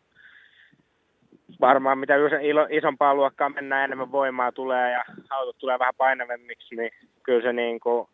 varmaan 1.60 1.98
mitä 1.98 2.14
isompaa 2.70 3.14
luokkaa 3.14 3.48
mennään, 3.48 3.84
enemmän 3.84 4.12
voimaa 4.12 4.52
tulee 4.52 4.92
ja 4.92 5.04
autot 5.30 5.58
tulee 5.58 5.78
vähän 5.78 5.94
painavemmiksi, 5.96 6.76
niin 6.76 6.90
kyllä 7.22 7.42
se 7.42 7.52
niin 7.52 7.80
kuin 7.80 8.08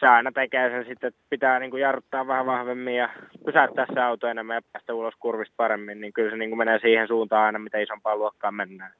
se 0.00 0.06
aina 0.06 0.32
tekee 0.32 0.70
sen 0.70 0.84
sitten, 0.88 1.08
että 1.08 1.20
pitää 1.30 1.58
niin 1.58 1.70
kuin 1.70 1.80
jarruttaa 1.80 2.26
vähän 2.26 2.46
vahvemmin 2.46 2.96
ja 2.96 3.08
pysäyttää 3.44 3.86
se 3.94 4.00
auto 4.00 4.26
enemmän 4.26 4.54
ja 4.54 4.62
päästä 4.72 4.94
ulos 4.94 5.14
kurvista 5.20 5.54
paremmin, 5.56 6.00
niin 6.00 6.12
kyllä 6.12 6.30
se 6.30 6.36
niin 6.36 6.50
kuin 6.50 6.58
menee 6.58 6.78
siihen 6.78 7.08
suuntaan 7.08 7.44
aina, 7.44 7.58
mitä 7.58 7.78
isompaa 7.78 8.16
luokkaa 8.16 8.52
mennään. 8.52 8.92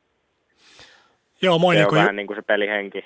Joo, 1.43 1.59
moi 1.59 1.75
se 1.75 1.81
Niko. 1.81 1.97
on 1.97 2.01
vähän 2.01 2.17
niin 2.17 2.27
kuin 2.27 2.37
se 2.37 2.43
pelihenki. 2.43 3.05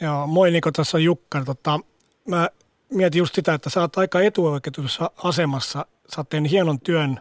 Joo, 0.00 0.26
moi 0.26 0.50
Niko, 0.50 0.70
tässä 0.72 0.96
on 0.96 1.04
Jukka. 1.04 1.44
Tota, 1.44 1.80
mä 2.28 2.48
mietin 2.94 3.18
just 3.18 3.34
sitä, 3.34 3.54
että 3.54 3.70
sä 3.70 3.80
oot 3.80 3.96
aika 3.96 4.20
etuoikeutussa 4.20 5.10
asemassa. 5.24 5.86
Sä 6.08 6.20
oot 6.20 6.28
tehnyt 6.28 6.50
hienon 6.50 6.80
työn 6.80 7.20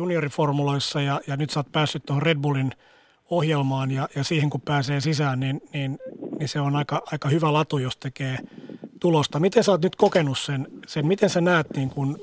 junioriformuloissa 0.00 1.00
ja, 1.00 1.20
ja 1.26 1.36
nyt 1.36 1.50
sä 1.50 1.60
oot 1.60 1.72
päässyt 1.72 2.02
tuohon 2.06 2.22
Red 2.22 2.38
Bullin 2.38 2.72
ohjelmaan 3.30 3.90
ja, 3.90 4.08
ja 4.16 4.24
siihen 4.24 4.50
kun 4.50 4.60
pääsee 4.60 5.00
sisään, 5.00 5.40
niin, 5.40 5.60
niin, 5.72 5.98
niin 6.38 6.48
se 6.48 6.60
on 6.60 6.76
aika, 6.76 7.02
aika 7.12 7.28
hyvä 7.28 7.52
latu, 7.52 7.78
jos 7.78 7.96
tekee 7.96 8.38
tulosta. 9.00 9.40
Miten 9.40 9.64
sä 9.64 9.72
oot 9.72 9.82
nyt 9.82 9.96
kokenut 9.96 10.38
sen, 10.38 10.66
sen 10.86 11.06
miten 11.06 11.30
sä 11.30 11.40
näet 11.40 11.66
niin 11.76 11.90
kun 11.90 12.18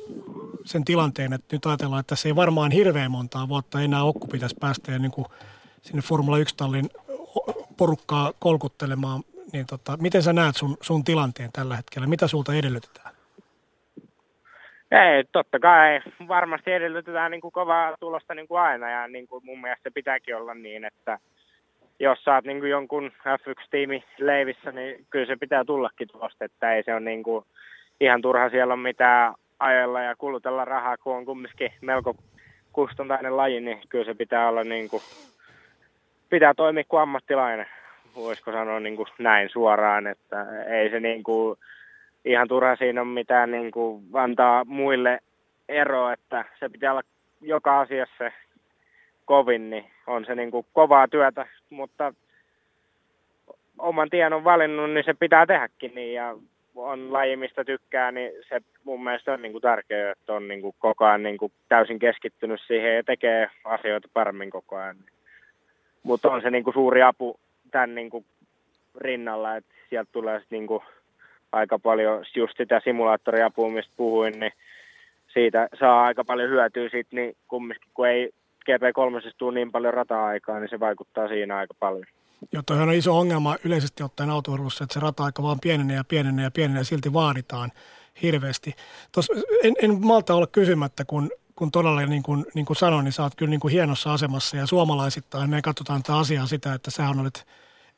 sen 0.66 0.86
tilanteen, 0.86 1.34
että 1.34 1.56
nyt 1.56 1.66
ajatellaan, 1.66 2.00
että 2.00 2.16
se 2.16 2.30
ei 2.30 2.36
varmaan 2.36 2.72
hirveän 2.72 3.12
montaa 3.12 3.50
vuotta 3.50 3.82
enää 3.82 4.04
Okku 4.04 4.28
pitäisi 4.28 4.56
päästä 4.60 4.92
ja 4.92 5.00
niin 5.00 5.12
sinne 5.82 6.02
Formula 6.02 6.38
1-tallin 6.38 6.90
porukkaa 7.78 8.34
kolkuttelemaan, 8.40 9.24
niin 9.54 9.66
tota, 9.66 9.98
miten 9.98 10.24
sä 10.24 10.34
näet 10.34 10.56
sun, 10.56 10.78
sun 10.82 11.04
tilanteen 11.04 11.50
tällä 11.54 11.76
hetkellä? 11.76 12.08
Mitä 12.08 12.28
sulta 12.28 12.54
edellytetään? 12.54 13.17
Ei, 14.92 15.24
totta 15.32 15.60
kai. 15.60 16.02
Varmasti 16.28 16.72
edellytetään 16.72 17.32
niin 17.32 17.42
kuin 17.42 17.52
kovaa 17.52 17.96
tulosta 18.00 18.34
niin 18.34 18.48
kuin 18.48 18.62
aina 18.62 18.90
ja 18.90 19.08
niin 19.08 19.28
kuin 19.28 19.46
mun 19.46 19.62
mielestä 19.62 19.84
se 19.84 19.94
pitääkin 19.94 20.36
olla 20.36 20.54
niin, 20.54 20.86
että 20.86 21.20
jos 22.00 22.24
saat 22.24 22.46
niin 22.46 22.60
kuin 22.60 22.72
jonkun 22.72 23.12
F1-tiimi 23.20 24.04
leivissä, 24.18 24.72
niin 24.72 25.06
kyllä 25.10 25.26
se 25.26 25.36
pitää 25.36 25.66
tullakin 25.66 26.08
tulosta, 26.12 26.46
että 26.46 26.74
ei 26.74 26.84
se 26.84 26.94
ole 26.94 27.00
niin 27.00 27.24
kuin 27.24 27.46
ihan 28.00 28.22
turha 28.22 28.50
siellä 28.50 28.74
on 28.74 28.80
mitään 28.80 29.34
ajella 29.60 30.02
ja 30.02 30.16
kulutella 30.16 30.66
rahaa, 30.66 30.98
kun 30.98 31.16
on 31.16 31.26
kumminkin 31.26 31.72
melko 31.82 32.16
kustantainen 32.74 33.38
laji, 33.38 33.62
niin 33.62 33.82
kyllä 33.90 34.06
se 34.06 34.14
pitää 34.14 34.50
olla 34.50 34.64
niin 34.64 34.90
kuin, 34.90 35.04
pitää 36.30 36.54
toimia 36.54 36.84
kuin 36.88 37.02
ammattilainen, 37.02 37.68
voisiko 38.16 38.52
sanoa 38.52 38.80
niin 38.80 38.96
kuin 38.96 39.08
näin 39.20 39.50
suoraan, 39.50 40.08
että 40.08 40.46
ei 40.68 40.90
se 40.90 41.00
niin 41.00 41.24
kuin, 41.24 41.58
ihan 42.28 42.48
turha 42.48 42.76
siinä 42.76 43.02
on 43.02 43.08
mitään 43.08 43.52
niin 43.52 43.72
kuin 43.72 44.04
antaa 44.14 44.66
muille 44.66 45.20
ero, 45.70 46.12
että 46.12 46.46
se 46.60 46.70
pitää 46.70 46.92
olla 46.92 47.04
joka 47.42 47.80
asiassa 47.80 48.32
kovin, 49.26 49.70
niin 49.70 49.86
on 50.08 50.26
se 50.26 50.36
niin 50.36 50.52
kuin 50.52 50.66
kovaa 50.74 51.08
työtä, 51.08 51.48
mutta 51.70 52.14
oman 53.80 54.10
tien 54.10 54.34
on 54.34 54.44
valinnut, 54.44 54.92
niin 54.92 55.04
se 55.04 55.14
pitää 55.14 55.46
tehdäkin 55.46 55.96
niin 55.96 56.14
ja 56.14 56.36
on 56.76 57.14
laji, 57.14 57.36
mistä 57.36 57.64
tykkää, 57.64 58.12
niin 58.12 58.32
se 58.50 58.62
mun 58.84 59.04
mielestä 59.04 59.34
on 59.34 59.42
niin 59.42 59.52
kuin 59.52 59.62
tärkeää, 59.62 60.12
että 60.12 60.34
on 60.34 60.48
niin 60.48 60.62
kuin 60.62 60.76
koko 60.80 61.06
ajan 61.06 61.24
niin 61.24 61.38
kuin 61.38 61.52
täysin 61.70 62.00
keskittynyt 62.00 62.62
siihen 62.68 62.96
ja 62.96 63.04
tekee 63.04 63.50
asioita 63.64 64.08
paremmin 64.14 64.50
koko 64.50 64.76
ajan. 64.76 64.98
Mutta 66.04 66.32
on 66.32 66.42
se 66.42 66.50
niin 66.50 66.64
kuin 66.64 66.74
suuri 66.74 67.02
apu 67.02 67.40
tämän 67.72 67.96
niin 67.96 68.10
kuin 68.10 68.26
rinnalla, 68.98 69.56
että 69.56 69.74
sieltä 69.90 70.10
tulee 70.12 70.42
niin 70.50 70.68
kuin 70.68 70.84
aika 71.52 71.80
paljon 71.80 72.26
just 72.36 72.58
sitä 72.58 72.82
simulaattoriapua, 72.84 73.70
mistä 73.70 73.94
puhuin, 73.98 74.40
niin 74.40 74.52
siitä 75.34 75.68
saa 75.80 76.04
aika 76.04 76.24
paljon 76.24 76.50
hyötyä 76.50 76.90
sit, 76.90 77.08
niin 77.12 77.36
kumminkin 77.48 77.90
kun 77.94 78.08
ei 78.08 78.30
GP3 78.70 79.32
tule 79.38 79.54
niin 79.54 79.72
paljon 79.72 79.94
rata-aikaa, 79.94 80.60
niin 80.60 80.70
se 80.70 80.80
vaikuttaa 80.80 81.28
siinä 81.28 81.58
aika 81.58 81.74
paljon. 81.80 82.06
Joo, 82.52 82.64
on 82.82 82.94
iso 82.94 83.18
ongelma 83.18 83.56
yleisesti 83.64 84.04
ottaen 84.04 84.30
autoilussa, 84.30 84.84
että 84.84 84.94
se 84.94 85.00
rata-aika 85.00 85.44
vaan 85.44 85.60
pienenee 85.60 85.96
ja 85.96 86.04
pienenee 86.04 86.44
ja 86.44 86.52
pienenee 86.52 86.82
ja 86.82 86.86
silti 86.86 87.14
vaaditaan 87.14 87.72
hirveästi. 88.22 88.76
Tos, 89.12 89.32
en, 89.64 89.74
en 89.82 90.06
malta 90.06 90.36
olla 90.36 90.48
kysymättä, 90.48 91.06
kun, 91.06 91.30
kun 91.56 91.72
todella 91.72 92.06
niin 92.06 92.24
kuin, 92.24 92.46
niin 92.54 92.66
kuin 92.66 92.78
sanoin, 92.78 93.04
niin 93.04 93.12
sä 93.12 93.24
oot 93.24 93.36
kyllä 93.36 93.50
niin 93.50 93.60
kuin 93.60 93.72
hienossa 93.72 94.14
asemassa 94.14 94.58
ja 94.58 94.66
suomalaisittain 94.66 95.50
me 95.50 95.62
katsotaan 95.62 96.04
tätä 96.04 96.18
asiaa 96.18 96.46
sitä, 96.46 96.74
että 96.74 96.92
sä 96.92 97.10
olet 97.22 97.46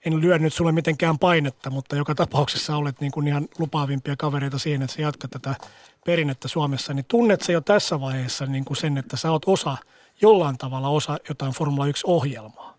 en 0.06 0.22
lyö 0.22 0.40
nyt 0.40 0.54
sulle 0.54 0.72
mitenkään 0.72 1.20
painetta, 1.20 1.70
mutta 1.70 1.96
joka 1.96 2.16
tapauksessa 2.16 2.76
olet 2.76 3.02
niin 3.02 3.12
kuin 3.12 3.28
ihan 3.28 3.48
lupaavimpia 3.60 4.16
kavereita 4.18 4.60
siihen, 4.60 4.82
että 4.82 4.94
sä 4.94 5.02
jatkat 5.02 5.32
tätä 5.32 5.56
perinnettä 6.06 6.48
Suomessa, 6.48 6.94
niin 6.94 7.06
tunnet 7.08 7.42
sä 7.42 7.52
jo 7.52 7.62
tässä 7.62 8.02
vaiheessa 8.02 8.46
niin 8.46 8.66
kuin 8.66 8.78
sen, 8.78 8.98
että 8.98 9.18
sä 9.18 9.32
oot 9.32 9.44
osa, 9.48 9.78
jollain 10.22 10.58
tavalla 10.58 10.90
osa 10.90 11.18
jotain 11.30 11.52
Formula 11.52 11.86
1-ohjelmaa? 11.86 12.78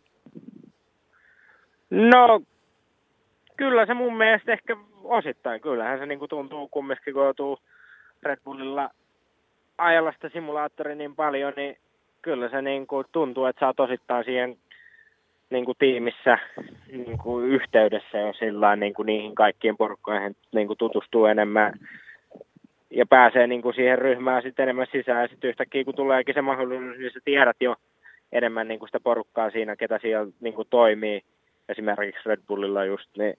No, 1.91 2.43
kyllä 3.57 3.87
se 3.87 3.95
mun 3.95 4.17
mielestä 4.17 4.53
ehkä 4.53 4.77
osittain. 5.05 5.61
Kyllähän 5.61 5.99
se 5.99 6.07
niin 6.07 6.19
kuin 6.19 6.29
tuntuu 6.29 6.69
kumminkin, 6.69 7.15
kun 7.15 7.25
joutuu 7.25 7.59
Red 8.23 8.39
Bullilla 8.45 8.91
ajalla 9.79 10.13
sitä 10.13 10.29
simulaattori 10.33 10.95
niin 10.95 11.17
paljon, 11.17 11.53
niin 11.57 11.77
kyllä 12.23 12.49
se 12.49 12.63
niin 12.63 12.87
kuin 12.87 13.07
tuntuu, 13.13 13.45
että 13.45 13.61
sä 13.61 13.67
oot 13.67 13.81
osittain 13.81 14.25
siihen 14.25 14.57
niin 15.51 15.65
kuin 15.65 15.79
tiimissä 15.79 16.39
niin 16.93 17.19
kuin 17.19 17.47
yhteydessä 17.47 18.19
jo 18.19 18.33
sillä 18.33 18.77
niin 18.77 18.95
kuin 18.95 19.07
niihin 19.07 19.35
kaikkiin 19.35 19.77
porukkoihin 19.77 20.37
niin 20.53 20.67
kuin 20.67 20.79
tutustuu 20.79 21.27
enemmän 21.27 21.73
ja 22.91 23.07
pääsee 23.07 23.47
niin 23.47 23.63
kuin 23.63 23.75
siihen 23.75 23.99
ryhmään 23.99 24.43
sitten 24.43 24.63
enemmän 24.63 24.87
sisään 24.93 25.23
ja 25.23 25.29
sitten 25.29 25.51
yhtäkkiä 25.51 25.85
kun 25.85 25.95
tuleekin 25.95 26.35
se 26.35 26.43
mahdollisuus, 26.43 26.99
niin 26.99 27.13
sä 27.13 27.21
tiedät 27.25 27.57
jo 27.61 27.77
enemmän 28.33 28.69
niin 28.69 28.79
kuin 28.79 28.89
sitä 28.89 29.01
porukkaa 29.01 29.51
siinä, 29.51 29.77
ketä 29.77 29.99
siellä 30.03 30.33
niin 30.41 30.55
kuin 30.55 30.69
toimii 30.71 31.23
esimerkiksi 31.69 32.29
Red 32.29 32.41
Bullilla 32.49 32.85
just, 32.85 33.09
niin 33.19 33.35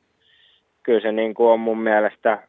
kyllä 0.84 1.00
se 1.00 1.12
niin 1.12 1.34
kuin 1.34 1.50
on 1.50 1.60
mun 1.60 1.82
mielestä 1.82 2.44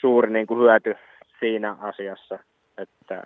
suuri 0.00 0.30
niin 0.32 0.46
kuin 0.46 0.60
hyöty 0.60 0.94
siinä 1.40 1.76
asiassa, 1.80 2.38
että 2.78 3.22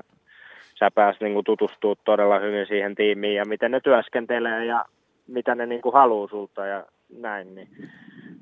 sä 0.79 0.91
pääset 0.95 1.23
niin 1.23 1.35
kuin 1.35 1.45
tutustua 1.45 1.95
todella 2.05 2.39
hyvin 2.39 2.67
siihen 2.67 2.95
tiimiin 2.95 3.35
ja 3.35 3.45
miten 3.45 3.71
ne 3.71 3.81
työskentelee 3.81 4.65
ja 4.65 4.85
mitä 5.29 5.55
ne 5.55 5.67
niin 5.67 5.83
kuin 5.83 5.93
haluaa 5.93 6.29
sulta 6.29 6.67
ja 6.67 6.85
näin, 7.19 7.55
niin 7.55 7.69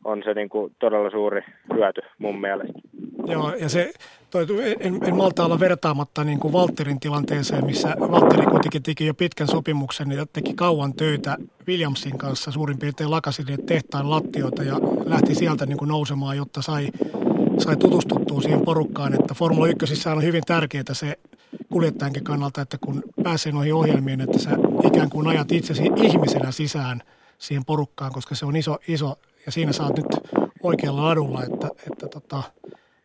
on 0.04 0.22
se 0.24 0.34
niin 0.34 0.48
kuin 0.48 0.74
todella 0.78 1.10
suuri 1.10 1.42
hyöty 1.74 2.00
mun 2.18 2.40
mielestä. 2.40 2.78
Joo, 3.26 3.54
ja 3.54 3.68
se, 3.68 3.92
toi, 4.30 4.46
en, 4.80 4.98
en 5.06 5.16
malta 5.16 5.44
olla 5.44 5.60
vertaamatta 5.60 6.24
niin 6.24 6.40
kuin 6.40 6.54
Walterin 6.54 7.00
tilanteeseen, 7.00 7.66
missä 7.66 7.96
Valtteri 8.00 8.46
kuitenkin 8.46 8.82
teki 8.82 9.06
jo 9.06 9.14
pitkän 9.14 9.48
sopimuksen 9.48 10.10
ja 10.10 10.26
teki 10.32 10.54
kauan 10.54 10.94
töitä 10.94 11.36
Williamsin 11.68 12.18
kanssa, 12.18 12.50
suurin 12.50 12.78
piirtein 12.78 13.10
lakasi 13.10 13.42
tehtaan 13.66 14.10
lattioita 14.10 14.62
ja 14.62 14.74
lähti 15.04 15.34
sieltä 15.34 15.66
niin 15.66 15.78
kuin 15.78 15.88
nousemaan, 15.88 16.36
jotta 16.36 16.62
sai, 16.62 16.88
sai 17.58 17.76
tutustuttua 17.76 18.40
siihen 18.40 18.64
porukkaan, 18.64 19.14
että 19.14 19.34
Formula 19.34 19.66
1 19.66 20.08
on 20.08 20.22
hyvin 20.22 20.42
tärkeää 20.46 20.84
se 20.92 21.18
kuljettajankin 21.72 22.24
kannalta, 22.24 22.60
että 22.60 22.78
kun 22.78 23.02
pääsee 23.22 23.52
noihin 23.52 23.74
ohjelmiin, 23.74 24.20
että 24.20 24.38
sä 24.38 24.50
ikään 24.86 25.10
kuin 25.10 25.26
ajat 25.26 25.52
itsesi 25.52 25.90
ihmisenä 25.96 26.52
sisään 26.52 27.02
siihen 27.38 27.64
porukkaan, 27.64 28.12
koska 28.12 28.34
se 28.34 28.46
on 28.46 28.56
iso, 28.56 28.78
iso 28.88 29.18
ja 29.46 29.52
siinä 29.52 29.72
saat 29.72 29.96
nyt 29.96 30.06
oikealla 30.62 31.04
ladulla, 31.04 31.42
että, 31.44 31.68
että 31.90 32.08
tota, 32.08 32.42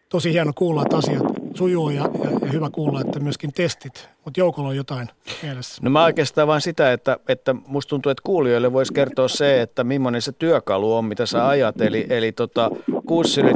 tosi 0.10 0.34
hieno 0.34 0.52
kuulla, 0.56 0.82
että 0.82 0.98
asiat 0.98 1.24
sujuu 1.53 1.90
ja, 1.90 2.10
ja, 2.24 2.30
ja 2.41 2.52
hyvä 2.52 2.69
kuulla, 2.69 3.02
että 3.02 3.19
myöskin 3.19 3.53
testit, 3.53 4.10
mutta 4.26 4.40
joukolla 4.40 4.69
on 4.69 4.76
jotain 4.76 5.07
mielessä. 5.44 5.82
No 5.84 5.90
mä 5.90 6.03
oikeastaan 6.03 6.48
vain 6.48 6.61
sitä, 6.61 6.94
että, 6.94 7.19
että 7.28 7.56
musta 7.68 7.90
tuntuu, 7.90 8.10
että 8.10 8.22
kuulijoille 8.24 8.74
voisi 8.74 8.94
kertoa 8.94 9.28
se, 9.28 9.61
että 9.61 9.84
millainen 9.84 10.22
se 10.22 10.32
työkalu 10.32 10.95
on, 10.95 11.06
mitä 11.06 11.26
sä 11.26 11.48
ajat. 11.48 11.82
Eli, 11.82 12.06
eli 12.10 12.32
tota, 12.32 12.72
6 13.06 13.41
3,4 13.41 13.48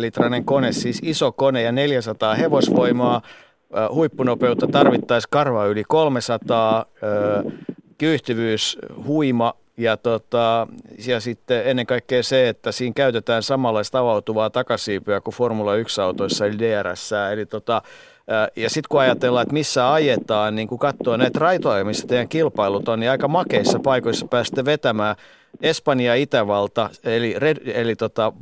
litrainen 0.00 0.44
kone, 0.44 0.72
siis 0.72 1.00
iso 1.02 1.32
kone 1.32 1.62
ja 1.62 1.72
400 1.72 2.34
hevosvoimaa, 2.34 3.22
huippunopeutta 3.92 4.66
tarvittaisiin 4.66 5.30
karva 5.30 5.66
yli 5.66 5.84
300, 5.88 6.86
kyyhtyvyys 7.98 8.78
huima 9.06 9.54
ja, 9.76 9.96
tota, 9.96 10.68
ja 11.06 11.20
sitten 11.20 11.62
ennen 11.66 11.86
kaikkea 11.86 12.22
se, 12.22 12.48
että 12.48 12.72
siinä 12.72 12.94
käytetään 12.94 13.42
samanlaista 13.42 13.98
avautuvaa 13.98 14.50
takasiipyä 14.50 15.20
kuin 15.20 15.34
Formula 15.34 15.76
1-autoissa 15.76 16.46
eli 16.46 16.58
DRS. 16.58 17.10
Eli 17.32 17.46
tota, 17.46 17.82
ja 18.56 18.70
sitten 18.70 18.88
kun 18.88 19.00
ajatellaan, 19.00 19.42
että 19.42 19.52
missä 19.52 19.92
ajetaan, 19.92 20.54
niin 20.54 20.68
kun 20.68 20.78
katsoo 20.78 21.16
näitä 21.16 21.38
raitoja, 21.38 21.84
missä 21.84 22.06
teidän 22.06 22.28
kilpailut 22.28 22.88
on, 22.88 23.00
niin 23.00 23.10
aika 23.10 23.28
makeissa 23.28 23.78
paikoissa 23.78 24.26
päästä 24.26 24.64
vetämään 24.64 25.16
Espanja 25.62 26.14
Itävalta, 26.14 26.90
eli, 27.04 27.36
eli 27.74 27.96
tota, 27.96 28.32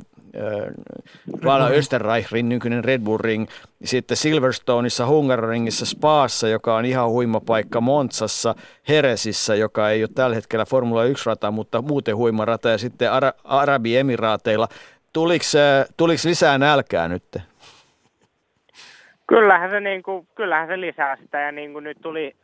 Vana 1.45 1.67
Österreichin 1.67 2.49
nykyinen 2.49 2.83
Red 2.83 3.01
Bull 3.01 3.17
Ring, 3.17 3.47
sitten 3.83 4.17
Silverstoneissa, 4.17 5.05
Hungaroringissa, 5.07 5.85
Spaassa, 5.85 6.47
joka 6.47 6.75
on 6.75 6.85
ihan 6.85 7.09
huima 7.09 7.39
paikka, 7.39 7.81
Montsassa, 7.81 8.55
Heresissä, 8.89 9.55
joka 9.55 9.89
ei 9.89 10.03
ole 10.03 10.09
tällä 10.15 10.35
hetkellä 10.35 10.65
Formula 10.65 11.05
1-rata, 11.05 11.51
mutta 11.51 11.81
muuten 11.81 12.15
huima 12.15 12.45
rata, 12.45 12.69
ja 12.69 12.77
sitten 12.77 13.09
Ara- 13.09 13.39
Arabiemiraateilla. 13.43 14.67
Tuliko, 15.13 15.45
tuliko 15.97 16.21
lisää 16.25 16.57
nälkää 16.57 17.07
nyt? 17.07 17.37
Kyllähän 19.27 19.69
se, 19.69 19.79
niin 19.79 20.03
kuin, 20.03 20.27
kyllähän 20.35 20.67
se 20.67 20.81
lisää 20.81 21.15
sitä, 21.15 21.39
ja 21.41 21.51
niin 21.51 21.73
kuin 21.73 21.83
nyt 21.83 21.97
tuli 22.01 22.35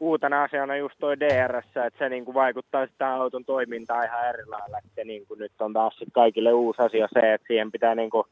uutena 0.00 0.42
asiana 0.42 0.76
just 0.76 0.94
toi 1.00 1.20
DRS, 1.20 1.66
että 1.66 1.98
se 1.98 2.08
niin 2.08 2.24
kuin 2.24 2.34
vaikuttaa 2.34 2.86
sitä 2.86 3.14
auton 3.14 3.44
toimintaan 3.44 4.04
ihan 4.04 4.28
eri 4.28 4.46
lailla. 4.46 4.78
Että 4.78 5.04
niin 5.04 5.26
kuin 5.26 5.38
nyt 5.38 5.52
on 5.60 5.72
taas 5.72 6.04
kaikille 6.12 6.52
uusi 6.52 6.82
asia 6.82 7.08
se, 7.12 7.34
että 7.34 7.46
siihen 7.46 7.72
pitää 7.72 7.94
niin 7.94 8.10
kuin, 8.10 8.26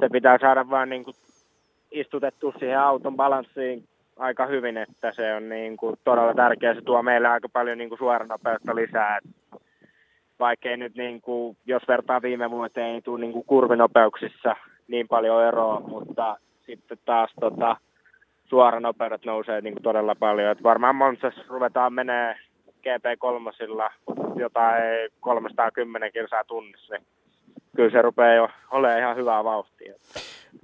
se 0.00 0.08
pitää 0.08 0.38
saada 0.38 0.70
vaan 0.70 0.88
niin 0.88 1.04
kuin 1.04 1.14
istutettu 1.90 2.54
siihen 2.58 2.80
auton 2.80 3.16
balanssiin 3.16 3.88
aika 4.18 4.46
hyvin, 4.46 4.76
että 4.76 5.12
se 5.12 5.34
on 5.34 5.48
niin 5.48 5.76
kuin 5.76 5.96
todella 6.04 6.34
tärkeä. 6.34 6.74
Se 6.74 6.80
tuo 6.80 7.02
meille 7.02 7.28
aika 7.28 7.48
paljon 7.48 7.78
niin 7.78 7.88
kuin 7.88 7.98
suoranopeutta 7.98 8.74
lisää. 8.74 9.18
Vaikka 10.40 10.68
ei 10.68 10.76
nyt, 10.76 10.94
niin 10.94 11.20
kuin, 11.20 11.56
jos 11.66 11.82
vertaa 11.88 12.22
viime 12.22 12.50
vuoteen, 12.50 12.94
ei 12.94 13.02
tule 13.02 13.20
niin 13.20 13.32
kuin 13.32 13.44
kurvinopeuksissa 13.46 14.56
niin 14.88 15.08
paljon 15.08 15.44
eroa, 15.44 15.80
mutta 15.80 16.36
sitten 16.66 16.98
taas 17.04 17.30
tota, 17.40 17.76
suoranopeudet 18.52 19.24
nousee 19.24 19.60
niin 19.60 19.74
kuin 19.74 19.82
todella 19.82 20.14
paljon. 20.14 20.50
Et 20.50 20.62
varmaan 20.62 20.96
Monsassa 20.96 21.40
ruvetaan 21.48 21.92
menee 21.92 22.36
GP3 22.82 23.66
jotain 24.40 24.82
310 25.20 26.12
kilsaa 26.12 26.44
tunnissa, 26.44 26.94
niin 26.94 27.06
kyllä 27.76 27.90
se 27.90 28.02
rupeaa 28.02 28.34
jo 28.34 28.48
olemaan 28.70 29.00
ihan 29.00 29.16
hyvää 29.16 29.44
vauhtia. 29.44 29.94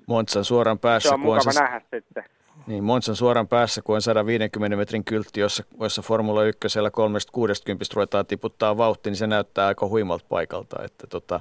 Monsan 0.06 0.44
suoran 0.44 0.78
päässä. 0.78 1.08
Se 1.08 1.14
on 1.14 1.20
mukava 1.20 1.52
se... 1.52 1.60
nähdä 1.60 1.80
sitten. 1.94 2.24
Niin, 2.66 2.84
Monsan 2.84 3.16
suoran 3.16 3.48
päässä, 3.48 3.82
kun 3.82 3.94
on 3.94 4.02
150 4.02 4.76
metrin 4.76 5.04
kyltti, 5.04 5.40
jossa, 5.40 5.64
jossa 5.80 6.02
Formula 6.02 6.44
1 6.44 6.78
360 6.92 7.84
ruvetaan 7.94 8.26
tiputtaa 8.26 8.76
vauhtia, 8.76 9.10
niin 9.10 9.16
se 9.16 9.26
näyttää 9.26 9.66
aika 9.66 9.86
huimalta 9.86 10.24
paikalta, 10.28 10.84
että, 10.84 11.06
tota, 11.06 11.40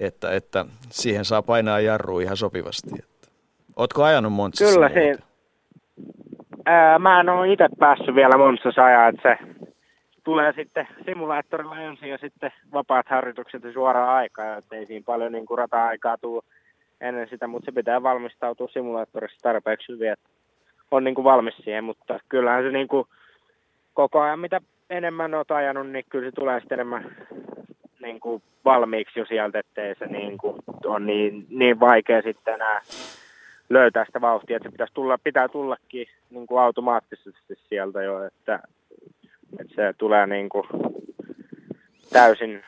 että, 0.00 0.32
että 0.32 0.66
siihen 0.90 1.24
saa 1.24 1.42
painaa 1.42 1.80
jarru 1.80 2.20
ihan 2.20 2.36
sopivasti. 2.36 2.90
Että. 2.98 3.28
Ootko 3.76 4.04
ajanut 4.04 4.32
Monsassa? 4.32 4.74
Kyllä, 4.74 4.88
siinä, 4.88 5.29
Ää, 6.70 6.98
mä 6.98 7.20
en 7.20 7.28
ole 7.28 7.52
itse 7.52 7.68
päässyt 7.78 8.14
vielä 8.14 8.36
Monssassa 8.36 8.84
ajaa, 8.84 9.08
että 9.08 9.22
se 9.22 9.64
tulee 10.24 10.52
sitten 10.52 10.88
simulaattorilla 11.04 11.78
ensin 11.78 12.08
ja 12.10 12.18
sitten 12.18 12.52
vapaat 12.72 13.06
harjoitukset 13.08 13.64
ja 13.64 13.72
suoraan 13.72 14.08
aikaa, 14.08 14.56
että 14.56 14.76
ei 14.76 14.86
siinä 14.86 15.04
paljon 15.06 15.32
niin 15.32 15.46
kuin 15.46 15.58
rata-aikaa 15.58 16.18
tule 16.18 16.42
ennen 17.00 17.28
sitä, 17.28 17.46
mutta 17.46 17.64
se 17.64 17.72
pitää 17.72 18.02
valmistautua 18.02 18.68
simulaattorissa 18.68 19.38
tarpeeksi 19.42 19.92
hyvin, 19.92 20.12
että 20.12 20.28
on 20.90 21.04
niin 21.04 21.14
kuin 21.14 21.24
valmis 21.24 21.56
siihen, 21.56 21.84
mutta 21.84 22.20
kyllähän 22.28 22.64
se 22.64 22.70
niin 22.70 22.88
kuin 22.88 23.06
koko 23.94 24.20
ajan 24.20 24.38
mitä 24.38 24.60
enemmän 24.90 25.34
olet 25.34 25.50
ajanut, 25.50 25.90
niin 25.90 26.04
kyllä 26.08 26.30
se 26.30 26.32
tulee 26.34 26.60
sitten 26.60 26.76
enemmän 26.76 27.16
niin 28.02 28.20
kuin 28.20 28.42
valmiiksi 28.64 29.18
jo 29.18 29.26
sieltä, 29.26 29.58
ettei 29.58 29.94
se 29.94 30.06
niin 30.06 30.38
kuin 30.38 30.56
on 30.84 31.06
niin, 31.06 31.46
niin 31.48 31.80
vaikea 31.80 32.22
sitten 32.22 32.54
enää 32.54 32.80
löytää 33.70 34.04
sitä 34.04 34.20
vauhtia, 34.20 34.56
että 34.56 34.68
se 34.68 34.72
pitäisi 34.72 34.94
tulla, 34.94 35.18
pitää 35.18 35.48
tullakin 35.48 36.06
niin 36.30 36.46
kuin 36.46 36.62
automaattisesti 36.62 37.58
sieltä 37.68 38.02
jo, 38.02 38.24
että, 38.24 38.60
että 39.60 39.74
se 39.74 39.94
tulee 39.98 40.26
niin 40.26 40.48
kuin 40.48 40.66
täysin 42.12 42.62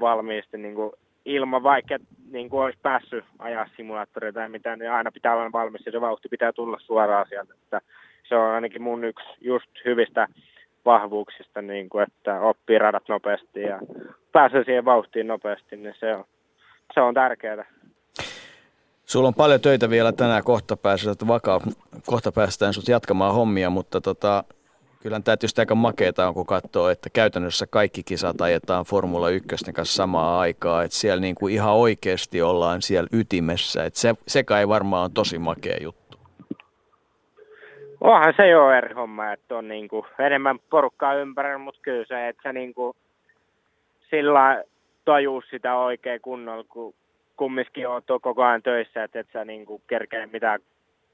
valmiisti 0.00 0.58
niin 0.58 0.74
kuin 0.74 0.92
ilman, 1.24 1.62
vaikka 1.62 1.98
niin 2.30 2.50
kuin 2.50 2.62
olisi 2.62 2.78
päässyt 2.82 3.24
ajaa 3.38 3.68
simulaattoria 3.76 4.32
tai 4.32 4.48
mitään, 4.48 4.78
niin 4.78 4.90
aina 4.90 5.12
pitää 5.12 5.34
olla 5.34 5.52
valmis 5.52 5.86
ja 5.86 5.92
se 5.92 6.00
vauhti 6.00 6.28
pitää 6.28 6.52
tulla 6.52 6.78
suoraan 6.80 7.26
sieltä. 7.28 7.54
Että 7.54 7.80
se 8.28 8.36
on 8.36 8.50
ainakin 8.50 8.82
mun 8.82 9.04
yksi 9.04 9.26
just 9.40 9.70
hyvistä 9.84 10.28
vahvuuksista, 10.84 11.62
niin 11.62 11.88
kuin, 11.88 12.06
että 12.08 12.40
oppii 12.40 12.78
radat 12.78 13.08
nopeasti 13.08 13.60
ja 13.60 13.80
pääsee 14.32 14.64
siihen 14.64 14.84
vauhtiin 14.84 15.26
nopeasti, 15.26 15.76
niin 15.76 15.94
se 15.98 16.14
on, 16.14 16.24
se 16.94 17.00
on 17.00 17.14
tärkeää. 17.14 17.64
Sulla 19.06 19.28
on 19.28 19.34
paljon 19.34 19.60
töitä 19.60 19.90
vielä 19.90 20.12
tänään 20.12 20.44
kohta 20.44 20.76
päästä, 20.76 21.26
vakaa, 21.26 21.60
kohta 22.06 22.32
päästään 22.32 22.72
sut 22.72 22.88
jatkamaan 22.88 23.34
hommia, 23.34 23.70
mutta 23.70 24.00
tota, 24.00 24.44
kyllä 25.02 25.20
tämä 25.20 25.36
tietysti 25.36 25.60
aika 25.60 25.74
makeeta 25.74 26.28
on, 26.28 26.34
kun 26.34 26.46
katsoo, 26.46 26.88
että 26.88 27.10
käytännössä 27.10 27.66
kaikki 27.70 28.02
kisat 28.02 28.40
ajetaan 28.40 28.84
Formula 28.84 29.30
1 29.30 29.48
kanssa 29.74 29.94
samaa 29.96 30.40
aikaa, 30.40 30.82
että 30.82 30.96
siellä 30.96 31.20
niin 31.20 31.34
kuin 31.34 31.54
ihan 31.54 31.74
oikeasti 31.74 32.42
ollaan 32.42 32.82
siellä 32.82 33.08
ytimessä, 33.12 33.84
että 33.84 34.00
se, 34.00 34.14
se 34.28 34.44
kai 34.44 34.68
varmaan 34.68 35.04
on 35.04 35.12
tosi 35.12 35.38
makea 35.38 35.76
juttu. 35.82 36.18
Onhan 38.00 38.34
se 38.36 38.48
jo 38.48 38.70
eri 38.70 38.94
homma, 38.94 39.32
että 39.32 39.56
on 39.56 39.68
niin 39.68 39.88
kuin 39.88 40.06
enemmän 40.18 40.58
porukkaa 40.70 41.14
ympärillä, 41.14 41.58
mutta 41.58 41.80
kyllä 41.82 42.04
se, 42.08 42.28
että 42.28 42.42
se 42.42 42.52
niin 42.52 42.74
kuin 42.74 42.96
sillä 44.10 44.64
tajuu 45.04 45.42
sitä 45.50 45.76
oikein 45.76 46.20
kunnolla, 46.20 46.64
kun 46.68 46.94
kumminkin 47.36 47.88
oot 47.88 48.04
koko 48.22 48.42
ajan 48.42 48.62
töissä, 48.62 49.04
että 49.04 49.20
et 49.20 49.26
sä 49.32 49.44
niinku 49.44 49.82
kerkeä 49.86 50.26
mitään 50.26 50.60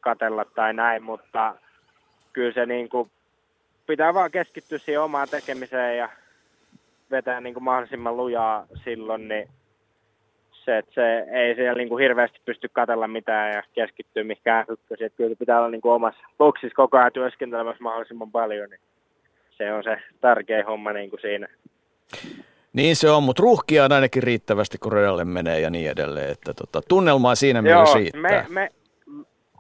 katella 0.01 0.45
tai 0.45 0.75
näin, 0.75 1.03
mutta 1.03 1.55
kyllä 2.33 2.53
se 2.53 2.67
niinku 2.67 3.11
pitää 3.87 4.15
vaan 4.15 4.31
keskittyä 4.31 4.79
siihen 4.79 5.03
omaan 5.03 5.29
tekemiseen 5.29 5.99
ja 5.99 6.09
vetää 7.11 7.41
niinku 7.41 7.61
mahdollisimman 7.61 8.17
lujaa 8.17 8.67
silloin, 8.85 9.29
niin 9.29 9.49
se, 10.53 10.79
että 10.79 10.95
se 10.95 11.27
ei 11.31 11.55
siellä 11.55 11.79
niinku 11.79 11.97
hirveästi 11.97 12.41
pysty 12.45 12.69
katella 12.73 13.09
mitään 13.09 13.55
ja 13.55 13.63
keskittyä 13.73 14.25
mihinkään 14.25 14.67
ykkösiin. 14.69 15.07
Että 15.07 15.17
kyllä 15.17 15.37
pitää 15.39 15.59
olla 15.59 15.71
niinku 15.71 15.91
omassa 15.91 16.21
boksissa 16.39 16.77
koko 16.77 16.99
ajan 16.99 17.13
työskentelemässä 17.13 17.83
mahdollisimman 17.83 18.31
paljon, 18.31 18.71
niin 18.71 18.81
se 19.51 19.73
on 19.73 19.85
se 19.85 19.97
tärkein 20.21 20.67
homma 20.67 20.93
niinku 20.93 21.17
siinä. 21.21 21.49
Niin 22.73 22.97
se 22.97 23.11
on, 23.11 23.23
mutta 23.23 23.43
ruuhkia 23.43 23.85
on 23.85 23.93
ainakin 23.93 24.23
riittävästi, 24.23 24.79
kun 24.79 24.93
radalle 24.93 25.25
menee 25.25 25.61
ja 25.61 25.71
niin 25.71 25.91
edelleen. 25.91 26.31
Että 26.31 26.55
tota, 26.55 26.81
tunnelmaa 26.89 27.35
siinä 27.35 27.63
mielessä 27.63 27.99
riittää. 27.99 28.23
Me, 28.23 28.47
me, 28.49 28.71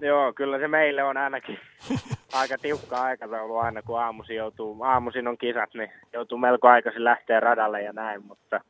joo, 0.00 0.32
kyllä 0.32 0.58
se 0.58 0.68
meille 0.68 1.02
on 1.02 1.16
ainakin 1.16 1.58
aika 2.32 2.58
tiukka 2.58 3.02
aikataulu 3.02 3.56
aina, 3.56 3.82
kun 3.82 4.00
aamuisin, 4.00 4.36
joutuu, 4.36 4.82
aamuisin 4.82 5.28
on 5.28 5.38
kisat, 5.38 5.74
niin 5.74 5.92
joutuu 6.12 6.38
melko 6.38 6.68
aikaisin 6.68 7.04
lähteä 7.04 7.40
radalle 7.40 7.82
ja 7.82 7.92
näin, 7.92 8.26
mutta 8.26 8.60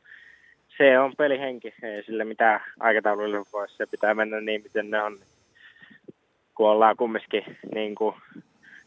se 0.77 0.99
on 0.99 1.13
pelihenki, 1.17 1.73
ei 1.83 2.03
sille 2.03 2.23
mitään 2.23 2.61
aikatauluille 2.79 3.37
pois, 3.51 3.77
se 3.77 3.85
pitää 3.85 4.13
mennä 4.13 4.41
niin, 4.41 4.63
miten 4.63 4.89
ne 4.89 5.01
on. 5.01 5.19
Kun 6.55 6.69
ollaan 6.69 6.97
kumminkin 6.97 7.57
niin 7.75 7.95
kuin 7.95 8.15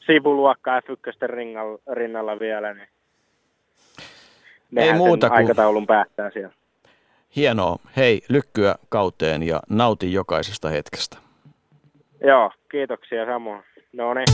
sivuluokkaa 0.06 0.80
F1 0.80 1.26
rinnalla, 1.26 1.78
rinnalla 1.92 2.38
vielä, 2.38 2.74
niin 2.74 2.88
ei 4.76 4.92
muuta 4.92 5.28
kuin... 5.28 5.36
aikataulun 5.36 5.86
päättää 5.86 6.30
siellä. 6.30 6.54
Hienoa. 7.36 7.76
Hei, 7.96 8.22
lykkyä 8.28 8.74
kauteen 8.88 9.42
ja 9.42 9.60
nauti 9.70 10.12
jokaisesta 10.12 10.68
hetkestä. 10.68 11.16
Joo, 12.26 12.50
kiitoksia 12.70 13.26
samoin. 13.26 13.62
No 13.92 14.14
niin. 14.14 14.26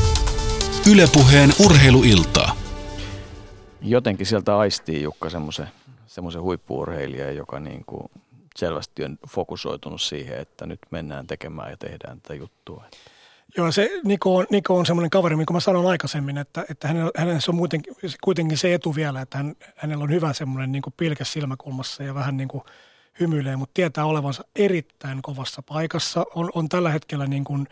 Ylepuheen 0.93 1.51
urheiluiltaa. 1.65 2.57
Jotenkin 3.83 4.27
sieltä 4.27 4.59
aistii 4.59 5.03
Jukka 5.03 5.31
semmoisen 5.31 5.67
semmoisen 6.11 6.43
huippuurheilijan, 6.43 7.37
joka 7.37 7.61
niin 7.61 7.85
kuin 7.87 8.11
selvästi 8.57 9.05
on 9.05 9.19
fokusoitunut 9.29 10.01
siihen, 10.01 10.39
että 10.39 10.67
nyt 10.67 10.79
mennään 10.91 11.27
tekemään 11.27 11.71
ja 11.71 11.77
tehdään 11.77 12.21
tätä 12.21 12.35
juttua. 12.35 12.85
Joo, 13.57 13.73
se 13.73 13.91
Niko 14.05 14.37
on, 14.37 14.47
Niko 14.51 14.77
on 14.77 14.87
semmoinen 14.87 15.11
kaveri, 15.11 15.37
mikä 15.37 15.53
mä 15.53 15.61
sanoin 15.61 15.87
aikaisemmin, 15.87 16.39
että, 16.39 16.65
että 16.71 16.89
hänellä, 16.89 17.41
on 17.49 17.55
muutenkin, 17.55 17.95
kuitenkin 18.25 18.59
se 18.59 18.75
etu 18.75 18.95
vielä, 18.95 19.21
että 19.21 19.39
hän, 19.39 19.55
hänellä 19.77 20.05
on 20.05 20.11
hyvä 20.11 20.33
semmoinen 20.33 20.73
niin 20.73 20.83
pilkäs 20.97 21.33
silmäkulmassa 21.33 22.03
ja 22.03 22.15
vähän 22.15 22.37
niin 22.37 22.49
kuin 22.49 22.65
hymyilee, 23.21 23.57
mutta 23.57 23.75
tietää 23.75 24.05
olevansa 24.05 24.45
erittäin 24.57 25.23
kovassa 25.23 25.63
paikassa. 25.63 26.27
On, 26.35 26.51
on 26.55 26.69
tällä 26.69 26.91
hetkellä 26.91 27.27
niin 27.27 27.45
kuin 27.45 27.69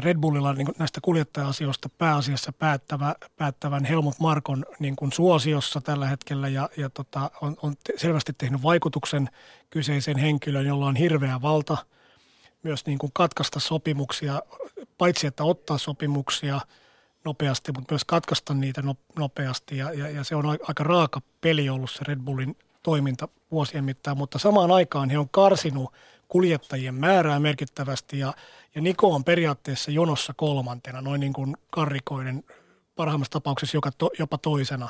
Red 0.00 0.18
Bullilla 0.18 0.52
niin 0.52 0.66
kuin 0.66 0.76
näistä 0.78 1.00
kuljettaja-asioista 1.02 1.88
pääasiassa 1.98 2.52
päättävä, 2.52 3.14
päättävän 3.36 3.84
Helmut 3.84 4.20
Markon 4.20 4.66
niin 4.78 4.96
kuin 4.96 5.12
suosiossa 5.12 5.80
tällä 5.80 6.06
hetkellä 6.06 6.48
ja, 6.48 6.68
ja 6.76 6.90
tota, 6.90 7.30
on, 7.40 7.56
on 7.62 7.74
selvästi 7.96 8.32
tehnyt 8.38 8.62
vaikutuksen 8.62 9.28
kyseisen 9.70 10.18
henkilön, 10.18 10.66
jolla 10.66 10.86
on 10.86 10.96
hirveä 10.96 11.42
valta– 11.42 11.76
myös 12.64 12.86
niin 12.86 12.98
kuin 12.98 13.10
katkaista 13.14 13.60
sopimuksia, 13.60 14.42
paitsi 14.98 15.26
että 15.26 15.44
ottaa 15.44 15.78
sopimuksia 15.78 16.60
nopeasti, 17.24 17.72
mutta 17.72 17.94
myös 17.94 18.04
katkaista 18.04 18.54
niitä 18.54 18.82
nopeasti. 19.18 19.76
Ja, 19.76 19.92
ja, 19.92 20.10
ja 20.10 20.24
se 20.24 20.36
on 20.36 20.46
aika 20.46 20.84
raaka 20.84 21.20
peli 21.40 21.68
ollut 21.68 21.90
se 21.90 22.04
Red 22.04 22.18
Bullin 22.18 22.56
toiminta 22.82 23.28
vuosien 23.50 23.84
mittaan, 23.84 24.18
mutta 24.18 24.38
samaan 24.38 24.70
aikaan 24.70 25.10
he 25.10 25.18
on 25.18 25.28
karsinut 25.28 25.92
kuljettajien 26.28 26.94
määrää 26.94 27.40
merkittävästi 27.40 28.18
ja, 28.18 28.34
ja 28.74 28.80
Niko 28.80 29.14
on 29.14 29.24
periaatteessa 29.24 29.90
jonossa 29.90 30.34
kolmantena, 30.36 31.00
noin 31.00 31.20
niin 31.20 31.32
kuin 31.32 31.56
karrikoiden 31.70 32.44
parhaimmassa 32.96 33.32
tapauksessa 33.32 33.76
joka 33.76 33.90
to, 33.98 34.10
jopa 34.18 34.38
toisena. 34.38 34.88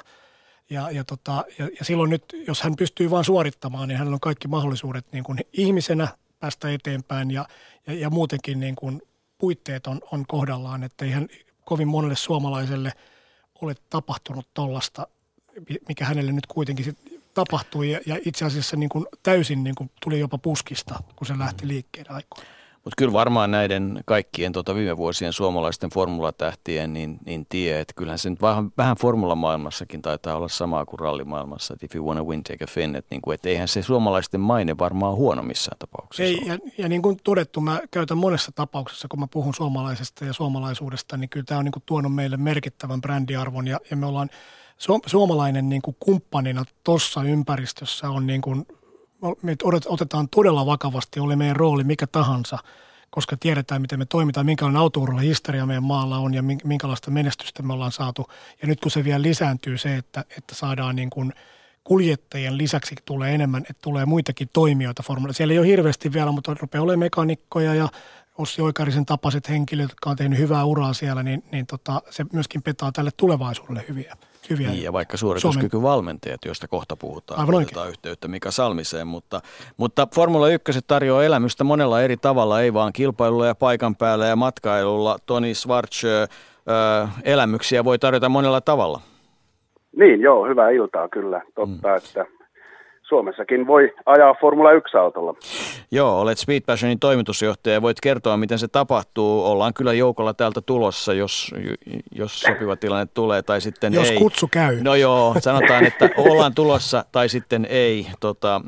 Ja, 0.70 0.90
ja, 0.90 1.05
tota, 1.05 1.44
ja, 1.59 1.68
ja 1.78 1.84
silloin 1.84 2.10
nyt, 2.10 2.24
jos 2.46 2.62
hän 2.62 2.76
pystyy 2.76 3.10
vain 3.10 3.24
suorittamaan, 3.24 3.88
niin 3.88 3.98
hänellä 3.98 4.14
on 4.14 4.20
kaikki 4.20 4.48
mahdollisuudet 4.48 5.12
niin 5.12 5.24
kuin 5.24 5.38
ihmisenä 5.52 6.09
päästä 6.44 6.70
eteenpäin 6.70 7.30
ja, 7.30 7.46
ja, 7.86 7.94
ja 7.94 8.10
muutenkin 8.10 8.60
niin 8.60 8.74
kuin 8.74 9.02
puitteet 9.38 9.86
on, 9.86 10.00
on 10.12 10.24
kohdallaan, 10.28 10.82
että 10.82 11.04
ei 11.04 11.10
hän 11.10 11.28
kovin 11.64 11.88
monelle 11.88 12.16
suomalaiselle 12.16 12.92
ole 13.62 13.74
tapahtunut 13.90 14.46
tollasta, 14.54 15.06
mikä 15.88 16.04
hänelle 16.04 16.32
nyt 16.32 16.46
kuitenkin 16.46 16.84
sit 16.84 16.98
tapahtui 17.34 17.90
ja, 17.90 18.00
ja 18.06 18.18
itse 18.24 18.44
asiassa 18.44 18.76
niin 18.76 18.88
kuin 18.88 19.06
täysin 19.22 19.64
niin 19.64 19.74
kuin 19.74 19.90
tuli 20.02 20.20
jopa 20.20 20.38
puskista, 20.38 21.02
kun 21.16 21.26
se 21.26 21.38
lähti 21.38 21.68
liikkeelle 21.68 22.10
aikoina. 22.10 22.50
Mutta 22.85 22.94
kyllä 22.98 23.12
varmaan 23.12 23.51
näiden 23.51 24.01
kaikkien 24.06 24.52
tota 24.52 24.74
viime 24.74 24.97
vuosien 24.97 25.32
suomalaisten 25.32 25.90
formulatähtien 25.90 26.93
niin, 26.93 27.19
niin 27.27 27.47
tie, 27.48 27.81
että 27.81 27.94
kyllähän 27.97 28.19
se 28.19 28.31
nyt 28.31 28.43
vähän, 28.43 28.73
vähän 28.78 28.97
formulamaailmassakin 28.97 30.02
taitaa 30.02 30.36
olla 30.36 30.48
samaa 30.48 30.85
kuin 30.85 31.01
rallimaailmassa, 31.01 31.74
että 31.74 31.86
if 31.86 31.94
you 31.94 32.06
wanna 32.06 32.24
win, 32.24 32.43
take 32.43 32.65
a 32.65 32.66
fin, 32.66 32.97
että, 32.97 33.15
niin 33.15 33.23
kuin, 33.23 33.35
että 33.35 33.48
eihän 33.48 33.69
se 33.69 33.82
suomalaisten 33.82 34.40
maine 34.40 34.78
varmaan 34.78 35.16
huono 35.16 35.43
missään 35.43 35.78
tapauksessa 35.78 36.23
Ei, 36.23 36.47
ja, 36.47 36.59
ja, 36.78 36.89
niin 36.89 37.02
kuin 37.02 37.16
todettu, 37.24 37.61
mä 37.61 37.81
käytän 37.90 38.19
monessa 38.19 38.52
tapauksessa, 38.55 39.09
kun 39.09 39.20
mä 39.20 39.27
puhun 39.27 39.55
suomalaisesta 39.55 40.24
ja 40.24 40.32
suomalaisuudesta, 40.32 41.16
niin 41.16 41.31
kyllä 41.31 41.44
tämä 41.44 41.59
on 41.59 41.65
niin 41.65 41.73
kuin 41.73 41.82
tuonut 41.86 42.15
meille 42.15 42.36
merkittävän 42.36 43.01
brändiarvon 43.01 43.66
ja, 43.66 43.81
ja 43.90 43.97
me 43.97 44.06
ollaan 44.06 44.31
suomalainen 45.06 45.69
niin 45.69 45.82
kuin 45.82 45.97
kumppanina 46.01 46.65
tuossa 46.85 47.23
ympäristössä 47.23 48.11
on 48.11 48.27
niin 48.27 48.40
kuin 48.40 48.66
me 49.42 49.56
otetaan 49.86 50.28
todella 50.28 50.66
vakavasti, 50.66 51.20
oli 51.20 51.36
meidän 51.36 51.56
rooli 51.56 51.84
mikä 51.84 52.06
tahansa, 52.06 52.59
koska 53.10 53.36
tiedetään, 53.36 53.80
miten 53.80 53.98
me 53.98 54.06
toimitaan, 54.06 54.46
minkälainen 54.46 55.18
historia 55.20 55.66
meidän 55.66 55.84
maalla 55.84 56.18
on 56.18 56.34
ja 56.34 56.42
minkälaista 56.42 57.10
menestystä 57.10 57.62
me 57.62 57.72
ollaan 57.72 57.92
saatu. 57.92 58.26
Ja 58.62 58.68
nyt 58.68 58.80
kun 58.80 58.90
se 58.90 59.05
vielä 59.05 59.22
lisääntyy 59.22 59.78
se, 59.78 59.96
että, 59.96 60.24
että 60.36 60.55
saadaan 60.55 60.96
niin 60.96 61.10
kuin 61.10 61.32
kuljettajien 61.84 62.59
lisäksi 62.59 62.94
tulee 63.05 63.34
enemmän, 63.34 63.62
että 63.62 63.82
tulee 63.82 64.06
muitakin 64.06 64.48
toimijoita 64.52 65.02
formula. 65.02 65.32
Siellä 65.32 65.52
ei 65.52 65.59
ole 65.59 65.66
hirveästi 65.66 66.12
vielä, 66.12 66.32
mutta 66.32 66.55
rupeaa 66.60 66.82
olemaan 66.82 66.98
mekanikkoja 66.98 67.74
ja 67.74 67.88
Ossi 68.38 68.62
Oikarisen 68.62 69.06
tapaiset 69.06 69.48
henkilöt, 69.48 69.90
jotka 69.90 70.10
on 70.10 70.16
tehnyt 70.16 70.38
hyvää 70.38 70.64
uraa 70.64 70.92
siellä, 70.92 71.22
niin, 71.22 71.44
niin 71.52 71.66
tota, 71.66 72.02
se 72.10 72.24
myöskin 72.32 72.62
petaa 72.62 72.92
tälle 72.92 73.10
tulevaisuudelle 73.16 73.84
hyviä 73.88 74.16
hyviä. 74.50 74.70
Niin, 74.70 74.82
ja 74.82 74.92
vaikka 74.92 75.16
suorituskykyvalmentajat, 75.16 76.44
joista 76.44 76.68
kohta 76.68 76.96
puhutaan, 76.96 77.40
Aivan 77.40 77.54
otetaan 77.54 77.88
yhteyttä 77.88 78.28
Mika 78.28 78.50
Salmiseen, 78.50 79.06
mutta, 79.06 79.40
mutta 79.76 80.08
Formula 80.14 80.48
1 80.48 80.80
tarjoaa 80.86 81.24
elämystä 81.24 81.64
monella 81.64 82.02
eri 82.02 82.16
tavalla, 82.16 82.60
ei 82.60 82.74
vaan 82.74 82.92
kilpailulla 82.92 83.46
ja 83.46 83.54
paikan 83.54 83.96
päällä 83.96 84.26
ja 84.26 84.36
matkailulla. 84.36 85.18
Toni 85.26 85.54
Schwarz, 85.54 86.04
ö, 86.04 86.28
elämyksiä 87.24 87.84
voi 87.84 87.98
tarjota 87.98 88.28
monella 88.28 88.60
tavalla. 88.60 89.00
Niin, 89.96 90.20
joo, 90.20 90.46
hyvää 90.46 90.70
iltaa 90.70 91.08
kyllä. 91.08 91.42
Totta, 91.54 91.88
mm. 91.88 91.96
että 91.96 92.26
Suomessakin 93.15 93.66
voi 93.66 93.93
ajaa 94.07 94.35
Formula 94.41 94.73
1-autolla. 94.73 95.35
Joo, 95.91 96.20
olet 96.20 96.39
Speed 96.39 96.61
Passionin 96.66 96.99
toimitusjohtaja 96.99 97.74
ja 97.74 97.82
voit 97.82 98.01
kertoa, 98.01 98.36
miten 98.36 98.59
se 98.59 98.69
tapahtuu. 98.69 99.45
Ollaan 99.45 99.74
kyllä 99.74 99.93
joukolla 99.93 100.35
täältä 100.35 100.61
tulossa, 100.61 101.15
jos, 101.15 101.55
jos 102.15 102.41
sopiva 102.41 102.77
tilanne 102.77 103.07
tulee 103.15 103.43
tai 103.43 103.61
sitten 103.61 103.93
jos 103.93 104.09
ei. 104.09 104.15
Jos 104.15 104.23
kutsu 104.23 104.49
käy. 104.51 104.82
No 104.82 104.95
joo, 104.95 105.35
sanotaan, 105.39 105.86
että 105.86 106.11
ollaan 106.16 106.55
tulossa 106.55 107.05
tai 107.12 107.28
sitten 107.28 107.66
ei. 107.70 108.07
Tota, 108.20 108.61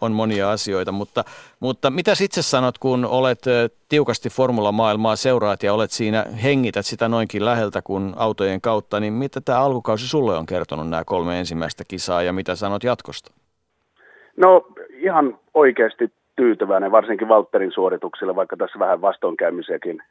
on 0.00 0.12
monia 0.12 0.50
asioita, 0.50 0.92
mutta, 0.92 1.24
mutta 1.60 1.90
mitä 1.90 2.12
itse 2.22 2.42
sanot, 2.42 2.78
kun 2.78 3.04
olet 3.04 3.42
tiukasti 3.88 4.30
formula-maailmaa 4.30 5.16
seuraat 5.16 5.62
ja 5.62 5.74
olet 5.74 5.90
siinä, 5.90 6.26
hengität 6.42 6.86
sitä 6.86 7.08
noinkin 7.08 7.44
läheltä 7.44 7.82
kuin 7.82 8.12
autojen 8.16 8.60
kautta, 8.60 9.00
niin 9.00 9.12
mitä 9.12 9.40
tämä 9.40 9.60
alkukausi 9.60 10.08
sulle 10.08 10.36
on 10.36 10.46
kertonut 10.46 10.88
nämä 10.88 11.04
kolme 11.04 11.38
ensimmäistä 11.38 11.84
kisaa 11.88 12.22
ja 12.22 12.32
mitä 12.32 12.56
sanot 12.56 12.84
jatkosta? 12.84 13.41
No 14.36 14.66
ihan 14.90 15.38
oikeasti 15.54 16.12
tyytyväinen, 16.36 16.92
varsinkin 16.92 17.28
Valtterin 17.28 17.72
suorituksille, 17.72 18.36
vaikka 18.36 18.56
tässä 18.56 18.78
vähän 18.78 19.00
vastoinkäymisiäkin 19.00 20.02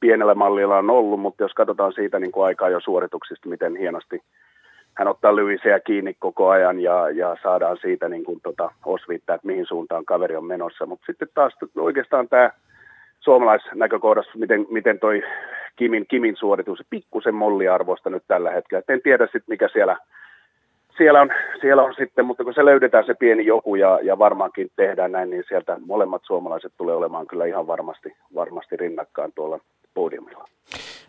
pienellä 0.00 0.34
mallilla 0.34 0.78
on 0.78 0.90
ollut, 0.90 1.20
mutta 1.20 1.42
jos 1.42 1.54
katsotaan 1.54 1.92
siitä 1.92 2.18
niin 2.18 2.32
kuin 2.32 2.44
aikaa 2.44 2.68
jo 2.68 2.80
suorituksista, 2.80 3.48
miten 3.48 3.76
hienosti 3.76 4.22
hän 4.94 5.08
ottaa 5.08 5.36
Lyisiä 5.36 5.80
kiinni 5.80 6.14
koko 6.18 6.48
ajan 6.48 6.80
ja, 6.80 7.10
ja 7.10 7.36
saadaan 7.42 7.76
siitä 7.80 8.08
niin 8.08 8.24
kuin 8.24 8.40
tota, 8.42 8.70
osviittaa, 8.84 9.34
että 9.34 9.46
mihin 9.46 9.66
suuntaan 9.66 10.04
kaveri 10.04 10.36
on 10.36 10.44
menossa. 10.44 10.86
Mutta 10.86 11.06
sitten 11.06 11.28
taas 11.34 11.52
oikeastaan 11.78 12.28
tämä 12.28 12.50
suomalaisnäkökohdassa, 13.20 14.38
miten, 14.38 14.66
miten 14.70 14.98
toi 14.98 15.22
Kimin, 15.76 16.06
Kimin 16.06 16.36
suoritus, 16.36 16.78
pikkusen 16.90 17.34
molliarvosta 17.34 18.10
nyt 18.10 18.22
tällä 18.28 18.50
hetkellä. 18.50 18.78
Et 18.78 18.90
en 18.90 19.02
tiedä 19.02 19.24
sitten, 19.24 19.44
mikä 19.48 19.68
siellä– 19.68 19.96
siellä 21.00 21.20
on, 21.20 21.30
siellä 21.60 21.82
on 21.82 21.94
sitten, 21.94 22.24
mutta 22.24 22.44
kun 22.44 22.54
se 22.54 22.64
löydetään 22.64 23.06
se 23.06 23.14
pieni 23.14 23.46
joku 23.46 23.74
ja, 23.74 23.98
ja 24.02 24.18
varmaankin 24.18 24.70
tehdään 24.76 25.12
näin, 25.12 25.30
niin 25.30 25.44
sieltä 25.48 25.76
molemmat 25.86 26.22
suomalaiset 26.24 26.72
tulee 26.76 26.94
olemaan 26.94 27.26
kyllä 27.26 27.46
ihan 27.46 27.66
varmasti, 27.66 28.16
varmasti 28.34 28.76
rinnakkaan 28.76 29.32
tuolla 29.34 29.60
podiumilla. 29.94 30.44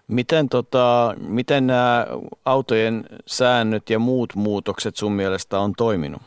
Miten, 0.07 0.49
tota, 0.49 1.15
miten 1.27 1.67
nämä 1.67 2.07
autojen 2.45 3.03
säännöt 3.25 3.89
ja 3.89 3.99
muut 3.99 4.29
muutokset 4.35 4.95
sun 4.95 5.11
mielestä 5.11 5.59
on 5.59 5.73
toiminut? 5.77 6.21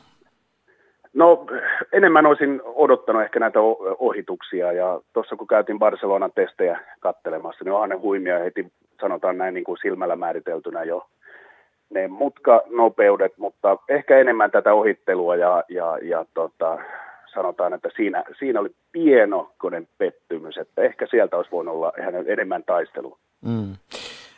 No 1.14 1.46
enemmän 1.92 2.26
olisin 2.26 2.60
odottanut 2.64 3.22
ehkä 3.22 3.40
näitä 3.40 3.60
ohituksia 3.98 4.72
ja 4.72 5.00
tuossa 5.12 5.36
kun 5.36 5.46
käytiin 5.46 5.78
Barcelonan 5.78 6.32
testejä 6.34 6.80
kattelemassa, 7.00 7.64
niin 7.64 7.72
onhan 7.72 7.88
ne 7.88 7.96
huimia 7.96 8.38
heti 8.38 8.66
sanotaan 9.00 9.38
näin 9.38 9.54
niin 9.54 9.64
kuin 9.64 9.78
silmällä 9.82 10.16
määriteltynä 10.16 10.82
jo 10.82 11.06
ne 11.94 12.08
mutkanopeudet, 12.08 13.38
mutta 13.38 13.76
ehkä 13.88 14.18
enemmän 14.18 14.50
tätä 14.50 14.74
ohittelua 14.74 15.36
ja, 15.36 15.64
ja, 15.68 15.98
ja 16.02 16.24
tota, 16.34 16.78
sanotaan, 17.34 17.74
että 17.74 17.88
siinä, 17.96 18.24
siinä 18.38 18.60
oli 18.60 18.74
pienokoinen 18.92 19.88
pettymys, 19.98 20.58
että 20.58 20.82
ehkä 20.82 21.06
sieltä 21.10 21.36
olisi 21.36 21.50
voinut 21.50 21.74
olla 21.74 21.92
ihan 21.98 22.14
enemmän 22.26 22.64
taistelua. 22.64 23.18
Mm. 23.40 23.76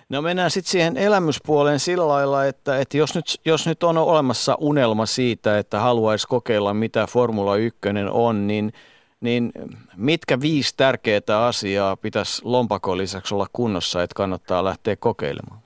No 0.09 0.23
mennään 0.23 0.51
sitten 0.51 0.71
siihen 0.71 0.97
elämyspuoleen 0.97 1.81
sillä 1.81 2.09
lailla, 2.09 2.45
että, 2.45 2.79
että 2.79 2.97
jos, 2.97 3.15
nyt, 3.15 3.25
jos 3.45 3.67
nyt 3.67 3.83
on 3.83 3.99
olemassa 3.99 4.57
unelma 4.61 5.07
siitä, 5.07 5.59
että 5.59 5.81
haluaisi 5.81 6.29
kokeilla 6.29 6.75
mitä 6.75 7.07
Formula 7.07 7.57
1 7.57 7.79
on, 8.11 8.47
niin, 8.47 8.73
niin 9.21 9.53
mitkä 9.97 10.41
viisi 10.41 10.75
tärkeää 10.77 11.47
asiaa 11.47 11.97
pitäisi 11.97 12.43
lompakon 12.45 12.99
lisäksi 12.99 13.35
olla 13.35 13.47
kunnossa, 13.53 14.03
että 14.03 14.15
kannattaa 14.15 14.65
lähteä 14.65 14.97
kokeilemaan? 14.97 15.66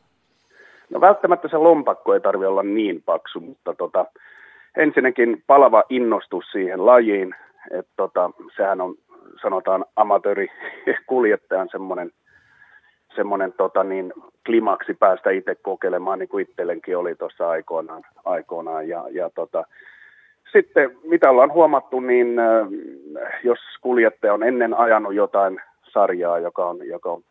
No 0.90 1.00
välttämättä 1.00 1.48
se 1.48 1.56
lompakko 1.56 2.14
ei 2.14 2.20
tarvitse 2.20 2.48
olla 2.48 2.62
niin 2.62 3.02
paksu, 3.02 3.40
mutta 3.40 3.74
tota, 3.74 4.04
ensinnäkin 4.76 5.42
palava 5.46 5.84
innostus 5.88 6.44
siihen 6.52 6.86
lajiin, 6.86 7.34
että 7.70 7.92
tota, 7.96 8.30
sehän 8.56 8.80
on 8.80 8.94
sanotaan 9.42 9.84
amatööri 9.96 10.48
kuljettajan 11.06 11.68
semmoinen 11.72 12.12
semmoinen 13.16 13.52
tota, 13.52 13.84
niin, 13.84 14.12
klimaksi 14.46 14.94
päästä 14.94 15.30
itse 15.30 15.54
kokeilemaan, 15.54 16.18
niin 16.18 16.28
kuin 16.28 16.42
itsellenkin 16.48 16.96
oli 16.96 17.14
tuossa 17.14 17.48
aikoinaan. 17.48 18.02
aikoinaan. 18.24 18.88
Ja, 18.88 19.04
ja 19.10 19.30
tota, 19.34 19.64
sitten 20.52 20.98
mitä 21.02 21.30
ollaan 21.30 21.52
huomattu, 21.52 22.00
niin 22.00 22.38
äh, 22.38 22.66
jos 23.44 23.58
kuljettaja 23.80 24.34
on 24.34 24.42
ennen 24.42 24.74
ajanut 24.74 25.14
jotain 25.14 25.60
sarjaa, 25.92 26.38
joka 26.38 26.66
on, 26.66 26.86
joka 26.86 27.12
on 27.12 27.22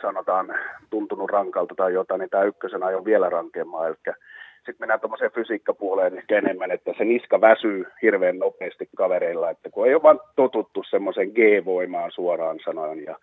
sanotaan 0.00 0.54
tuntunut 0.90 1.30
rankalta 1.30 1.74
tai 1.74 1.92
jotain, 1.92 2.18
niin 2.18 2.30
tämä 2.30 2.44
ykkösen 2.44 2.82
on 2.82 3.04
vielä 3.04 3.30
rankemmaa. 3.30 3.86
Eli 3.86 3.96
sitten 4.56 4.76
mennään 4.78 5.00
tuommoiseen 5.00 5.30
fysiikkapuoleen 5.32 6.18
ehkä 6.18 6.38
enemmän, 6.38 6.70
että 6.70 6.92
se 6.98 7.04
niska 7.04 7.40
väsyy 7.40 7.86
hirveän 8.02 8.38
nopeasti 8.38 8.88
kavereilla, 8.96 9.50
että 9.50 9.70
kun 9.70 9.86
ei 9.86 9.94
ole 9.94 10.02
vaan 10.02 10.20
totuttu 10.36 10.82
semmoisen 10.90 11.28
G-voimaan 11.28 12.10
suoraan 12.10 12.58
sanoen 12.64 13.04
ja 13.04 13.16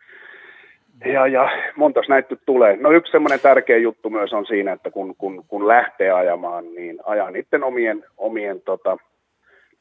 ja, 1.06 1.28
ja 1.28 1.50
montas 1.76 2.10
näitä 2.10 2.36
tulee. 2.46 2.78
No 2.78 2.92
yksi 2.92 3.12
semmoinen 3.12 3.40
tärkeä 3.40 3.78
juttu 3.78 4.10
myös 4.10 4.34
on 4.34 4.46
siinä, 4.46 4.72
että 4.72 4.92
kun, 4.92 5.16
kun, 5.18 5.44
kun 5.48 5.68
lähtee 5.68 6.12
ajamaan, 6.12 6.74
niin 6.76 7.00
ajaa 7.06 7.32
niiden 7.32 7.64
omien, 7.64 8.04
omien 8.18 8.62
tota, 8.62 8.98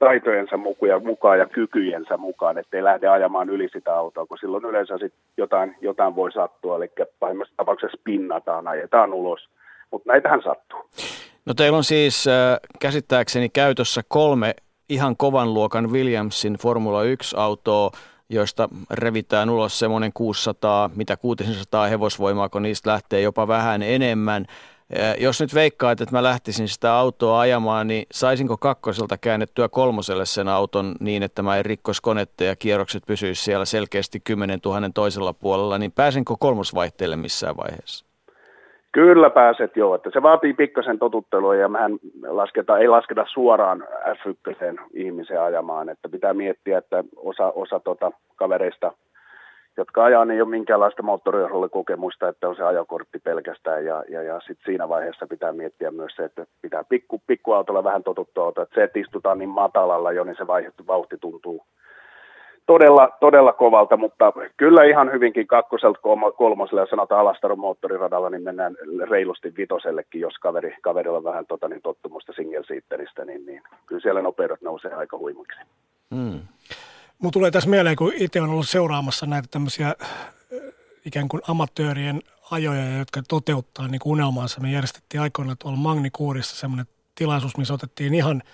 taitojensa 0.05 0.56
mukaan, 1.05 1.39
ja 1.39 1.47
kykyjensä 1.47 2.16
mukaan, 2.16 2.59
ettei 2.59 2.85
lähde 2.85 3.09
ajamaan 3.09 3.48
yli 3.51 3.68
sitä 3.72 3.94
autoa, 3.97 4.26
kun 4.26 4.39
silloin 4.39 4.64
yleensä 4.64 4.98
sit 4.98 5.12
jotain, 5.36 5.76
jotain 5.81 6.16
voi 6.16 6.32
sattua, 6.32 6.76
eli 6.76 6.90
pahimmassa 7.20 7.55
tapauksessa 7.56 7.98
pinnataan, 8.05 8.68
ajetaan 8.68 9.12
ulos, 9.12 9.48
mutta 9.90 10.12
näitähän 10.12 10.43
sattuu. 10.43 10.81
No 11.47 11.55
teillä 11.55 11.76
on 11.76 11.85
siis 11.85 12.26
äh, 12.28 12.59
käsittääkseni 12.81 13.48
käytössä 13.48 14.01
kolme 14.09 14.55
ihan 14.89 15.16
kovan 15.16 15.55
luokan 15.55 15.93
Williamsin 15.93 16.55
Formula 16.55 17.02
1-autoa. 17.02 17.90
joista 18.28 18.68
revitään 18.90 19.51
ulos 19.51 19.78
semmoinen 19.78 20.12
600, 20.14 20.90
mitä 20.97 21.16
600 21.16 21.86
hevosvoimaa, 21.86 22.48
kun 22.48 22.62
niistä 22.62 22.90
lähtee 22.90 23.20
jopa 23.20 23.48
vähän 23.48 23.82
enemmän. 23.82 24.47
Jos 25.18 25.40
nyt 25.40 25.54
veikkaat, 25.54 26.00
että 26.00 26.16
mä 26.16 26.22
lähtisin 26.22 26.68
sitä 26.68 26.94
autoa 26.94 27.40
ajamaan, 27.40 27.86
niin 27.86 28.06
saisinko 28.12 28.56
kakkoselta 28.56 29.18
käännettyä 29.18 29.68
kolmoselle 29.68 30.26
sen 30.26 30.48
auton 30.48 30.94
niin, 31.00 31.22
että 31.22 31.42
mä 31.42 31.56
en 31.56 31.64
rikkos 31.64 32.00
konetta 32.00 32.44
ja 32.44 32.56
kierrokset 32.56 33.02
pysyisi 33.06 33.44
siellä 33.44 33.64
selkeästi 33.64 34.20
10 34.20 34.58
000 34.64 34.80
toisella 34.94 35.32
puolella, 35.32 35.78
niin 35.78 35.92
pääsenkö 35.92 36.34
kolmosvaihteelle 36.38 37.16
missään 37.16 37.56
vaiheessa? 37.56 38.04
Kyllä 38.92 39.30
pääset 39.30 39.76
joo, 39.76 39.94
että 39.94 40.10
se 40.12 40.22
vaatii 40.22 40.54
pikkasen 40.54 40.98
totuttelua 40.98 41.54
ja 41.54 41.68
mehän 41.68 41.98
lasketa, 42.26 42.78
ei 42.78 42.88
lasketa 42.88 43.24
suoraan 43.32 43.84
F1 44.06 44.80
ihmisen 44.94 45.42
ajamaan, 45.42 45.88
että 45.88 46.08
pitää 46.08 46.34
miettiä, 46.34 46.78
että 46.78 47.04
osa, 47.16 47.52
osa 47.54 47.80
tota 47.80 48.12
kavereista, 48.36 48.92
jotka 49.76 50.05
ajaa, 50.05 50.24
niin 50.24 50.34
ei 50.34 50.42
ole 50.42 50.51
minkäänlaista 50.51 51.02
moottoriohjelmakokemusta, 51.02 52.28
että 52.28 52.48
on 52.48 52.56
se 52.56 52.62
ajokortti 52.62 53.18
pelkästään 53.18 53.84
ja, 53.84 54.05
ja, 54.09 54.22
ja 54.22 54.40
sit 54.46 54.59
siinä 54.64 54.88
vaiheessa 54.88 55.26
pitää 55.26 55.52
miettiä 55.52 55.90
myös 55.90 56.12
se, 56.16 56.24
että 56.24 56.46
pitää 56.62 56.84
pikku, 56.84 57.22
pikkuautolla 57.26 57.84
vähän 57.84 58.02
totuttua, 58.02 58.48
että 58.48 58.66
se, 58.74 58.82
että 58.82 58.98
istutaan 58.98 59.38
niin 59.38 59.48
matalalla 59.48 60.12
jo, 60.12 60.24
niin 60.24 60.36
se 60.36 60.46
vauhti 60.86 61.16
tuntuu 61.20 61.64
todella, 62.66 63.09
todella 63.20 63.52
kovalta, 63.52 63.96
mutta 63.96 64.32
kyllä 64.56 64.84
ihan 64.84 65.12
hyvinkin 65.12 65.46
kakkoselta 65.46 65.98
kolmoselle 66.36 66.80
ja 66.80 66.86
sanotaan 66.86 67.20
Alastaron 67.20 67.59
moottoriradalla, 67.59 68.30
niin 68.30 68.42
mennään 68.42 68.76
reilusti 69.10 69.52
vitosellekin, 69.56 70.20
jos 70.20 70.34
kaveri, 70.38 70.76
kaverilla 70.82 71.18
on 71.18 71.24
vähän 71.24 71.46
tota, 71.46 71.68
niin 71.68 71.82
tottumusta 71.82 72.32
single 72.32 72.60
niin, 73.24 73.46
niin 73.46 73.62
kyllä 73.86 74.01
siellä 74.01 74.22
nopeudet 74.22 74.62
nousee 74.62 74.94
aika 74.94 75.18
huimaksi. 75.18 75.60
Hmm. 76.14 76.40
Mun 77.19 77.32
tulee 77.32 77.51
tässä 77.51 77.70
mieleen, 77.70 77.97
kun 77.97 78.12
itse 78.16 78.41
on 78.41 78.51
ollut 78.51 78.69
seuraamassa 78.69 79.27
näitä 79.27 79.49
tämmöisiä 79.51 79.95
äh, 80.03 80.09
ikään 81.05 81.28
kuin 81.28 81.43
amatöörien 81.49 82.23
ajoja, 82.51 82.99
jotka 82.99 83.23
toteuttaa 83.28 83.89
niin 83.89 84.01
unelmaansa. 84.05 84.61
Me 84.61 84.70
järjestettiin 84.70 85.20
aikoina 85.20 85.57
tuolla 85.57 85.78
Magnikuurissa 85.78 86.57
semmoinen 86.57 86.86
tilaisuus, 87.15 87.57
missä 87.57 87.74
otettiin 87.74 88.15
ihan– 88.15 88.43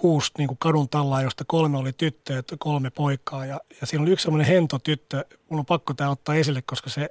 kuusi 0.00 0.32
niin 0.38 0.48
kuin 0.48 0.58
kadun 0.58 0.88
tallaa, 0.88 1.22
josta 1.22 1.44
kolme 1.46 1.78
oli 1.78 1.92
tyttöjä, 1.92 2.42
kolme 2.58 2.90
poikaa. 2.90 3.46
Ja, 3.46 3.60
ja 3.80 3.86
siinä 3.86 4.02
oli 4.02 4.10
yksi 4.10 4.22
semmoinen 4.22 4.46
hento 4.46 4.78
tyttö, 4.78 5.24
mun 5.48 5.58
on 5.58 5.66
pakko 5.66 5.94
tämä 5.94 6.10
ottaa 6.10 6.34
esille, 6.34 6.62
koska 6.62 6.90
se, 6.90 7.08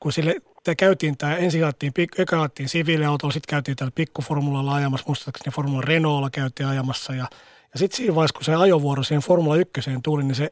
kun 0.00 0.12
sille 0.12 0.36
tämä 0.64 0.74
käytiin, 0.74 1.16
tämä 1.16 1.36
ensin 1.36 1.64
ajettiin, 1.64 1.92
eka 2.18 2.40
ajettiin 2.40 2.68
siviiliautolla, 2.68 3.32
sitten 3.32 3.50
käytiin 3.50 3.76
täällä 3.76 3.92
pikkuformulalla 3.94 4.74
ajamassa, 4.74 5.06
muistaakseni 5.06 5.54
Formula 5.54 5.80
Renaultilla 5.80 6.30
käytiin 6.30 6.68
ajamassa. 6.68 7.14
Ja, 7.14 7.28
ja 7.72 7.78
sitten 7.78 7.96
siinä 7.96 8.14
vaiheessa, 8.14 8.36
kun 8.36 8.44
se 8.44 8.54
ajovuoro 8.54 9.02
siihen 9.02 9.22
Formula 9.22 9.56
1 9.56 9.70
tuli, 10.02 10.24
niin 10.24 10.34
se 10.34 10.50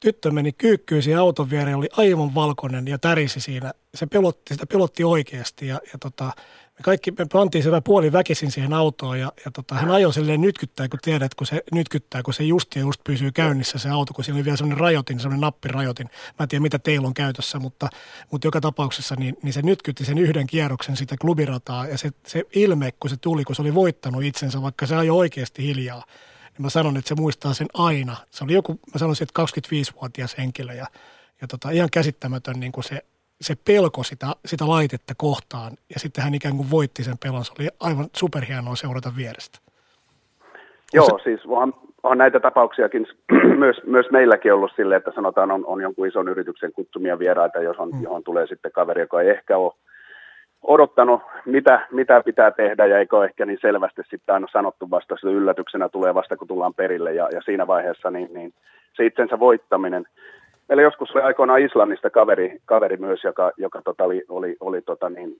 tyttö 0.00 0.30
meni 0.30 0.52
kyykkyyn 0.52 1.02
siihen 1.02 1.20
auton 1.20 1.50
viereen, 1.50 1.76
oli 1.76 1.88
aivan 1.96 2.34
valkoinen 2.34 2.86
ja 2.86 2.98
tärisi 2.98 3.40
siinä. 3.40 3.72
Se 3.94 4.06
pelotti, 4.06 4.54
sitä 4.54 4.66
pelotti 4.66 5.04
oikeasti 5.04 5.66
ja, 5.66 5.80
ja 5.92 5.98
tota, 6.00 6.24
me 6.24 6.82
kaikki 6.82 7.10
me 7.10 7.26
pantiin 7.32 7.64
se 7.64 7.70
puoli 7.84 8.12
väkisin 8.12 8.50
siihen 8.50 8.72
autoon 8.72 9.20
ja, 9.20 9.32
ja 9.44 9.50
tota, 9.50 9.74
hän 9.74 9.90
ajoi 9.90 10.12
silleen 10.12 10.40
nytkyttää, 10.40 10.88
kun 10.88 10.98
tiedät, 11.02 11.34
kun 11.34 11.46
se 11.46 11.62
nytkyttää, 11.72 12.22
kun 12.22 12.34
se 12.34 12.44
just 12.44 12.76
ja 12.76 12.80
just 12.80 13.00
pysyy 13.04 13.32
käynnissä 13.32 13.78
se 13.78 13.88
auto, 13.88 14.14
kun 14.14 14.24
siinä 14.24 14.36
oli 14.36 14.44
vielä 14.44 14.56
semmoinen 14.56 14.80
rajoitin, 14.80 15.20
semmoinen 15.20 15.40
nappirajoitin. 15.40 16.06
Mä 16.06 16.42
en 16.42 16.48
tiedä, 16.48 16.62
mitä 16.62 16.78
teillä 16.78 17.08
on 17.08 17.14
käytössä, 17.14 17.58
mutta, 17.58 17.88
mutta 18.30 18.46
joka 18.46 18.60
tapauksessa 18.60 19.14
niin, 19.18 19.36
niin 19.42 19.52
se 19.52 19.62
nytkytti 19.62 20.04
sen 20.04 20.18
yhden 20.18 20.46
kierroksen 20.46 20.96
sitä 20.96 21.16
klubirataa 21.20 21.86
ja 21.86 21.98
se, 21.98 22.10
se 22.26 22.42
ilme, 22.54 22.92
kun 23.00 23.10
se 23.10 23.16
tuli, 23.16 23.44
kun 23.44 23.56
se 23.56 23.62
oli 23.62 23.74
voittanut 23.74 24.22
itsensä, 24.22 24.62
vaikka 24.62 24.86
se 24.86 24.96
ajoi 24.96 25.18
oikeasti 25.18 25.62
hiljaa, 25.62 26.04
niin 26.58 26.66
mä 26.66 26.70
sanon, 26.70 26.96
että 26.96 27.08
se 27.08 27.14
muistaa 27.14 27.54
sen 27.54 27.66
aina. 27.74 28.16
Se 28.30 28.44
oli 28.44 28.52
joku, 28.52 28.72
mä 28.72 28.98
sanoisin, 28.98 29.26
että 29.28 29.42
25-vuotias 29.42 30.38
henkilö 30.38 30.72
ja, 30.72 30.86
ja 31.40 31.48
tota, 31.48 31.70
ihan 31.70 31.88
käsittämätön 31.92 32.60
niin 32.60 32.72
kuin 32.72 32.84
se 32.84 33.02
se 33.40 33.54
pelko 33.64 34.02
sitä, 34.02 34.26
sitä 34.44 34.68
laitetta 34.68 35.14
kohtaan 35.16 35.72
ja 35.94 36.00
sitten 36.00 36.24
hän 36.24 36.34
ikään 36.34 36.56
kuin 36.56 36.70
voitti 36.70 37.04
sen 37.04 37.18
pelon. 37.22 37.44
Se 37.44 37.52
oli 37.58 37.68
aivan 37.80 38.06
superhienoa 38.16 38.76
seurata 38.76 39.12
vierestä. 39.16 39.58
Joo, 40.92 41.18
se... 41.18 41.24
siis 41.24 41.40
on, 41.46 41.72
on 42.02 42.18
näitä 42.18 42.40
tapauksiakin 42.40 43.06
myös, 43.62 43.76
myös 43.86 44.06
meilläkin 44.10 44.54
ollut 44.54 44.72
sille, 44.76 44.96
että 44.96 45.12
sanotaan 45.14 45.50
on, 45.50 45.66
on 45.66 45.80
jonkun 45.80 46.06
ison 46.06 46.28
yrityksen 46.28 46.72
kutsumia 46.72 47.18
vieraita, 47.18 47.58
jos 47.58 47.76
on, 47.78 47.90
mm. 47.90 48.02
johon 48.02 48.24
tulee 48.24 48.46
sitten 48.46 48.72
kaveri, 48.72 49.00
joka 49.00 49.20
ei 49.20 49.30
ehkä 49.30 49.58
ole 49.58 49.72
odottanut, 50.64 51.22
mitä, 51.46 51.86
mitä 51.90 52.22
pitää 52.24 52.50
tehdä 52.50 52.86
ja 52.86 52.98
eikö 52.98 53.24
ehkä 53.24 53.46
niin 53.46 53.58
selvästi 53.60 54.02
sitten 54.10 54.34
aina 54.34 54.46
sanottu 54.52 54.90
vasta, 54.90 55.14
että 55.14 55.28
yllätyksenä 55.28 55.88
tulee 55.88 56.14
vasta 56.14 56.36
kun 56.36 56.48
tullaan 56.48 56.74
perille 56.74 57.12
ja, 57.12 57.28
ja 57.32 57.42
siinä 57.42 57.66
vaiheessa 57.66 58.10
niin, 58.10 58.28
niin 58.32 58.52
se 58.96 59.06
itsensä 59.06 59.38
voittaminen– 59.38 60.06
Meillä 60.68 60.82
joskus 60.82 61.10
oli 61.10 61.22
aikoinaan 61.22 61.62
Islannista 61.62 62.10
kaveri, 62.10 62.58
kaveri 62.64 62.96
myös, 62.96 63.24
joka, 63.24 63.52
joka 63.56 63.82
tota 63.82 64.04
oli, 64.04 64.22
oli, 64.28 64.56
oli 64.60 64.82
tota 64.82 65.10
niin, 65.10 65.36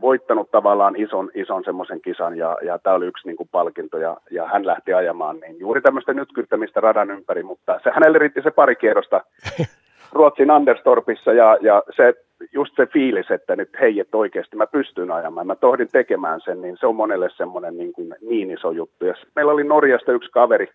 voittanut 0.00 0.50
tavallaan 0.50 0.96
ison, 0.96 1.30
ison 1.34 1.64
semmoisen 1.64 2.00
kisan 2.00 2.36
ja, 2.36 2.56
ja 2.62 2.78
tämä 2.78 2.96
oli 2.96 3.06
yksi 3.06 3.26
niin 3.28 3.36
kuin 3.36 3.48
palkinto 3.52 3.98
ja, 3.98 4.16
ja, 4.30 4.46
hän 4.46 4.66
lähti 4.66 4.94
ajamaan 4.94 5.40
niin 5.40 5.58
juuri 5.58 5.80
tämmöistä 5.80 6.14
nytkyttämistä 6.14 6.80
radan 6.80 7.10
ympäri, 7.10 7.42
mutta 7.42 7.80
se, 7.82 7.90
hänelle 7.94 8.18
riitti 8.18 8.42
se 8.42 8.50
pari 8.50 8.76
kierrosta 8.76 9.20
Ruotsin 10.12 10.50
Anderstorpissa 10.50 11.32
ja, 11.32 11.56
ja 11.60 11.82
se, 11.96 12.14
just 12.52 12.76
se 12.76 12.86
fiilis, 12.86 13.30
että 13.30 13.56
nyt 13.56 13.70
hei, 13.80 14.00
että 14.00 14.16
oikeasti 14.16 14.56
mä 14.56 14.66
pystyn 14.66 15.10
ajamaan, 15.10 15.46
mä 15.46 15.54
tohdin 15.54 15.88
tekemään 15.92 16.40
sen, 16.40 16.62
niin 16.62 16.76
se 16.80 16.86
on 16.86 16.96
monelle 16.96 17.28
semmoinen 17.36 17.76
niin, 17.76 17.92
kuin 17.92 18.14
niin 18.28 18.50
iso 18.50 18.70
juttu. 18.70 19.06
Ja 19.06 19.14
meillä 19.36 19.52
oli 19.52 19.64
Norjasta 19.64 20.12
yksi 20.12 20.30
kaveri, 20.30 20.68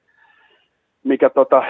mikä 1.04 1.30
tota, 1.30 1.64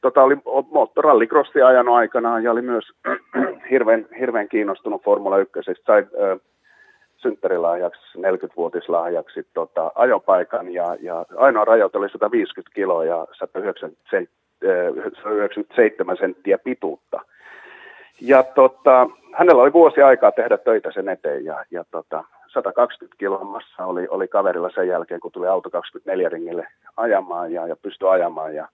tota 0.00 0.22
oli 0.22 0.36
moottorallikrossia 0.70 1.66
ajanut 1.66 1.94
aikanaan 1.94 2.44
ja 2.44 2.52
oli 2.52 2.62
myös 2.62 2.84
hirveän, 3.70 4.06
hirveän 4.20 4.48
kiinnostunut 4.48 5.02
Formula 5.02 5.38
1. 5.38 5.52
Sai 5.86 6.06
synttärilahjaksi, 7.16 8.18
40-vuotislahjaksi 8.18 9.46
tota, 9.54 9.92
ajopaikan 9.94 10.74
ja, 10.74 10.96
ja 11.00 11.26
ainoa 11.36 11.64
rajoite 11.64 11.98
oli 11.98 12.08
150 12.08 12.74
kiloa 12.74 13.04
ja 13.04 13.26
197 13.32 16.16
senttiä 16.16 16.58
pituutta. 16.58 17.20
Ja 18.20 18.42
tota, 18.42 19.06
hänellä 19.32 19.62
oli 19.62 19.72
vuosi 19.72 20.02
aikaa 20.02 20.32
tehdä 20.32 20.58
töitä 20.58 20.92
sen 20.92 21.08
eteen 21.08 21.44
ja, 21.44 21.64
ja 21.70 21.84
tota, 21.90 22.24
120 22.52 23.18
kiloa 23.18 23.44
massa 23.44 23.84
oli, 23.86 24.06
oli 24.10 24.28
kaverilla 24.28 24.70
sen 24.74 24.88
jälkeen, 24.88 25.20
kun 25.20 25.32
tuli 25.32 25.46
auto 25.46 25.70
24 25.70 26.28
ringille 26.28 26.66
ajamaan 26.96 27.52
ja, 27.52 27.66
ja 27.66 27.76
pystyi 27.76 28.08
ajamaan. 28.08 28.54
Ja 28.54 28.68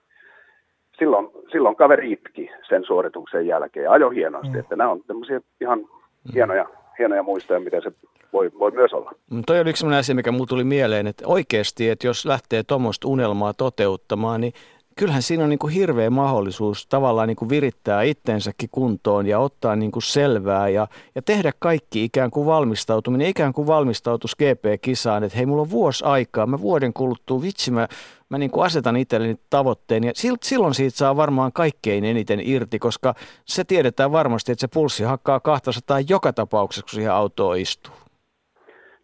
silloin, 0.98 1.28
silloin 1.52 1.76
kaveri 1.76 2.12
itki 2.12 2.50
sen 2.68 2.84
suorituksen 2.84 3.46
jälkeen 3.46 3.84
ja 3.84 3.92
ajoi 3.92 4.14
hienosti. 4.14 4.52
Mm. 4.52 4.60
Että 4.60 4.76
nämä 4.76 4.90
on 4.90 5.02
tämmöisiä 5.06 5.40
ihan 5.60 5.78
mm. 5.78 6.32
hienoja, 6.34 6.66
hienoja 6.98 7.22
muistoja, 7.22 7.60
miten 7.60 7.82
se 7.82 7.92
voi, 8.32 8.50
voi 8.58 8.70
myös 8.70 8.92
olla. 8.92 9.12
Mm, 9.30 9.42
toi 9.46 9.60
oli 9.60 9.70
yksi 9.70 9.80
sellainen 9.80 10.00
asia, 10.00 10.14
mikä 10.14 10.32
mulle 10.32 10.46
tuli 10.46 10.64
mieleen, 10.64 11.06
että 11.06 11.24
oikeasti, 11.26 11.88
että 11.88 12.06
jos 12.06 12.26
lähtee 12.26 12.62
tuommoista 12.62 13.08
unelmaa 13.08 13.54
toteuttamaan, 13.54 14.40
niin 14.40 14.52
kyllähän 14.98 15.22
siinä 15.22 15.44
on 15.44 15.50
niin 15.50 15.58
kuin 15.58 15.72
hirveä 15.72 16.10
mahdollisuus 16.10 16.86
tavallaan 16.86 17.28
niin 17.28 17.36
kuin 17.36 17.48
virittää 17.48 18.02
itsensäkin 18.02 18.68
kuntoon 18.72 19.26
ja 19.26 19.38
ottaa 19.38 19.76
niin 19.76 19.90
kuin 19.92 20.02
selvää 20.02 20.68
ja, 20.68 20.86
ja 21.14 21.22
tehdä 21.22 21.52
kaikki 21.58 22.04
ikään 22.04 22.30
kuin 22.30 22.46
valmistautuminen, 22.46 23.26
ikään 23.26 23.52
kuin 23.52 23.66
valmistautus 23.66 24.36
GP-kisaan, 24.36 25.24
että 25.24 25.36
hei, 25.36 25.46
mulla 25.46 25.62
on 25.62 25.70
vuosi 25.70 26.04
aikaa, 26.04 26.46
mä 26.46 26.60
vuoden 26.60 26.92
kuluttua, 26.92 27.42
vitsi, 27.42 27.70
mä, 27.70 27.88
mä 28.28 28.38
niin 28.38 28.50
kuin 28.50 28.66
asetan 28.66 28.96
itselleni 28.96 29.36
tavoitteen 29.50 30.04
ja 30.04 30.12
silloin 30.42 30.74
siitä 30.74 30.96
saa 30.96 31.16
varmaan 31.16 31.52
kaikkein 31.52 32.04
eniten 32.04 32.40
irti, 32.42 32.78
koska 32.78 33.14
se 33.44 33.64
tiedetään 33.64 34.12
varmasti, 34.12 34.52
että 34.52 34.60
se 34.60 34.68
pulssi 34.74 35.04
hakkaa 35.04 35.40
200 35.40 36.00
joka 36.08 36.32
tapauksessa, 36.32 36.82
kun 36.82 36.90
siihen 36.90 37.12
autoon 37.12 37.58
istuu. 37.58 37.94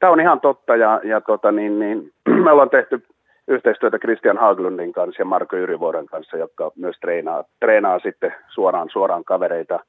Tämä 0.01 0.13
on 0.13 0.21
ihan 0.21 0.41
totta 0.41 0.77
ja, 0.77 1.01
ja 1.05 1.21
tota, 1.21 1.53
niin, 1.53 1.79
niin, 1.79 2.13
me 2.45 2.53
ollaan 2.53 2.71
tehty 2.71 3.03
yhteistyötä 3.49 3.99
Christian 3.99 4.39
Haglundin 4.39 4.93
kanssa 4.93 5.23
ja 5.23 5.25
Marko 5.25 5.57
Yrivuoren 5.57 6.07
kanssa, 6.07 6.37
jotka 6.37 6.71
myös 6.77 6.97
treenaa, 7.01 7.45
treenaa 7.61 7.99
sitten 7.99 8.35
suoraan, 8.55 8.89
suoraan 8.93 9.25
kavereita 9.25 9.81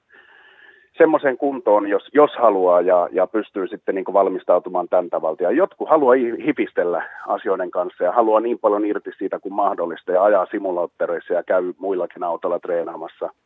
semmoiseen 0.97 1.37
kuntoon, 1.37 1.87
jos, 1.87 2.09
jos 2.13 2.31
haluaa 2.37 2.81
ja, 2.81 3.09
ja 3.11 3.27
pystyy 3.27 3.67
sitten 3.67 3.95
niin 3.95 4.05
valmistautumaan 4.13 4.89
tämän 4.89 5.09
tavalla. 5.09 5.37
Ja 5.39 5.51
jotkut 5.51 5.89
haluaa 5.89 6.15
hipistellä 6.45 7.09
asioiden 7.27 7.71
kanssa 7.71 8.03
ja 8.03 8.11
haluaa 8.11 8.39
niin 8.39 8.59
paljon 8.59 8.85
irti 8.85 9.11
siitä 9.17 9.39
kuin 9.39 9.53
mahdollista 9.53 10.11
ja 10.11 10.23
ajaa 10.23 10.45
simulaattoreissa 10.51 11.33
ja 11.33 11.43
käy 11.43 11.73
muillakin 11.77 12.23
autolla 12.23 12.59
treenaamassa– 12.59 13.29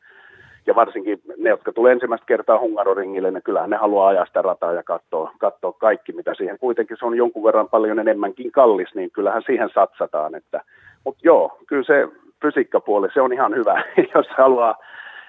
ja 0.67 0.75
varsinkin 0.75 1.21
ne, 1.37 1.49
jotka 1.49 1.73
tulee 1.73 1.91
ensimmäistä 1.91 2.25
kertaa 2.25 2.59
Hungaroringille, 2.59 3.31
niin 3.31 3.43
kyllähän 3.43 3.69
ne 3.69 3.77
haluaa 3.77 4.07
ajaa 4.07 4.25
sitä 4.25 4.41
rataa 4.41 4.73
ja 4.73 4.83
katsoa, 4.83 5.31
katsoa 5.37 5.71
kaikki, 5.71 6.11
mitä 6.11 6.33
siihen 6.33 6.59
kuitenkin 6.59 6.97
se 6.99 7.05
on 7.05 7.17
jonkun 7.17 7.43
verran 7.43 7.69
paljon 7.69 7.99
enemmänkin 7.99 8.51
kallis, 8.51 8.95
niin 8.95 9.11
kyllähän 9.11 9.43
siihen 9.45 9.69
satsataan. 9.73 10.35
Että, 10.35 10.61
mutta 11.03 11.21
joo, 11.23 11.57
kyllä 11.67 11.83
se 11.83 12.07
fysiikkapuoli, 12.41 13.07
se 13.13 13.21
on 13.21 13.33
ihan 13.33 13.55
hyvä, 13.55 13.83
jos 14.15 14.27
haluaa, 14.37 14.75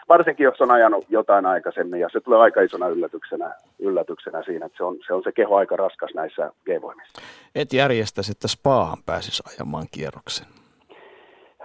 varsinkin 0.09 0.45
jos 0.45 0.61
on 0.61 0.71
ajanut 0.71 1.05
jotain 1.09 1.47
aikaisemmin, 1.47 2.01
ja 2.01 2.09
se 2.13 2.21
tulee 2.21 2.39
aika 2.39 2.61
isona 2.61 2.89
yllätyksenä, 2.89 3.55
yllätyksenä 3.79 4.43
siinä, 4.43 4.67
että 4.67 4.79
se 4.79 4.85
on, 4.85 4.97
se 5.07 5.15
on 5.15 5.23
se 5.23 5.33
keho 5.33 5.57
aika 5.57 5.77
raskas 5.77 6.11
näissä 6.15 6.53
G-voimissa. 6.65 7.23
Et 7.55 7.73
järjestäisi, 7.73 8.33
että 8.33 8.49
Spaahan 8.49 8.99
pääsisi 9.07 9.43
ajamaan 9.55 9.87
kierroksen? 9.91 10.47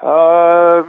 Öö, 0.03 0.83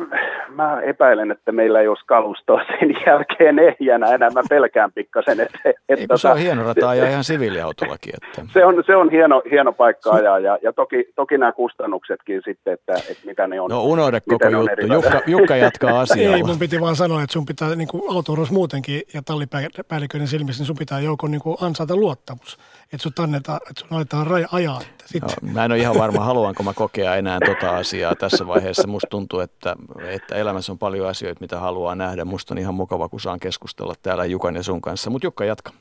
mä 0.54 0.80
epäilen, 0.80 1.30
että 1.30 1.52
meillä 1.52 1.80
ei 1.80 1.88
olisi 1.88 2.04
kalustoa 2.06 2.60
sen 2.78 2.96
jälkeen 3.06 3.58
ehjänä 3.58 4.14
enää. 4.14 4.30
Mä 4.30 4.42
pelkään 4.48 4.92
pikkasen. 4.92 5.40
Että, 5.40 5.58
että 5.64 5.82
ei, 5.88 6.06
tota, 6.06 6.18
se 6.18 6.28
on 6.28 6.38
hieno 6.38 6.62
rata 6.62 6.88
ajaa 6.88 7.08
ihan 7.08 7.24
siviiliautollakin. 7.24 8.14
Että. 8.14 8.52
Se 8.52 8.64
on, 8.64 8.82
se 8.86 8.96
on 8.96 9.10
hieno, 9.10 9.42
hieno 9.50 9.72
paikka 9.72 10.10
ajaa 10.10 10.38
ja, 10.38 10.58
ja 10.62 10.72
toki, 10.72 11.04
toki 11.16 11.38
nämä 11.38 11.52
kustannuksetkin 11.52 12.42
sitten, 12.44 12.72
että, 12.74 12.94
että 12.94 13.26
mitä 13.26 13.46
ne 13.46 13.60
on. 13.60 13.70
No 13.70 13.84
unohda 13.84 14.20
koko 14.20 14.48
juttu. 14.48 14.86
Jukka, 14.92 15.20
Jukka 15.26 15.56
jatkaa 15.56 16.00
asiaa. 16.00 16.36
Ei, 16.36 16.42
mun 16.42 16.58
piti 16.58 16.80
vaan 16.80 16.96
sanoa, 16.96 17.22
että 17.22 17.32
sun 17.32 17.46
pitää 17.46 17.74
niin 17.74 17.88
autourus 18.10 18.50
muutenkin 18.50 19.02
ja 19.14 19.22
tallipäälliköiden 19.22 20.28
silmissä, 20.28 20.60
niin 20.60 20.66
sun 20.66 20.76
pitää 20.78 21.00
joukon 21.00 21.30
niin 21.30 21.42
ansaita 21.60 21.96
luottamus 21.96 22.58
että 22.94 23.02
sun 23.02 23.12
annetaan, 23.18 23.60
että 23.70 23.80
sun 23.80 23.96
aletaan 23.96 24.26
raja, 24.26 24.48
ajaa. 24.52 24.80
Että 24.80 25.04
sit. 25.06 25.22
No, 25.22 25.28
mä 25.52 25.64
en 25.64 25.72
ole 25.72 25.80
ihan 25.80 25.98
varma, 25.98 26.24
haluanko 26.24 26.62
mä 26.62 26.74
kokea 26.74 27.16
enää 27.16 27.38
tota 27.44 27.76
asiaa 27.76 28.14
tässä 28.14 28.46
vaiheessa. 28.46 28.88
Musta 28.88 29.06
tuntuu, 29.10 29.40
että, 29.40 29.76
että 30.04 30.34
elämässä 30.34 30.72
on 30.72 30.78
paljon 30.78 31.08
asioita, 31.08 31.40
mitä 31.40 31.60
haluaa 31.60 31.94
nähdä. 31.94 32.24
Musta 32.24 32.54
on 32.54 32.58
ihan 32.58 32.74
mukava, 32.74 33.08
kun 33.08 33.20
saan 33.20 33.40
keskustella 33.40 33.94
täällä 34.02 34.24
Jukan 34.24 34.56
ja 34.56 34.62
sun 34.62 34.80
kanssa. 34.80 35.10
Mutta 35.10 35.26
Jukka, 35.26 35.44
jatka. 35.44 35.72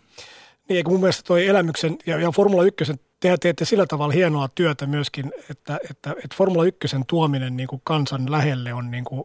Niin, 0.70 0.84
mun 0.88 1.00
mielestä 1.00 1.24
toi 1.28 1.48
elämyksen 1.48 1.98
ja, 2.06 2.20
ja 2.20 2.32
Formula 2.32 2.64
1, 2.64 2.94
te 3.20 3.38
teette 3.38 3.66
sillä 3.66 3.86
tavalla 3.86 4.14
hienoa 4.14 4.48
työtä 4.56 4.86
myöskin, 4.86 5.32
että, 5.50 5.80
että, 5.90 6.12
että 6.12 6.36
Formula 6.36 6.66
1 6.66 6.78
tuominen 7.08 7.58
niin 7.58 7.68
kuin 7.68 7.82
kansan 7.84 8.32
lähelle 8.32 8.74
on 8.74 8.92
niin 8.92 9.04
kuin 9.04 9.24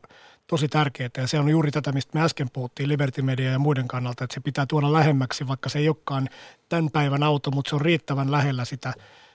tosi 0.49 0.69
tärkeää. 0.69 1.11
Ja 1.17 1.27
se 1.27 1.39
on 1.39 1.49
juuri 1.49 1.71
tätä, 1.71 1.93
mistä 1.93 2.19
me 2.19 2.25
äsken 2.25 2.51
puhuttiin 2.51 2.89
Liberty 2.89 3.23
Media 3.23 3.53
ja 3.53 3.59
muiden 3.59 3.89
kannalta, 3.89 4.25
että 4.25 4.35
se 4.35 4.41
pitää 4.41 4.67
tuoda 4.67 4.93
lähemmäksi, 4.93 5.49
vaikka 5.49 5.69
se 5.69 5.79
ei 5.79 5.89
olekaan 5.89 6.29
tämän 6.69 6.91
päivän 6.91 7.23
auto, 7.23 7.51
mutta 7.51 7.69
se 7.69 7.75
on 7.75 7.81
riittävän 7.81 8.31
lähellä 8.31 8.65
sitä 8.65 8.93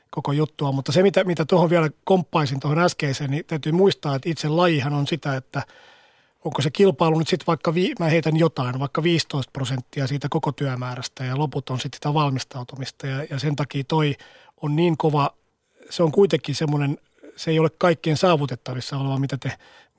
koko 0.10 0.31
juttua. 0.31 0.72
Mutta 0.72 0.91
se, 0.91 1.03
mitä, 1.03 1.23
mitä 1.23 1.45
tuohon 1.45 1.69
vielä 1.69 1.90
komppaisin 2.03 2.60
tuohon 2.60 2.80
äskeiseen, 2.80 3.31
niin 3.31 3.45
täytyy 3.45 3.72
muistaa, 3.72 4.15
että 4.15 4.30
itse 4.30 4.49
lajihan 4.49 4.94
on 4.94 5.07
sitä, 5.07 5.35
että 5.35 5.64
onko 6.45 6.61
se 6.61 6.72
kilpailu 6.72 7.19
nyt 7.19 7.27
sitten 7.27 7.48
vaikka, 7.48 7.73
vi, 7.73 7.94
mä 7.99 8.06
heitän 8.06 8.38
jotain, 8.38 8.80
vaikka 8.80 9.03
15 9.03 9.52
prosenttia 9.52 10.07
siitä 10.07 10.27
koko 10.30 10.52
työmäärästä 10.52 11.23
ja 11.23 11.38
loput 11.38 11.69
on 11.69 11.80
sitten 11.80 11.98
sitä 11.98 12.14
valmistautumista. 12.14 13.07
Ja, 13.07 13.23
ja 13.30 13.40
sen 13.40 13.56
takia 13.56 13.84
toi 13.88 14.15
on 14.61 14.76
niin 14.76 14.98
kova, 14.98 15.30
se 15.90 16.03
on 16.03 16.11
kuitenkin 16.11 16.56
semmoinen, 16.56 16.98
se 17.35 17.52
ei 17.52 17.60
ole 17.60 17.69
kaikkien 17.69 18.18
saavutettavissa 18.18 18.98
oleva, 18.98 19.19
mitä 19.19 19.38
te 19.38 19.52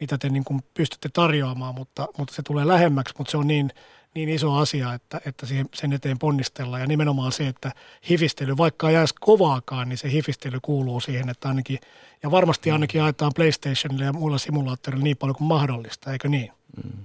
mitä 0.04 0.18
te 0.18 0.28
niin 0.28 0.44
kuin 0.44 0.60
pystytte 0.76 1.08
tarjoamaan, 1.12 1.74
mutta, 1.74 2.06
mutta 2.18 2.34
se 2.34 2.42
tulee 2.42 2.66
lähemmäksi, 2.68 3.14
mutta 3.18 3.30
se 3.30 3.36
on 3.36 3.46
niin, 3.46 3.70
niin 4.14 4.28
iso 4.28 4.54
asia, 4.54 4.94
että, 4.94 5.20
että 5.26 5.46
siihen, 5.46 5.66
sen 5.74 5.92
eteen 5.92 6.18
ponnistellaan. 6.18 6.80
Ja 6.80 6.86
nimenomaan 6.86 7.32
se, 7.32 7.48
että 7.48 7.70
hifistely, 8.10 8.56
vaikka 8.56 8.88
ei 8.88 8.94
jäisi 8.94 9.14
kovaakaan, 9.20 9.88
niin 9.88 9.98
se 9.98 10.10
hifistely 10.10 10.58
kuuluu 10.62 11.00
siihen, 11.00 11.28
että 11.28 11.48
ainakin, 11.48 11.78
ja 12.22 12.30
varmasti 12.30 12.70
ainakin 12.70 13.02
ajetaan 13.02 13.32
PlayStationille 13.36 14.04
ja 14.04 14.12
muilla 14.12 14.38
simulaattoreilla 14.38 15.04
niin 15.04 15.16
paljon 15.16 15.36
kuin 15.36 15.48
mahdollista, 15.48 16.12
eikö 16.12 16.28
niin? 16.28 16.50
Mm. 16.84 17.04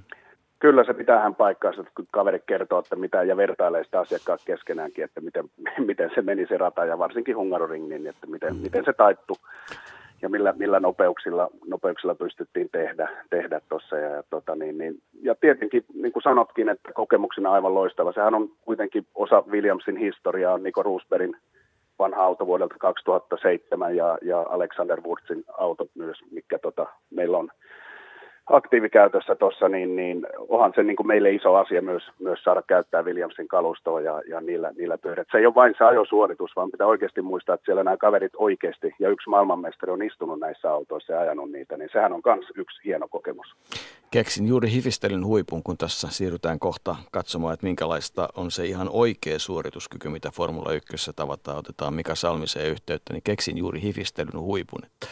Kyllä 0.60 0.84
se 0.84 0.94
pitäähän 0.94 1.36
paikkaansa, 1.36 1.84
kun 1.96 2.08
kaveri 2.12 2.40
kertoo, 2.48 2.80
että 2.80 2.96
mitä, 2.96 3.24
ja 3.24 3.38
vertailee 3.38 3.84
sitä 3.84 4.00
asiakkaat 4.00 4.42
keskenäänkin, 4.46 5.04
että 5.04 5.22
miten, 5.22 5.50
miten 5.88 6.12
se 6.16 6.22
meni 6.22 6.46
se 6.48 6.58
rata, 6.58 6.86
ja 6.86 6.98
varsinkin 6.98 7.36
Hungaroring, 7.36 7.90
niin 7.90 8.08
että 8.08 8.28
miten, 8.28 8.56
mm. 8.56 8.62
miten 8.62 8.86
se 8.86 8.94
taittu 8.94 9.34
ja 10.22 10.30
millä, 10.30 10.54
millä 10.58 10.80
nopeuksilla, 10.80 11.50
nopeuksilla 11.68 12.16
pystyttiin 12.16 12.70
tehdä, 12.72 13.10
tehdä. 13.30 13.62
Ja, 13.92 13.98
ja, 13.98 14.24
tota, 14.30 14.56
niin, 14.56 14.78
niin, 14.78 15.02
ja 15.22 15.36
tietenkin, 15.36 15.86
niin 15.94 16.14
kuin 16.14 16.24
sanotkin, 16.24 16.70
että 16.70 16.94
kokemuksena 16.94 17.52
aivan 17.52 17.74
loistava. 17.74 18.12
Sehän 18.14 18.36
on 18.36 18.50
kuitenkin 18.62 19.08
osa 19.16 19.44
Williamsin 19.52 19.98
historiaa, 19.98 20.54
on 20.54 20.64
Nico 20.64 20.84
Roosbergin 20.84 21.36
vanha 22.00 22.24
auto 22.24 22.48
vuodelta 22.48 22.76
2007 22.80 23.96
ja, 23.96 24.18
ja 24.22 24.46
Alexander 24.50 25.02
Wurzin 25.02 25.44
auto 25.58 25.88
myös, 25.96 26.18
mikä 26.32 26.60
tota, 26.60 26.88
meillä 27.10 27.38
on 27.38 27.50
aktiivikäytössä 28.50 29.36
tuossa, 29.36 29.70
niin, 29.70 29.96
niin 29.96 30.28
onhan 30.48 30.72
se 30.76 30.84
niin 30.84 30.96
kuin 30.96 31.08
meille 31.08 31.32
iso 31.32 31.56
asia 31.56 31.82
myös, 31.82 32.04
myös 32.20 32.44
saada 32.44 32.62
käyttää 32.62 33.02
Williamsin 33.04 33.48
kalustoa 33.48 34.02
ja, 34.02 34.22
ja 34.28 34.42
niillä, 34.42 34.72
niillä 34.78 34.98
pyörät. 34.98 35.28
Se 35.32 35.38
ei 35.38 35.46
ole 35.46 35.56
vain 35.56 35.76
se 35.78 35.84
ajosuoritus, 35.84 36.52
vaan 36.56 36.72
pitää 36.72 36.88
oikeasti 36.88 37.22
muistaa, 37.22 37.56
että 37.56 37.66
siellä 37.66 37.84
nämä 37.84 37.98
kaverit 37.98 38.34
oikeasti, 38.38 38.96
ja 39.00 39.10
yksi 39.10 39.30
maailmanmestari 39.30 39.92
on 39.92 40.04
istunut 40.04 40.40
näissä 40.40 40.72
autoissa 40.72 41.14
ja 41.14 41.20
ajanut 41.20 41.52
niitä, 41.52 41.78
niin 41.78 41.90
sehän 41.92 42.14
on 42.14 42.22
myös 42.26 42.46
yksi 42.56 42.82
hieno 42.86 43.08
kokemus. 43.08 43.56
Keksin 44.12 44.48
juuri 44.48 44.72
hifistelyn 44.72 45.26
huipun, 45.26 45.64
kun 45.64 45.78
tässä 45.78 46.08
siirrytään 46.12 46.60
kohta 46.60 46.96
katsomaan, 47.12 47.54
että 47.54 47.66
minkälaista 47.66 48.30
on 48.36 48.52
se 48.52 48.66
ihan 48.66 48.90
oikea 48.92 49.40
suorituskyky, 49.40 50.10
mitä 50.10 50.30
Formula 50.32 50.74
1 50.74 51.12
tavataan, 51.16 51.58
otetaan 51.58 51.94
Mika 51.94 52.16
Salmiseen 52.16 52.72
yhteyttä, 52.72 53.14
niin 53.14 53.24
keksin 53.24 53.58
juuri 53.58 53.82
hifistelyn 53.82 54.40
huipun. 54.40 54.80
Että 54.86 55.08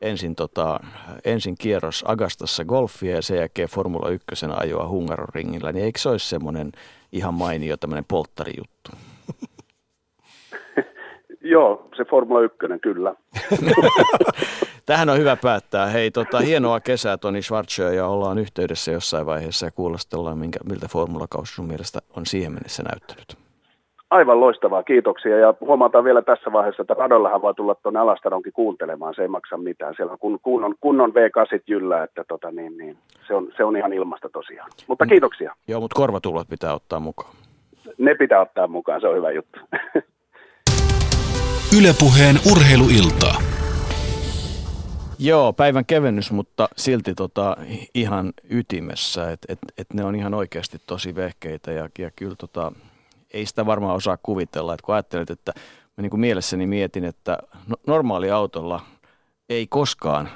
ensin, 0.00 0.34
tota, 0.34 0.80
ensin 1.24 1.54
kierros 1.58 2.04
Agastassa 2.06 2.64
golfia 2.64 3.14
ja 3.14 3.22
sen 3.22 3.36
jälkeen 3.36 3.68
Formula 3.68 4.08
1 4.08 4.26
ajoa 4.56 4.88
Hungaron 4.88 5.28
ringillä, 5.34 5.72
niin 5.72 5.84
eikö 5.84 5.98
se 5.98 6.08
olisi 6.08 6.28
semmoinen 6.28 6.72
ihan 7.12 7.34
mainio 7.34 7.76
tämmöinen 7.76 8.04
polttarijuttu? 8.08 8.90
Joo, 11.40 11.88
se 11.96 12.04
Formula 12.04 12.40
1 12.40 12.58
kyllä. 12.82 13.14
Tähän 14.86 15.08
on 15.08 15.18
hyvä 15.18 15.36
päättää. 15.36 15.86
Hei, 15.86 16.10
tota, 16.10 16.38
hienoa 16.38 16.80
kesää 16.80 17.16
Toni 17.16 17.42
Schwarzschild 17.42 17.92
ja 17.92 18.06
ollaan 18.06 18.38
yhteydessä 18.38 18.92
jossain 18.92 19.26
vaiheessa 19.26 19.66
ja 19.66 19.70
kuulostellaan, 19.70 20.38
minkä, 20.38 20.58
miltä 20.64 20.88
formulakausi 20.88 21.54
sun 21.54 21.66
mielestä 21.66 21.98
on 22.16 22.26
siihen 22.26 22.52
mennessä 22.52 22.82
näyttänyt. 22.82 23.47
Aivan 24.10 24.40
loistavaa, 24.40 24.82
kiitoksia. 24.82 25.38
Ja 25.38 25.54
huomataan 25.60 26.04
vielä 26.04 26.22
tässä 26.22 26.52
vaiheessa, 26.52 26.82
että 26.82 26.94
radollahan 26.94 27.42
voi 27.42 27.54
tulla 27.54 27.74
tuonne 27.74 28.00
Alastaronkin 28.00 28.52
kuuntelemaan, 28.52 29.14
se 29.14 29.22
ei 29.22 29.28
maksa 29.28 29.56
mitään. 29.56 29.94
Siellä 29.96 30.12
on 30.12 30.18
kun, 30.18 30.38
kunnon, 30.42 30.74
kunnon 30.80 31.10
V8 31.10 31.60
jyllä, 31.66 32.02
että 32.02 32.24
tota, 32.28 32.50
niin, 32.50 32.76
niin, 32.78 32.96
se, 33.26 33.34
on, 33.34 33.48
se 33.56 33.64
on 33.64 33.76
ihan 33.76 33.92
ilmasta 33.92 34.28
tosiaan. 34.28 34.70
Mutta 34.86 35.04
mm. 35.04 35.08
kiitoksia. 35.08 35.54
Joo, 35.68 35.80
mutta 35.80 35.94
korvatulot 35.96 36.48
pitää 36.48 36.74
ottaa 36.74 37.00
mukaan. 37.00 37.34
Ne 37.98 38.14
pitää 38.14 38.40
ottaa 38.40 38.66
mukaan, 38.66 39.00
se 39.00 39.08
on 39.08 39.16
hyvä 39.16 39.30
juttu. 39.30 39.60
Ylepuheen 41.78 42.36
urheiluiltaa. 42.52 43.34
Joo, 45.18 45.52
päivän 45.52 45.84
kevennys, 45.84 46.32
mutta 46.32 46.68
silti 46.76 47.14
tota, 47.14 47.56
ihan 47.94 48.32
ytimessä, 48.50 49.30
että 49.30 49.52
et, 49.52 49.58
et 49.78 49.86
ne 49.94 50.04
on 50.04 50.14
ihan 50.14 50.34
oikeasti 50.34 50.78
tosi 50.86 51.14
vehkeitä 51.14 51.72
ja, 51.72 51.88
ja 51.98 52.10
kyllä 52.16 52.34
tota, 52.38 52.72
ei 53.32 53.46
sitä 53.46 53.66
varmaan 53.66 53.96
osaa 53.96 54.18
kuvitella. 54.22 54.74
Että 54.74 54.84
kun 54.84 54.94
ajattelet, 54.94 55.30
että 55.30 55.52
mä 55.96 56.02
niin 56.02 56.10
kuin 56.10 56.20
mielessäni 56.20 56.66
mietin, 56.66 57.04
että 57.04 57.38
no, 57.66 57.76
normaali 57.86 58.30
autolla 58.30 58.80
ei 59.48 59.66
koskaan 59.66 60.28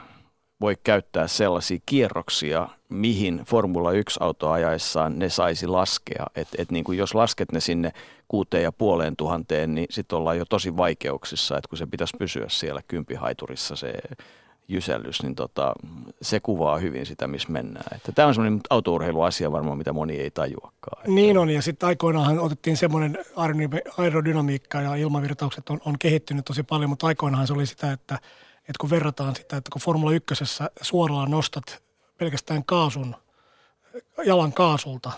voi 0.60 0.76
käyttää 0.84 1.26
sellaisia 1.26 1.78
kierroksia, 1.86 2.68
mihin 2.88 3.40
Formula 3.46 3.92
1-auto 3.92 4.50
ajaessaan 4.50 5.18
ne 5.18 5.28
saisi 5.28 5.66
laskea. 5.66 6.26
Että 6.34 6.56
et 6.62 6.70
niin 6.70 6.84
kuin 6.84 6.98
jos 6.98 7.14
lasket 7.14 7.52
ne 7.52 7.60
sinne 7.60 7.92
kuuteen 8.28 8.62
ja 8.62 8.72
puoleen 8.72 9.16
tuhanteen, 9.16 9.74
niin 9.74 9.86
sitten 9.90 10.18
ollaan 10.18 10.38
jo 10.38 10.44
tosi 10.44 10.76
vaikeuksissa, 10.76 11.56
että 11.56 11.68
kun 11.68 11.78
se 11.78 11.86
pitäisi 11.86 12.16
pysyä 12.18 12.46
siellä 12.48 12.80
kympihaiturissa 12.88 13.76
se 13.76 13.92
jysellys, 14.68 15.22
niin 15.22 15.34
tota, 15.34 15.72
se 16.22 16.40
kuvaa 16.40 16.78
hyvin 16.78 17.06
sitä, 17.06 17.26
missä 17.26 17.52
mennään. 17.52 17.96
Että 17.96 18.12
tämä 18.12 18.28
on 18.28 18.34
semmoinen 18.34 18.60
autourheiluasia 18.70 19.52
varmaan, 19.52 19.78
mitä 19.78 19.92
moni 19.92 20.16
ei 20.16 20.30
tajuakaan. 20.30 21.14
Niin 21.14 21.38
on, 21.38 21.50
ja 21.50 21.62
sitten 21.62 21.86
aikoinaan 21.86 22.38
otettiin 22.38 22.76
semmoinen 22.76 23.18
aerodynamiikka 23.98 24.80
ja 24.80 24.94
ilmavirtaukset 24.94 25.70
on, 25.70 25.80
on 25.84 25.98
kehittynyt 25.98 26.44
tosi 26.44 26.62
paljon, 26.62 26.90
mutta 26.90 27.06
aikoinaan 27.06 27.46
se 27.46 27.52
oli 27.52 27.66
sitä, 27.66 27.92
että, 27.92 28.14
että 28.58 28.78
kun 28.80 28.90
verrataan 28.90 29.36
sitä, 29.36 29.56
että 29.56 29.70
kun 29.72 29.82
Formula 29.82 30.12
1 30.12 30.44
suoraan 30.82 31.30
nostat 31.30 31.82
pelkästään 32.18 32.64
kaasun, 32.64 33.16
jalan 34.24 34.52
kaasulta, 34.52 35.12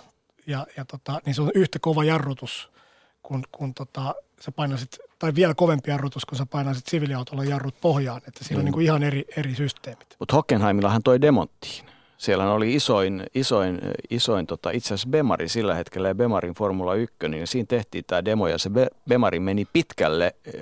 ja, 0.47 0.67
ja 0.77 0.85
tota, 0.85 1.21
niin 1.27 1.35
se 1.35 1.43
on 1.43 1.51
yhtä 1.55 1.79
kova 1.79 2.05
jarrutus, 2.05 2.71
kun, 3.23 3.43
kun 3.53 3.75
tota, 3.75 4.15
sä 4.41 4.53
painasit, 4.53 4.99
tai 5.25 5.35
vielä 5.35 5.55
kovempi 5.55 5.91
jarrutus, 5.91 6.25
kun 6.25 6.39
sä 6.39 6.47
painaisit 6.47 6.87
siviiliautolla 6.87 7.45
jarrut 7.45 7.75
pohjaan, 7.81 8.21
että 8.29 8.45
siinä 8.45 8.57
mm. 8.57 8.61
on 8.61 8.65
niin 8.65 8.73
kuin 8.73 8.87
ihan 8.87 9.03
eri, 9.03 9.25
eri 9.37 9.55
systeemit. 9.55 10.17
Mutta 10.19 10.37
Hockenheimillahan 10.37 11.03
toi 11.03 11.21
demonttiin. 11.21 11.85
Siellä 12.19 12.53
oli 12.53 12.75
isoin, 12.75 13.23
isoin, 13.35 13.81
isoin 14.11 14.47
tota, 14.47 14.71
itse 14.71 14.95
asiassa 14.95 15.09
Bemari 15.09 15.49
sillä 15.49 15.75
hetkellä 15.75 16.09
ja 16.09 16.15
Bemarin 16.15 16.55
Formula 16.55 16.95
1, 16.95 17.17
niin 17.29 17.47
siinä 17.47 17.67
tehtiin 17.67 18.05
tämä 18.07 18.25
demo 18.25 18.49
ja 18.49 18.59
se 18.59 18.71
Be- 18.71 18.91
Bemari 19.09 19.41
meni 19.41 19.65
pitkälle 19.73 20.35
äh, 20.47 20.53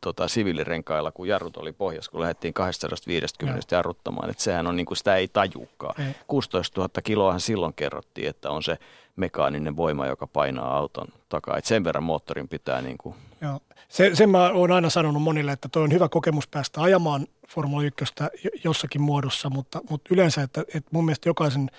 tota, 0.00 0.28
siviilirenkailla, 0.28 1.12
kun 1.12 1.28
jarrut 1.28 1.56
oli 1.56 1.72
pohjassa, 1.72 2.10
kun 2.10 2.20
lähdettiin 2.20 2.54
250 2.54 3.58
ja. 3.70 3.76
jarruttamaan. 3.76 4.30
Et 4.30 4.38
sehän 4.38 4.66
on 4.66 4.76
niin 4.76 4.86
kuin 4.86 4.98
sitä 4.98 5.16
ei 5.16 5.28
tajukaan. 5.28 6.00
Ei. 6.00 6.14
16 6.26 6.80
000 6.80 6.90
kiloahan 7.04 7.40
silloin 7.40 7.74
kerrottiin, 7.74 8.28
että 8.28 8.50
on 8.50 8.62
se 8.62 8.78
mekaaninen 9.16 9.76
voima, 9.76 10.06
joka 10.06 10.26
painaa 10.26 10.76
auton 10.76 11.08
takaa. 11.28 11.56
Et 11.56 11.64
sen 11.64 11.84
verran 11.84 12.04
moottorin 12.04 12.48
pitää 12.48 12.82
niin 12.82 12.98
kuin... 12.98 13.14
Joo. 13.40 13.60
Se, 13.88 14.10
sen 14.14 14.30
mä 14.30 14.50
oon 14.50 14.72
aina 14.72 14.90
sanonut 14.90 15.22
monille, 15.22 15.52
että 15.52 15.68
toi 15.68 15.82
on 15.82 15.92
hyvä 15.92 16.08
kokemus 16.08 16.48
päästä 16.48 16.82
ajamaan 16.82 17.26
Formula 17.48 17.82
1 17.82 18.04
jossakin 18.64 19.02
muodossa, 19.02 19.50
mutta, 19.50 19.80
mutta 19.90 20.14
yleensä, 20.14 20.42
että, 20.42 20.60
että 20.60 20.90
mun 20.92 21.04
mielestä 21.04 21.28
jokaisen 21.28 21.70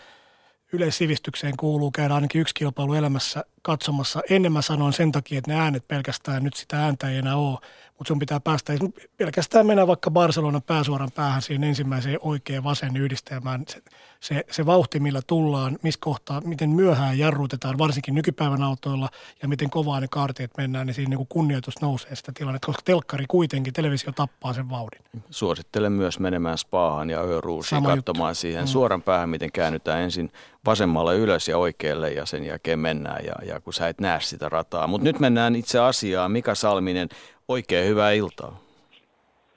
yleissivistykseen 0.74 1.58
kuuluu 1.58 1.92
käydä 1.92 2.16
ainakin 2.16 2.42
yksi 2.42 2.54
kilpailu 2.54 2.94
elämässä 2.94 3.44
katsomassa. 3.62 4.22
Ennen 4.30 4.52
mä 4.52 4.62
sanoin 4.62 4.94
sen 4.94 5.12
takia, 5.12 5.38
että 5.38 5.52
ne 5.52 5.60
äänet 5.60 5.88
pelkästään, 5.88 6.44
nyt 6.44 6.54
sitä 6.54 6.84
ääntä 6.84 7.10
ei 7.10 7.18
enää 7.18 7.38
ole, 7.38 7.60
mutta 7.98 8.08
sun 8.08 8.20
pitää 8.20 8.40
päästä 8.40 8.74
pelkästään 9.18 9.66
mennä 9.66 9.88
vaikka 9.88 10.12
Barcelonan 10.12 10.62
pääsuoran 10.62 11.12
päähän 11.12 11.42
siihen 11.42 11.64
ensimmäiseen 11.64 12.20
oikein 12.22 12.64
vasen 12.64 12.98
yhdistelmään. 12.98 13.64
Se, 13.70 13.84
se, 14.20 14.44
se 14.52 14.66
vauhti, 14.66 15.00
millä 15.00 15.22
tullaan, 15.28 15.78
missä 15.82 16.00
kohtaa, 16.02 16.42
miten 16.42 16.70
myöhään 16.70 17.18
jarrutetaan, 17.18 17.78
varsinkin 17.78 18.16
nykypäivän 18.16 18.64
autoilla 18.64 19.10
ja 19.42 19.48
miten 19.48 19.70
kovaa 19.70 20.00
ne 20.00 20.08
kaarteet 20.08 20.52
mennään, 20.58 20.88
niin 20.88 20.94
siinä 20.96 21.10
niin 21.10 21.18
kuin 21.18 21.28
kunnioitus 21.28 21.82
nousee 21.82 22.16
sitä 22.16 22.32
tilannetta, 22.36 22.66
koska 22.66 22.82
telkkari 22.86 23.26
kuitenkin, 23.28 23.74
televisio 23.74 24.12
tappaa 24.12 24.54
sen 24.54 24.70
vauhdin. 24.70 25.02
Suosittelen 25.30 25.92
myös 25.92 26.20
menemään 26.20 26.58
spaahan 26.58 27.10
ja 27.10 27.22
Öruusiin 27.22 27.84
katsomaan 27.84 28.30
juttu. 28.30 28.42
siihen 28.42 28.64
mm. 28.64 28.68
suoran 28.68 29.02
päähän, 29.02 29.30
miten 29.30 29.52
käännytään 29.52 30.02
ensin 30.02 30.32
vasemmalle 30.66 31.18
ylös 31.18 31.48
ja 31.48 31.58
oikealle 31.58 32.12
ja 32.12 32.26
sen 32.26 32.46
jälkeen 32.46 32.80
mennään 32.80 33.26
ja, 33.26 33.34
ja 33.46 33.60
kun 33.60 33.74
sä 33.74 33.88
et 33.88 34.02
näe 34.02 34.22
sitä 34.22 34.50
rataa. 34.50 34.88
Mutta 34.88 35.04
nyt 35.04 35.20
mennään 35.20 35.56
itse 35.56 35.80
asiaan. 35.80 36.32
Mika 36.32 36.56
Salminen, 36.56 37.10
oikein 37.54 37.88
hyvää 37.88 38.12
iltaa. 38.12 38.60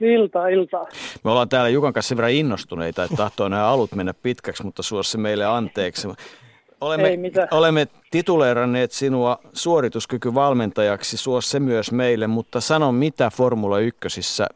Ilta, 0.01 0.49
ilta. 0.49 0.87
Me 1.25 1.31
ollaan 1.31 1.49
täällä 1.49 1.69
Jukan 1.69 1.93
kanssa 1.93 2.09
sen 2.09 2.17
verran 2.17 2.33
innostuneita, 2.33 3.05
että 3.05 3.17
tahtoo 3.17 3.49
nämä 3.49 3.69
alut 3.69 3.95
mennä 3.95 4.15
pitkäksi, 4.15 4.63
mutta 4.65 4.83
suo 4.83 5.03
se 5.03 5.19
meille 5.19 5.45
anteeksi. 5.45 6.09
Olemme, 6.81 7.09
Ei 7.09 7.19
olemme 7.51 7.89
tituleeranneet 8.11 8.93
sinua 8.93 9.39
suorituskykyvalmentajaksi, 9.53 11.17
suo 11.17 11.41
se 11.41 11.61
myös 11.61 11.93
meille, 11.93 12.27
mutta 12.27 12.61
sano 12.61 12.93
mitä 12.93 13.31
Formula 13.31 13.79
1, 13.79 13.99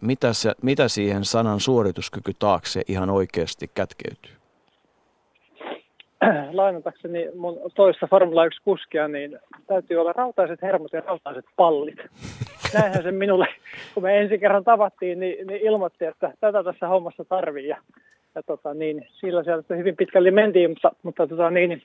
mitä, 0.01 0.33
se, 0.33 0.53
mitä 0.62 0.89
siihen 0.89 1.25
sanan 1.25 1.61
suorituskyky 1.61 2.35
taakse 2.39 2.83
ihan 2.89 3.11
oikeasti 3.11 3.71
kätkeytyy? 3.75 4.40
lainatakseni 6.53 7.29
mun 7.35 7.61
toista 7.75 8.07
Formula 8.07 8.47
1-kuskia, 8.47 9.09
niin 9.09 9.39
täytyy 9.67 9.97
olla 9.97 10.13
rautaiset 10.13 10.63
hermot 10.63 10.93
ja 10.93 11.01
rautaiset 11.01 11.45
pallit. 11.57 11.99
Näinhän 12.75 13.03
se 13.03 13.13
minulle, 13.13 13.47
kun 13.95 14.03
me 14.03 14.19
ensi 14.19 14.39
kerran 14.39 14.65
tavattiin, 14.65 15.21
niin, 15.21 15.47
niin 15.47 15.61
ilmoitti, 15.61 16.05
että 16.05 16.33
tätä 16.41 16.65
tässä 16.65 16.89
hommassa 16.89 17.25
tarvii. 17.25 17.69
Ja, 17.69 17.77
ja 18.35 18.43
tota, 18.43 18.75
niin, 18.75 19.07
sillä 19.13 19.45
sieltä 19.45 19.75
hyvin 19.75 19.97
pitkälle 19.97 20.31
mentiin, 20.31 20.71
mutta, 20.71 20.93
mutta 21.03 21.27
tota, 21.27 21.51
niin, 21.51 21.69
niin 21.69 21.83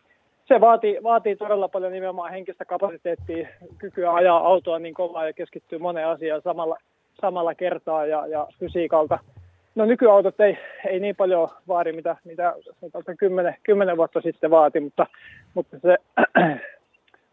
se 0.48 0.62
vaatii, 0.62 1.00
vaatii 1.04 1.36
todella 1.36 1.68
paljon 1.68 1.92
nimenomaan 1.92 2.32
henkistä 2.32 2.66
kapasiteettia, 2.66 3.48
kykyä 3.78 4.14
ajaa 4.14 4.48
autoa 4.48 4.80
niin 4.80 4.94
kovaa 4.94 5.28
ja 5.28 5.34
keskittyy 5.34 5.80
moneen 5.80 6.08
asiaan 6.08 6.42
samalla, 6.42 6.78
samalla 7.22 7.56
kertaa 7.56 8.06
ja, 8.06 8.28
ja 8.28 8.48
fysiikalta– 8.60 9.20
No 9.76 9.86
nykyautot 9.86 10.40
ei, 10.40 10.58
ei 10.88 11.00
niin 11.00 11.16
paljon 11.16 11.50
vaadi, 11.68 11.92
mitä, 11.92 12.16
mitä 12.24 12.54
kymmenen, 13.20 13.56
kymmenen 13.64 13.98
vuotta 13.98 14.22
sitten 14.22 14.52
vaati, 14.52 14.80
mutta, 14.80 15.06
mutta 15.54 15.78
se 15.80 15.98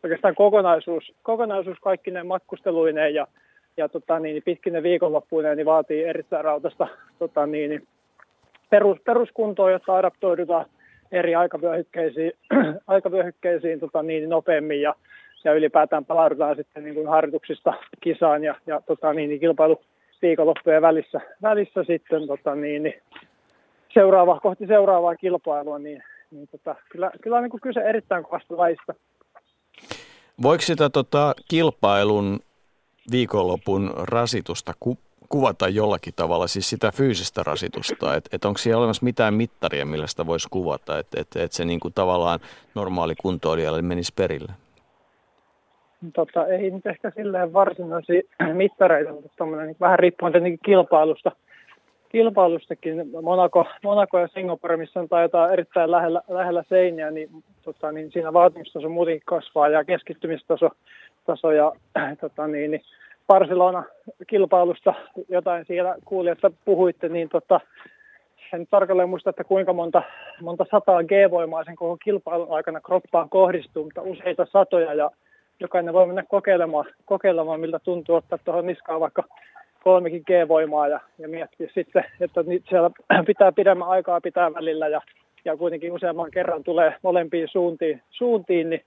oikeastaan 0.04 0.34
kokonaisuus, 0.34 1.12
kokonaisuus 1.22 1.78
kaikki 1.80 2.10
ne 2.10 2.22
matkusteluineen 2.22 3.14
ja, 3.14 3.26
ja 3.76 3.88
tota, 3.88 4.18
niin, 4.18 4.42
pitkinen 4.42 4.82
viikonloppuineen 4.82 5.56
niin 5.56 5.66
vaatii 5.66 6.04
erittäin 6.04 6.44
rautasta 6.44 6.88
tota, 7.18 7.46
niin, 7.46 7.86
perus, 8.70 8.98
peruskuntoa, 9.04 9.70
jotta 9.70 9.96
adaptoidutaan 9.96 10.66
eri 11.12 11.34
aikavyöhykkeisiin, 11.34 12.32
aikavyöhykkeisiin 12.86 13.80
tota, 13.80 14.02
niin, 14.02 14.28
nopeammin 14.28 14.80
ja, 14.80 14.94
ja 15.44 15.52
ylipäätään 15.54 16.04
palaudutaan 16.04 16.56
sitten 16.56 16.84
niin 16.84 16.94
kuin 16.94 17.08
harjoituksista 17.08 17.74
kisaan 18.00 18.44
ja, 18.44 18.54
ja 18.66 18.80
tota, 18.86 19.12
niin, 19.12 19.40
kilpailu, 19.40 19.80
viikonloppujen 20.22 20.82
välissä, 20.82 21.20
välissä 21.42 21.84
sitten 21.84 22.26
tota, 22.26 22.54
niin, 22.54 22.82
niin 22.82 23.02
seuraava, 23.94 24.40
kohti 24.40 24.66
seuraavaa 24.66 25.16
kilpailua, 25.16 25.78
niin, 25.78 26.02
niin 26.30 26.48
tota, 26.48 26.74
kyllä, 26.90 27.10
kyllä 27.22 27.36
on 27.36 27.42
niin 27.42 27.60
kyse 27.62 27.80
erittäin 27.80 28.24
kovasta 28.24 28.56
laista. 28.56 28.94
Voiko 30.42 30.62
sitä 30.62 30.90
tota, 30.90 31.34
kilpailun 31.48 32.40
viikonlopun 33.10 33.94
rasitusta 33.96 34.72
ku, 34.80 34.98
kuvata 35.28 35.68
jollakin 35.68 36.14
tavalla, 36.16 36.46
siis 36.46 36.70
sitä 36.70 36.92
fyysistä 36.92 37.42
rasitusta, 37.42 38.16
että 38.16 38.30
et 38.32 38.44
onko 38.44 38.58
siellä 38.58 38.78
olemassa 38.78 39.04
mitään 39.04 39.34
mittaria, 39.34 39.86
millä 39.86 40.06
sitä 40.06 40.26
voisi 40.26 40.48
kuvata, 40.50 40.98
että 40.98 41.20
et, 41.20 41.36
et 41.36 41.52
se 41.52 41.64
niin 41.64 41.80
kuin 41.80 41.94
tavallaan 41.94 42.40
normaali 42.74 43.14
kuntoilijalle 43.14 43.82
menisi 43.82 44.12
perille? 44.16 44.52
Tota, 46.14 46.46
ei 46.46 46.70
nyt 46.70 46.86
ehkä 46.86 47.10
silleen 47.10 47.52
varsinaisia 47.52 48.22
mittareita, 48.52 49.12
mutta 49.12 49.44
niin 49.44 49.76
vähän 49.80 49.98
riippuen 49.98 50.32
tietenkin 50.32 50.58
kilpailusta. 50.64 51.32
Kilpailustakin 52.08 53.10
Monaco, 53.22 53.66
Monaco 53.82 54.18
ja 54.18 54.28
Singapore, 54.28 54.76
missä 54.76 55.00
on 55.00 55.08
taitaa 55.08 55.52
erittäin 55.52 55.90
lähellä, 55.90 56.22
lähellä 56.28 56.64
seiniä, 56.68 57.10
niin, 57.10 57.28
tota, 57.62 57.92
niin 57.92 58.12
siinä 58.12 58.32
vaatimustaso 58.32 58.88
muutenkin 58.88 59.22
kasvaa 59.24 59.68
ja 59.68 59.84
keskittymistaso 59.84 60.70
taso 61.26 61.52
ja 61.52 61.72
tota, 62.20 62.46
niin, 62.46 62.70
niin 62.70 62.82
Barcelona 63.26 63.84
kilpailusta 64.26 64.94
jotain 65.28 65.64
siellä 65.66 65.96
kuuli, 66.04 66.30
että 66.30 66.50
puhuitte, 66.64 67.08
niin 67.08 67.28
tota, 67.28 67.60
en 68.52 68.66
tarkalleen 68.70 69.08
muista, 69.08 69.30
että 69.30 69.44
kuinka 69.44 69.72
monta, 69.72 70.02
monta 70.40 70.64
sataa 70.70 71.02
G-voimaa 71.02 71.64
sen 71.64 71.76
koko 71.76 71.96
kilpailun 71.96 72.56
aikana 72.56 72.80
kroppaan 72.80 73.28
kohdistuu, 73.28 73.84
mutta 73.84 74.02
useita 74.02 74.46
satoja 74.52 74.94
ja 74.94 75.10
jokainen 75.60 75.94
voi 75.94 76.06
mennä 76.06 76.22
kokeilemaan, 76.28 76.84
kokeilemaan 77.04 77.60
miltä 77.60 77.78
tuntuu 77.78 78.14
ottaa 78.14 78.38
tuohon 78.38 78.66
niskaan 78.66 79.00
vaikka 79.00 79.24
kolmekin 79.84 80.22
G-voimaa 80.26 80.88
ja, 80.88 81.00
ja 81.18 81.28
miettiä 81.28 81.68
sitten, 81.74 82.04
että 82.20 82.44
siellä 82.68 82.90
pitää 83.26 83.52
pidemmän 83.52 83.88
aikaa 83.88 84.20
pitää 84.20 84.54
välillä 84.54 84.88
ja, 84.88 85.00
ja 85.44 85.56
kuitenkin 85.56 85.92
useamman 85.92 86.30
kerran 86.30 86.64
tulee 86.64 86.94
molempiin 87.02 87.48
suuntiin, 87.48 88.02
suuntiin 88.10 88.70
niin 88.70 88.84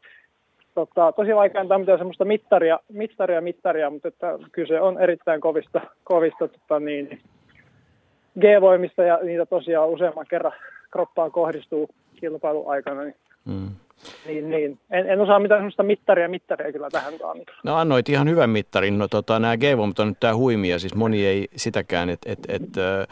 tota, 0.76 1.12
tosi 1.12 1.36
vaikea 1.36 1.62
antaa 1.62 1.80
mitään 1.80 2.00
semmoista 2.00 2.26
mittaria, 2.26 2.80
mittaria, 2.94 3.42
mittaria, 3.42 3.90
mutta 3.90 4.08
että 4.08 4.40
kyse 4.52 4.82
on 4.82 5.00
erittäin 5.00 5.42
kovista, 5.42 5.82
kovista 6.04 6.48
tota, 6.48 6.80
niin, 6.80 7.20
G-voimista 8.40 9.04
ja 9.04 9.20
niitä 9.24 9.46
tosiaan 9.46 9.90
useamman 9.90 10.26
kerran 10.30 10.54
kroppaan 10.92 11.32
kohdistuu 11.32 11.90
kilpailuaikana. 12.16 13.04
Niin 13.04 13.16
mm. 13.46 13.70
Niin, 14.26 14.49
niin. 14.49 14.80
En, 14.91 15.09
en 15.09 15.22
osaa 15.22 15.39
mitään 15.39 15.59
sellaista 15.59 15.84
mittaria 15.84 16.30
mittaria 16.30 16.72
kyllä 16.72 16.89
tähän. 16.89 17.13
No 17.63 17.76
annoit 17.76 18.09
ihan 18.09 18.30
hyvän 18.30 18.49
mittarin. 18.49 18.97
No 18.97 19.07
tota, 19.07 19.39
nämä 19.39 19.57
g 19.57 19.63
on 19.77 20.07
nyt 20.07 20.19
tämä 20.19 20.35
huimia, 20.35 20.80
siis 20.80 20.95
moni 20.95 21.26
ei 21.26 21.47
sitäkään, 21.55 22.09
että 22.09 22.31
et, 22.31 22.39
et, 22.47 22.61
et 22.61 23.09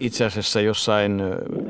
itse 0.00 0.24
asiassa 0.24 0.60
jossain 0.60 1.22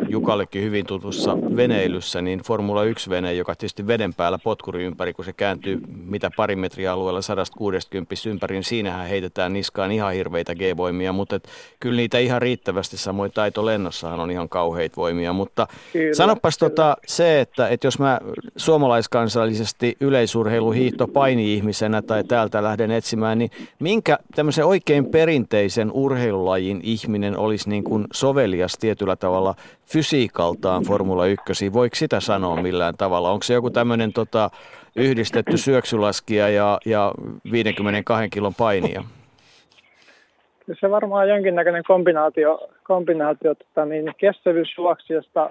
Jukallekin 0.09 0.63
hyvin 0.63 0.87
tutussa 0.87 1.37
veneilyssä, 1.57 2.23
niin 2.23 2.41
Formula 2.41 2.85
1-vene, 2.85 3.33
joka 3.33 3.55
tietysti 3.55 3.87
veden 3.87 4.15
päällä 4.15 4.39
potkuri 4.39 4.85
ympäri, 4.85 5.13
kun 5.13 5.25
se 5.25 5.33
kääntyy 5.33 5.81
mitä 6.05 6.31
pari 6.37 6.57
metriä 6.57 6.93
alueella 6.93 7.23
160 7.23 8.15
ympäri, 8.27 8.55
niin 8.55 8.65
siinähän 8.65 9.09
heitetään 9.09 9.53
niskaan 9.53 9.93
ihan 9.93 10.13
hirveitä 10.13 10.55
G-voimia, 10.55 11.13
mutta 11.13 11.37
et, 11.37 11.49
kyllä 11.81 11.97
niitä 11.97 12.19
ihan 12.19 12.43
riittävästi, 12.43 12.97
samoin 12.97 13.33
taito 13.33 13.67
lennossahan 13.67 14.21
on 14.21 14.31
ihan 14.31 14.49
kauheita 14.49 14.97
voimia, 14.97 15.33
mutta 15.33 15.67
kyllä, 15.93 16.15
sanopas 16.15 16.59
kyllä. 16.59 16.71
Tota, 16.71 16.97
se, 17.07 17.41
että, 17.41 17.69
että 17.69 17.87
jos 17.87 17.99
mä 17.99 18.21
suomalaiskansallisesti 18.57 19.97
yleisurheiluhiihto 20.01 21.09
paini-ihmisenä 21.09 22.03
tai 22.03 22.25
täältä 22.25 22.63
lähden 22.63 22.91
etsimään, 22.91 23.39
niin 23.39 23.51
minkä 23.79 24.19
tämmöisen 24.35 24.67
oikein 24.67 25.07
perinteisen 25.07 25.91
urheilulajin 25.93 26.81
ihminen 26.83 27.39
olisi 27.39 27.69
niin 27.69 27.85
kuin 27.85 28.02
sovelias 28.13 28.79
tietyllä 28.81 29.17
tavalla 29.17 29.55
fysiikaltaan 29.87 30.83
Formula 30.83 31.27
1. 31.27 31.73
Voiko 31.73 31.97
sitä 31.97 32.21
sanoa 32.21 32.63
millään 32.63 32.95
tavalla? 32.99 33.31
Onko 33.31 33.43
se 33.43 33.55
joku 33.55 33.71
tämmöinen 33.71 34.13
tota, 34.13 34.51
yhdistetty 34.97 35.57
syöksylaskija 35.57 36.49
ja, 36.49 36.79
ja 36.87 37.13
52 37.53 38.29
kilon 38.29 38.55
painija? 38.59 39.03
Kyllä 40.67 40.79
se 40.81 40.91
varmaan 40.91 41.29
jonkinnäköinen 41.29 41.83
kombinaatio, 41.87 42.69
kombinaatio 42.85 43.55
tota, 43.55 43.85
niin 43.85 44.13
kestävyysjuoksijasta 44.19 45.51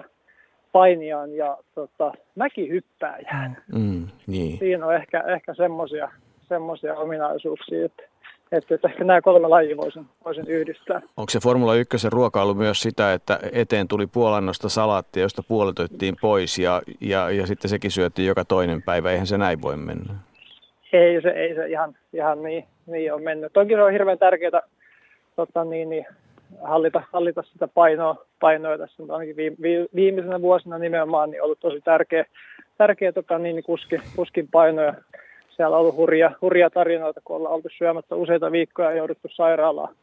painijaan 0.72 1.34
ja 1.34 1.56
tota, 1.74 2.12
mäkihyppääjään. 2.34 3.56
Mm, 3.74 4.08
niin. 4.26 4.58
Siinä 4.58 4.86
on 4.86 4.94
ehkä, 4.94 5.20
ehkä 5.20 5.54
semmoisia 6.48 6.94
ominaisuuksia, 6.96 7.84
että 7.84 8.02
että, 8.52 8.74
että 8.74 8.88
ehkä 8.88 9.04
nämä 9.04 9.22
kolme 9.22 9.48
lajia 9.48 9.76
voisin, 9.76 10.06
voisin 10.24 10.44
yhdistää. 10.48 11.02
Onko 11.16 11.30
se 11.30 11.38
Formula 11.42 11.74
1 11.74 12.10
ruokailu 12.10 12.54
myös 12.54 12.80
sitä, 12.80 13.12
että 13.12 13.38
eteen 13.52 13.88
tuli 13.88 14.06
puolannosta 14.06 14.68
salaattia, 14.68 15.22
josta 15.22 15.42
puolet 15.48 15.76
pois 16.20 16.58
ja, 16.58 16.82
ja, 17.00 17.30
ja 17.30 17.46
sitten 17.46 17.68
sekin 17.68 17.90
syötiin 17.90 18.28
joka 18.28 18.44
toinen 18.44 18.82
päivä? 18.82 19.10
Eihän 19.10 19.26
se 19.26 19.38
näin 19.38 19.62
voi 19.62 19.76
mennä. 19.76 20.14
Ei 20.92 21.22
se, 21.22 21.28
ei 21.28 21.54
se 21.54 21.68
ihan, 21.68 21.96
ihan 22.12 22.42
niin, 22.42 22.64
niin 22.86 23.14
on 23.14 23.22
mennyt. 23.22 23.52
Toki 23.52 23.74
se 23.74 23.82
on 23.82 23.92
hirveän 23.92 24.18
tärkeää 24.18 24.62
tota, 25.36 25.64
niin, 25.64 25.90
niin, 25.90 26.06
hallita, 26.62 27.02
hallita 27.12 27.42
sitä 27.42 27.68
painoa, 27.68 28.26
painoa 28.40 28.78
tässä 28.78 29.02
ainakin 29.08 29.36
viime, 29.36 29.56
viimeisenä 29.94 30.42
vuosina 30.42 30.78
nimenomaan 30.78 31.30
niin 31.30 31.42
ollut 31.42 31.60
tosi 31.60 31.80
tärkeä, 31.80 32.24
tärkeä 32.78 33.12
tota, 33.12 33.38
niin, 33.38 33.62
kuski, 33.62 34.00
kuskin 34.16 34.48
painoja 34.52 34.94
siellä 35.62 35.76
on 35.76 35.80
ollut 35.80 35.96
hurja, 35.96 36.30
hurja 36.40 36.70
tarinoita, 36.70 37.20
kun 37.24 37.36
ollaan 37.36 37.54
oltu 37.54 37.68
syömättä 37.78 38.14
useita 38.14 38.52
viikkoja 38.52 38.90
ja 38.90 38.96
jouduttu 38.96 39.28
sairaalaan, 39.30 39.94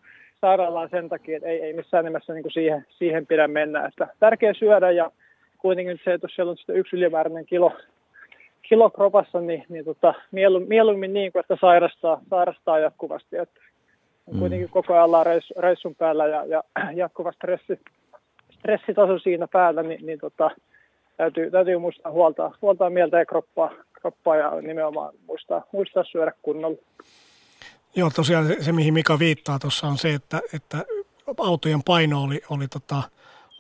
sairaalaan 0.41 0.90
sen 0.90 1.10
takia, 1.10 1.38
että 1.38 1.49
ei, 1.49 1.61
ei 1.61 1.73
missään 1.73 2.06
nimessä 2.06 2.34
niin 2.34 2.44
kuin 2.44 2.52
siihen, 2.52 2.86
siihen 2.90 3.27
pidä 3.27 3.48
mennä. 3.48 3.86
Että 3.86 4.07
tärkeä 4.19 4.53
syödä 4.53 4.91
ja 4.91 5.11
kuitenkin 5.57 5.99
se, 6.03 6.14
että 6.14 6.26
jos 6.26 6.36
siellä 6.36 6.49
on 6.49 6.57
sitten 6.57 6.76
yksi 6.76 6.95
ylimääräinen 6.95 7.45
kilo, 7.45 7.72
kilokropassa, 8.69 9.41
niin, 9.41 9.65
niin 9.69 9.86
tota, 9.86 10.14
mieluummin, 10.31 10.69
mieluummin 10.69 11.14
niin 11.14 11.31
kuin, 11.31 11.40
että 11.40 11.57
sairastaa, 11.61 12.22
sairastaa 12.30 12.80
jatkuvasti. 12.80 13.38
Että 13.38 13.60
mm. 14.31 14.40
kuitenkin 14.40 14.69
koko 14.69 14.94
ajan 14.94 15.06
ollaan 15.06 15.26
reissun, 15.26 15.64
reissun 15.64 15.95
päällä 15.95 16.27
ja, 16.27 16.45
ja 16.45 16.64
jatkuva 17.02 17.31
stressi, 17.31 17.80
stressitaso 18.60 19.19
siinä 19.19 19.48
päällä, 19.48 19.84
niin, 19.84 20.06
niin 20.06 20.19
tota, 20.19 20.52
täytyy, 21.18 21.52
täytyy 21.52 21.77
muistaa 21.77 22.11
huoltaa, 22.11 22.56
huoltaa 22.61 22.90
mieltä 22.90 23.19
ja 23.19 23.26
kroppaa, 23.26 23.72
kroppaa 24.01 24.35
ja 24.35 24.61
nimenomaan 24.61 25.13
muistaa, 25.27 25.63
muistaa 25.71 26.03
syödä 26.03 26.31
kunnolla. 26.41 26.77
Joo, 27.95 28.09
tosiaan 28.09 28.47
se, 28.47 28.57
se 28.63 28.71
mihin 28.71 28.93
Mika 28.93 29.19
viittaa 29.19 29.59
tuossa 29.59 29.88
on 29.88 29.97
se, 29.97 30.13
että, 30.13 30.41
että 30.53 30.85
autojen 31.38 31.84
paino 31.84 32.23
oli, 32.23 32.41
oli 32.49 32.67
tota, 32.67 33.03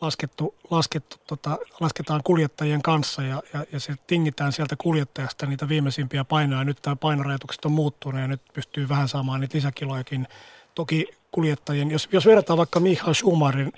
laskettu, 0.01 0.55
laskettu 0.69 1.17
tota, 1.27 1.57
lasketaan 1.79 2.21
kuljettajien 2.23 2.81
kanssa 2.81 3.21
ja, 3.21 3.43
ja, 3.53 3.65
ja 3.71 3.79
se 3.79 3.93
tingitään 4.07 4.51
sieltä 4.51 4.75
kuljettajasta 4.75 5.45
niitä 5.45 5.69
viimeisimpiä 5.69 6.23
painoja. 6.23 6.63
Nyt 6.63 6.77
tämä 6.81 6.95
painorajoitukset 6.95 7.65
on 7.65 7.71
muuttunut 7.71 8.21
ja 8.21 8.27
nyt 8.27 8.41
pystyy 8.53 8.89
vähän 8.89 9.07
saamaan 9.07 9.41
niitä 9.41 9.57
lisäkilojakin. 9.57 10.27
Toki 10.75 11.07
kuljettajien, 11.31 11.91
jos, 11.91 12.09
jos 12.11 12.25
verrataan 12.25 12.57
vaikka 12.57 12.79
Michael 12.79 13.13
Schumacherin 13.13 13.73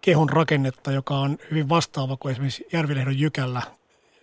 kehon 0.00 0.28
rakennetta, 0.28 0.92
joka 0.92 1.14
on 1.14 1.38
hyvin 1.50 1.68
vastaava 1.68 2.16
kuin 2.16 2.32
esimerkiksi 2.32 2.66
Järvilehdon 2.72 3.18
Jykällä, 3.18 3.62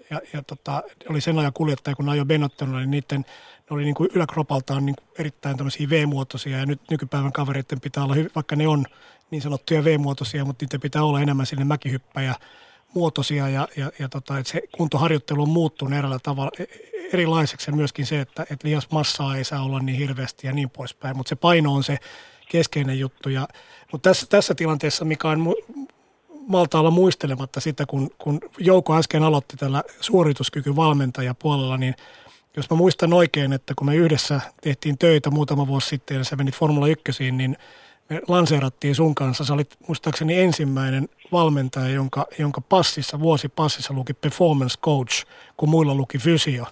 ja, 0.10 0.22
ja 0.34 0.44
tota, 0.44 0.84
oli 1.10 1.22
sen 1.22 1.40
ajan 1.40 1.54
kuljettaja, 1.54 1.96
kun 1.96 2.10
ajoi 2.10 2.26
Benottonilla, 2.26 2.80
niin 2.80 2.92
niiden, 2.92 3.26
ne 3.70 3.76
oli 3.76 3.84
niin 3.84 3.96
kuin 3.96 4.10
yläkropaltaan 4.14 4.86
niin 4.86 4.96
kuin 4.96 5.08
erittäin 5.20 5.58
tämmöisiä 5.58 5.90
V-muotoisia, 5.90 6.58
ja 6.58 6.66
nyt 6.66 6.82
nykypäivän 6.92 7.32
kavereiden 7.32 7.82
pitää 7.82 8.04
olla, 8.04 8.16
vaikka 8.36 8.56
ne 8.56 8.68
on 8.68 8.86
niin 9.32 9.42
sanottuja 9.42 9.84
V-muotoisia, 9.84 10.46
mutta 10.46 10.64
niitä 10.64 10.80
pitää 10.80 11.04
olla 11.04 11.22
enemmän 11.22 11.46
sinne 11.46 11.66
mäkihyppäjä 11.66 12.36
muotoisia, 12.94 13.50
ja, 13.50 13.68
ja, 13.78 13.92
ja 14.00 14.10
tota, 14.10 14.38
että 14.38 14.52
se 14.52 14.62
kuntoharjoittelu 14.78 15.42
on 15.42 15.50
muuttunut 15.50 15.94
eräällä 15.94 16.20
tavalla, 16.24 16.52
e, 16.60 16.64
erilaiseksi, 17.14 17.72
ja 17.72 17.76
myöskin 17.76 18.06
se, 18.06 18.22
että, 18.22 18.46
että 18.50 18.68
massaa 18.92 19.36
ei 19.36 19.44
saa 19.44 19.64
olla 19.64 19.80
niin 19.80 19.98
hirveästi 19.98 20.48
ja 20.48 20.54
niin 20.54 20.70
poispäin, 20.70 21.18
mutta 21.18 21.30
se 21.30 21.36
paino 21.36 21.74
on 21.74 21.84
se 21.84 21.98
keskeinen 22.50 23.00
juttu, 23.00 23.30
ja, 23.30 23.48
mutta 23.92 24.10
tässä, 24.10 24.26
tässä 24.30 24.56
tilanteessa, 24.56 25.06
mikä 25.06 25.28
on 25.28 25.56
malta 26.48 26.80
olla 26.80 26.91
muistelematta 26.91 27.60
sitä, 27.60 27.86
kun, 27.86 28.10
kun 28.18 28.40
Jouko 28.57 28.95
äsken 28.95 29.24
aloitti 29.24 29.57
tällä 29.57 29.84
suorituskykyvalmentajapuolella, 30.02 31.78
niin 31.78 31.95
jos 32.57 32.69
mä 32.69 32.78
muistan 32.78 33.14
oikein, 33.14 33.53
että 33.53 33.74
kun 33.78 33.88
me 33.88 33.95
yhdessä 33.95 34.41
tehtiin 34.61 34.98
töitä 34.98 35.30
muutama 35.30 35.68
vuosi 35.68 35.88
sitten 35.88 36.18
ja 36.18 36.24
sä 36.24 36.36
menit 36.36 36.56
Formula 36.56 36.88
1, 36.88 37.32
niin 37.32 37.57
me 38.10 38.22
lanseerattiin 38.28 38.95
sun 38.95 39.15
kanssa. 39.15 39.45
Sä 39.45 39.53
olit 39.53 39.78
muistaakseni 39.88 40.40
ensimmäinen 40.40 41.10
valmentaja, 41.32 41.90
jonka, 41.90 42.26
jonka 42.40 42.61
passissa, 42.61 43.19
vuosipassissa 43.19 43.94
luki 43.94 44.14
performance 44.14 44.80
coach, 44.80 45.26
kun 45.57 45.69
muilla 45.69 45.95
luki 45.95 46.18
fysio. 46.18 46.65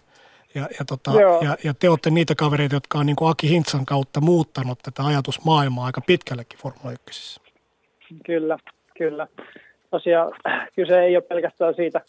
Ja, 0.56 0.68
ja, 0.80 0.85
tota, 0.85 1.11
ja, 1.41 1.57
ja 1.64 1.73
te 1.73 1.89
olette 1.89 2.10
niitä 2.10 2.35
kavereita, 2.35 2.76
jotka 2.76 2.99
on 2.99 3.06
niin 3.06 3.15
kuin 3.15 3.31
Aki 3.31 3.49
Hintsan 3.49 3.85
kautta 3.85 4.22
muuttanut 4.22 4.80
tätä 4.80 5.06
ajatusmaailmaa 5.06 5.85
aika 5.85 6.02
pitkällekin 6.02 6.60
Formula 6.60 6.91
1. 6.91 7.41
Kyllä, 8.26 8.57
kyllä 8.97 9.27
tosiaan 9.95 10.34
kyse 10.76 10.99
ei 10.99 11.15
ole 11.15 11.23
pelkästään 11.23 11.73
siitä, 11.73 12.01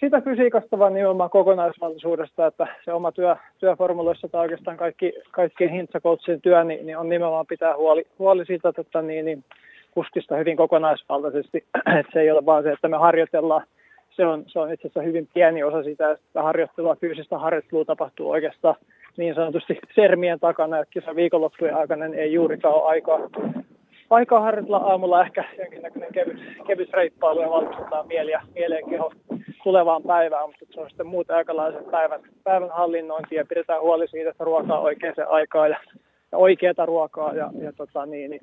siitä 0.00 0.20
fysiikasta, 0.20 0.78
vaan 0.78 0.94
nimenomaan 0.94 1.30
kokonaisvaltaisuudesta, 1.30 2.46
että 2.46 2.66
se 2.84 2.92
oma 2.92 3.12
työ, 3.12 3.36
työformuloissa 3.58 4.28
tai 4.28 4.40
oikeastaan 4.40 4.76
kaikki, 4.76 5.12
kaikkien 5.30 5.70
hintsakoutsin 5.70 6.40
työ, 6.40 6.64
niin, 6.64 6.86
niin, 6.86 6.98
on 6.98 7.08
nimenomaan 7.08 7.46
pitää 7.46 7.76
huoli, 7.76 8.06
huoli 8.18 8.46
siitä, 8.46 8.72
että 8.78 9.02
niin, 9.02 9.24
niin 9.24 9.44
kuskista 9.90 10.36
hyvin 10.36 10.56
kokonaisvaltaisesti. 10.56 11.64
että 12.00 12.12
se 12.12 12.20
ei 12.20 12.30
ole 12.30 12.46
vaan 12.46 12.62
se, 12.62 12.72
että 12.72 12.88
me 12.88 12.96
harjoitellaan. 12.96 13.62
Se 14.10 14.26
on, 14.26 14.44
se 14.46 14.58
on 14.58 14.72
itse 14.72 14.88
asiassa 14.88 15.02
hyvin 15.02 15.28
pieni 15.34 15.62
osa 15.62 15.82
sitä, 15.82 16.10
että 16.10 16.42
harjoittelua, 16.42 16.96
fyysistä 17.00 17.38
harjoittelua 17.38 17.84
tapahtuu 17.84 18.30
oikeastaan 18.30 18.74
niin 19.16 19.34
sanotusti 19.34 19.78
sermien 19.94 20.40
takana, 20.40 20.78
että 20.78 20.92
kisa 20.92 21.16
viikonloppujen 21.16 21.76
aikana 21.76 22.04
ei 22.04 22.32
juurikaan 22.32 22.74
ole 22.74 22.84
aikaa 22.84 23.18
aikaa 24.10 24.40
harjoitella 24.40 24.76
aamulla 24.76 25.22
ehkä 25.22 25.44
jonkinnäköinen 25.58 26.12
kevyt, 26.12 26.38
kevyt 26.66 26.92
reippailu 26.92 27.40
ja 27.40 27.50
valmistaa 27.50 28.02
mieli 28.02 28.30
ja 28.30 28.40
mieleen 28.54 28.90
keho 28.90 29.12
tulevaan 29.62 30.02
päivään, 30.02 30.48
mutta 30.48 30.64
se 30.70 30.80
on 30.80 30.88
sitten 30.88 31.06
muuten 31.06 31.36
aikalaisen 31.36 31.84
päivän, 31.90 32.20
päivän 32.44 32.70
hallinnointi 32.70 33.34
ja 33.34 33.44
pidetään 33.44 33.80
huoli 33.80 34.08
siitä, 34.08 34.30
että 34.30 34.44
ruokaa 34.44 34.80
oikeaan 34.80 35.14
aikaan 35.28 35.70
ja, 35.70 35.78
ja 36.32 36.38
oikeaa 36.38 36.86
ruokaa 36.86 37.34
ja, 37.34 37.50
ja 37.60 37.72
tota 37.72 38.06
niin, 38.06 38.30
niin 38.30 38.40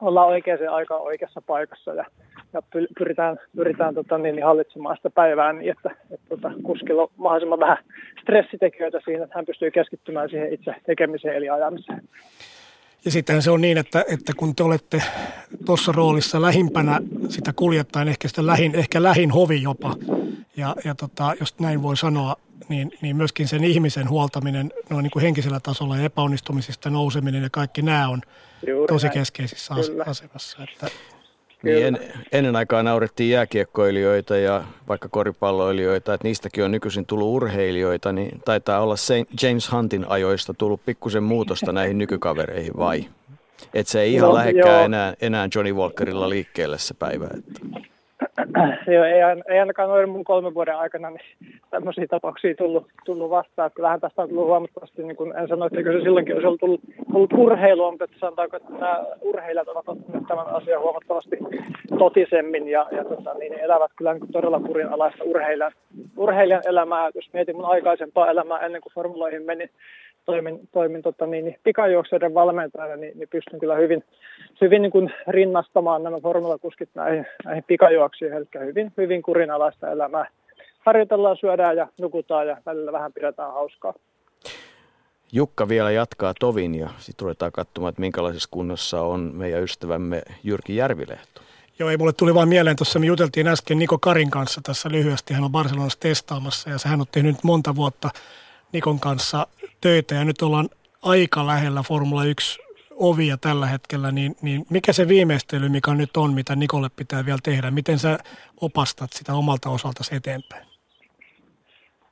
ollaan 0.00 0.28
oikeaan 0.28 0.68
aikaan 0.68 1.02
oikeassa 1.02 1.42
paikassa 1.46 1.94
ja, 1.94 2.04
ja 2.52 2.62
pyritään, 2.98 3.36
pyritään 3.56 3.94
tota 3.94 4.18
niin, 4.18 4.34
niin 4.34 4.44
hallitsemaan 4.44 4.96
sitä 4.96 5.10
päivää 5.10 5.52
niin, 5.52 5.70
että, 5.70 5.90
että 6.10 6.28
tota, 6.28 6.52
kuskilla 6.62 7.02
on 7.02 7.08
mahdollisimman 7.16 7.60
vähän 7.60 7.78
stressitekijöitä 8.20 9.00
siinä, 9.04 9.24
että 9.24 9.36
hän 9.36 9.46
pystyy 9.46 9.70
keskittymään 9.70 10.30
siihen 10.30 10.52
itse 10.52 10.74
tekemiseen 10.86 11.36
eli 11.36 11.48
ajamiseen. 11.48 12.02
Ja 13.04 13.10
sitten 13.10 13.42
se 13.42 13.50
on 13.50 13.60
niin, 13.60 13.78
että, 13.78 14.04
että 14.08 14.32
kun 14.36 14.56
te 14.56 14.62
olette 14.62 15.02
tuossa 15.64 15.92
roolissa 15.92 16.42
lähimpänä 16.42 17.00
sitä 17.28 17.52
kuljettajan, 17.52 18.08
ehkä 18.08 18.28
sitä 18.28 18.46
lähin, 18.46 18.74
ehkä 18.74 19.02
lähin 19.02 19.30
hovi 19.30 19.62
jopa, 19.62 19.96
ja, 20.56 20.76
ja 20.84 20.94
tota, 20.94 21.34
jos 21.40 21.58
näin 21.58 21.82
voi 21.82 21.96
sanoa, 21.96 22.36
niin, 22.68 22.92
niin 23.02 23.16
myöskin 23.16 23.48
sen 23.48 23.64
ihmisen 23.64 24.08
huoltaminen 24.08 24.72
noin 24.90 25.02
niin 25.02 25.10
kuin 25.10 25.22
henkisellä 25.22 25.60
tasolla 25.60 25.96
ja 25.96 26.04
epäonnistumisista 26.04 26.90
nouseminen 26.90 27.42
ja 27.42 27.50
kaikki 27.50 27.82
nämä 27.82 28.08
on 28.08 28.22
Juuri 28.66 28.86
tosi 28.86 29.06
näin. 29.06 29.18
keskeisissä 29.18 29.74
Kyllä. 29.74 30.04
asemassa. 30.06 30.58
Että 30.62 30.90
niin 31.62 31.86
en, 31.86 31.98
ennen 32.32 32.56
aikaa 32.56 32.82
naurettiin 32.82 33.30
jääkiekkoilijoita 33.30 34.36
ja 34.36 34.64
vaikka 34.88 35.08
koripalloilijoita, 35.08 36.14
että 36.14 36.28
niistäkin 36.28 36.64
on 36.64 36.70
nykyisin 36.70 37.06
tullut 37.06 37.34
urheilijoita, 37.34 38.12
niin 38.12 38.40
taitaa 38.44 38.80
olla 38.80 38.94
James 39.42 39.72
Huntin 39.72 40.06
ajoista 40.08 40.54
tullut 40.54 40.84
pikkusen 40.86 41.22
muutosta 41.22 41.72
näihin 41.72 41.98
nykykavereihin 41.98 42.76
vai? 42.76 43.04
Että 43.74 43.92
se 43.92 44.00
ei 44.00 44.14
ihan 44.14 44.28
no, 44.28 44.34
lähekkää 44.34 44.84
enää, 44.84 45.14
enää 45.20 45.48
Johnny 45.54 45.72
Walkerilla 45.72 46.28
liikkeelle 46.28 46.78
se 46.78 46.94
päivä. 46.94 47.26
Että. 47.38 47.88
Joo, 48.94 49.04
ei, 49.04 49.20
ei 49.48 49.58
ainakaan 49.58 49.88
noin 49.88 50.08
mun 50.08 50.24
kolmen 50.24 50.54
vuoden 50.54 50.76
aikana 50.76 51.10
niin 51.10 51.20
tämmöisiä 51.70 52.06
tapauksia 52.10 52.54
tullut, 52.54 52.86
tullut 53.04 53.30
vastaan. 53.30 53.70
Kyllähän 53.74 54.00
tästä 54.00 54.22
on 54.22 54.28
tullut 54.28 54.46
huomattavasti, 54.46 55.02
niin 55.02 55.16
kuin 55.16 55.36
en 55.36 55.48
sano, 55.48 55.66
että 55.66 55.82
se 55.82 56.00
silloinkin 56.00 56.34
olisi 56.34 56.46
ollut 56.46 56.60
tullut, 56.60 56.80
tullut 57.12 57.32
urheilua, 57.32 57.90
mutta 57.90 58.04
että 58.04 58.16
sanotaanko, 58.20 58.56
että 58.56 58.72
nämä 58.72 59.04
urheilijat 59.20 59.68
ovat 59.68 59.88
ottaneet 59.88 60.24
tämän 60.28 60.46
asian 60.46 60.80
huomattavasti 60.80 61.36
totisemmin 61.98 62.68
ja, 62.68 62.86
ja 62.92 63.04
tota, 63.04 63.34
niin 63.34 63.52
elävät 63.52 63.90
kyllä 63.96 64.14
niin 64.14 64.32
todella 64.32 64.60
kurinalaista 64.60 65.24
urheilijan, 65.24 65.72
urheilijan 66.16 66.62
elämää. 66.66 67.10
Jos 67.14 67.32
mietin 67.32 67.56
mun 67.56 67.64
aikaisempaa 67.64 68.30
elämää 68.30 68.58
ennen 68.58 68.80
kuin 68.80 68.92
formuloihin 68.92 69.42
menin, 69.42 69.70
toimin, 70.28 70.68
toimin 70.72 71.02
tota, 71.02 71.26
niin, 71.26 71.44
niin 71.44 71.58
pikajuoksuiden 71.64 72.34
valmentajana, 72.34 72.96
niin, 72.96 73.18
niin 73.18 73.28
pystyn 73.28 73.60
kyllä 73.60 73.76
hyvin, 73.76 74.04
hyvin 74.60 74.82
niin 74.82 74.92
kuin 74.92 75.12
rinnastamaan 75.28 76.02
nämä 76.02 76.20
formulakuskit 76.20 76.88
näihin, 76.94 77.26
näihin 77.44 77.64
pikajuoksiin, 77.66 78.32
eli 78.32 78.46
hyvin, 78.66 78.92
hyvin 78.96 79.22
kurinalaista 79.22 79.90
elämää. 79.90 80.28
Harjoitellaan, 80.86 81.36
syödään 81.36 81.76
ja 81.76 81.88
nukutaan 82.00 82.46
ja 82.46 82.56
välillä 82.66 82.92
vähän 82.92 83.12
pidetään 83.12 83.52
hauskaa. 83.52 83.94
Jukka 85.32 85.68
vielä 85.68 85.90
jatkaa 85.90 86.34
tovin 86.40 86.74
ja 86.74 86.88
sitten 86.98 87.24
ruvetaan 87.24 87.52
katsomaan, 87.52 87.88
että 87.88 88.00
minkälaisessa 88.00 88.48
kunnossa 88.52 89.02
on 89.02 89.30
meidän 89.34 89.62
ystävämme 89.62 90.22
Jyrki 90.44 90.76
Järvilehto. 90.76 91.40
Joo, 91.78 91.90
ei 91.90 91.96
mulle 91.96 92.12
tuli 92.12 92.34
vain 92.34 92.48
mieleen, 92.48 92.76
tuossa 92.76 92.98
me 92.98 93.06
juteltiin 93.06 93.48
äsken 93.48 93.78
Niko 93.78 93.98
Karin 93.98 94.30
kanssa 94.30 94.60
tässä 94.64 94.88
lyhyesti, 94.92 95.34
hän 95.34 95.44
on 95.44 95.52
Barcelonassa 95.52 96.00
testaamassa 96.00 96.70
ja 96.70 96.78
sehän 96.78 97.00
on 97.00 97.06
tehnyt 97.12 97.36
monta 97.44 97.76
vuotta 97.76 98.10
Nikon 98.72 99.00
kanssa 99.00 99.46
töitä 99.80 100.14
ja 100.14 100.24
nyt 100.24 100.42
ollaan 100.42 100.68
aika 101.02 101.46
lähellä 101.46 101.82
Formula 101.88 102.24
1 102.24 102.60
ovia 102.96 103.36
tällä 103.36 103.66
hetkellä, 103.66 104.10
niin, 104.10 104.36
niin 104.42 104.64
mikä 104.70 104.92
se 104.92 105.08
viimeistely, 105.08 105.68
mikä 105.68 105.94
nyt 105.94 106.16
on, 106.16 106.34
mitä 106.34 106.56
Nikolle 106.56 106.88
pitää 106.96 107.26
vielä 107.26 107.38
tehdä? 107.42 107.70
Miten 107.70 107.98
sä 107.98 108.18
opastat 108.60 109.10
sitä 109.12 109.34
omalta 109.34 109.70
osalta 109.70 110.16
eteenpäin? 110.16 110.66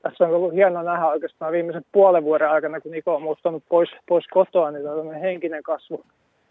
Tässä 0.02 0.24
on 0.24 0.34
ollut 0.34 0.54
hienoa 0.54 0.82
nähdä 0.82 1.06
oikeastaan 1.06 1.52
viimeisen 1.52 1.84
puolen 1.92 2.24
vuoden 2.24 2.50
aikana, 2.50 2.80
kun 2.80 2.92
Niko 2.92 3.14
on 3.14 3.22
muuttanut 3.22 3.62
pois, 3.68 3.90
pois 4.08 4.26
kotoa, 4.26 4.70
niin 4.70 5.20
henkinen 5.20 5.62
kasvu, 5.62 6.04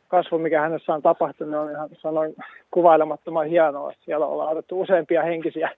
kasvu, 0.08 0.38
mikä 0.38 0.62
hänessä 0.62 0.94
on 0.94 1.02
tapahtunut, 1.02 1.60
on 1.60 1.72
ihan 1.72 1.90
sanoin 2.02 2.36
kuvailemattoman 2.72 3.48
hienoa. 3.48 3.94
Siellä 4.06 4.26
ollaan 4.26 4.52
otettu 4.52 4.82
useampia 4.82 5.24
henkisiä 5.24 5.70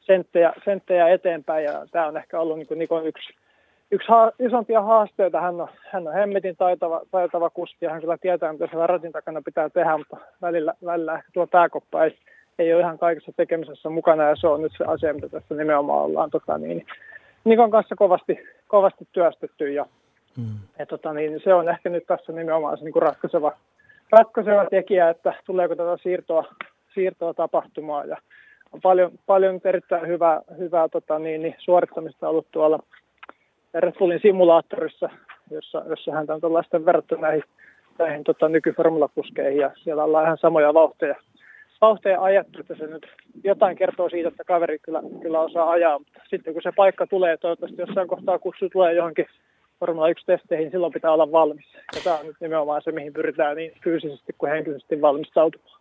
senttejä, 0.00 0.52
senttejä 0.64 1.08
eteenpäin 1.08 1.64
ja 1.64 1.86
tämä 1.90 2.06
on 2.06 2.16
ehkä 2.16 2.40
ollut 2.40 2.56
niin 2.56 2.78
Nikon 2.78 3.06
yksi 3.06 3.34
yksi 3.92 4.08
ha- 4.08 4.32
isompia 4.38 4.82
haasteita. 4.82 5.40
Hän 5.40 5.60
on, 5.60 5.68
hän 5.92 6.08
on 6.08 6.14
hemmetin 6.14 6.56
taitava, 6.56 7.00
taitava 7.10 7.50
kuski 7.50 7.84
ja 7.84 7.90
hän 7.90 8.00
kyllä 8.00 8.18
tietää, 8.18 8.52
mitä 8.52 8.68
se 8.70 8.86
ratin 8.86 9.12
takana 9.12 9.42
pitää 9.44 9.70
tehdä, 9.70 9.98
mutta 9.98 10.16
välillä, 10.42 10.74
välillä 10.84 11.14
ehkä 11.14 11.28
tuo 11.32 11.46
pääkoppa 11.46 12.04
ei, 12.04 12.18
ei 12.58 12.74
ole 12.74 12.80
ihan 12.80 12.98
kaikessa 12.98 13.32
tekemisessä 13.36 13.88
mukana 13.88 14.22
ja 14.22 14.36
se 14.36 14.46
on 14.46 14.62
nyt 14.62 14.72
se 14.78 14.84
asia, 14.84 15.14
mitä 15.14 15.28
tässä 15.28 15.54
nimenomaan 15.54 16.04
ollaan 16.04 16.30
tota, 16.30 16.58
niin, 16.58 16.86
Nikon 17.44 17.70
kanssa 17.70 17.96
kovasti, 17.96 18.38
kovasti 18.68 19.08
työstetty 19.12 19.72
ja, 19.72 19.86
mm. 20.36 20.54
ja 20.78 20.86
tota, 20.86 21.12
niin, 21.12 21.40
se 21.44 21.54
on 21.54 21.68
ehkä 21.68 21.88
nyt 21.88 22.06
tässä 22.06 22.32
nimenomaan 22.32 22.78
se 22.78 22.84
niin 22.84 22.92
kuin 22.92 23.02
ratkaiseva, 23.02 23.52
ratkaiseva 24.10 24.66
tekijä, 24.70 25.10
että 25.10 25.34
tuleeko 25.46 25.76
tätä 25.76 25.96
siirtoa, 26.02 26.44
siirtoa 26.94 27.34
tapahtumaan 27.34 28.08
ja 28.08 28.16
on 28.72 28.80
paljon, 28.80 29.10
paljon 29.26 29.60
erittäin 29.64 30.08
hyvää, 30.08 30.40
hyvää 30.58 30.88
tota, 30.88 31.18
niin, 31.18 31.42
niin, 31.42 31.54
suorittamista 31.58 32.28
ollut 32.28 32.46
tuolla 32.50 32.78
Red 33.74 33.92
Bullin 33.98 34.20
simulaattorissa, 34.22 35.08
jossa, 35.50 35.82
jossa 35.88 36.12
häntä 36.12 36.34
on 36.34 36.40
tällaisten 36.40 36.84
verrattu 36.84 37.14
näihin, 37.14 37.44
näihin 37.98 38.24
tota, 38.24 38.48
nykyformulapuskeihin 38.48 39.60
ja 39.60 39.70
siellä 39.84 40.04
ollaan 40.04 40.24
ihan 40.24 40.38
samoja 40.38 40.74
vauhteja, 40.74 41.14
vauhteja 41.80 42.22
ajettu, 42.22 42.60
että 42.60 42.74
se 42.74 42.86
nyt 42.86 43.06
jotain 43.44 43.76
kertoo 43.76 44.08
siitä, 44.08 44.28
että 44.28 44.44
kaveri 44.44 44.78
kyllä, 44.78 45.02
kyllä 45.22 45.40
osaa 45.40 45.70
ajaa, 45.70 45.98
mutta 45.98 46.20
sitten 46.30 46.52
kun 46.52 46.62
se 46.62 46.72
paikka 46.76 47.06
tulee, 47.06 47.36
toivottavasti 47.36 47.82
jossain 47.82 48.08
kohtaa 48.08 48.38
kutsu 48.38 48.68
tulee 48.68 48.94
johonkin 48.94 49.26
Formula 49.80 50.08
1-testeihin, 50.08 50.70
silloin 50.70 50.92
pitää 50.92 51.12
olla 51.12 51.32
valmis. 51.32 51.66
Ja 51.74 52.00
tämä 52.04 52.18
on 52.18 52.26
nyt 52.26 52.36
nimenomaan 52.40 52.82
se, 52.82 52.92
mihin 52.92 53.12
pyritään 53.12 53.56
niin 53.56 53.72
fyysisesti 53.84 54.34
kuin 54.38 54.52
henkisesti 54.52 55.00
valmistautumaan. 55.00 55.80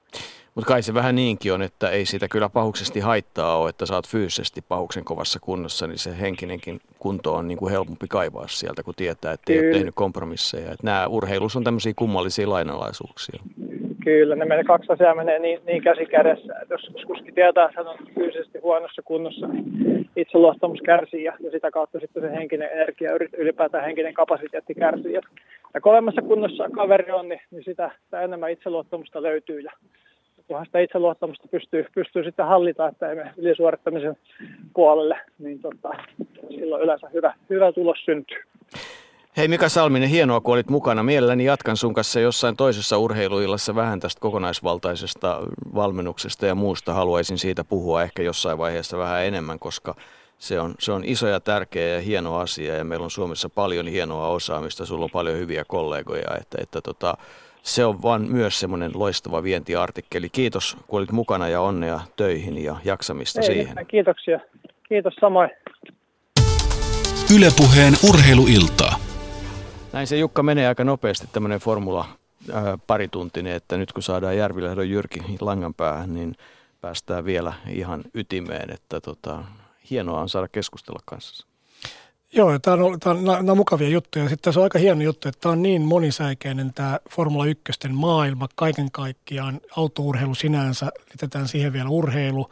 Mutta 0.56 0.68
kai 0.68 0.82
se 0.82 0.94
vähän 0.94 1.16
niinkin 1.16 1.54
on, 1.54 1.62
että 1.62 1.90
ei 1.90 2.06
siitä 2.06 2.28
kyllä 2.28 2.50
pahuksesti 2.50 3.00
haittaa 3.00 3.58
ole, 3.58 3.70
että 3.70 3.86
saat 3.86 4.08
fyysisesti 4.08 4.62
pahuksen 4.62 5.04
kovassa 5.06 5.40
kunnossa, 5.40 5.88
niin 5.88 5.98
se 5.98 6.20
henkinenkin 6.20 6.80
kunto 7.00 7.34
on 7.34 7.48
niin 7.48 7.58
kuin 7.58 7.72
helpompi 7.72 8.08
kaivaa 8.08 8.48
sieltä, 8.48 8.84
kun 8.84 8.94
tietää, 8.98 9.34
että 9.34 9.54
ei 9.54 9.60
ole 9.60 9.72
tehnyt 9.72 9.96
kompromisseja. 9.96 10.72
Että 10.72 10.86
nämä 10.86 11.08
urheilus 11.08 11.56
on 11.56 11.64
tämmöisiä 11.64 11.94
kummallisia 11.96 12.50
lainalaisuuksia. 12.50 13.40
Kyllä, 14.04 14.36
ne 14.36 14.46
menee, 14.46 14.64
kaksi 14.64 14.94
asiaa 14.94 15.16
menee 15.16 15.40
niin, 15.40 15.60
niin 15.68 15.84
käsi 15.84 16.06
kädessä. 16.06 16.54
Että 16.62 16.74
jos 16.74 17.06
kuski 17.08 17.32
tietää, 17.32 17.66
että 17.66 17.80
hän 17.80 17.88
on 17.88 17.98
fyysisesti 18.16 18.60
huonossa 18.60 19.02
kunnossa, 19.02 19.48
niin 19.48 20.10
itseluottamus 20.16 20.80
kärsii 20.86 21.24
ja, 21.24 21.34
ja 21.40 21.52
sitä 21.52 21.72
kautta 21.72 22.00
sitten 22.00 22.24
se 22.24 22.32
henkinen 22.32 22.70
energia, 22.72 23.12
ylipäätään 23.38 23.86
henkinen 23.86 24.14
kapasiteetti 24.14 24.76
kärsii. 24.76 25.14
Ja, 25.14 25.22
ja 25.74 25.82
kun 25.82 25.92
olemassa 25.92 26.22
kunnossa 26.22 26.70
kaveri 26.70 27.12
on, 27.12 27.30
niin, 27.30 27.42
niin 27.52 27.64
sitä, 27.64 27.92
sitä 28.04 28.22
enemmän 28.22 28.52
itseluottamusta 28.52 29.22
löytyy. 29.22 29.60
Ja, 29.60 29.72
kunhan 30.52 30.66
sitä 30.66 30.80
itseluottamusta 30.80 31.48
pystyy, 31.48 31.86
pystyy 31.96 32.24
sitten 32.24 32.46
hallita, 32.46 32.88
että 32.88 33.10
ei 33.10 33.18
ylisuorittamisen 33.38 34.18
puolelle, 34.74 35.18
niin 35.40 35.60
tota, 35.60 35.90
silloin 36.50 36.84
yleensä 36.84 37.10
hyvä, 37.14 37.34
hyvä 37.50 37.72
tulos 37.72 37.98
syntyy. 38.06 38.38
Hei 39.38 39.48
Mika 39.48 39.70
Salminen, 39.70 40.10
hienoa 40.10 40.42
kun 40.42 40.54
olit 40.54 40.70
mukana. 40.70 41.04
Mielelläni 41.04 41.46
jatkan 41.46 41.78
sun 41.78 41.94
kanssa 41.94 42.20
jossain 42.20 42.56
toisessa 42.56 42.98
urheiluillassa 42.98 43.76
vähän 43.76 44.00
tästä 44.00 44.20
kokonaisvaltaisesta 44.20 45.40
valmennuksesta 45.76 46.46
ja 46.46 46.56
muusta. 46.56 46.94
Haluaisin 46.94 47.38
siitä 47.38 47.64
puhua 47.64 48.04
ehkä 48.04 48.24
jossain 48.24 48.58
vaiheessa 48.58 48.98
vähän 48.98 49.26
enemmän, 49.26 49.60
koska 49.60 49.96
se 50.38 50.60
on, 50.60 50.76
se 50.80 50.92
on 50.92 51.04
iso 51.06 51.28
ja 51.28 51.40
tärkeä 51.40 51.96
ja 51.96 52.02
hieno 52.02 52.38
asia 52.38 52.76
ja 52.76 52.84
meillä 52.84 53.04
on 53.04 53.12
Suomessa 53.12 53.50
paljon 53.50 53.88
hienoa 53.88 54.28
osaamista. 54.28 54.86
Sulla 54.86 55.06
on 55.06 55.12
paljon 55.12 55.38
hyviä 55.38 55.64
kollegoja, 55.68 56.36
että, 56.42 56.58
että 56.62 56.82
tota, 56.82 57.18
se 57.64 57.86
on 57.86 58.02
vaan 58.02 58.22
myös 58.22 58.60
semmoinen 58.60 58.92
loistava 58.94 59.44
vientiartikkeli. 59.44 60.30
Kiitos 60.30 60.78
kun 60.88 61.00
olit 61.00 61.12
mukana 61.12 61.48
ja 61.48 61.62
onnea 61.62 62.00
töihin 62.16 62.64
ja 62.64 62.76
jaksamista 62.86 63.42
Ei, 63.42 63.46
siihen. 63.46 63.86
Kiitoksia. 63.88 64.40
Kiitos 64.90 65.14
samoin. 65.22 65.50
Ylepuheen 67.36 67.94
urheiluiltaa. 68.10 68.96
Näin 69.94 70.08
se 70.08 70.18
Jukka 70.18 70.44
menee 70.44 70.68
aika 70.68 70.84
nopeasti 70.84 71.28
tämmöinen 71.34 71.60
formula 71.60 72.06
ää, 72.54 72.78
parituntinen, 72.88 73.56
että 73.56 73.78
nyt 73.78 73.94
kun 73.94 74.04
saadaan 74.04 74.38
Järvilähdön 74.38 74.90
Jyrki 74.90 75.20
langan 75.42 75.74
päähän, 75.74 76.14
niin 76.14 76.36
päästään 76.82 77.26
vielä 77.26 77.54
ihan 77.70 78.04
ytimeen, 78.14 78.74
että 78.74 79.02
tota, 79.02 79.44
hienoa 79.90 80.22
on 80.22 80.30
saada 80.30 80.48
keskustella 80.48 81.00
kanssa. 81.06 81.48
Joo, 82.34 82.60
tämä 82.60 82.86
on, 82.86 82.98
on, 83.06 83.24
nämä 83.24 83.52
on 83.52 83.58
mukavia 83.58 83.90
juttuja. 83.90 84.30
Sitten 84.30 84.44
tässä 84.44 84.60
on 84.60 84.64
aika 84.64 84.80
hieno 84.80 85.02
juttu, 85.02 85.28
että 85.28 85.42
tämä 85.42 85.54
on 85.54 85.62
niin 85.62 85.82
monisäikeinen 85.82 86.74
tämä 86.74 87.00
Formula 87.10 87.46
1 87.46 87.72
maailma 87.90 88.48
kaiken 88.56 88.92
kaikkiaan. 88.92 89.62
Autourheilu 89.76 90.36
sinänsä, 90.36 90.92
liitetään 91.10 91.48
siihen 91.48 91.74
vielä 91.74 91.90
urheilu, 91.90 92.50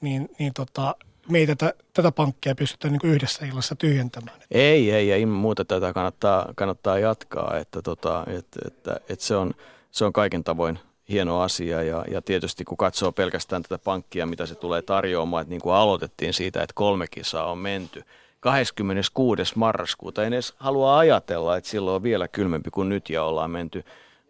niin, 0.00 0.28
niin 0.38 0.52
tota, 0.54 0.94
me 1.28 1.38
ei 1.38 1.46
tätä, 1.46 1.74
tätä 1.94 2.12
pankkia 2.12 2.54
pystytä 2.54 2.88
niin 2.88 3.00
yhdessä 3.04 3.46
illassa 3.46 3.76
tyhjentämään. 3.76 4.36
Ei, 4.50 4.90
ei, 4.90 5.12
ei 5.12 5.26
muuta 5.26 5.64
tätä 5.64 5.92
kannattaa, 5.92 6.48
kannattaa 6.56 6.98
jatkaa, 6.98 7.58
että, 7.58 7.82
tota, 7.82 8.24
että, 8.26 8.60
että, 8.66 9.00
että 9.08 9.24
se, 9.24 9.36
on, 9.36 9.54
se 9.90 10.04
on 10.04 10.12
kaiken 10.12 10.44
tavoin 10.44 10.78
hieno 11.08 11.40
asia 11.40 11.82
ja, 11.82 12.04
ja 12.10 12.22
tietysti 12.22 12.64
kun 12.64 12.76
katsoo 12.76 13.12
pelkästään 13.12 13.62
tätä 13.62 13.78
pankkia, 13.78 14.26
mitä 14.26 14.46
se 14.46 14.54
tulee 14.54 14.82
tarjoamaan, 14.82 15.40
että 15.40 15.50
niin 15.50 15.62
kuin 15.62 15.74
aloitettiin 15.74 16.34
siitä, 16.34 16.62
että 16.62 16.74
kolme 16.74 17.06
kisaa 17.10 17.50
on 17.50 17.58
menty– 17.58 18.04
26. 18.44 19.58
marraskuuta. 19.58 20.24
En 20.24 20.32
edes 20.32 20.54
halua 20.56 20.98
ajatella, 20.98 21.56
että 21.56 21.70
silloin 21.70 21.94
on 21.94 22.02
vielä 22.02 22.28
kylmempi 22.28 22.70
kuin 22.70 22.88
nyt 22.88 23.10
ja 23.10 23.24
ollaan 23.24 23.50
menty 23.50 23.84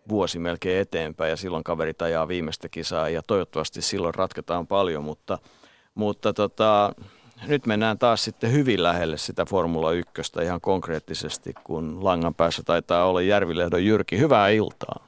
vuosi 0.08 0.38
melkein 0.38 0.80
eteenpäin 0.80 1.30
ja 1.30 1.36
silloin 1.36 1.64
kaverit 1.64 2.02
ajaa 2.02 2.28
viimeistä 2.28 2.68
kisaa 2.68 3.08
ja 3.08 3.22
toivottavasti 3.26 3.82
silloin 3.82 4.14
ratketaan 4.14 4.66
paljon, 4.66 5.04
mutta, 5.04 5.38
mutta 5.94 6.32
tota, 6.32 6.92
nyt 7.46 7.66
mennään 7.66 7.98
taas 7.98 8.24
sitten 8.24 8.52
hyvin 8.52 8.82
lähelle 8.82 9.16
sitä 9.16 9.44
Formula 9.44 9.92
1 9.92 10.12
ihan 10.42 10.60
konkreettisesti, 10.60 11.54
kun 11.64 12.04
langan 12.04 12.34
päässä 12.34 12.62
taitaa 12.62 13.06
olla 13.06 13.22
Järvilehdon 13.22 13.84
Jyrki. 13.84 14.18
Hyvää 14.18 14.48
iltaa. 14.48 15.06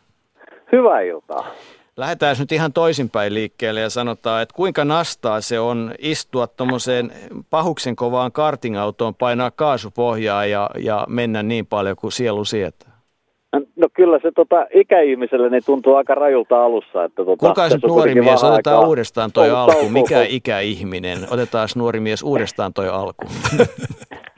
Hyvää 0.72 1.00
iltaa. 1.00 1.46
Lähdetään 1.96 2.36
nyt 2.38 2.52
ihan 2.52 2.72
toisinpäin 2.72 3.34
liikkeelle 3.34 3.80
ja 3.80 3.90
sanotaan, 3.90 4.42
että 4.42 4.54
kuinka 4.54 4.84
nastaa 4.84 5.40
se 5.40 5.60
on 5.60 5.94
istua 5.98 6.46
tuommoiseen 6.46 7.12
pahuksen 7.50 7.96
kovaan 7.96 8.32
kartingautoon, 8.32 9.14
painaa 9.14 9.50
kaasupohjaa 9.50 10.46
ja, 10.46 10.70
ja 10.78 11.06
mennä 11.08 11.42
niin 11.42 11.66
paljon 11.66 11.96
kuin 11.96 12.12
sielu 12.12 12.44
sietää? 12.44 12.96
No 13.76 13.88
kyllä 13.94 14.18
se 14.22 14.32
tota, 14.32 14.66
ikäihmiselle 14.74 15.50
niin 15.50 15.62
tuntuu 15.66 15.94
aika 15.94 16.14
rajulta 16.14 16.64
alussa. 16.64 17.04
Että, 17.04 17.24
tota, 17.24 17.48
Kuka 17.48 17.68
nyt 17.68 17.82
nuori 17.86 18.14
mies, 18.14 18.44
otetaan 18.44 18.76
aikaa. 18.76 18.88
uudestaan 18.88 19.32
toi 19.32 19.50
alku. 19.50 19.88
Mikä 19.88 20.22
ikäihminen? 20.22 21.18
Otetaan 21.30 21.68
nuori 21.76 22.00
mies 22.00 22.22
uudestaan 22.22 22.72
toi 22.72 22.88
alku. 22.88 23.24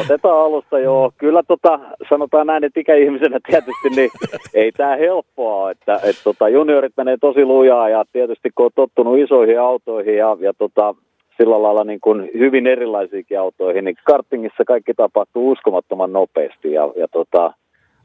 Otetaan 0.00 0.40
alusta 0.40 0.78
joo. 0.78 1.12
Kyllä 1.18 1.42
tota, 1.42 1.80
sanotaan 2.08 2.46
näin, 2.46 2.64
että 2.64 2.80
ikäihmisenä 2.80 3.38
tietysti 3.46 3.88
niin 3.96 4.10
ei 4.54 4.72
tämä 4.72 4.96
helppoa, 4.96 5.70
että 5.70 6.00
et, 6.02 6.16
tota, 6.24 6.48
juniorit 6.48 6.92
menee 6.96 7.16
tosi 7.20 7.44
lujaa 7.44 7.88
ja 7.88 8.04
tietysti 8.12 8.50
kun 8.54 8.66
on 8.66 8.72
tottunut 8.74 9.18
isoihin 9.18 9.60
autoihin 9.60 10.16
ja, 10.16 10.36
ja 10.40 10.52
tota, 10.58 10.94
sillä 11.36 11.62
lailla 11.62 11.84
niin 11.84 12.00
kuin 12.00 12.30
hyvin 12.38 12.66
erilaisiinkin 12.66 13.40
autoihin, 13.40 13.84
niin 13.84 13.96
kartingissa 14.04 14.64
kaikki 14.64 14.94
tapahtuu 14.94 15.50
uskomattoman 15.50 16.12
nopeasti 16.12 16.72
ja, 16.72 16.92
ja 16.96 17.08
tota, 17.08 17.52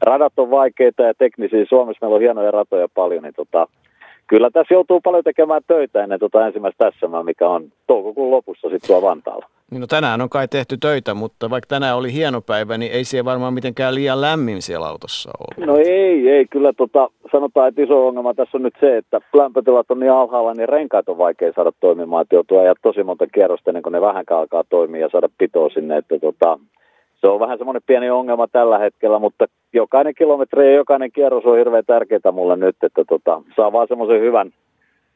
radat 0.00 0.32
on 0.36 0.50
vaikeita 0.50 1.02
ja 1.02 1.14
teknisiä. 1.14 1.64
Suomessa 1.68 1.98
meillä 2.06 2.14
on 2.14 2.20
hienoja 2.20 2.50
ratoja 2.50 2.88
paljon, 2.94 3.22
niin 3.22 3.34
tota, 3.34 3.66
kyllä 4.26 4.50
tässä 4.50 4.74
joutuu 4.74 5.00
paljon 5.00 5.24
tekemään 5.24 5.62
töitä 5.66 6.02
ennen 6.02 6.20
tota 6.20 6.46
ensimmäistä 6.46 6.84
tässä, 6.84 7.22
mikä 7.22 7.48
on 7.48 7.72
toukokuun 7.86 8.30
lopussa 8.30 8.68
sitten 8.68 8.86
tuo 8.86 9.02
Vantaalla. 9.02 9.46
No 9.70 9.86
tänään 9.86 10.20
on 10.20 10.28
kai 10.28 10.48
tehty 10.48 10.76
töitä, 10.76 11.14
mutta 11.14 11.50
vaikka 11.50 11.66
tänään 11.68 11.96
oli 11.96 12.12
hieno 12.12 12.40
päivä, 12.40 12.78
niin 12.78 12.92
ei 12.92 13.04
siellä 13.04 13.30
varmaan 13.30 13.54
mitenkään 13.54 13.94
liian 13.94 14.20
lämmin 14.20 14.62
siellä 14.62 14.86
autossa 14.86 15.30
ollut. 15.38 15.66
No 15.66 15.76
ei, 15.76 16.28
ei. 16.30 16.46
Kyllä 16.50 16.72
tota, 16.72 17.10
sanotaan, 17.32 17.68
että 17.68 17.82
iso 17.82 18.06
ongelma 18.06 18.34
tässä 18.34 18.58
on 18.58 18.62
nyt 18.62 18.74
se, 18.80 18.96
että 18.96 19.20
lämpötilat 19.36 19.90
on 19.90 20.00
niin 20.00 20.12
alhaalla, 20.12 20.54
niin 20.54 20.68
renkaat 20.68 21.08
on 21.08 21.18
vaikea 21.18 21.52
saada 21.56 21.72
toimimaan. 21.80 22.22
Että 22.22 22.34
joutuu 22.34 22.58
ajaa 22.58 22.74
tosi 22.82 23.02
monta 23.02 23.26
kierrosta 23.26 23.70
ennen 23.70 23.82
kuin 23.82 23.92
ne 23.92 24.00
vähänkään 24.00 24.40
alkaa 24.40 24.64
toimia 24.68 25.00
ja 25.00 25.08
saada 25.12 25.28
pitoa 25.38 25.68
sinne. 25.68 25.96
Että 25.96 26.18
tota, 26.18 26.58
se 27.20 27.28
on 27.28 27.40
vähän 27.40 27.58
semmoinen 27.58 27.82
pieni 27.86 28.10
ongelma 28.10 28.48
tällä 28.48 28.78
hetkellä, 28.78 29.18
mutta 29.18 29.46
jokainen 29.72 30.14
kilometri 30.14 30.66
ja 30.66 30.74
jokainen 30.74 31.12
kierros 31.12 31.44
on 31.44 31.58
hirveän 31.58 31.84
tärkeää 31.86 32.32
mulle 32.32 32.56
nyt, 32.56 32.76
että 32.82 33.04
tota, 33.08 33.42
saa 33.56 33.72
vaan 33.72 33.88
semmoisen 33.88 34.20
hyvän, 34.20 34.52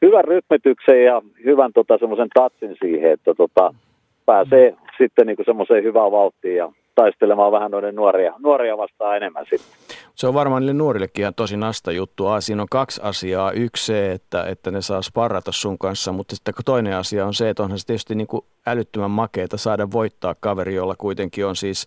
hyvän 0.01 0.23
rytmityksen 0.23 1.03
ja 1.03 1.21
hyvän 1.45 1.73
tota, 1.73 1.97
semmoisen 1.97 2.29
tatsin 2.33 2.75
siihen, 2.81 3.11
että 3.11 3.33
tota, 3.33 3.73
pääsee 4.25 4.75
sitten 4.97 5.27
niin 5.27 5.37
semmoiseen 5.45 5.83
hyvään 5.83 6.11
vauhtiin 6.11 6.55
ja 6.55 6.71
taistelemaan 6.95 7.51
vähän 7.51 7.71
noiden 7.71 7.95
nuoria, 7.95 8.33
nuoria 8.39 8.77
vastaan 8.77 9.17
enemmän 9.17 9.45
sitten. 9.49 9.97
Se 10.15 10.27
on 10.27 10.33
varmaan 10.33 10.61
niille 10.61 10.73
nuorillekin 10.73 11.21
ihan 11.21 11.35
tosi 11.35 11.57
nasta 11.57 11.91
juttu. 11.91 12.23
Siinä 12.39 12.61
on 12.61 12.67
kaksi 12.71 13.01
asiaa. 13.03 13.51
Yksi 13.51 13.85
se, 13.85 14.11
että, 14.11 14.43
että 14.43 14.71
ne 14.71 14.81
saa 14.81 15.01
sparrata 15.01 15.51
sun 15.51 15.77
kanssa, 15.77 16.11
mutta 16.11 16.35
sitten 16.35 16.53
toinen 16.65 16.95
asia 16.95 17.25
on 17.25 17.33
se, 17.33 17.49
että 17.49 17.63
onhan 17.63 17.79
se 17.79 17.85
tietysti 17.85 18.15
niin 18.15 18.27
kuin 18.27 18.45
älyttömän 18.67 19.11
makeeta 19.11 19.57
saada 19.57 19.91
voittaa 19.91 20.35
kaveri, 20.39 20.75
jolla 20.75 20.95
kuitenkin 20.97 21.45
on 21.45 21.55
siis 21.55 21.85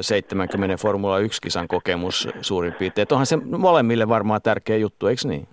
70 0.00 0.76
Formula 0.76 1.20
1-kisan 1.20 1.68
kokemus 1.68 2.28
suurin 2.40 2.72
piirtein. 2.72 3.02
Että 3.02 3.14
onhan 3.14 3.26
se 3.26 3.36
molemmille 3.36 4.08
varmaan 4.08 4.42
tärkeä 4.42 4.76
juttu, 4.76 5.06
eikö 5.06 5.28
niin? 5.28 5.48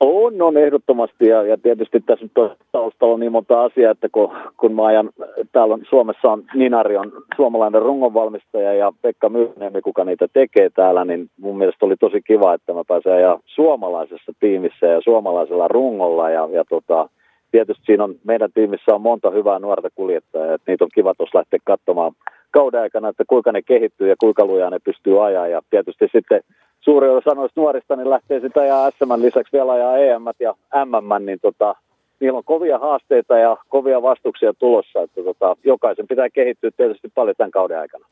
On, 0.00 0.42
on 0.42 0.56
ehdottomasti. 0.56 1.26
Ja, 1.26 1.42
ja 1.42 1.56
tietysti 1.58 2.00
tässä 2.00 2.24
nyt 2.24 2.52
taustalla 2.72 3.14
on 3.14 3.20
niin 3.20 3.32
monta 3.32 3.62
asiaa, 3.64 3.92
että 3.92 4.08
kun, 4.12 4.32
kun 4.56 4.74
mä 4.74 4.86
ajan, 4.86 5.10
täällä 5.52 5.74
on, 5.74 5.82
Suomessa 5.88 6.32
on 6.32 6.44
Ninari 6.54 6.96
on 6.96 7.12
suomalainen 7.36 7.82
rungonvalmistaja 7.82 8.74
ja 8.74 8.92
Pekka 9.02 9.28
Myhniemi, 9.28 9.82
kuka 9.82 10.04
niitä 10.04 10.26
tekee 10.32 10.70
täällä, 10.70 11.04
niin 11.04 11.30
mun 11.40 11.58
mielestä 11.58 11.86
oli 11.86 11.96
tosi 11.96 12.22
kiva, 12.22 12.54
että 12.54 12.72
mä 12.72 12.82
pääsen 12.88 13.12
ajaa 13.12 13.40
suomalaisessa 13.46 14.32
tiimissä 14.40 14.86
ja 14.86 15.00
suomalaisella 15.04 15.68
rungolla. 15.68 16.30
Ja, 16.30 16.48
ja 16.52 16.64
tota, 16.68 17.08
tietysti 17.50 17.82
siinä 17.86 18.04
on, 18.04 18.14
meidän 18.24 18.52
tiimissä 18.54 18.94
on 18.94 19.00
monta 19.00 19.30
hyvää 19.30 19.58
nuorta 19.58 19.88
kuljettajaa, 19.94 20.54
että 20.54 20.72
niitä 20.72 20.84
on 20.84 20.90
kiva 20.94 21.14
tuossa 21.14 21.38
lähteä 21.38 21.58
katsomaan 21.64 22.12
kauden 22.50 22.80
aikana, 22.80 23.08
että 23.08 23.24
kuinka 23.26 23.52
ne 23.52 23.62
kehittyy 23.62 24.08
ja 24.08 24.16
kuinka 24.20 24.44
lujaa 24.44 24.70
ne 24.70 24.78
pystyy 24.84 25.26
ajaa. 25.26 25.48
Ja 25.48 25.60
tietysti 25.70 26.08
sitten 26.12 26.40
suuri 26.86 27.08
osa 27.08 27.34
noista 27.34 27.60
nuorista 27.60 27.96
niin 27.96 28.10
lähtee 28.10 28.40
sitä 28.40 28.64
ja 28.64 28.90
SM 28.90 29.12
lisäksi 29.16 29.52
vielä 29.52 29.72
ajaa 29.72 29.96
EM 29.96 30.24
ja 30.40 30.54
MM, 30.84 31.26
niin 31.26 31.38
tota, 31.42 31.74
niillä 32.20 32.38
on 32.38 32.44
kovia 32.44 32.78
haasteita 32.78 33.38
ja 33.38 33.56
kovia 33.68 34.02
vastuksia 34.02 34.54
tulossa, 34.54 35.02
että 35.02 35.22
tota, 35.22 35.56
jokaisen 35.64 36.06
pitää 36.08 36.30
kehittyä 36.30 36.70
tietysti 36.76 37.08
paljon 37.14 37.36
tämän 37.36 37.50
kauden 37.50 37.78
aikana. 37.78 38.06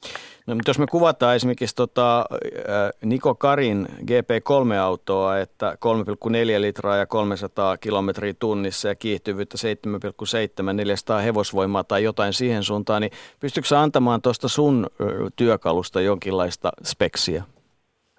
No, 0.47 0.55
mutta 0.55 0.71
jos 0.71 0.79
me 0.79 0.87
kuvataan 0.91 1.37
esimerkiksi 1.37 1.77
tota, 1.77 2.25
Niko 3.05 3.35
Karin 3.35 3.87
GP3-autoa, 4.01 5.39
että 5.39 5.77
3,4 6.27 6.61
litraa 6.61 6.97
ja 6.97 7.07
300 7.07 7.77
kilometriä 7.77 8.35
tunnissa 8.39 8.89
ja 8.89 8.95
kiihtyvyyttä 8.95 9.57
7,7, 10.67 10.73
400 10.73 11.19
hevosvoimaa 11.19 11.85
tai 11.85 12.05
jotain 12.05 12.33
siihen 12.33 12.63
suuntaan, 12.63 13.03
niin 13.03 13.13
pystytkö 13.41 13.79
antamaan 13.79 14.23
tuosta 14.23 14.49
sun 14.49 14.87
työkalusta 15.37 16.01
jonkinlaista 16.01 16.71
speksiä? 16.83 17.45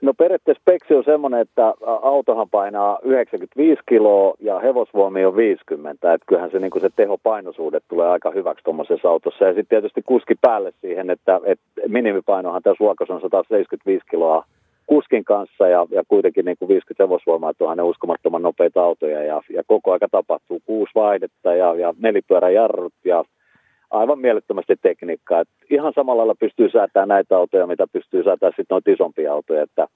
No 0.05 0.13
periaatteessa 0.13 0.61
speksi 0.61 0.93
on 0.93 1.03
semmoinen, 1.03 1.39
että 1.39 1.73
autohan 2.01 2.49
painaa 2.49 2.99
95 3.03 3.81
kiloa 3.89 4.33
ja 4.39 4.59
hevosvoimi 4.59 5.25
on 5.25 5.35
50. 5.35 6.13
Että 6.13 6.25
kyllähän 6.27 6.51
se, 6.51 6.59
niin 6.59 6.81
se 6.81 6.89
tehopainosuudet 6.95 7.83
tulee 7.87 8.07
aika 8.07 8.31
hyväksi 8.31 8.63
tuommoisessa 8.63 9.09
autossa. 9.09 9.45
Ja 9.45 9.51
sitten 9.51 9.67
tietysti 9.69 10.01
kuski 10.01 10.35
päälle 10.41 10.73
siihen, 10.81 11.09
että, 11.09 11.41
että 11.43 11.65
minimipainohan 11.87 12.63
tässä 12.63 12.83
luokassa 12.83 13.13
on 13.13 13.21
175 13.21 14.05
kiloa 14.09 14.45
kuskin 14.87 15.23
kanssa 15.23 15.67
ja, 15.67 15.87
ja 15.89 16.03
kuitenkin 16.07 16.45
niin 16.45 16.57
kuin 16.59 16.69
50 16.69 17.03
hevosvoimaa, 17.03 17.49
että 17.49 17.63
onhan 17.63 17.77
ne 17.77 17.83
uskomattoman 17.83 18.41
nopeita 18.41 18.83
autoja 18.83 19.23
ja, 19.23 19.41
ja 19.49 19.63
koko 19.67 19.91
aika 19.91 20.07
tapahtuu 20.11 20.59
kuusi 20.65 20.91
vaihdetta 20.95 21.55
ja, 21.55 21.75
ja 21.75 21.93
nelipyöräjarrut 21.99 22.93
ja 23.05 23.23
aivan 23.91 24.19
mielettömästi 24.19 24.75
tekniikkaa. 24.81 25.39
Et 25.39 25.49
ihan 25.69 25.93
samalla 25.95 26.19
lailla 26.19 26.35
pystyy 26.39 26.69
säätämään 26.69 27.07
näitä 27.07 27.37
autoja, 27.37 27.67
mitä 27.67 27.87
pystyy 27.93 28.23
säätämään 28.23 28.53
sitten 28.55 28.75
noita 28.75 28.91
isompia 28.91 29.33
autoja. 29.33 29.63
Että 29.63 29.87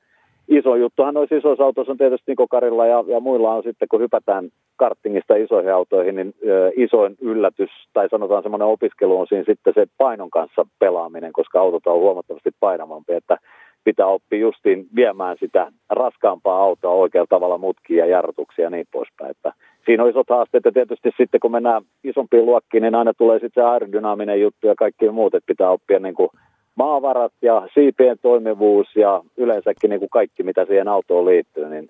iso 0.47 0.75
juttuhan 0.75 1.13
noissa 1.13 1.35
isoissa 1.35 1.63
autoissa 1.63 1.91
on 1.91 1.97
tietysti 1.97 2.33
niin 2.37 2.49
Karilla 2.49 2.85
ja, 2.85 3.03
ja 3.07 3.19
muilla 3.19 3.53
on 3.53 3.63
sitten, 3.63 3.87
kun 3.87 4.01
hypätään 4.01 4.49
kartingista 4.75 5.35
isoihin 5.35 5.73
autoihin, 5.73 6.15
niin 6.15 6.33
ö, 6.47 6.71
isoin 6.75 7.15
yllätys 7.21 7.69
tai 7.93 8.09
sanotaan 8.09 8.43
semmoinen 8.43 8.67
opiskelu 8.67 9.19
on 9.19 9.27
siinä 9.27 9.43
sitten 9.47 9.73
se 9.73 9.85
painon 9.97 10.29
kanssa 10.29 10.65
pelaaminen, 10.79 11.33
koska 11.33 11.59
autot 11.59 11.87
on 11.87 11.99
huomattavasti 11.99 12.49
painavampi, 12.59 13.13
että 13.13 13.37
pitää 13.83 14.07
oppia 14.07 14.39
justiin 14.39 14.87
viemään 14.95 15.37
sitä 15.39 15.71
raskaampaa 15.89 16.63
autoa 16.63 16.91
oikealla 16.91 17.27
tavalla 17.27 17.57
mutkia 17.57 18.05
ja 18.05 18.11
jarrutuksia 18.11 18.63
ja 18.63 18.69
niin 18.69 18.85
poispäin. 18.91 19.31
Että 19.31 19.53
siinä 19.85 20.03
on 20.03 20.09
isot 20.09 20.29
haasteet 20.29 20.65
ja 20.65 20.71
tietysti 20.71 21.09
sitten 21.17 21.39
kun 21.39 21.51
mennään 21.51 21.81
isompiin 22.03 22.45
luokkiin, 22.45 22.81
niin 22.81 22.95
aina 22.95 23.13
tulee 23.13 23.39
sitten 23.39 23.63
se 23.63 23.67
aerodynaaminen 23.67 24.41
juttu 24.41 24.67
ja 24.67 24.75
kaikki 24.75 25.09
muut, 25.09 25.35
että 25.35 25.47
pitää 25.47 25.69
oppia 25.69 25.99
niin 25.99 26.15
kuin 26.15 26.29
maavarat 26.75 27.33
ja 27.41 27.67
siipien 27.73 28.17
toimivuus 28.21 28.95
ja 28.95 29.21
yleensäkin 29.37 29.89
niin 29.89 29.99
kuin 29.99 30.09
kaikki, 30.09 30.43
mitä 30.43 30.65
siihen 30.65 30.87
autoon 30.87 31.25
liittyy, 31.25 31.69
niin 31.69 31.89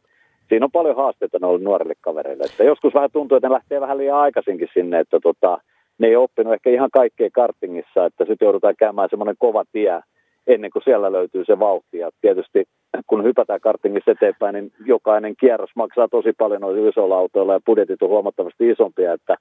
siinä 0.49 0.65
on 0.65 0.71
paljon 0.71 0.95
haasteita 0.95 1.37
noille 1.41 1.63
nuorille 1.63 1.93
kavereille. 2.01 2.43
Että 2.43 2.63
joskus 2.63 2.93
vähän 2.93 3.11
tuntuu, 3.11 3.37
että 3.37 3.47
ne 3.47 3.53
lähtee 3.53 3.81
vähän 3.81 3.97
liian 3.97 4.17
aikaisinkin 4.17 4.67
sinne, 4.73 4.99
että 4.99 5.19
tota, 5.19 5.57
ne 5.97 6.07
ei 6.07 6.15
oppinut 6.15 6.53
ehkä 6.53 6.69
ihan 6.69 6.89
kaikkea 6.93 7.29
kartingissa, 7.33 8.05
että 8.05 8.25
sitten 8.25 8.45
joudutaan 8.45 8.75
käymään 8.79 9.09
semmoinen 9.09 9.35
kova 9.39 9.63
tie 9.71 9.99
ennen 10.49 10.71
kuin 10.71 10.83
siellä 10.83 11.11
löytyy 11.11 11.45
se 11.45 11.59
vauhti. 11.59 11.97
Ja 11.97 12.09
tietysti 12.21 12.63
kun 13.07 13.23
hypätään 13.23 13.61
kartingissa 13.61 14.11
eteenpäin, 14.11 14.53
niin 14.53 14.71
jokainen 14.85 15.35
kierros 15.39 15.69
maksaa 15.75 16.07
tosi 16.07 16.33
paljon 16.37 16.61
noilla 16.61 16.89
isoilla 16.89 17.17
autoilla 17.17 17.53
ja 17.53 17.59
budjetit 17.65 18.01
on 18.01 18.09
huomattavasti 18.09 18.69
isompia, 18.69 19.13
että 19.13 19.35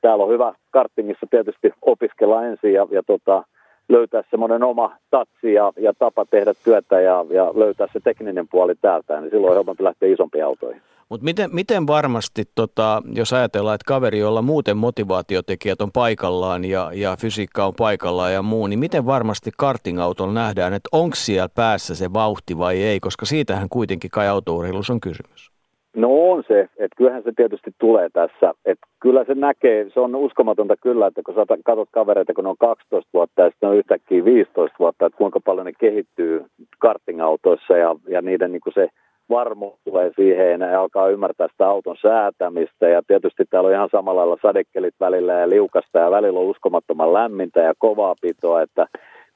täällä 0.00 0.24
on 0.24 0.30
hyvä 0.30 0.54
kartingissa 0.70 1.26
tietysti 1.30 1.72
opiskella 1.82 2.44
ensin 2.44 2.72
ja, 2.72 2.86
ja 2.90 3.02
tota, 3.06 3.42
löytää 3.88 4.22
semmoinen 4.30 4.62
oma 4.62 4.96
tatsi 5.10 5.52
ja, 5.54 5.72
ja 5.76 5.92
tapa 5.98 6.24
tehdä 6.24 6.54
työtä 6.64 7.00
ja, 7.00 7.24
ja 7.30 7.52
löytää 7.54 7.86
se 7.92 8.00
tekninen 8.00 8.48
puoli 8.48 8.74
täältä, 8.74 9.20
niin 9.20 9.30
silloin 9.30 9.54
helpompi 9.54 9.84
lähteä 9.84 10.12
isompiin 10.12 10.44
autoihin. 10.44 10.82
Mutta 11.08 11.24
miten, 11.24 11.50
miten 11.52 11.86
varmasti, 11.86 12.44
tota, 12.54 13.02
jos 13.12 13.32
ajatellaan, 13.32 13.74
että 13.74 13.84
kaveri, 13.88 14.18
jolla 14.18 14.42
muuten 14.42 14.76
motivaatiotekijät 14.76 15.80
on 15.80 15.92
paikallaan 15.92 16.64
ja, 16.64 16.90
ja 16.94 17.16
fysiikka 17.16 17.66
on 17.66 17.74
paikallaan 17.74 18.32
ja 18.32 18.42
muu, 18.42 18.66
niin 18.66 18.78
miten 18.78 19.06
varmasti 19.06 19.50
kartingautolla 19.56 20.32
nähdään, 20.32 20.72
että 20.72 20.88
onko 20.92 21.16
siellä 21.16 21.48
päässä 21.48 21.94
se 21.94 22.12
vauhti 22.12 22.58
vai 22.58 22.82
ei, 22.82 23.00
koska 23.00 23.26
siitähän 23.26 23.68
kuitenkin 23.68 24.10
kai 24.10 24.28
autourheilussa 24.28 24.92
on 24.92 25.00
kysymys? 25.00 25.57
No 25.96 26.30
on 26.30 26.44
se, 26.48 26.60
että 26.60 26.96
kyllähän 26.96 27.22
se 27.22 27.32
tietysti 27.36 27.70
tulee 27.78 28.08
tässä. 28.12 28.54
Että 28.64 28.86
kyllä 29.00 29.24
se 29.24 29.34
näkee, 29.34 29.90
se 29.94 30.00
on 30.00 30.16
uskomatonta 30.16 30.76
kyllä, 30.76 31.06
että 31.06 31.22
kun 31.26 31.34
sä 31.34 31.56
katsot 31.64 31.88
kavereita, 31.92 32.34
kun 32.34 32.44
ne 32.44 32.50
on 32.50 32.56
12 32.58 33.10
vuotta 33.14 33.42
ja 33.42 33.50
sitten 33.50 33.68
on 33.68 33.76
yhtäkkiä 33.76 34.24
15 34.24 34.76
vuotta, 34.78 35.06
että 35.06 35.18
kuinka 35.18 35.40
paljon 35.40 35.66
ne 35.66 35.72
kehittyy 35.80 36.44
kartingautoissa 36.78 37.76
ja, 37.76 37.96
ja 38.08 38.22
niiden 38.22 38.52
niin 38.52 38.60
kuin 38.60 38.74
se 38.74 38.88
varmuus 39.30 39.78
tulee 39.84 40.12
siihen 40.16 40.60
ja 40.60 40.80
alkaa 40.80 41.08
ymmärtää 41.08 41.48
sitä 41.48 41.68
auton 41.68 41.96
säätämistä 42.02 42.88
ja 42.88 43.02
tietysti 43.06 43.44
täällä 43.50 43.68
on 43.68 43.74
ihan 43.74 43.88
samalla 43.92 44.20
lailla 44.20 44.36
sadekkelit 44.42 44.94
välillä 45.00 45.32
ja 45.32 45.48
liukasta 45.48 45.98
ja 45.98 46.10
välillä 46.10 46.40
on 46.40 46.46
uskomattoman 46.46 47.12
lämmintä 47.12 47.60
ja 47.60 47.72
kovaa 47.78 48.14
pitoa, 48.20 48.62
että 48.62 48.86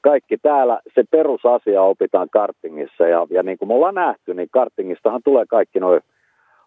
kaikki 0.01 0.37
täällä 0.37 0.79
se 0.95 1.03
perusasia 1.11 1.81
opitaan 1.81 2.29
kartingissa 2.29 3.07
ja, 3.07 3.27
ja 3.29 3.43
niin 3.43 3.57
kuin 3.57 3.69
me 3.69 3.73
ollaan 3.73 3.95
nähty, 3.95 4.33
niin 4.33 4.47
kartingistahan 4.51 5.21
tulee 5.23 5.45
kaikki 5.49 5.79
noin 5.79 6.01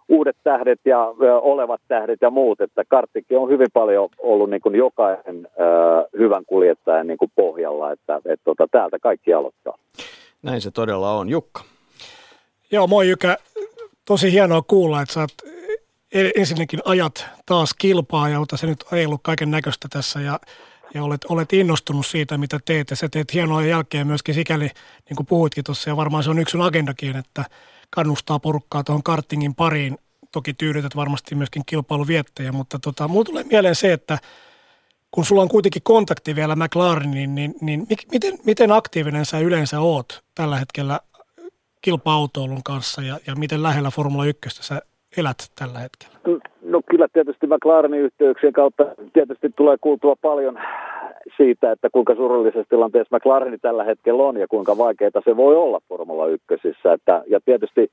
uudet 0.09 0.37
tähdet 0.45 0.81
ja 0.85 1.15
ö, 1.23 1.39
olevat 1.39 1.81
tähdet 1.89 2.19
ja 2.20 2.31
muut, 2.31 2.61
että 2.61 2.85
karttikki 2.89 3.37
on 3.37 3.49
hyvin 3.49 3.69
paljon 3.73 4.09
ollut 4.19 4.51
niin 4.51 4.61
kuin 4.61 4.74
jokaisen 4.74 5.49
ö, 5.61 6.19
hyvän 6.19 6.45
kuljettajan 6.47 7.07
niin 7.07 7.19
kuin 7.19 7.33
pohjalla, 7.35 7.93
että 7.93 8.20
et, 8.24 8.41
tota, 8.45 8.69
täältä 8.70 8.99
kaikki 8.99 9.33
aloittaa. 9.33 9.78
Näin 10.43 10.61
se 10.61 10.70
todella 10.70 11.12
on. 11.12 11.28
Jukka. 11.28 11.62
Joo, 12.70 12.87
moi 12.87 13.09
Jykä. 13.09 13.37
Tosi 14.05 14.33
hienoa 14.33 14.62
kuulla, 14.62 15.03
että 15.03 15.15
sä 15.15 15.20
oot 15.20 15.33
e, 16.12 16.31
ensinnäkin 16.37 16.81
ajat 16.85 17.27
taas 17.47 17.74
kilpaa 17.74 18.28
ja 18.28 18.39
se 18.55 18.66
nyt 18.66 18.85
ajellut 18.93 19.20
kaiken 19.23 19.51
näköistä 19.51 19.89
tässä 19.91 20.20
ja, 20.20 20.41
ja 20.95 21.05
olet, 21.05 21.24
olet 21.28 21.53
innostunut 21.53 22.07
siitä, 22.07 22.39
mitä 22.39 22.59
teet. 22.65 22.91
Ja 22.91 22.97
sä 22.97 23.09
teet 23.09 23.35
hienoa 23.35 23.65
jälkeen 23.65 24.07
myöskin 24.07 24.35
sikäli, 24.35 24.69
niin 25.09 25.16
kuin 25.16 25.27
puhuitkin 25.27 25.65
tuossa, 25.65 25.91
ja 25.91 25.97
varmaan 25.97 26.23
se 26.23 26.31
on 26.31 26.39
yksi 26.39 26.59
agendakin, 26.61 27.16
että 27.16 27.45
kannustaa 27.91 28.39
porukkaa 28.39 28.85
tuohon 28.85 29.03
kartingin 29.03 29.55
pariin. 29.55 29.99
Toki 30.33 30.55
tyydytät 30.55 30.97
varmasti 30.97 31.35
myöskin 31.35 31.63
kilpailuviettäjä, 31.67 32.53
mutta 32.53 32.79
tota, 32.79 33.09
mulla 33.09 33.25
tulee 33.25 33.45
mieleen 33.45 33.75
se, 33.75 33.93
että 33.93 34.19
kun 35.11 35.25
sulla 35.25 35.43
on 35.43 35.49
kuitenkin 35.49 35.83
kontakti 35.83 36.37
vielä 36.37 36.57
McLareniin, 36.57 37.35
niin, 37.35 37.55
niin 37.61 37.87
miten, 38.13 38.39
miten 38.45 38.73
aktiivinen 38.73 39.27
sä 39.27 39.39
yleensä 39.39 39.81
oot 39.81 40.25
tällä 40.35 40.59
hetkellä 40.59 41.01
kilpa-autoilun 41.83 42.63
kanssa 42.63 43.03
ja, 43.03 43.19
ja 43.27 43.35
miten 43.35 43.63
lähellä 43.63 43.91
Formula 43.91 44.25
1 44.25 44.41
sä 44.51 44.83
elät 45.19 45.37
tällä 45.59 45.78
hetkellä? 45.78 46.41
No 46.62 46.81
kyllä 46.91 47.07
tietysti 47.12 47.47
McLarenin 47.47 48.01
yhteyksien 48.01 48.53
kautta 48.53 48.85
tietysti 49.12 49.51
tulee 49.57 49.77
kuultua 49.81 50.16
paljon 50.23 50.59
siitä, 51.37 51.73
että 51.73 51.89
kuinka 51.93 52.15
surullisessa 52.15 52.69
tilanteessa 52.69 53.16
McLareni 53.16 53.59
tällä 53.59 53.85
hetkellä 53.85 54.23
on 54.23 54.37
ja 54.37 54.49
kuinka 54.49 54.78
vaikeaa 54.78 55.23
se 55.24 55.37
voi 55.37 55.57
olla 55.57 55.81
Formula 55.89 56.27
1. 56.27 56.47
Että, 56.95 57.23
ja 57.27 57.41
tietysti 57.45 57.91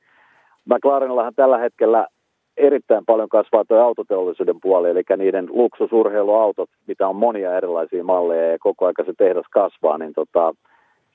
McLarenillahan 0.65 1.35
tällä 1.35 1.57
hetkellä 1.57 2.07
erittäin 2.57 3.06
paljon 3.06 3.30
kasvaa 3.30 3.65
tuo 3.65 3.77
autoteollisuuden 3.77 4.56
puoli, 4.61 4.90
eli 4.90 5.03
niiden 5.18 5.48
luksusurheiluautot, 5.49 6.69
mitä 6.88 7.07
on 7.07 7.15
monia 7.15 7.57
erilaisia 7.57 8.03
malleja 8.03 8.52
ja 8.52 8.57
koko 8.60 8.85
ajan 8.85 9.06
se 9.06 9.14
tehdas 9.18 9.45
kasvaa, 9.52 9.98
niin 9.98 10.14
tota, 10.14 10.53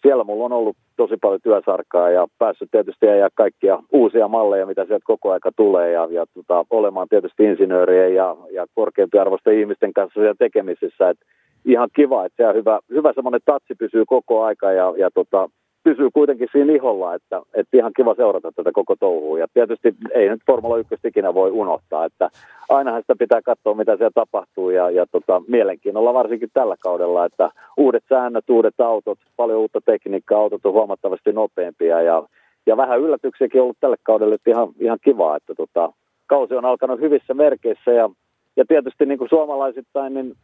siellä 0.02 0.24
mulla 0.24 0.44
on 0.44 0.52
ollut 0.52 0.76
tosi 0.96 1.16
paljon 1.16 1.40
työsarkaa 1.42 2.10
ja 2.10 2.26
päässyt 2.38 2.70
tietysti 2.70 3.08
ajaa 3.08 3.28
kaikkia 3.34 3.78
uusia 3.92 4.28
malleja, 4.28 4.66
mitä 4.66 4.84
sieltä 4.84 5.04
koko 5.04 5.32
aika 5.32 5.50
tulee 5.56 5.92
ja, 5.92 6.08
ja 6.10 6.26
tota, 6.34 6.64
olemaan 6.70 7.08
tietysti 7.08 7.44
insinöörien 7.44 8.14
ja, 8.14 8.36
ja 8.52 8.66
korkeampiarvoisten 8.74 9.58
ihmisten 9.58 9.92
kanssa 9.92 10.20
siellä 10.20 10.34
tekemisissä. 10.38 11.08
Et 11.08 11.18
ihan 11.64 11.88
kiva, 11.96 12.24
että 12.24 12.36
siellä 12.36 12.52
hyvä, 12.52 12.78
hyvä 12.90 13.12
semmoinen 13.12 13.40
tatsi 13.44 13.74
pysyy 13.78 14.04
koko 14.06 14.44
aika 14.44 14.72
ja, 14.72 14.94
ja 14.96 15.10
tota, 15.10 15.50
pysyy 15.88 16.10
kuitenkin 16.10 16.48
siinä 16.52 16.72
iholla, 16.72 17.14
että, 17.14 17.42
että 17.54 17.76
ihan 17.76 17.92
kiva 17.96 18.14
seurata 18.14 18.52
tätä 18.52 18.70
koko 18.72 18.96
touhua. 18.96 19.38
Ja 19.38 19.46
tietysti 19.54 19.94
ei 20.14 20.28
nyt 20.28 20.40
Formula 20.46 20.78
1 20.78 20.94
ikinä 21.04 21.34
voi 21.34 21.50
unohtaa, 21.50 22.04
että 22.04 22.30
ainahan 22.68 23.00
sitä 23.00 23.14
pitää 23.18 23.42
katsoa, 23.42 23.74
mitä 23.74 23.96
siellä 23.96 24.10
tapahtuu. 24.14 24.70
Ja, 24.70 24.90
ja 24.90 25.06
tota, 25.12 25.42
mielenkiinnolla 25.48 26.14
varsinkin 26.14 26.48
tällä 26.54 26.76
kaudella, 26.80 27.24
että 27.24 27.50
uudet 27.76 28.04
säännöt, 28.08 28.50
uudet 28.50 28.80
autot, 28.80 29.18
paljon 29.36 29.58
uutta 29.58 29.80
tekniikkaa, 29.80 30.38
autot 30.38 30.66
on 30.66 30.72
huomattavasti 30.72 31.32
nopeampia. 31.32 32.02
Ja, 32.02 32.22
ja 32.66 32.76
vähän 32.76 33.00
yllätyksiäkin 33.00 33.62
ollut 33.62 33.76
tälle 33.80 33.96
kaudelle, 34.02 34.34
että 34.34 34.50
ihan, 34.50 34.68
ihan 34.80 34.98
kiva, 35.04 35.36
että 35.36 35.54
tota, 35.54 35.92
kausi 36.26 36.54
on 36.54 36.64
alkanut 36.64 37.00
hyvissä 37.00 37.34
merkeissä. 37.34 37.90
Ja, 37.90 38.10
ja 38.56 38.64
tietysti 38.68 39.06
niin 39.06 39.18
kuin 39.18 39.28
suomalaisittain, 39.28 40.14
niin 40.14 40.34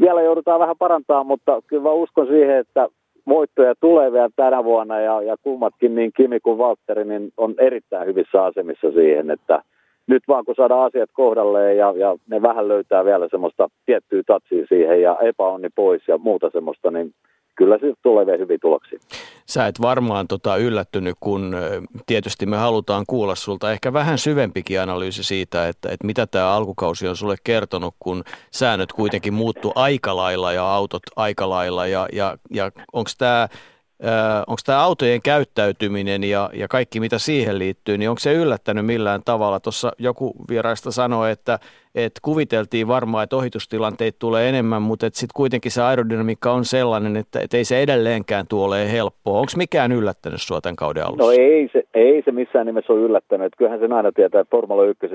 vielä 0.00 0.22
joudutaan 0.22 0.60
vähän 0.60 0.76
parantaa, 0.78 1.24
mutta 1.24 1.62
kyllä 1.66 1.90
uskon 1.90 2.26
siihen, 2.26 2.56
että 2.56 2.88
voittoja 3.28 3.74
tulee 3.80 4.12
vielä 4.12 4.30
tänä 4.36 4.64
vuonna 4.64 5.00
ja, 5.00 5.22
ja 5.22 5.36
kummatkin, 5.42 5.94
niin 5.94 6.10
Kimi 6.16 6.40
kuin 6.40 6.58
Valtteri, 6.58 7.04
niin 7.04 7.32
on 7.36 7.54
erittäin 7.58 8.06
hyvissä 8.06 8.44
asemissa 8.44 8.90
siihen, 8.92 9.30
että 9.30 9.62
nyt 10.06 10.22
vaan 10.28 10.44
kun 10.44 10.54
saadaan 10.54 10.86
asiat 10.86 11.10
kohdalleen 11.12 11.76
ja, 11.76 11.94
ja 11.96 12.16
ne 12.30 12.42
vähän 12.42 12.68
löytää 12.68 13.04
vielä 13.04 13.28
semmoista 13.30 13.68
tiettyä 13.86 14.22
tatsia 14.26 14.66
siihen 14.68 15.02
ja 15.02 15.16
epäonni 15.22 15.68
pois 15.74 16.08
ja 16.08 16.18
muuta 16.18 16.50
semmoista, 16.50 16.90
niin 16.90 17.12
kyllä 17.56 17.78
se 17.78 17.94
tulee 18.02 18.26
vielä 18.26 18.38
hyviä 18.38 18.58
tuloksia. 18.60 18.98
Sä 19.46 19.66
et 19.66 19.80
varmaan 19.80 20.28
tota 20.28 20.56
yllättynyt, 20.56 21.16
kun 21.20 21.56
tietysti 22.06 22.46
me 22.46 22.56
halutaan 22.56 23.04
kuulla 23.06 23.34
sulta 23.34 23.72
ehkä 23.72 23.92
vähän 23.92 24.18
syvempikin 24.18 24.80
analyysi 24.80 25.24
siitä, 25.24 25.68
että, 25.68 25.88
että 25.88 26.06
mitä 26.06 26.26
tämä 26.26 26.50
alkukausi 26.52 27.08
on 27.08 27.16
sulle 27.16 27.36
kertonut, 27.44 27.94
kun 27.98 28.24
säännöt 28.50 28.92
kuitenkin 28.92 29.34
muuttu 29.34 29.72
aika 29.74 30.16
lailla 30.16 30.52
ja 30.52 30.64
autot 30.74 31.02
aika 31.16 31.48
lailla 31.48 31.86
ja, 31.86 32.08
ja, 32.12 32.38
ja 32.50 32.70
onko 32.92 33.10
tämä 33.18 33.48
onko 34.46 34.60
tämä 34.66 34.82
autojen 34.82 35.22
käyttäytyminen 35.22 36.24
ja, 36.24 36.50
ja 36.52 36.68
kaikki 36.68 37.00
mitä 37.00 37.18
siihen 37.18 37.58
liittyy, 37.58 37.98
niin 37.98 38.10
onko 38.10 38.20
se 38.20 38.34
yllättänyt 38.34 38.86
millään 38.86 39.20
tavalla? 39.24 39.60
Tuossa 39.60 39.92
joku 39.98 40.34
vieraista 40.48 40.90
sanoi, 40.90 41.30
että, 41.30 41.58
että 41.94 42.20
kuviteltiin 42.22 42.88
varmaan, 42.88 43.24
että 43.24 43.36
ohitustilanteita 43.36 44.18
tulee 44.18 44.48
enemmän, 44.48 44.82
mutta 44.82 45.06
sitten 45.06 45.34
kuitenkin 45.34 45.72
se 45.72 45.82
aerodynamiikka 45.82 46.52
on 46.52 46.64
sellainen, 46.64 47.16
että, 47.16 47.40
että 47.40 47.56
ei 47.56 47.64
se 47.64 47.82
edelleenkään 47.82 48.44
tuolle 48.48 48.92
helppoa. 48.92 49.38
Onko 49.38 49.52
mikään 49.56 49.92
yllättänyt 49.92 50.42
sinua 50.42 50.60
tämän 50.60 50.76
kauden 50.76 51.06
alussa? 51.06 51.24
No 51.24 51.30
ei 51.30 51.68
se, 51.72 51.82
ei 51.94 52.22
se 52.24 52.32
missään 52.32 52.66
nimessä 52.66 52.92
ole 52.92 53.02
yllättänyt. 53.02 53.52
Kyllähän 53.58 53.80
sen 53.80 53.92
aina 53.92 54.12
tietää, 54.12 54.40
että 54.40 54.56
Formula 54.56 54.84
1 54.84 55.06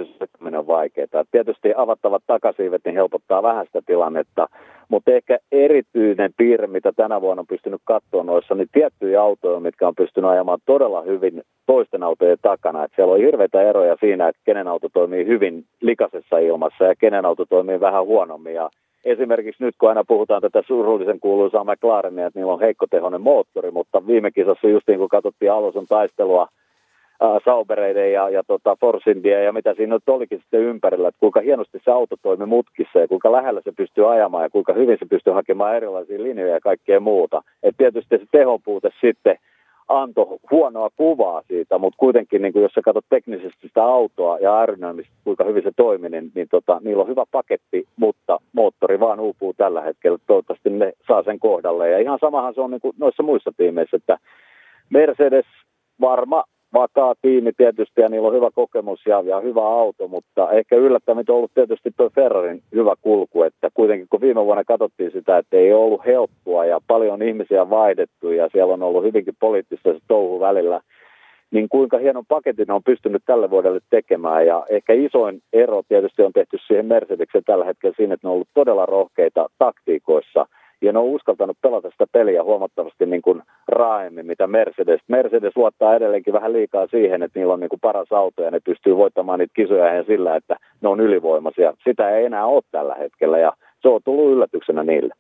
on 0.58 0.68
vaikeaa. 0.68 1.26
Tietysti 1.32 1.74
avattavat 1.78 2.24
takasiivet 2.28 2.82
niin 2.86 2.96
helpottaa 2.96 3.44
vähän 3.44 3.66
sitä 3.66 3.82
tilannetta, 3.86 4.48
mutta 4.92 5.12
ehkä 5.12 5.38
erityinen 5.52 6.32
piirre, 6.38 6.68
mitä 6.68 6.92
tänä 6.96 7.22
vuonna 7.22 7.40
on 7.40 7.48
pystynyt 7.48 7.82
katsoa 7.84 8.24
noissa, 8.24 8.56
niin 8.56 8.68
tiettyjä 8.72 9.22
autoja, 9.22 9.60
mitkä 9.60 9.88
on 9.88 9.96
pystynyt 9.96 10.30
ajamaan 10.30 10.60
todella 10.66 11.02
hyvin 11.02 11.42
toisten 11.66 12.04
autojen 12.04 12.38
takana. 12.42 12.84
Et 12.84 12.92
siellä 12.96 13.14
on 13.14 13.20
hirveitä 13.20 13.62
eroja 13.62 13.96
siinä, 14.00 14.28
että 14.28 14.42
kenen 14.46 14.68
auto 14.68 14.90
toimii 14.94 15.26
hyvin 15.26 15.66
likasessa 15.82 16.38
ilmassa 16.38 16.84
ja 16.84 16.96
kenen 16.96 17.26
auto 17.26 17.46
toimii 17.46 17.80
vähän 17.80 18.06
huonommin. 18.06 18.54
Ja 18.54 18.70
esimerkiksi 19.06 19.64
nyt, 19.64 19.76
kun 19.80 19.90
aina 19.90 20.04
puhutaan 20.08 20.42
tätä 20.42 20.64
surullisen 20.68 21.20
kuuluisaa 21.20 21.64
McLarenia, 21.64 22.28
että 22.28 22.40
niillä 22.40 22.54
on 22.54 22.60
heikkotehoinen 22.60 23.22
moottori, 23.22 23.72
mutta 23.72 24.08
viime 24.08 24.32
kisassa 24.32 24.68
just 24.68 24.88
niin 24.88 25.00
kun 25.00 25.10
katsottiin 25.10 25.52
Aloson 25.52 25.88
taistelua– 25.88 26.48
Saubereiden 27.46 28.14
ja, 28.14 28.30
ja 28.30 28.44
tota 28.48 28.76
Forsindia 28.82 29.44
ja 29.44 29.54
mitä 29.54 29.74
siinä 29.74 29.96
nyt 29.96 30.10
olikin 30.10 30.40
sitten 30.40 30.62
ympärillä, 30.62 31.08
että 31.08 31.20
kuinka 31.20 31.42
hienosti 31.42 31.82
se 31.86 31.92
auto 31.92 32.16
toimi 32.22 32.46
mutkissa 32.46 33.00
ja 33.00 33.08
kuinka 33.08 33.32
lähellä 33.32 33.62
se 33.64 33.72
pystyy 33.72 34.12
ajamaan 34.12 34.44
ja 34.44 34.50
kuinka 34.50 34.74
hyvin 34.74 34.98
se 35.00 35.06
pystyy 35.06 35.34
hakemaan 35.34 35.76
erilaisia 35.76 36.24
linjoja 36.24 36.54
ja 36.54 36.60
kaikkea 36.60 37.00
muuta. 37.00 37.42
Et 37.64 37.76
tietysti 37.78 38.18
se 38.18 38.26
tehopuute 38.32 38.90
sitten 39.02 39.38
antoi 39.88 40.38
huonoa 40.52 40.90
kuvaa 40.98 41.42
siitä, 41.48 41.78
mutta 41.78 41.98
kuitenkin 41.98 42.42
niin 42.42 42.54
kuin 42.54 42.64
jos 42.64 42.72
sä 42.72 42.82
katsot 42.82 43.06
teknisesti 43.10 43.68
sitä 43.68 43.84
autoa 43.84 44.38
ja 44.40 44.58
aerodynamista, 44.58 45.14
kuinka 45.24 45.44
hyvin 45.44 45.64
se 45.64 45.72
toimi, 45.76 46.10
niin, 46.10 46.32
niin 46.36 46.48
tota, 46.52 46.80
niillä 46.84 47.02
on 47.02 47.10
hyvä 47.10 47.24
paketti, 47.32 47.88
mutta 47.96 48.40
moottori 48.54 49.00
vaan 49.00 49.20
uupuu 49.20 49.54
tällä 49.54 49.82
hetkellä. 49.82 50.18
Toivottavasti 50.28 50.70
ne 50.70 50.94
saa 51.08 51.24
sen 51.24 51.40
kohdalle. 51.40 51.90
Ja 51.90 52.00
ihan 52.00 52.20
samahan 52.22 52.54
se 52.54 52.62
on 52.62 52.72
niin 52.72 52.82
kuin 52.82 52.96
noissa 53.00 53.24
muissa 53.24 53.52
tiimeissä, 53.58 53.98
että 53.98 54.18
Mercedes 54.90 55.46
varma 56.02 56.44
vakaa 56.74 57.14
tiimi 57.22 57.52
tietysti 57.54 58.02
ja 58.02 58.10
niillä 58.10 58.28
on 58.28 58.34
hyvä 58.34 58.50
kokemus 58.56 59.06
ja, 59.06 59.24
ja 59.26 59.40
hyvä 59.40 59.62
auto, 59.62 60.08
mutta 60.08 60.52
ehkä 60.52 60.76
yllättävät 60.76 61.30
on 61.30 61.36
ollut 61.36 61.54
tietysti 61.54 61.92
tuo 61.98 62.10
Ferrarin 62.16 62.62
hyvä 62.76 62.94
kulku, 63.02 63.44
että 63.44 63.70
kuitenkin 63.74 64.08
kun 64.10 64.22
viime 64.22 64.46
vuonna 64.46 64.64
katsottiin 64.64 65.12
sitä, 65.12 65.38
että 65.38 65.58
ei 65.58 65.74
ollut 65.74 66.06
helppoa 66.06 66.66
ja 66.66 66.80
paljon 66.88 67.22
ihmisiä 67.22 67.70
vaihdettu 67.70 68.32
ja 68.32 68.50
siellä 68.52 68.74
on 68.74 68.84
ollut 68.84 69.04
hyvinkin 69.04 69.36
poliittista 69.40 69.94
se 69.94 70.00
touhu 70.08 70.40
välillä, 70.40 70.82
niin 71.52 71.70
kuinka 71.70 71.98
hienon 71.98 72.26
paketin 72.28 72.72
on 72.72 72.84
pystynyt 72.84 73.24
tälle 73.26 73.50
vuodelle 73.50 73.80
tekemään. 73.90 74.46
Ja 74.46 74.66
ehkä 74.70 74.94
isoin 74.94 75.42
ero 75.54 75.82
tietysti 75.88 76.22
on 76.22 76.34
tehty 76.34 76.58
siihen 76.68 76.86
Mercedeksen 76.86 77.44
tällä 77.46 77.66
hetkellä 77.66 77.96
siinä, 77.98 78.14
että 78.14 78.28
ne 78.28 78.30
on 78.30 78.36
ollut 78.36 78.48
todella 78.54 78.86
rohkeita 78.86 79.50
taktiikoissa– 79.60 80.46
ja 80.82 80.94
ne 80.94 81.00
on 81.00 81.06
uskaltanut 81.06 81.58
pelata 81.62 81.90
sitä 81.90 82.06
peliä 82.12 82.44
huomattavasti 82.44 83.06
niin 83.06 83.22
kuin 83.22 83.42
raaemmin, 83.68 84.26
mitä 84.26 84.48
Mercedes. 84.48 85.02
Mercedes 85.08 85.54
luottaa 85.56 85.96
edelleenkin 85.96 86.34
vähän 86.34 86.54
liikaa 86.54 86.88
siihen, 86.88 87.24
että 87.24 87.40
niillä 87.40 87.54
on 87.54 87.60
niin 87.60 87.70
kuin 87.70 87.80
paras 87.80 88.12
auto 88.12 88.44
ja 88.44 88.52
ne 88.52 88.60
pystyy 88.60 88.98
voittamaan 88.98 89.40
niitä 89.40 89.54
kisoja 89.56 89.96
ja 89.96 90.04
sillä, 90.04 90.36
että 90.36 90.56
ne 90.82 90.90
on 90.90 91.00
ylivoimaisia. 91.00 91.74
Sitä 91.88 92.10
ei 92.10 92.26
enää 92.26 92.46
ole 92.46 92.64
tällä 92.72 92.96
hetkellä 92.96 93.40
ja 93.40 93.54
se 93.82 93.88
on 93.88 94.02
tullut 94.04 94.32
yllätyksenä 94.32 94.84
niille. 94.84 95.14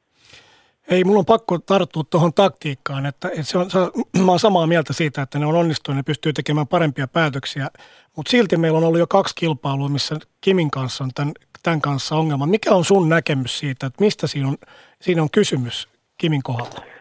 Ei, 0.89 1.03
mulla 1.03 1.19
on 1.19 1.25
pakko 1.25 1.57
tarttua 1.57 2.03
tuohon 2.09 2.33
taktiikkaan, 2.33 3.05
että, 3.05 3.27
että 3.27 3.43
se 3.43 3.57
on, 3.57 3.69
se, 3.69 3.79
mä 4.25 4.31
oon 4.31 4.39
samaa 4.39 4.67
mieltä 4.67 4.93
siitä, 4.93 5.21
että 5.21 5.39
ne 5.39 5.45
on 5.45 5.55
onnistuneet, 5.55 5.97
ne 5.97 6.03
pystyy 6.03 6.33
tekemään 6.33 6.67
parempia 6.67 7.07
päätöksiä, 7.07 7.67
mutta 8.15 8.29
silti 8.29 8.57
meillä 8.57 8.77
on 8.77 8.83
ollut 8.83 8.99
jo 8.99 9.07
kaksi 9.07 9.35
kilpailua, 9.35 9.89
missä 9.89 10.15
Kimin 10.41 10.71
kanssa 10.71 11.03
on 11.03 11.09
tämän, 11.15 11.33
tämän 11.63 11.81
kanssa 11.81 12.15
ongelma. 12.15 12.45
Mikä 12.45 12.75
on 12.75 12.85
sun 12.85 13.09
näkemys 13.09 13.59
siitä, 13.59 13.85
että 13.85 14.03
mistä 14.03 14.27
siinä 14.27 14.47
on, 14.47 14.57
siinä 15.01 15.21
on 15.21 15.29
kysymys 15.31 15.89
Kimin 16.17 16.41
kohdalla? 16.43 16.91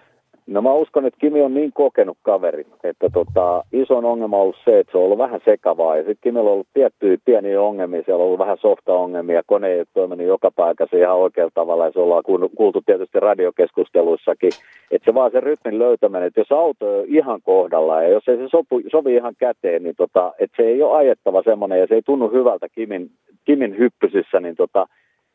No 0.47 0.63
mä 0.63 0.73
uskon, 0.73 1.07
että 1.07 1.21
Kimi 1.21 1.43
on 1.43 1.55
niin 1.55 1.73
kokenut 1.73 2.19
kaveri, 2.23 2.67
että 2.85 3.11
tota, 3.13 3.65
iso 3.73 3.97
ongelma 3.97 4.37
on 4.37 4.43
ollut 4.43 4.57
se, 4.65 4.79
että 4.79 4.93
se 4.93 4.99
on 4.99 5.05
ollut 5.05 5.19
vähän 5.19 5.41
sekavaa. 5.45 5.97
Ja 5.97 6.03
sitten 6.03 6.19
Kimillä 6.21 6.49
on 6.49 6.53
ollut 6.53 6.67
tiettyjä 6.75 7.17
pieniä 7.25 7.63
ongelmia, 7.63 8.03
siellä 8.05 8.23
on 8.23 8.27
ollut 8.27 8.39
vähän 8.39 8.59
softa-ongelmia, 8.61 9.43
kone 9.47 9.69
ei 9.69 9.79
ole 9.79 9.87
toiminut 9.95 10.27
joka 10.27 10.51
paikassa 10.51 10.97
ihan 10.97 11.17
oikealla 11.17 11.51
tavalla. 11.55 11.85
Ja 11.85 11.93
se 11.93 12.01
ollaan 12.01 12.23
kuultu 12.57 12.83
tietysti 12.87 13.21
radiokeskusteluissakin, 13.21 14.51
että 14.91 15.11
se 15.11 15.15
vaan 15.15 15.31
se 15.31 15.41
rytmin 15.41 15.79
löytäminen, 15.79 16.27
että 16.27 16.41
jos 16.41 16.53
auto 16.53 16.99
on 16.99 17.05
ihan 17.09 17.41
kohdalla 17.43 18.03
ja 18.03 18.09
jos 18.09 18.29
ei 18.29 18.37
se 18.37 18.49
sopu, 18.49 18.81
sovi 18.93 19.15
ihan 19.15 19.35
käteen, 19.39 19.83
niin 19.83 19.97
tota, 19.97 20.33
että 20.39 20.63
se 20.63 20.69
ei 20.69 20.83
ole 20.83 20.97
ajettava 20.97 21.43
semmoinen 21.43 21.81
ja 21.81 21.87
se 21.87 21.95
ei 21.95 22.03
tunnu 22.03 22.29
hyvältä 22.29 22.69
Kimin, 22.69 23.11
Kimin 23.45 23.79
hyppysissä, 23.79 24.41
niin 24.41 24.57
tota, 24.57 24.87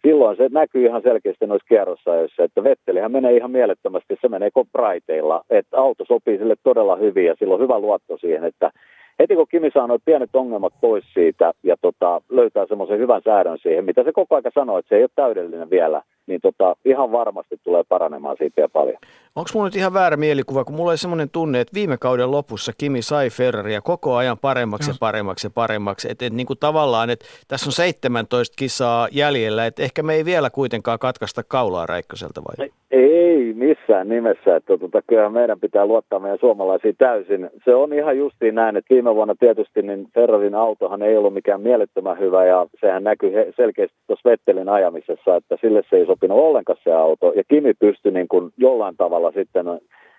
silloin 0.06 0.38
se 0.38 0.50
näkyy 0.52 0.86
ihan 0.86 1.02
selkeästi 1.02 1.48
noissa 1.48 1.68
kierrosajoissa, 1.68 2.44
että 2.44 2.64
Vettelihän 2.64 3.12
menee 3.12 3.36
ihan 3.36 3.52
mielettömästi, 3.52 4.18
se 4.22 4.30
menee 4.30 4.50
kopraiteilla, 4.54 5.42
että 5.50 5.78
auto 5.78 6.06
sopii 6.08 6.38
sille 6.38 6.56
todella 6.64 6.96
hyvin 6.96 7.26
ja 7.26 7.36
silloin 7.40 7.62
hyvä 7.62 7.80
luotto 7.80 8.18
siihen, 8.18 8.44
että 8.44 8.72
heti 9.20 9.36
kun 9.36 9.48
Kimi 9.52 9.72
saa 9.74 9.88
pienet 10.06 10.36
ongelmat 10.36 10.74
pois 10.82 11.04
siitä 11.14 11.52
ja 11.64 11.76
tota, 11.82 12.22
löytää 12.30 12.66
semmoisen 12.66 13.00
hyvän 13.00 13.22
säädön 13.26 13.58
siihen, 13.62 13.86
mitä 13.86 14.04
se 14.04 14.12
koko 14.12 14.36
ajan 14.36 14.52
sanoo, 14.54 14.78
että 14.78 14.90
se 14.90 14.96
ei 14.96 15.04
ole 15.04 15.10
täydellinen 15.16 15.70
vielä, 15.70 16.02
niin 16.28 16.42
tota, 16.42 16.76
ihan 16.86 17.12
varmasti 17.12 17.60
tulee 17.64 17.84
paranemaan 17.90 18.36
siitä 18.40 18.62
ja 18.62 18.70
paljon. 18.70 18.98
Onko 19.36 19.50
mulla 19.54 19.68
nyt 19.68 19.76
ihan 19.76 19.94
väärä 19.94 20.18
mielikuva, 20.18 20.64
kun 20.64 20.76
mulla 20.76 20.92
oli 20.92 20.98
semmoinen 20.98 21.30
tunne, 21.30 21.60
että 21.60 21.74
viime 21.74 21.98
kauden 21.98 22.32
lopussa 22.32 22.72
Kimi 22.78 23.02
sai 23.02 23.30
Ferraria 23.30 23.82
koko 23.82 24.16
ajan 24.16 24.38
paremmaksi 24.38 24.92
ja 24.92 24.96
paremmaksi 25.00 25.48
ja 25.48 25.52
paremmaksi. 25.56 26.12
Että 26.12 26.26
et, 26.26 26.34
niin 26.34 26.48
kuin 26.48 26.60
tavallaan, 26.60 27.10
että 27.10 27.26
tässä 27.48 27.70
on 27.70 27.72
17 27.72 28.56
kisaa 28.58 29.08
jäljellä, 29.12 29.66
että 29.66 29.84
ehkä 29.84 30.04
me 30.04 30.14
ei 30.14 30.26
vielä 30.26 30.50
kuitenkaan 30.50 31.00
katkaista 31.00 31.44
kaulaa 31.48 31.86
Räikköseltä 31.86 32.42
vai? 32.48 32.70
Ei 32.92 33.54
missään 33.54 34.10
nimessä, 34.10 34.56
että 34.56 34.78
tota, 34.78 35.02
kyllä 35.08 35.30
meidän 35.30 35.60
pitää 35.60 35.86
luottaa 35.86 36.20
meidän 36.20 36.40
suomalaisia 36.40 36.94
täysin. 36.98 37.50
Se 37.66 37.76
on 37.76 37.94
ihan 37.94 38.18
justiin 38.18 38.56
näin, 38.56 38.76
että 38.76 38.94
viime 38.94 39.16
vuonna 39.16 39.36
tietysti 39.40 39.82
niin 39.82 40.08
Ferrarin 40.14 40.56
autohan 40.56 41.02
ei 41.02 41.18
ollut 41.18 41.34
mikään 41.34 41.62
mielettömän 41.62 42.20
hyvä 42.20 42.46
ja 42.46 42.68
sehän 42.82 43.04
näkyy 43.04 43.32
selkeästi 43.56 43.98
tuossa 44.08 44.30
Vettelin 44.30 44.70
ajamisessa, 44.70 45.36
että 45.36 45.58
sille 45.62 45.82
se 45.90 45.96
ei 45.96 46.06
sopinut 46.16 46.40
ollenkaan 46.40 46.80
se 46.84 46.94
auto 46.94 47.34
ja 47.36 47.44
Kimi 47.48 47.74
pystyi 47.74 48.12
niin 48.12 48.28
kuin 48.28 48.52
jollain 48.58 48.98
tavalla 48.98 49.32
sitten 49.32 49.66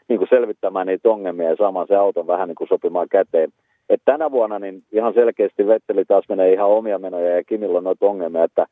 niin 0.08 0.18
kuin 0.18 0.28
selvittämään 0.28 0.86
niitä 0.86 1.10
ongelmia 1.10 1.48
ja 1.48 1.56
saamaan 1.56 1.86
se 1.86 1.96
auton 1.96 2.26
vähän 2.26 2.48
niin 2.48 2.54
kuin 2.54 2.68
sopimaan 2.68 3.08
käteen. 3.08 3.52
Et 3.88 4.02
tänä 4.04 4.30
vuonna 4.30 4.58
niin 4.58 4.82
ihan 4.92 5.14
selkeästi 5.14 5.66
Vetteli 5.66 6.04
taas 6.04 6.24
menee 6.28 6.52
ihan 6.52 6.68
omia 6.68 6.98
menoja 6.98 7.36
ja 7.36 7.44
Kimillä 7.44 7.78
on 7.78 7.84
noita 7.84 8.06
ongelmia, 8.06 8.44
että 8.44 8.66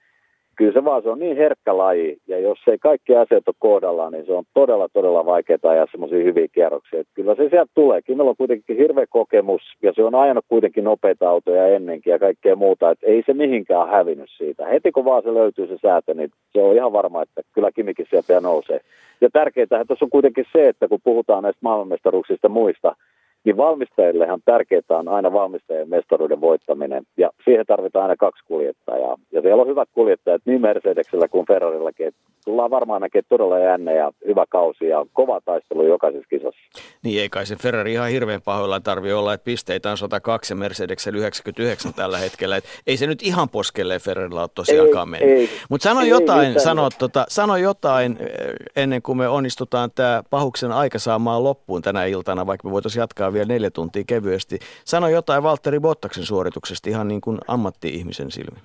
kyllä 0.57 0.73
se 0.73 0.85
vaan 0.85 1.03
se 1.03 1.11
on 1.11 1.19
niin 1.19 1.37
herkkä 1.37 1.79
laji, 1.79 2.17
ja 2.29 2.39
jos 2.39 2.59
ei 2.67 2.79
kaikki 2.79 3.17
asiat 3.17 3.49
ole 3.49 3.55
kohdallaan, 3.59 4.13
niin 4.13 4.27
se 4.27 4.33
on 4.33 4.45
todella, 4.55 4.89
todella 4.93 5.27
vaikeaa 5.27 5.59
ajaa 5.63 5.87
semmoisia 5.91 6.25
hyviä 6.25 6.49
kierroksia. 6.53 7.01
Että 7.01 7.15
kyllä 7.15 7.35
se 7.35 7.49
sieltä 7.49 7.73
tulee. 7.75 8.03
Kimellä 8.03 8.31
on 8.31 8.37
kuitenkin 8.37 8.77
hirveä 8.77 9.07
kokemus, 9.07 9.63
ja 9.83 9.93
se 9.93 10.03
on 10.05 10.15
ajanut 10.15 10.45
kuitenkin 10.49 10.85
nopeita 10.85 11.29
autoja 11.29 11.69
ennenkin 11.69 12.11
ja 12.11 12.19
kaikkea 12.19 12.57
muuta, 12.57 12.91
että 12.91 13.07
ei 13.07 13.23
se 13.27 13.35
mihinkään 13.35 13.89
hävinnyt 13.89 14.31
siitä. 14.37 14.67
Heti 14.67 14.93
kun 14.93 15.05
vaan 15.05 15.23
se 15.23 15.35
löytyy 15.35 15.67
se 15.67 15.79
säätö, 15.83 16.15
niin 16.15 16.31
se 16.53 16.63
on 16.63 16.75
ihan 16.75 16.93
varma, 16.93 17.23
että 17.23 17.43
kyllä 17.53 17.73
Kimikin 17.73 18.07
sieltä 18.11 18.41
nousee. 18.41 18.81
Ja 19.21 19.29
tärkeintä 19.33 19.85
tässä 19.85 20.05
on 20.05 20.11
kuitenkin 20.11 20.45
se, 20.53 20.69
että 20.69 20.89
kun 20.89 21.01
puhutaan 21.05 21.43
näistä 21.43 21.61
maailmanmestaruuksista 21.63 22.49
muista, 22.49 22.97
niin 23.45 23.57
valmistajillehan 23.57 24.41
tärkeää 24.45 24.83
on 24.89 25.09
aina 25.09 25.33
valmistajien 25.33 25.89
mestaruuden 25.89 26.41
voittaminen, 26.41 27.03
ja 27.17 27.31
siihen 27.45 27.67
tarvitaan 27.67 28.03
aina 28.03 28.17
kaksi 28.17 28.45
kuljettajaa. 28.45 29.17
Ja 29.33 29.43
siellä 29.43 29.63
on 29.63 29.69
hyvät 29.69 29.89
kuljettajat 29.93 30.43
niin 30.45 30.61
Mercedesellä 30.61 31.29
kuin 31.29 31.47
Ferrarillakin, 31.47 32.13
tullaan 32.45 32.71
varmaan 32.71 33.01
näkemään 33.01 33.25
todella 33.29 33.59
jänne 33.59 33.95
ja 33.95 34.13
hyvä 34.27 34.45
kausi 34.49 34.89
ja 34.89 35.07
kova 35.13 35.41
taistelu 35.45 35.87
jokaisessa 35.87 36.29
kisassa. 36.29 36.61
Niin 37.03 37.23
ei 37.23 37.29
kai 37.29 37.47
se 37.47 37.57
Ferrari 37.57 37.93
ihan 37.93 38.11
hirveän 38.11 38.43
pahoillaan 38.43 38.83
tarvi 38.83 39.13
olla, 39.13 39.35
että 39.35 39.45
pisteitä 39.45 39.91
on 39.91 39.99
102 39.99 40.53
ja 40.53 40.57
Mercedesellä 40.57 41.19
99 41.19 41.95
tällä 41.95 42.19
hetkellä. 42.19 42.57
Et 42.57 42.65
ei 42.87 42.97
se 42.97 43.07
nyt 43.07 43.23
ihan 43.23 43.49
poskelleen 43.49 44.01
Ferrarilla 44.01 44.41
ole 44.41 44.51
tosiaankaan 44.55 45.09
mennyt. 45.09 45.51
Mutta 45.71 45.85
sano 45.85 46.01
ei, 46.01 46.09
jotain, 46.09 46.61
sano, 46.61 46.89
tota, 46.99 47.25
sano 47.29 47.57
jotain 47.57 48.17
eh, 48.21 48.29
ennen 48.77 49.03
kuin 49.03 49.19
me 49.19 49.29
onnistutaan 49.29 49.91
tämä 49.95 50.23
pahuksen 50.31 50.73
aika 50.73 50.99
saamaan 50.99 51.45
loppuun 51.45 51.83
tänä 51.83 52.05
iltana, 52.05 52.47
vaikka 52.47 52.69
me 52.69 52.73
voitaisiin 52.73 53.01
jatkaa 53.01 53.33
vielä 53.35 53.47
neljä 53.49 53.71
tuntia 53.71 54.03
kevyesti. 54.07 54.59
Sano 54.85 55.09
jotain 55.09 55.43
Valtteri 55.43 55.81
Bottaksen 55.81 56.25
suorituksesta 56.25 56.91
ihan 56.91 57.09
niin 57.09 57.21
kuin 57.21 57.39
ammatti-ihmisen 57.49 58.31
silmin. 58.31 58.63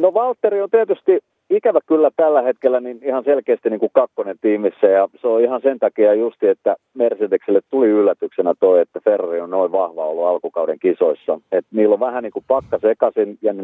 No 0.00 0.14
Valtteri 0.14 0.62
on 0.62 0.70
tietysti 0.70 1.20
ikävä 1.50 1.80
kyllä 1.86 2.10
tällä 2.16 2.42
hetkellä 2.42 2.80
niin 2.80 3.00
ihan 3.02 3.24
selkeästi 3.24 3.70
niin 3.70 3.80
kuin 3.80 3.90
kakkonen 3.94 4.36
tiimissä 4.40 4.86
ja 4.86 5.08
se 5.20 5.26
on 5.26 5.40
ihan 5.40 5.60
sen 5.62 5.78
takia 5.78 6.14
justi, 6.14 6.48
että 6.48 6.76
Mercedekselle 6.94 7.60
tuli 7.70 7.88
yllätyksenä 7.88 8.54
toi, 8.60 8.80
että 8.80 9.00
Ferrari 9.04 9.40
on 9.40 9.50
noin 9.50 9.72
vahva 9.72 10.06
ollut 10.06 10.26
alkukauden 10.26 10.78
kisoissa. 10.78 11.40
Et 11.52 11.66
niillä 11.72 11.92
on 11.92 12.00
vähän 12.00 12.22
niin 12.22 12.32
kuin 12.32 12.44
pakka 12.48 12.78
sekaisin 12.78 13.38
ja 13.42 13.52
ne, 13.52 13.62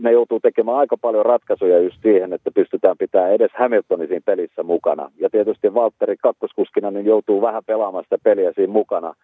ne 0.00 0.12
joutuu 0.12 0.40
tekemään 0.40 0.76
aika 0.76 0.96
paljon 0.96 1.26
ratkaisuja 1.26 1.78
just 1.78 2.02
siihen, 2.02 2.32
että 2.32 2.50
pystytään 2.50 2.98
pitämään 2.98 3.32
edes 3.32 3.50
Hamiltonin 3.54 4.08
siinä 4.08 4.22
pelissä 4.24 4.62
mukana. 4.62 5.10
Ja 5.18 5.30
tietysti 5.30 5.74
Valtteri 5.74 6.16
kakkoskuskina 6.16 6.90
niin 6.90 7.06
joutuu 7.06 7.42
vähän 7.42 7.62
pelaamaan 7.66 8.04
sitä 8.04 8.18
peliä 8.22 8.52
siinä 8.52 8.72
mukana. 8.72 9.14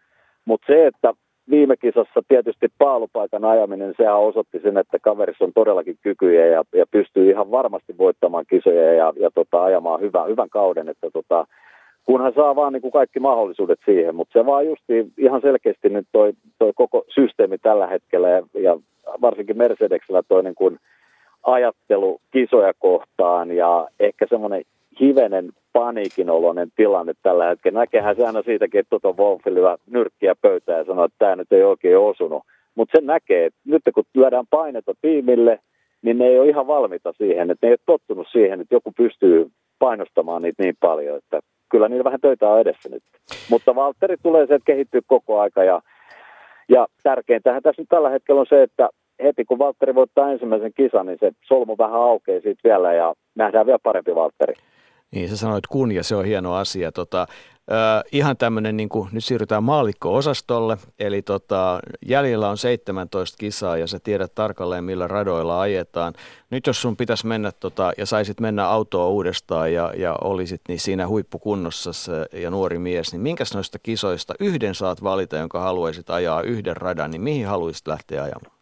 Mutta 0.47 0.67
se, 0.67 0.87
että 0.87 1.13
viime 1.51 1.77
kisassa 1.77 2.23
tietysti 2.29 2.69
paalupaikan 2.79 3.45
ajaminen, 3.45 3.95
sehän 3.97 4.19
osoitti 4.19 4.61
sen, 4.63 4.79
että 4.79 4.99
kaverissa 4.99 5.45
on 5.45 5.53
todellakin 5.55 5.99
kykyjä 6.03 6.47
ja, 6.47 6.65
ja 6.75 6.87
pystyy 6.91 7.31
ihan 7.31 7.51
varmasti 7.51 7.99
voittamaan 7.99 8.45
kisoja 8.51 8.95
ja, 8.95 9.13
ja 9.21 9.31
tota, 9.35 9.65
ajamaan 9.65 10.01
hyvän, 10.01 10.29
hyvän 10.29 10.51
kauden, 10.51 10.89
että 10.89 11.11
tota, 11.13 11.47
kunhan 12.05 12.33
saa 12.35 12.57
vaan 12.57 12.73
niin 12.73 12.83
kuin 12.83 12.93
kaikki 12.93 13.21
mahdollisuudet 13.21 13.79
siihen, 13.85 14.15
mutta 14.15 14.39
se 14.39 14.47
vaan 14.47 14.67
justi 14.67 15.13
ihan 15.19 15.41
selkeästi 15.41 15.89
nyt 15.89 16.07
toi, 16.13 16.33
toi 16.59 16.73
koko 16.75 17.05
systeemi 17.15 17.59
tällä 17.59 17.87
hetkellä 17.87 18.29
ja, 18.29 18.43
ja 18.55 18.79
varsinkin 19.21 19.59
Mercedeksellä 19.59 20.23
toi 20.29 20.43
niin 20.43 20.55
kuin 20.55 20.79
ajattelu 21.43 22.21
kisoja 22.31 22.73
kohtaan 22.79 23.51
ja 23.51 23.89
ehkä 24.01 24.27
semmoinen 24.29 24.63
hivenen 25.01 25.49
paniikinoloinen 25.73 26.69
tilanne 26.77 27.13
tällä 27.23 27.47
hetkellä. 27.47 27.81
Näkehän 27.81 28.17
se 28.17 28.27
aina 28.27 28.43
siitäkin, 28.43 28.81
että 28.81 28.91
Toto 28.91 29.13
Wolff 29.23 29.47
lyö 29.47 29.77
nyrkkiä 29.87 30.35
pöytään 30.43 30.79
ja 30.79 30.85
sanoo, 30.85 31.05
että 31.05 31.17
tämä 31.19 31.37
nyt 31.37 31.53
ei 31.53 31.63
oikein 31.63 31.99
osunut. 31.99 32.43
Mutta 32.75 32.99
sen 32.99 33.07
näkee, 33.07 33.47
että 33.47 33.61
nyt 33.65 33.83
kun 33.95 34.05
lyödään 34.15 34.45
painetta 34.51 34.93
tiimille, 35.03 35.59
niin 36.03 36.19
ne 36.19 36.25
ei 36.25 36.39
ole 36.39 36.49
ihan 36.49 36.67
valmiita 36.67 37.13
siihen, 37.13 37.51
että 37.51 37.67
ne 37.67 37.71
ei 37.71 37.73
ole 37.73 37.99
tottunut 37.99 38.27
siihen, 38.33 38.61
että 38.61 38.75
joku 38.75 38.93
pystyy 38.97 39.51
painostamaan 39.79 40.43
niitä 40.43 40.63
niin 40.63 40.75
paljon, 40.81 41.19
että 41.19 41.41
kyllä 41.69 41.89
niillä 41.89 42.05
vähän 42.05 42.21
töitä 42.21 42.49
on 42.49 42.61
edessä 42.61 42.89
nyt. 42.89 43.03
Mutta 43.51 43.75
Valtteri 43.75 44.17
tulee 44.23 44.47
se, 44.47 44.55
että 44.55 44.67
kehittyy 44.67 45.01
koko 45.07 45.41
aika 45.41 45.65
ja, 45.65 45.81
ja 46.69 46.87
tärkeintähän 47.03 47.63
tässä 47.63 47.83
nyt 47.83 47.89
tällä 47.89 48.11
hetkellä 48.11 48.41
on 48.41 48.47
se, 48.49 48.63
että 48.63 48.89
heti 49.23 49.45
kun 49.45 49.59
Valtteri 49.59 49.95
voittaa 49.95 50.33
ensimmäisen 50.33 50.73
kisan, 50.77 51.07
niin 51.07 51.19
se 51.21 51.33
solmu 51.43 51.75
vähän 51.79 52.01
aukeaa 52.01 52.41
siitä 52.41 52.61
vielä 52.65 52.95
ja 52.95 53.15
nähdään 53.35 53.67
vielä 53.67 53.79
parempi 53.83 54.15
Valtteri. 54.15 54.55
Niin, 55.11 55.29
sä 55.29 55.37
sanoit 55.37 55.67
kun 55.67 55.93
ja 55.93 56.03
se 56.03 56.17
on 56.17 56.25
hieno 56.25 56.55
asia. 56.55 56.93
Tota, 56.93 57.27
äh, 57.73 58.03
ihan 58.13 58.37
tämmöinen, 58.37 58.77
niin 58.77 58.89
nyt 59.13 59.25
siirrytään 59.25 59.63
maalikko-osastolle, 59.63 60.79
eli 60.99 61.23
tota, 61.23 61.81
jäljellä 62.07 62.49
on 62.49 62.59
17 62.59 63.39
kisaa 63.39 63.77
ja 63.77 63.87
sä 63.87 63.99
tiedät 63.99 64.35
tarkalleen 64.35 64.85
millä 64.85 65.09
radoilla 65.09 65.61
ajetaan. 65.61 66.15
Nyt 66.51 66.67
jos 66.67 66.83
sun 66.83 66.97
pitäisi 66.97 67.27
mennä 67.27 67.53
tota, 67.53 67.93
ja 67.99 68.07
saisit 68.07 68.41
mennä 68.41 68.69
autoa 68.69 69.07
uudestaan 69.07 69.73
ja, 69.73 69.93
ja 69.97 70.17
olisit 70.21 70.61
niin 70.69 70.81
siinä 70.81 71.09
huippukunnossa 71.09 71.91
ja 72.33 72.51
nuori 72.51 72.79
mies, 72.79 73.13
niin 73.13 73.21
minkäs 73.21 73.55
noista 73.55 73.79
kisoista 73.79 74.35
yhden 74.41 74.75
saat 74.75 75.03
valita, 75.03 75.37
jonka 75.37 75.61
haluaisit 75.61 76.11
ajaa 76.11 76.43
yhden 76.43 76.77
radan, 76.77 77.11
niin 77.11 77.23
mihin 77.23 77.47
haluaisit 77.47 77.87
lähteä 77.87 78.23
ajamaan? 78.23 78.56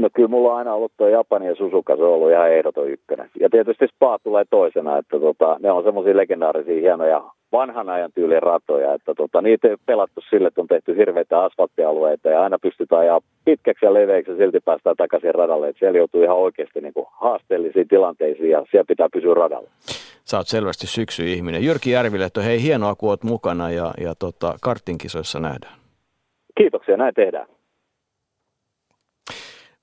No 0.00 0.08
kyllä 0.12 0.28
mulla 0.28 0.52
on 0.52 0.58
aina 0.58 0.74
ollut 0.74 0.92
tuo 0.96 1.08
Japani 1.08 1.46
ja 1.46 1.54
Suzuka, 1.54 1.96
se 1.96 2.02
on 2.02 2.14
ollut 2.14 2.30
ihan 2.30 2.52
ehdoton 2.52 2.90
ykkönen. 2.90 3.30
Ja 3.40 3.50
tietysti 3.50 3.86
Spa 3.86 4.18
tulee 4.18 4.44
toisena, 4.50 4.98
että 4.98 5.20
tota, 5.20 5.56
ne 5.62 5.70
on 5.70 5.84
semmoisia 5.84 6.16
legendaarisia 6.16 6.80
hienoja 6.80 7.22
vanhan 7.52 7.88
ajan 7.88 8.12
tyylin 8.14 8.42
ratoja, 8.42 8.94
että 8.94 9.14
tota, 9.14 9.42
niitä 9.42 9.68
ei 9.68 9.76
pelattu 9.86 10.20
sille, 10.30 10.48
että 10.48 10.60
on 10.60 10.66
tehty 10.66 10.96
hirveitä 10.96 11.42
asfalttialueita 11.42 12.28
ja 12.28 12.42
aina 12.42 12.58
pystytään 12.58 13.00
ajaa 13.00 13.20
pitkäksi 13.44 13.86
ja 13.86 13.94
leveäksi 13.94 14.30
ja 14.30 14.36
silti 14.36 14.60
päästään 14.60 14.96
takaisin 14.96 15.34
radalle. 15.34 15.68
Että 15.68 15.78
siellä 15.78 15.98
joutuu 15.98 16.22
ihan 16.22 16.36
oikeasti 16.36 16.80
niin 16.80 16.94
kuin 16.94 17.06
haasteellisiin 17.10 17.88
tilanteisiin 17.88 18.50
ja 18.50 18.64
siellä 18.70 18.88
pitää 18.88 19.08
pysyä 19.12 19.34
radalla. 19.34 19.70
Sä 20.24 20.36
oot 20.36 20.46
selvästi 20.46 20.86
syksy-ihminen. 20.86 21.64
Jyrki 21.64 21.90
että 22.26 22.42
hei 22.42 22.62
hienoa 22.62 22.94
kun 22.94 23.08
oot 23.08 23.24
mukana 23.24 23.70
ja, 23.70 23.90
ja 24.00 24.14
tota, 24.18 24.54
kartinkisoissa 24.62 25.40
nähdään. 25.40 25.74
Kiitoksia, 26.58 26.96
näin 26.96 27.14
tehdään 27.14 27.46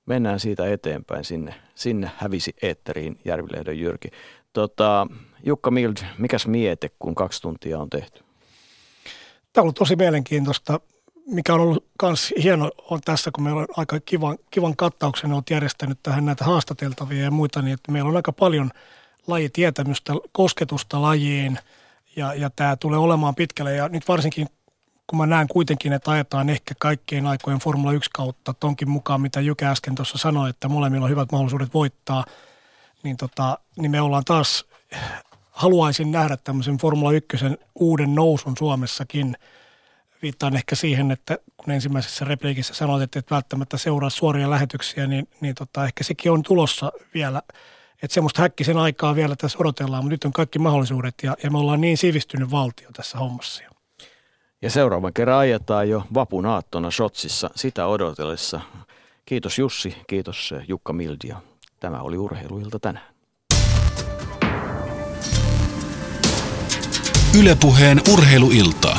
mennään 0.08 0.40
siitä 0.40 0.74
eteenpäin. 0.74 1.26
Sinne, 1.26 1.56
sinne 1.76 2.12
hävisi 2.18 2.56
eetteriin 2.62 3.20
Järvilehdon 3.26 3.80
Jyrki. 3.80 4.12
Tota, 4.54 5.08
Jukka 5.44 5.72
Mild, 5.72 5.98
mikäs 6.18 6.48
miete, 6.48 6.90
kun 7.00 7.16
kaksi 7.16 7.42
tuntia 7.42 7.80
on 7.80 7.90
tehty? 7.90 8.24
Tämä 9.54 9.62
on 9.62 9.64
ollut 9.64 9.76
tosi 9.76 9.96
mielenkiintoista. 9.96 10.80
Mikä 11.26 11.54
on 11.54 11.62
ollut 11.62 11.86
myös 12.02 12.34
hieno 12.44 12.72
on 12.90 13.02
tässä, 13.06 13.32
kun 13.32 13.44
meillä 13.44 13.62
on 13.62 13.68
aika 13.78 14.00
kivan, 14.00 14.38
kivan 14.52 14.76
kattauksen 14.76 15.34
olet 15.34 15.50
järjestänyt 15.50 16.00
tähän 16.04 16.26
näitä 16.26 16.46
haastateltavia 16.46 17.24
ja 17.24 17.32
muita, 17.32 17.62
niin 17.62 17.74
että 17.74 17.92
meillä 17.92 18.10
on 18.10 18.16
aika 18.16 18.34
paljon 18.34 18.72
lajitietämystä, 19.28 20.14
kosketusta 20.32 21.02
lajiin 21.02 21.60
ja, 22.16 22.34
ja 22.34 22.50
tämä 22.50 22.76
tulee 22.76 23.00
olemaan 23.00 23.36
pitkälle. 23.36 23.76
Ja 23.76 23.90
nyt 23.90 24.08
varsinkin 24.08 24.48
kun 25.08 25.18
mä 25.18 25.26
näen 25.26 25.48
kuitenkin, 25.48 25.94
että 25.94 26.12
ajetaan 26.12 26.50
ehkä 26.50 26.74
kaikkien 26.80 27.28
aikojen 27.28 27.60
Formula 27.60 27.92
1 27.92 28.10
kautta, 28.14 28.54
tonkin 28.54 28.90
mukaan, 28.90 29.22
mitä 29.22 29.42
Jykä 29.42 29.72
äsken 29.72 29.96
tuossa 29.96 30.18
sanoi, 30.18 30.50
että 30.50 30.68
molemmilla 30.68 31.06
on 31.06 31.10
hyvät 31.10 31.32
mahdollisuudet 31.32 31.74
voittaa, 31.74 32.26
niin, 33.04 33.18
tota, 33.18 33.58
niin 33.78 33.92
me 33.92 34.02
ollaan 34.02 34.26
taas, 34.26 34.66
haluaisin 35.52 36.12
nähdä 36.12 36.38
tämmöisen 36.38 36.78
Formula 36.78 37.12
1 37.12 37.38
uuden 37.76 38.16
nousun 38.16 38.58
Suomessakin. 38.58 39.38
Viittaan 40.22 40.56
ehkä 40.56 40.76
siihen, 40.76 41.12
että 41.12 41.38
kun 41.58 41.74
ensimmäisessä 41.74 42.26
repliikissä 42.26 42.74
sanoit, 42.74 43.04
että 43.04 43.20
et 43.20 43.32
välttämättä 43.32 43.78
seuraa 43.78 44.10
suoria 44.10 44.50
lähetyksiä, 44.50 45.08
niin, 45.08 45.28
niin 45.42 45.56
tota, 45.56 45.86
ehkä 45.86 46.04
sekin 46.04 46.32
on 46.32 46.44
tulossa 46.44 46.92
vielä. 47.14 47.42
Että 48.04 48.14
semmoista 48.14 48.42
häkkisen 48.42 48.78
aikaa 48.78 49.16
vielä 49.16 49.36
tässä 49.36 49.58
odotellaan, 49.62 50.04
mutta 50.04 50.14
nyt 50.14 50.24
on 50.24 50.34
kaikki 50.34 50.60
mahdollisuudet 50.60 51.16
ja, 51.24 51.36
ja 51.44 51.52
me 51.52 51.58
ollaan 51.58 51.82
niin 51.82 51.98
sivistynyt 51.98 52.52
valtio 52.52 52.90
tässä 52.94 53.18
hommassa. 53.18 53.77
Ja 54.62 54.70
seuraavan 54.70 55.14
kerran 55.14 55.38
ajetaan 55.40 55.90
jo 55.90 56.04
vapun 56.14 56.46
aattona 56.46 56.92
Shotsissa 56.92 57.50
sitä 57.56 57.88
odotellessa. 57.88 58.62
Kiitos 59.26 59.60
Jussi, 59.60 59.96
kiitos 60.08 60.52
eh, 60.52 60.64
Jukka 60.68 60.94
Mildia. 60.94 61.42
Tämä 61.80 62.02
oli 62.02 62.18
Urheiluilta 62.18 62.80
tänään. 62.80 63.06
Ylepuheen 67.40 68.02
urheiluilta. 68.14 68.98